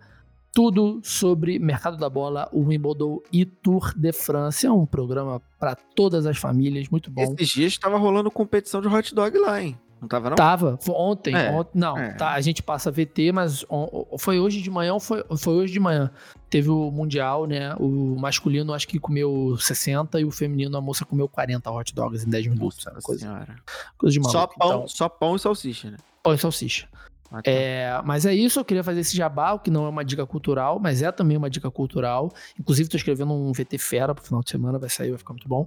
Tudo 0.53 1.01
sobre 1.03 1.59
mercado 1.59 1.97
da 1.97 2.09
bola, 2.09 2.49
o 2.53 2.61
Wimbledon 2.67 3.21
e 3.33 3.45
Tour 3.45 3.93
de 3.97 4.13
France. 4.13 4.65
É 4.65 4.71
um 4.71 4.87
programa 4.87 5.43
para 5.59 5.75
todas 5.75 6.27
as 6.27 6.39
famílias, 6.39 6.89
muito 6.89 7.11
bom. 7.11 7.23
Esses 7.23 7.49
dias 7.49 7.73
estava 7.73 7.99
rolando 7.99 8.31
competição 8.31 8.81
de 8.81 8.87
hot 8.87 9.13
dog 9.13 9.37
lá, 9.37 9.61
hein? 9.61 9.77
Não 10.05 10.09
tava, 10.09 10.29
não? 10.29 10.37
Tava, 10.37 10.79
ontem, 10.91 11.35
É, 11.35 11.51
não, 11.73 11.97
é. 11.99 12.13
tá, 12.13 12.33
a 12.33 12.41
gente 12.43 12.63
passa 12.63 12.91
VT, 12.91 13.33
mas 13.33 13.65
on- 13.71 14.07
foi 14.19 14.39
hoje 14.39 14.61
de 14.61 14.71
manhã 14.71 14.93
ou 14.93 15.01
foi, 15.01 15.25
foi 15.39 15.55
hoje 15.55 15.73
de 15.73 15.81
manhã. 15.81 16.11
Teve 16.51 16.69
o 16.69 16.91
Mundial, 16.91 17.47
né? 17.47 17.75
O 17.81 18.15
masculino 18.19 18.75
acho 18.75 18.87
que 18.87 18.99
comeu 19.01 19.57
60 19.59 20.21
e 20.21 20.25
o 20.27 20.31
feminino, 20.31 20.77
a 20.77 20.81
moça 20.81 21.07
comeu 21.07 21.27
40 21.27 21.71
hot 21.71 21.95
dogs 21.95 22.27
em 22.27 22.29
10 22.31 22.47
minutos. 22.49 22.85
Nossa 22.85 23.01
Coisa, 23.01 23.23
senhora. 23.23 23.57
coisa 23.97 24.13
de 24.13 24.21
maluco. 24.21 24.39
Só 24.39 24.47
pão, 24.47 24.69
Então, 24.69 24.89
só 24.89 25.09
pão 25.09 25.37
e 25.37 25.39
salsicha, 25.39 25.91
né? 25.91 25.97
pão 26.23 26.35
e 26.35 26.39
salsicha. 26.39 26.87
Ah, 27.33 27.43
tá. 27.43 27.51
É, 27.51 28.01
mas 28.05 28.27
é 28.27 28.35
isso, 28.35 28.61
eu 28.61 28.65
queria 28.65 28.85
fazer 28.85 29.01
esse 29.01 29.17
jabá, 29.17 29.59
que 29.59 29.71
não 29.71 29.87
é 29.87 29.89
uma 29.89 30.05
dica 30.05 30.25
cultural, 30.27 30.79
mas 30.79 31.01
é 31.03 31.11
também 31.11 31.37
uma 31.39 31.49
dica 31.49 31.71
cultural. 31.71 32.31
Inclusive, 32.61 32.91
tô 32.91 32.97
escrevendo 32.99 33.33
um 33.33 33.53
VT 33.53 33.79
fera 33.79 34.15
pro 34.15 34.23
final 34.23 34.43
de 34.43 34.51
semana, 34.51 34.79
vai 34.79 34.91
sair, 34.91 35.09
vai 35.09 35.19
ficar 35.19 35.33
muito 35.33 35.49
bom. 35.49 35.67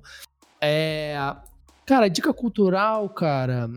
É, 0.61 1.17
cara, 1.85 2.07
dica 2.07 2.33
cultural, 2.33 3.09
cara, 3.09 3.69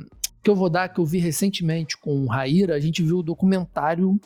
que 0.42 0.50
eu 0.50 0.54
vou 0.56 0.70
dar, 0.70 0.88
que 0.88 1.00
eu 1.00 1.04
vi 1.04 1.18
recentemente 1.18 1.96
com 1.98 2.22
o 2.22 2.26
Raíra, 2.26 2.74
a 2.74 2.80
gente 2.80 3.02
viu 3.02 3.18
o 3.18 3.22
documentário 3.22 4.18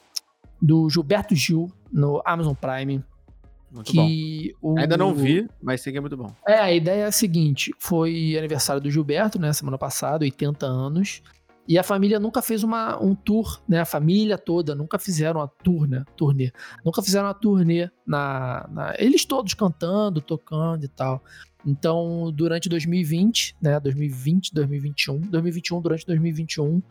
do 0.61 0.89
Gilberto 0.89 1.35
Gil 1.35 1.70
no 1.93 2.23
Amazon 2.24 2.55
Prime. 2.55 3.03
Muito 3.70 3.93
bom. 3.93 4.07
Que 4.07 4.55
o- 4.62 4.78
Ainda 4.78 4.97
não 4.97 5.12
vi, 5.12 5.49
mas 5.61 5.81
sei 5.81 5.91
que 5.93 5.99
é 5.99 6.01
muito 6.01 6.16
bom. 6.16 6.32
é, 6.47 6.59
a 6.59 6.73
ideia 6.73 7.03
é 7.03 7.07
a 7.07 7.12
seguinte: 7.12 7.73
foi 7.78 8.36
aniversário 8.39 8.81
do 8.81 8.91
Gilberto, 8.91 9.39
né? 9.41 9.53
Semana 9.53 9.77
passada, 9.77 10.24
80 10.24 10.65
anos. 10.66 11.23
E 11.66 11.78
a 11.78 11.82
família 11.82 12.20
nunca 12.20 12.43
fez 12.43 12.62
uma, 12.62 13.03
um 13.03 13.15
tour, 13.15 13.59
né? 13.66 13.81
A 13.81 13.85
família 13.86 14.36
toda 14.36 14.74
nunca 14.74 14.99
fizeram 14.99 15.41
uma 15.41 15.49
tour, 15.49 15.89
né? 15.89 16.05
Turnê. 16.15 16.53
Nunca 16.85 17.03
fizeram 17.03 17.27
uma 17.27 17.35
turnê 17.35 17.89
na, 18.07 18.69
na- 18.70 18.95
Eles 18.99 19.24
todos 19.24 19.55
cantando, 19.55 20.20
tocando 20.20 20.85
e 20.85 20.89
tal. 20.89 21.23
Então, 21.66 22.31
durante 22.32 22.69
2020, 22.69 23.57
né? 23.61 23.81
2020, 23.81 24.53
2021, 24.53 25.20
2021, 25.20 25.81
durante 25.81 26.07
2021, 26.07 26.82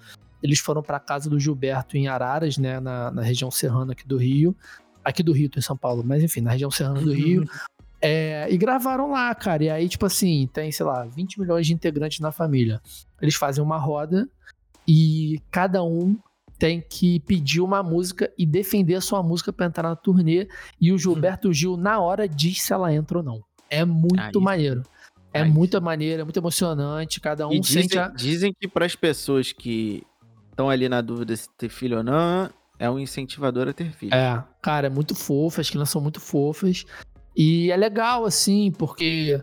eles 0.42 0.60
foram 0.60 0.82
para 0.82 1.00
casa 1.00 1.30
do 1.30 1.40
Gilberto 1.40 1.96
em 1.96 2.08
Araras, 2.08 2.58
né? 2.58 2.80
Na, 2.80 3.12
na 3.12 3.22
região 3.22 3.52
serrana 3.52 3.94
aqui 3.94 4.08
do 4.08 4.18
Rio. 4.18 4.56
Aqui 5.04 5.22
do 5.22 5.32
Rio, 5.32 5.50
tô 5.50 5.60
em 5.60 5.62
São 5.62 5.78
Paulo, 5.78 6.04
mas 6.04 6.24
enfim, 6.24 6.42
na 6.42 6.52
região 6.52 6.72
serrana 6.72 7.02
do 7.02 7.14
Rio. 7.14 7.46
É, 8.02 8.48
e 8.52 8.58
gravaram 8.58 9.12
lá, 9.12 9.34
cara. 9.34 9.64
E 9.64 9.70
aí, 9.70 9.88
tipo 9.88 10.06
assim, 10.06 10.50
tem, 10.52 10.72
sei 10.72 10.86
lá, 10.86 11.06
20 11.06 11.40
milhões 11.40 11.66
de 11.66 11.74
integrantes 11.74 12.20
na 12.20 12.34
família. 12.34 12.82
Eles 13.22 13.36
fazem 13.36 13.64
uma 13.64 13.78
roda 13.78 14.28
e 14.86 15.40
cada 15.50 15.82
um 15.84 16.18
tem 16.60 16.82
que 16.82 17.22
pedir 17.22 17.62
uma 17.62 17.82
música 17.82 18.32
e 18.38 18.46
defender 18.46 18.96
a 18.96 19.02
sua 19.02 19.24
música 19.24 19.54
pra 19.54 19.68
entrar 19.68 19.88
na 19.88 19.96
turnê. 19.96 20.50
E 20.82 20.92
o 20.92 20.98
Gilberto 20.98 21.54
Gil, 21.54 21.78
na 21.78 22.00
hora, 22.00 22.28
diz 22.28 22.62
se 22.62 22.74
ela 22.74 22.94
entra 22.94 23.20
ou 23.20 23.24
não. 23.24 23.42
É 23.74 23.86
muito 23.86 24.40
Aí 24.40 24.44
maneiro. 24.44 24.84
É 25.34 25.42
Aí 25.42 25.50
muito 25.50 25.82
maneiro, 25.82 26.22
é 26.22 26.24
muito 26.24 26.38
emocionante. 26.38 27.20
Cada 27.20 27.48
um 27.48 27.52
E 27.52 27.64
sente 27.64 27.88
dizem, 27.88 28.00
a. 28.00 28.08
dizem 28.10 28.54
que 28.54 28.68
para 28.68 28.86
as 28.86 28.96
pessoas 28.96 29.52
que 29.52 30.04
estão 30.52 30.70
ali 30.70 30.88
na 30.88 31.02
dúvida 31.02 31.36
se 31.36 31.50
ter 31.58 31.70
filho 31.70 31.98
ou 31.98 32.04
não, 32.04 32.50
é 32.78 32.90
um 32.90 33.00
incentivador 33.00 33.68
a 33.68 33.74
ter 33.74 33.92
filho. 33.92 34.14
É, 34.14 34.44
cara, 34.62 34.88
é 34.88 34.90
muito 34.90 35.16
fofo, 35.16 35.60
as 35.60 35.70
crianças 35.70 35.90
são 35.90 36.02
muito 36.02 36.20
fofas. 36.20 36.86
E 37.36 37.72
é 37.72 37.76
legal, 37.76 38.26
assim, 38.26 38.72
porque 38.72 39.42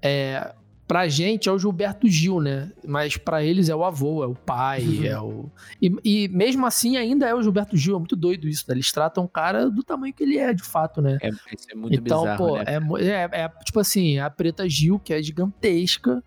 é, 0.00 0.54
pra 0.92 1.08
gente 1.08 1.48
é 1.48 1.52
o 1.52 1.58
Gilberto 1.58 2.06
Gil, 2.06 2.38
né? 2.38 2.70
Mas 2.86 3.16
pra 3.16 3.42
eles 3.42 3.70
é 3.70 3.74
o 3.74 3.82
avô, 3.82 4.22
é 4.22 4.26
o 4.26 4.34
pai, 4.34 4.82
Uhum. 4.82 5.04
é 5.06 5.18
o. 5.18 5.50
E, 5.80 5.90
e 6.04 6.28
mesmo 6.28 6.66
assim 6.66 6.98
ainda 6.98 7.26
é 7.26 7.34
o 7.34 7.42
Gilberto 7.42 7.78
Gil, 7.78 7.96
é 7.96 7.98
muito 7.98 8.14
doido 8.14 8.46
isso, 8.46 8.66
né? 8.68 8.74
Eles 8.74 8.92
tratam 8.92 9.24
o 9.24 9.28
cara 9.28 9.70
do 9.70 9.82
tamanho 9.82 10.12
que 10.12 10.22
ele 10.22 10.36
é, 10.36 10.52
de 10.52 10.62
fato, 10.62 11.00
né? 11.00 11.16
É, 11.22 11.30
isso 11.30 11.66
é 11.70 11.74
muito 11.74 11.98
então, 11.98 12.20
bizarro, 12.20 12.46
pô, 12.46 12.58
né? 12.58 12.64
é, 12.66 13.06
é, 13.06 13.44
é 13.44 13.48
tipo 13.64 13.80
assim, 13.80 14.18
a 14.18 14.28
Preta 14.28 14.68
Gil, 14.68 14.98
que 14.98 15.14
é 15.14 15.22
gigantesca. 15.22 16.22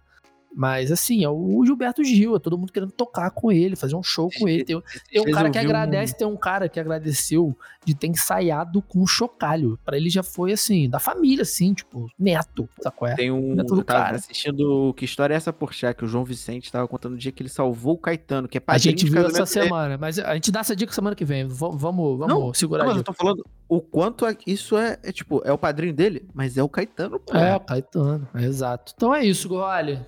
Mas 0.57 0.90
assim, 0.91 1.23
é 1.23 1.30
o 1.30 1.65
Gilberto 1.65 2.02
Gil, 2.03 2.36
é 2.36 2.40
todo 2.40 2.57
mundo 2.57 2.72
querendo 2.72 2.91
tocar 2.94 3.30
com 3.32 3.52
ele, 3.52 3.76
fazer 3.76 3.95
um 3.95 4.02
show 4.03 4.30
com 4.40 4.48
ele. 4.48 4.64
Tem, 4.64 4.82
tem 5.11 5.22
um 5.22 5.32
cara 5.32 5.49
que 5.49 5.60
vi 5.60 5.65
um- 5.65 5.69
agradece, 5.69 6.18
tem 6.18 6.26
um 6.26 6.38
cara 6.38 6.69
que 6.69 6.80
agradeceu 6.80 7.53
de 7.84 7.94
ter 7.94 8.07
ensaiado 8.07 8.82
com 8.82 9.02
o 9.02 9.07
chocalho. 9.07 9.77
Pra 9.84 9.98
ele 9.98 10.10
já 10.10 10.23
foi 10.23 10.53
assim, 10.53 10.90
da 10.90 10.98
família, 10.98 11.41
assim, 11.41 11.73
tipo, 11.73 12.07
neto, 12.18 12.69
sabe 12.82 12.95
qual 12.95 13.11
é? 13.11 13.15
Tem 13.15 13.30
um. 13.32 13.53
Neto 13.56 13.76
do 13.76 13.82
Eu 13.82 13.86
tava 13.86 13.99
cara. 14.06 14.15
assistindo 14.15 14.94
Que 14.95 15.03
História 15.03 15.34
é 15.34 15.38
essa 15.38 15.52
por 15.52 15.73
Chá, 15.73 15.94
que 15.94 16.06
o 16.06 16.07
João 16.07 16.23
Vicente 16.23 16.72
tava 16.72 16.88
contando 16.88 17.14
o 17.14 17.18
dia 17.18 17.32
que 17.34 17.41
ele 17.44 17.49
salvou 17.49 17.95
o 17.95 17.98
Caetano, 17.98 18.48
que 18.48 18.57
é 18.57 18.61
A 18.65 18.77
gente 18.77 19.06
viu 19.10 19.26
essa 19.27 19.45
semana, 19.45 19.98
mas 19.98 20.18
a 20.19 20.34
gente 20.36 20.52
dá 20.52 20.61
essa 20.61 20.76
dica 20.76 20.94
semana 20.94 21.15
que 21.15 21.26
vem. 21.26 21.45
V- 21.48 21.53
vamos 21.73 22.18
vamos 22.18 22.27
Não, 22.27 22.53
segurar 22.53 22.84
Não, 22.84 22.90
mas 22.91 22.98
eu 22.98 23.03
tô 23.03 23.14
falando 23.14 23.45
o 23.68 23.82
quanto 23.82 24.26
é- 24.26 24.38
isso 24.48 24.77
é, 24.77 24.98
é, 25.03 25.11
tipo, 25.11 25.41
é 25.44 25.52
o 25.52 25.57
padrinho 25.57 25.94
dele, 25.94 26.26
mas 26.34 26.57
é 26.57 26.64
o 26.64 26.69
Caetano, 26.69 27.19
pô. 27.19 27.36
É, 27.36 27.56
o 27.56 27.60
Caetano, 27.60 28.27
exato. 28.36 28.94
Então 28.95 29.14
é 29.14 29.26
isso, 29.26 29.49
Gorolha. 29.49 30.07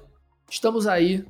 Estamos 0.49 0.87
aí. 0.87 1.25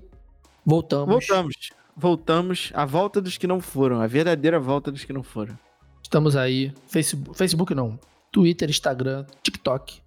Voltamos. 0.65 1.07
Voltamos. 1.07 1.56
voltamos. 1.95 2.72
A 2.73 2.85
volta 2.85 3.22
dos 3.22 3.38
que 3.38 3.48
não 3.48 3.60
foram. 3.60 4.02
A 4.02 4.07
verdadeira 4.07 4.60
volta 4.60 4.91
dos 4.91 5.03
que 5.03 5.14
não 5.14 5.23
foram. 5.23 5.57
Estamos 6.03 6.35
aí. 6.35 6.73
Facebook, 6.88 7.38
Facebook 7.38 7.73
não. 7.73 7.99
Twitter, 8.31 8.69
Instagram, 8.69 9.26
TikTok 9.41 10.02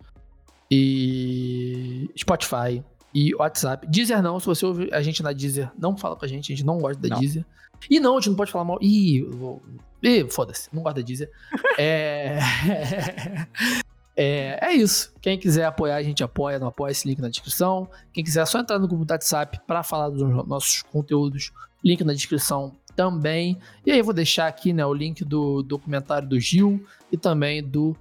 e 0.70 2.10
Spotify 2.16 2.82
e 3.12 3.34
WhatsApp. 3.34 3.86
Deezer 3.88 4.22
não, 4.22 4.38
se 4.38 4.46
você 4.46 4.64
ouvir 4.64 4.94
a 4.94 5.02
gente 5.02 5.22
na 5.22 5.32
Deezer, 5.32 5.70
não 5.76 5.96
fala 5.96 6.14
com 6.14 6.24
a 6.24 6.28
gente, 6.28 6.52
a 6.52 6.56
gente 6.56 6.64
não 6.64 6.78
gosta 6.78 7.02
da 7.02 7.08
não. 7.08 7.18
Deezer. 7.18 7.44
E 7.88 7.98
não, 7.98 8.16
a 8.16 8.20
gente 8.20 8.30
não 8.30 8.36
pode 8.36 8.52
falar 8.52 8.64
mal. 8.64 8.78
Ih, 8.80 9.22
vou... 9.22 9.62
Ih 10.02 10.28
foda-se, 10.30 10.68
não 10.72 10.82
gosta 10.82 11.00
da 11.00 11.06
Deezer. 11.06 11.30
é... 11.78 12.38
é... 14.20 14.58
É 14.60 14.72
isso. 14.72 15.12
Quem 15.20 15.38
quiser 15.38 15.64
apoiar, 15.64 15.96
a 15.96 16.02
gente 16.02 16.22
apoia, 16.22 16.58
não 16.58 16.68
apoia, 16.68 16.90
esse 16.90 17.08
link 17.08 17.20
na 17.20 17.28
descrição. 17.28 17.88
Quem 18.12 18.22
quiser 18.22 18.46
só 18.46 18.58
entrar 18.58 18.78
no 18.78 18.86
grupo 18.86 19.04
do 19.04 19.10
WhatsApp 19.10 19.60
para 19.66 19.82
falar 19.82 20.10
dos 20.10 20.22
nossos 20.46 20.82
conteúdos, 20.82 21.52
link 21.82 22.04
na 22.04 22.12
descrição 22.12 22.76
também. 22.94 23.58
E 23.86 23.90
aí 23.90 23.98
eu 23.98 24.04
vou 24.04 24.12
deixar 24.12 24.46
aqui 24.46 24.72
né, 24.72 24.84
o 24.84 24.92
link 24.92 25.24
do 25.24 25.62
documentário 25.62 26.28
do 26.28 26.38
Gil 26.38 26.84
e 27.10 27.16
também 27.16 27.62
do 27.62 27.96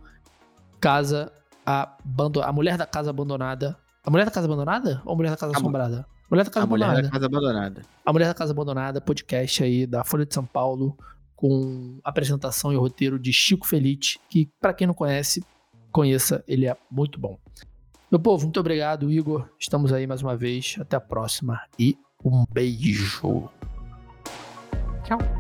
Casa 0.82 1.32
Abandonada. 1.66 2.50
A 2.50 2.54
Mulher 2.54 2.78
da 2.78 2.86
Casa 2.86 3.10
Abandonada. 3.12 3.78
A 4.04 4.12
Mulher 4.12 4.26
da 4.26 4.32
Casa 4.32 4.46
Abandonada 4.46 5.02
ou 5.06 5.14
a 5.14 5.16
Mulher 5.16 5.30
da 5.30 5.38
Casa 5.38 5.54
Assombrada? 5.56 6.06
Mulher 6.30 6.44
da 6.44 6.52
Casa 6.52 6.64
a 6.64 6.68
Abandonada. 6.68 6.94
Mulher 6.96 7.04
da 7.04 7.12
Casa 7.12 7.26
Abandonada. 7.26 7.82
A 8.06 8.14
Mulher 8.14 8.28
da 8.28 8.34
Casa 8.34 8.52
Abandonada, 8.52 9.02
podcast 9.02 9.64
aí 9.64 9.88
da 9.88 10.04
Folha 10.04 10.26
de 10.26 10.34
São 10.34 10.46
Paulo, 10.46 10.98
com 11.36 12.00
apresentação 12.04 12.74
e 12.74 12.76
roteiro 12.76 13.18
de 13.18 13.32
Chico 13.32 13.66
Felite, 13.66 14.20
que 14.30 14.50
para 14.60 14.74
quem 14.74 14.86
não 14.86 14.94
conhece, 14.94 15.44
conheça, 15.92 16.44
ele 16.48 16.68
é 16.68 16.76
muito 16.90 17.20
bom. 17.20 17.38
Meu 18.12 18.20
povo, 18.20 18.46
muito 18.46 18.60
obrigado, 18.60 19.12
Igor. 19.12 19.48
Estamos 19.60 19.94
aí 19.94 20.08
mais 20.08 20.22
uma 20.22 20.36
vez. 20.36 20.76
Até 20.80 20.96
a 20.96 21.02
próxima 21.02 21.62
e 21.78 21.98
um 22.24 22.44
beijo. 22.52 23.50
Tchau. 25.04 25.39